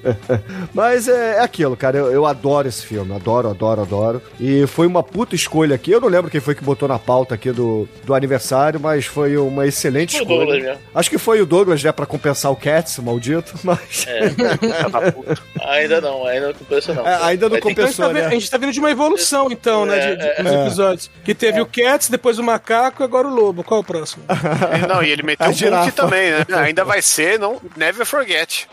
Mas 0.72 1.08
é, 1.08 1.36
é 1.36 1.40
aquilo, 1.40 1.76
cara. 1.76 1.98
Eu, 1.98 2.10
eu 2.10 2.26
adoro 2.26 2.68
esse 2.68 2.84
filme. 2.86 3.14
Adoro, 3.14 3.50
adoro, 3.50 3.82
adoro. 3.82 4.22
E 4.40 4.66
foi 4.66 4.86
uma 4.86 5.02
puta 5.02 5.34
escolha 5.34 5.74
aqui. 5.74 5.90
Eu 5.90 6.00
não 6.00 6.08
lembro 6.08 6.30
quem 6.30 6.40
foi 6.40 6.54
que 6.54 6.64
botou 6.64 6.88
na 6.88 6.98
pauta 6.98 7.34
aqui 7.34 7.50
do, 7.50 7.88
do 8.04 8.14
aniversário, 8.14 8.80
mas 8.80 9.04
foi 9.06 9.36
uma 9.36 9.66
excelente 9.66 10.16
Foi 10.16 10.24
o 10.24 10.28
Douglas 10.28 10.56
escolha. 10.56 10.70
mesmo. 10.74 10.84
Acho 10.94 11.10
que 11.10 11.18
foi 11.18 11.40
o 11.42 11.46
Douglas, 11.46 11.82
né, 11.82 11.92
pra 11.92 12.06
compensar 12.06 12.50
o 12.52 12.56
Cats, 12.56 12.98
maldito, 12.98 13.54
mas. 13.62 14.06
É, 14.06 14.30
ainda 15.66 16.00
não, 16.00 16.26
ainda 16.26 16.48
não 16.48 16.54
compensou 16.54 16.94
não. 16.94 17.06
É, 17.06 17.18
ainda 17.24 17.48
não 17.48 17.60
que- 17.60 17.70
Então 17.70 17.84
a 17.84 17.86
gente, 17.88 17.96
tá 17.96 18.08
vendo, 18.08 18.26
a 18.26 18.30
gente 18.30 18.50
tá 18.50 18.58
vindo 18.58 18.72
de 18.72 18.80
uma 18.80 18.90
evolução, 18.90 19.48
então, 19.50 19.84
né? 19.86 20.10
De, 20.10 20.16
de, 20.16 20.24
É, 20.26 20.42
nos 20.42 20.52
é. 20.52 20.62
episódios. 20.66 21.10
Que 21.24 21.34
teve 21.34 21.60
o 21.60 21.66
Cats, 21.66 22.08
depois 22.08 22.38
o 22.38 22.42
Macaco 22.42 23.02
e 23.02 23.04
agora 23.04 23.26
o 23.26 23.34
Lobo. 23.34 23.62
Qual 23.64 23.78
é 23.78 23.80
o 23.82 23.84
próximo? 23.84 24.24
Não, 24.88 25.02
e 25.02 25.10
ele 25.10 25.22
meteu 25.22 25.46
A 25.46 25.50
um 25.50 25.80
Hulk 25.80 25.92
também, 25.92 26.30
né? 26.30 26.44
Ainda 26.56 26.84
vai 26.84 27.00
ser, 27.02 27.38
não, 27.38 27.60
never 27.76 28.04
forget. 28.06 28.66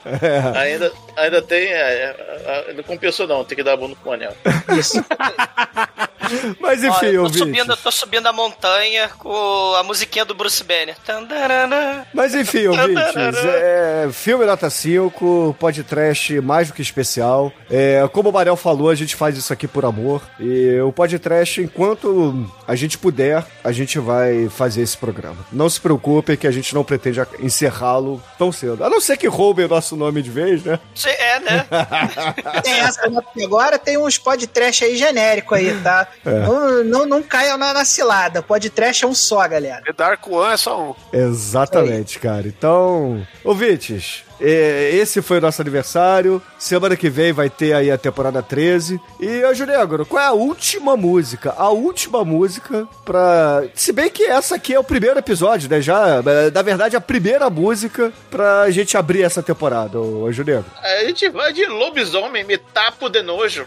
Ainda, 0.56 0.92
ainda 1.16 1.42
tem. 1.42 1.68
É, 1.68 1.72
é, 1.72 2.66
é, 2.70 2.74
não 2.74 2.84
compensou 2.84 3.28
não, 3.28 3.44
tem 3.44 3.58
que 3.58 3.64
dar 3.64 3.74
a 3.74 3.78
bunda 3.78 3.96
pro 4.02 4.14
anel. 4.14 4.36
Isso. 4.78 5.04
Mas 6.60 6.80
Olha, 6.84 6.90
enfim, 6.90 7.06
eu 7.08 7.14
tô 7.14 7.22
ouvintes. 7.24 7.40
subindo, 7.40 7.72
eu 7.72 7.78
tô 7.78 7.92
subindo 7.92 8.28
a 8.28 8.34
montanha 8.34 9.10
com 9.18 9.76
a 9.76 9.84
musiquinha 9.84 10.24
do 10.24 10.34
Bruce 10.34 10.64
Banner. 10.64 10.96
Tandarana. 11.06 12.08
Mas 12.14 12.34
enfim, 12.34 12.68
ouvintes, 12.68 13.04
é, 13.46 14.10
filme 14.12 14.46
nota 14.46 14.70
5, 14.70 15.56
podcast 15.60 16.40
mais 16.42 16.68
do 16.70 16.74
que 16.74 16.82
especial. 16.82 17.52
É, 17.70 18.08
como 18.12 18.30
o 18.30 18.32
Barel 18.32 18.56
falou, 18.56 18.90
a 18.90 18.96
gente 18.96 19.16
faz 19.16 19.38
isso 19.38 19.52
aqui 19.52 19.68
por 19.68 19.84
amor. 19.86 20.22
E 20.40 20.80
o 20.80 20.92
podcast, 20.92 21.62
enquanto 21.62 22.50
a 22.68 22.76
gente 22.76 22.98
puder, 22.98 23.46
a 23.64 23.72
gente 23.72 24.00
vai 24.00 24.48
fazer 24.50 24.82
esse 24.82 24.98
programa. 24.98 25.46
Não 25.52 25.70
se 25.70 25.80
preocupem 25.80 26.38
que 26.38 26.48
a 26.48 26.52
gente 26.52 26.74
não 26.74 26.84
pretende 26.84 27.22
encerrá-lo 27.40 28.22
tão 28.38 28.52
cedo. 28.52 28.84
A 28.84 28.90
não 28.90 29.02
ser 29.02 29.18
que 29.18 29.28
roubem 29.28 29.66
o 29.66 29.70
nosso 29.70 29.96
nome 29.96 30.22
de 30.22 30.30
vez, 30.30 30.64
né? 30.64 30.80
É, 31.12 31.40
né? 31.40 31.68
Tem 32.64 32.80
essa, 32.80 33.10
né? 33.10 33.22
Porque 33.22 33.44
agora 33.44 33.78
tem 33.78 33.98
uns 33.98 34.18
podcast 34.18 34.84
aí 34.84 34.96
genérico 34.96 35.56
aí, 35.56 35.74
tá? 35.82 36.08
É. 36.26 36.40
Não, 36.40 36.84
não, 36.84 37.06
não 37.06 37.24
caiam 37.24 37.58
na, 37.58 37.74
na 37.74 37.86
cilada. 37.86 38.42
Podcast 38.42 39.04
é 39.04 39.08
um 39.08 39.14
só, 39.14 39.48
galera. 39.48 39.84
E 39.88 39.94
Dark 39.94 40.26
One 40.28 40.54
é 40.54 40.58
só 40.58 40.82
um. 40.82 40.96
Exatamente, 41.12 42.20
cara. 42.20 42.48
Então, 42.48 43.26
ouvintes, 43.44 44.24
esse 44.50 45.22
foi 45.22 45.38
o 45.38 45.42
nosso 45.42 45.62
aniversário. 45.62 46.42
Semana 46.58 46.96
que 46.96 47.10
vem 47.10 47.32
vai 47.32 47.50
ter 47.50 47.74
aí 47.74 47.92
a 47.92 47.98
temporada 47.98 48.42
13. 48.42 49.00
E, 49.20 49.44
ô 49.44 49.54
Junegro, 49.54 50.06
qual 50.06 50.22
é 50.22 50.28
a 50.28 50.32
última 50.32 50.98
música? 50.98 51.54
A 51.58 51.70
última 51.70 52.26
música 52.26 52.88
pra. 53.06 53.64
Se 53.76 53.92
bem 53.92 54.10
que 54.10 54.24
essa 54.24 54.56
aqui 54.56 54.74
é 54.74 54.80
o 54.80 54.84
primeiro 54.84 55.20
episódio, 55.20 55.70
né? 55.70 55.82
Já, 55.82 56.24
é, 56.26 56.52
na 56.52 56.62
verdade, 56.62 56.96
a 56.96 57.02
primeira 57.02 57.50
música 57.50 58.12
pra 58.30 58.70
gente 58.72 58.98
abrir 58.98 59.24
essa 59.24 59.44
temporada, 59.44 60.00
ô, 60.00 60.32
Junegro. 60.32 60.66
A 60.82 61.06
gente 61.06 61.30
vai 61.30 61.54
de 61.54 61.66
lobisomem, 61.66 62.44
me 62.44 62.58
tapo 62.58 63.10
de 63.10 63.22
nojo. 63.22 63.66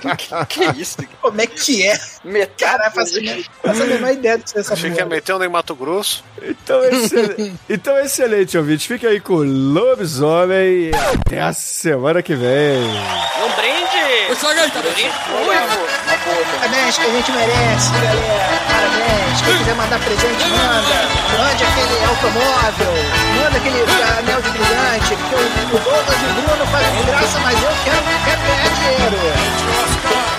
que 0.48 0.80
isso? 0.80 0.96
Como 1.20 1.40
é 1.40 1.46
que 1.46 1.86
é? 1.86 1.98
Caralho, 2.56 2.92
faço, 2.92 3.18
a 3.82 3.86
menor 3.86 4.12
ideia 4.12 4.38
de 4.38 4.48
ser 4.48 4.60
essa 4.60 4.74
Achei 4.74 4.90
que 4.90 4.98
ia 4.98 5.06
meter 5.06 5.34
um 5.34 5.42
em 5.42 5.48
Mato 5.48 5.74
Grosso. 5.74 6.24
Então, 6.40 6.84
excel... 6.84 7.34
então 7.68 7.98
excelente, 7.98 8.56
ouvinte. 8.56 8.86
Fica 8.86 9.08
aí 9.08 9.20
com 9.20 9.34
o 9.34 9.42
Lobisomem 9.42 9.97
e 10.64 10.90
até 10.94 11.40
a 11.40 11.52
semana 11.52 12.22
que 12.22 12.34
vem. 12.34 12.78
Um 12.78 13.50
brinde! 13.56 14.32
Brinde 14.80 15.10
ruivo. 15.44 15.88
Parabéns 16.60 16.98
que 16.98 17.04
a 17.04 17.10
gente 17.10 17.32
merece, 17.32 17.92
galera. 17.92 18.60
Parabéns. 18.68 19.42
Quem 19.42 19.58
quiser 19.58 19.74
mandar 19.74 19.98
presente, 19.98 20.44
manda. 20.50 20.98
Mande 21.38 21.64
aquele 21.64 22.04
automóvel. 22.04 22.94
Manda 23.42 23.56
aquele 23.56 23.80
anel 24.18 24.42
de 24.42 24.50
brilhante. 24.50 25.16
Porque 25.16 25.34
o, 25.34 25.76
o 25.76 25.80
Douglas 25.80 26.18
e 26.20 26.26
o 26.26 26.42
Bruno 26.42 26.66
fazem 26.66 27.04
graça, 27.06 27.38
mas 27.40 27.62
eu 27.62 27.70
quero, 27.84 28.04
quero 28.24 28.40
ganhar 28.42 28.70
dinheiro. 28.74 30.37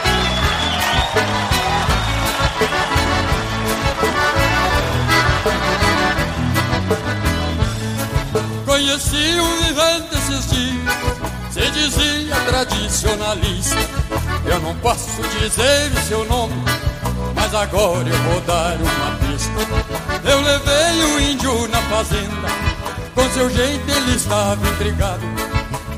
Conheci 8.89 9.37
um 9.39 9.61
vivente 9.61 10.15
esses 10.15 10.49
dias, 10.49 10.97
se 11.51 11.61
dizia 11.69 12.35
tradicionalista. 12.47 13.77
Eu 14.43 14.59
não 14.61 14.73
posso 14.77 15.21
dizer 15.39 15.91
o 15.95 16.01
seu 16.07 16.25
nome, 16.25 16.55
mas 17.35 17.53
agora 17.53 18.09
eu 18.09 18.17
vou 18.23 18.41
dar 18.41 18.75
uma 18.77 19.15
pista. 19.19 19.51
Eu 20.27 20.41
levei 20.41 21.03
o 21.03 21.19
índio 21.19 21.67
na 21.67 21.79
fazenda, 21.83 22.47
com 23.13 23.29
seu 23.29 23.47
jeito 23.51 23.91
ele 23.91 24.15
estava 24.15 24.67
intrigado. 24.67 25.21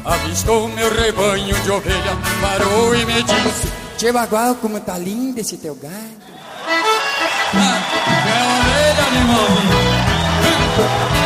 Avistou 0.04 0.68
meu 0.68 0.94
rebanho 0.94 1.56
de 1.62 1.72
ovelha, 1.72 2.18
parou 2.42 2.94
e 2.94 3.06
me 3.06 3.24
disse: 3.24 3.72
Tio 3.98 4.12
Bagual, 4.12 4.56
como 4.56 4.82
tá 4.82 4.98
lindo 4.98 5.40
esse 5.40 5.56
teu 5.56 5.76
gado. 5.76 6.20
É 7.54 7.58
ovelha, 8.60 9.08
animalzinho. 9.08 11.21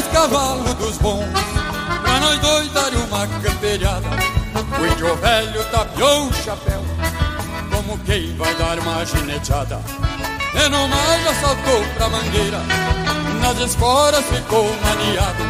Dois 0.00 0.12
cavalos 0.14 0.74
dos 0.74 0.96
bons 0.96 1.28
Pra 2.00 2.20
nós 2.20 2.38
dois 2.38 2.72
dar 2.72 2.90
uma 2.94 3.26
camperiada 3.26 4.08
O 4.80 4.86
índio 4.86 5.14
velho 5.16 5.62
tapeou 5.64 6.26
o 6.26 6.32
chapéu 6.32 6.82
Como 7.70 7.98
quem 7.98 8.34
vai 8.34 8.54
dar 8.54 8.78
uma 8.78 9.04
gineteada. 9.04 9.78
E 10.54 10.68
no 10.70 10.88
mais 10.88 11.22
já 11.22 11.34
saltou 11.34 11.84
pra 11.96 12.08
mangueira 12.08 12.60
Nas 13.42 13.58
esporas 13.58 14.24
ficou 14.24 14.64
maniado. 14.82 15.44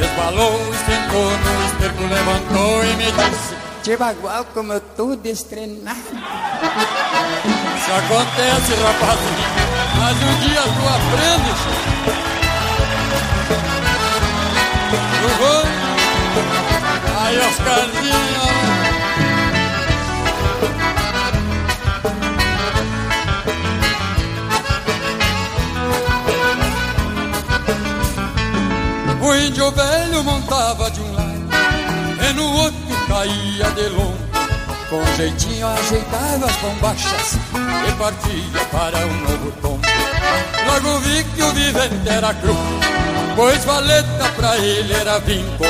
Resbalou, 0.00 0.60
esquentou 0.74 1.30
no 1.30 1.66
esterco 1.66 2.02
Levantou 2.02 2.84
e 2.84 2.96
me 2.96 3.12
disse 3.12 3.54
Tio 3.84 3.96
Bagual, 3.96 4.44
como 4.46 4.72
eu 4.72 4.80
tô 4.80 5.14
destrenado. 5.14 6.00
Isso 7.76 7.92
acontece, 7.92 8.74
rapazinho 8.82 9.46
Mas 10.00 10.16
um 10.16 10.34
dia 10.40 10.62
tu 10.62 11.97
Uhum. 15.28 15.62
Aí, 17.20 17.38
Oscarzinho 17.38 18.48
O 29.20 29.34
índio 29.34 29.70
velho 29.72 30.24
montava 30.24 30.90
de 30.90 31.00
um 31.00 31.12
lado 31.12 31.48
E 32.28 32.32
no 32.32 32.50
outro 32.52 32.78
caía 33.06 33.70
de 33.72 33.88
longe. 33.88 34.28
Com 34.88 35.04
jeitinho 35.16 35.66
ajeitava 35.66 36.46
as 36.46 36.56
bombachas 36.56 37.36
E 37.86 37.92
partia 37.98 38.64
para 38.72 39.06
um 39.06 39.20
novo 39.20 39.52
tom. 39.60 39.78
Logo 40.66 41.00
vi 41.00 41.24
que 41.24 41.42
o 41.42 41.52
vivente 41.52 42.08
era 42.08 42.32
cru 42.34 42.56
Pois 43.38 43.64
valeta 43.64 44.28
pra 44.34 44.58
ele 44.58 44.92
era 44.92 45.20
vinco. 45.20 45.64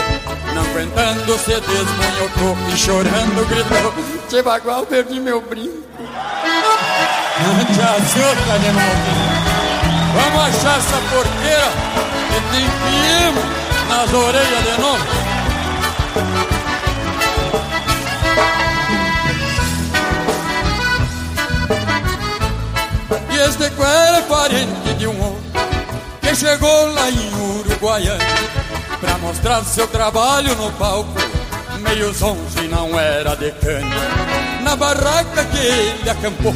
Não 0.54 0.62
aguentando 0.62 1.38
se 1.38 1.60
desmanhocou 1.60 2.56
E 2.72 2.76
chorando 2.78 3.46
gritou 3.46 3.92
Tio 4.26 4.42
Bagual, 4.42 4.86
perdi 4.86 5.20
meu 5.20 5.42
brinco. 5.42 5.76
Não 6.00 7.64
te 7.66 7.80
assusta, 7.82 8.54
animalzinho 8.54 9.28
Vamos 10.14 10.44
achar 10.48 10.78
essa 10.78 10.96
porqueira 11.10 11.70
Que 12.30 12.40
tem 12.52 12.66
piemo 12.88 13.42
nas 13.90 14.14
orelhas 14.14 14.64
de 14.64 14.80
novo. 14.80 15.04
E 23.30 23.36
este 23.36 23.64
era 23.64 24.22
parente 24.22 24.87
chegou 26.38 26.92
lá 26.92 27.10
em 27.10 27.34
Uruguaiana 27.34 28.24
Pra 29.00 29.18
mostrar 29.18 29.64
seu 29.64 29.86
trabalho 29.88 30.54
no 30.54 30.70
palco 30.72 31.12
Meio 31.80 32.12
zonzo 32.12 32.62
e 32.62 32.68
não 32.68 32.98
era 32.98 33.34
de 33.34 33.50
cana 33.52 33.96
Na 34.62 34.76
barraca 34.76 35.44
que 35.44 35.58
ele 35.58 36.10
acampou 36.10 36.54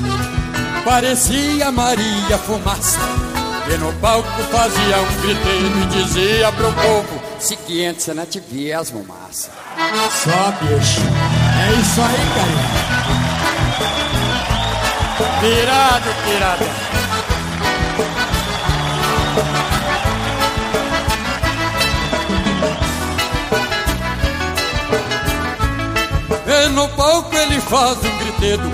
Parecia 0.85 1.71
Maria 1.73 2.39
Fumaça 2.39 3.01
E 3.73 3.77
no 3.79 3.93
palco 3.95 4.29
fazia 4.51 4.99
um 4.99 5.23
griteiro 5.23 5.79
E 5.83 5.87
dizia 5.87 6.53
pro 6.53 6.73
povo 6.73 7.23
Seguinte, 7.43 8.05
se 8.05 8.15
não 8.15 8.25
tiver 8.25 8.73
as 8.73 8.93
massa. 8.93 9.51
Só, 10.23 10.53
bicho. 10.61 11.01
É 11.59 11.73
isso 11.73 12.01
aí, 12.01 12.25
carinha. 12.37 12.83
Pirado, 15.41 16.11
pirado. 16.25 16.82
No 26.73 26.89
palco 26.89 27.35
ele 27.37 27.61
faz 27.61 27.99
um 27.99 28.19
gritedo, 28.19 28.71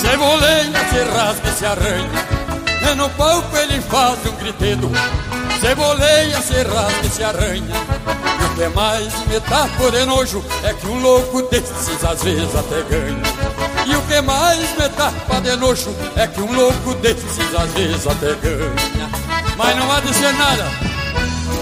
se 0.00 0.16
boleia, 0.16 0.88
se 0.90 1.02
rasga 1.16 1.52
se 1.52 1.66
arranha. 1.66 2.44
E 2.90 2.94
no 2.94 3.08
palco 3.10 3.56
ele 3.56 3.80
faz 3.82 4.18
um 4.26 4.36
gritedo, 4.36 4.90
se 5.60 5.74
boleia, 5.74 6.40
se 6.40 6.62
rasga 6.62 7.08
se 7.10 7.24
arranha. 7.24 7.74
E 8.40 8.44
o 8.44 8.54
que 8.54 8.68
mais 8.68 9.12
me 9.26 9.40
tapa 9.40 9.90
de 9.90 10.04
nojo 10.04 10.44
é 10.62 10.72
que 10.74 10.86
um 10.86 11.00
louco 11.00 11.42
desses 11.42 12.04
às 12.04 12.22
vezes 12.22 12.54
até 12.54 12.82
ganha. 12.82 13.22
E 13.86 13.96
o 13.96 14.02
que 14.02 14.20
mais 14.20 14.58
me 14.58 15.40
de 15.40 15.56
nojo 15.56 15.94
é 16.16 16.26
que 16.26 16.40
um 16.40 16.52
louco 16.54 16.94
desses 16.94 17.54
às 17.54 17.70
vezes 17.72 18.06
até 18.06 18.34
ganha. 18.34 19.10
Mas 19.56 19.76
não 19.76 19.90
há 19.90 20.00
de 20.00 20.14
ser 20.14 20.32
nada. 20.34 20.66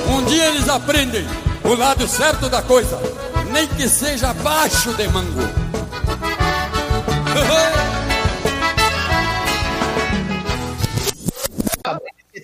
Um 0.08 0.24
dia 0.24 0.46
eles 0.46 0.68
aprendem 0.68 1.26
o 1.64 1.74
lado 1.74 2.06
certo 2.06 2.48
da 2.48 2.60
coisa, 2.62 3.00
nem 3.50 3.66
que 3.66 3.88
seja 3.88 4.32
baixo 4.34 4.92
de 4.94 5.08
mango. 5.08 5.61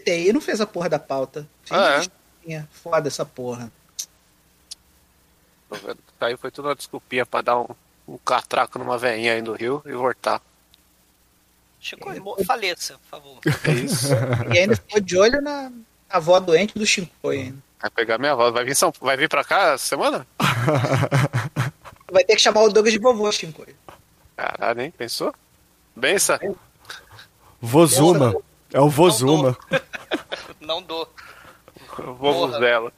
TI 0.09 0.33
não 0.33 0.41
fez 0.41 0.61
a 0.61 0.67
porra 0.67 0.89
da 0.89 0.99
pauta. 0.99 1.47
Ah, 1.71 2.03
é? 2.47 2.65
Foda 2.83 3.09
essa 3.09 3.27
porra. 3.27 3.71
Aí 6.21 6.37
foi 6.37 6.51
tudo 6.51 6.69
uma 6.69 6.75
desculpinha 6.75 7.27
pra 7.27 7.43
dar 7.43 7.61
um, 7.61 7.67
um 8.07 8.17
catraco 8.19 8.79
numa 8.79 8.97
veinha 8.97 9.35
aí 9.35 9.43
no 9.43 9.53
Rio 9.53 9.83
e 9.85 9.93
voltar. 9.93 10.41
Chico, 11.79 12.11
mo- 12.21 12.43
faleça, 12.45 12.99
por 12.99 13.09
favor. 13.21 13.39
É 13.65 13.73
isso. 13.73 14.09
E 14.53 14.59
ainda 14.59 14.75
ficou 14.77 15.01
de 15.01 15.17
olho 15.19 15.41
na 15.43 15.71
avó 16.09 16.41
doente 16.41 16.77
do 16.79 16.87
Shinkoi. 16.87 17.39
ainda. 17.43 17.59
Vai 17.81 17.91
pegar 17.91 18.19
minha 18.19 18.33
avó. 18.33 18.51
Vai 18.51 18.65
vir, 18.65 18.75
São... 18.75 18.93
vai 19.01 19.17
vir 19.17 19.29
pra 19.29 19.45
cá 19.45 19.75
essa 19.75 19.87
semana? 19.87 20.27
Vai 22.11 22.25
ter 22.25 22.35
que 22.35 22.41
chamar 22.43 22.63
o 22.63 22.71
Douglas 22.71 22.93
de 22.95 22.99
vovô, 22.99 23.31
Shinkoi. 23.31 23.77
Caralho, 24.39 24.83
hein? 24.83 24.95
Pensou? 24.97 25.35
Bença. 25.97 26.39
Vozuma. 27.61 28.37
É 28.73 28.81
o 28.81 28.89
Vozuma. 28.89 29.59
Não 30.61 30.81
dou. 30.81 31.13
Vozela. 32.17 32.93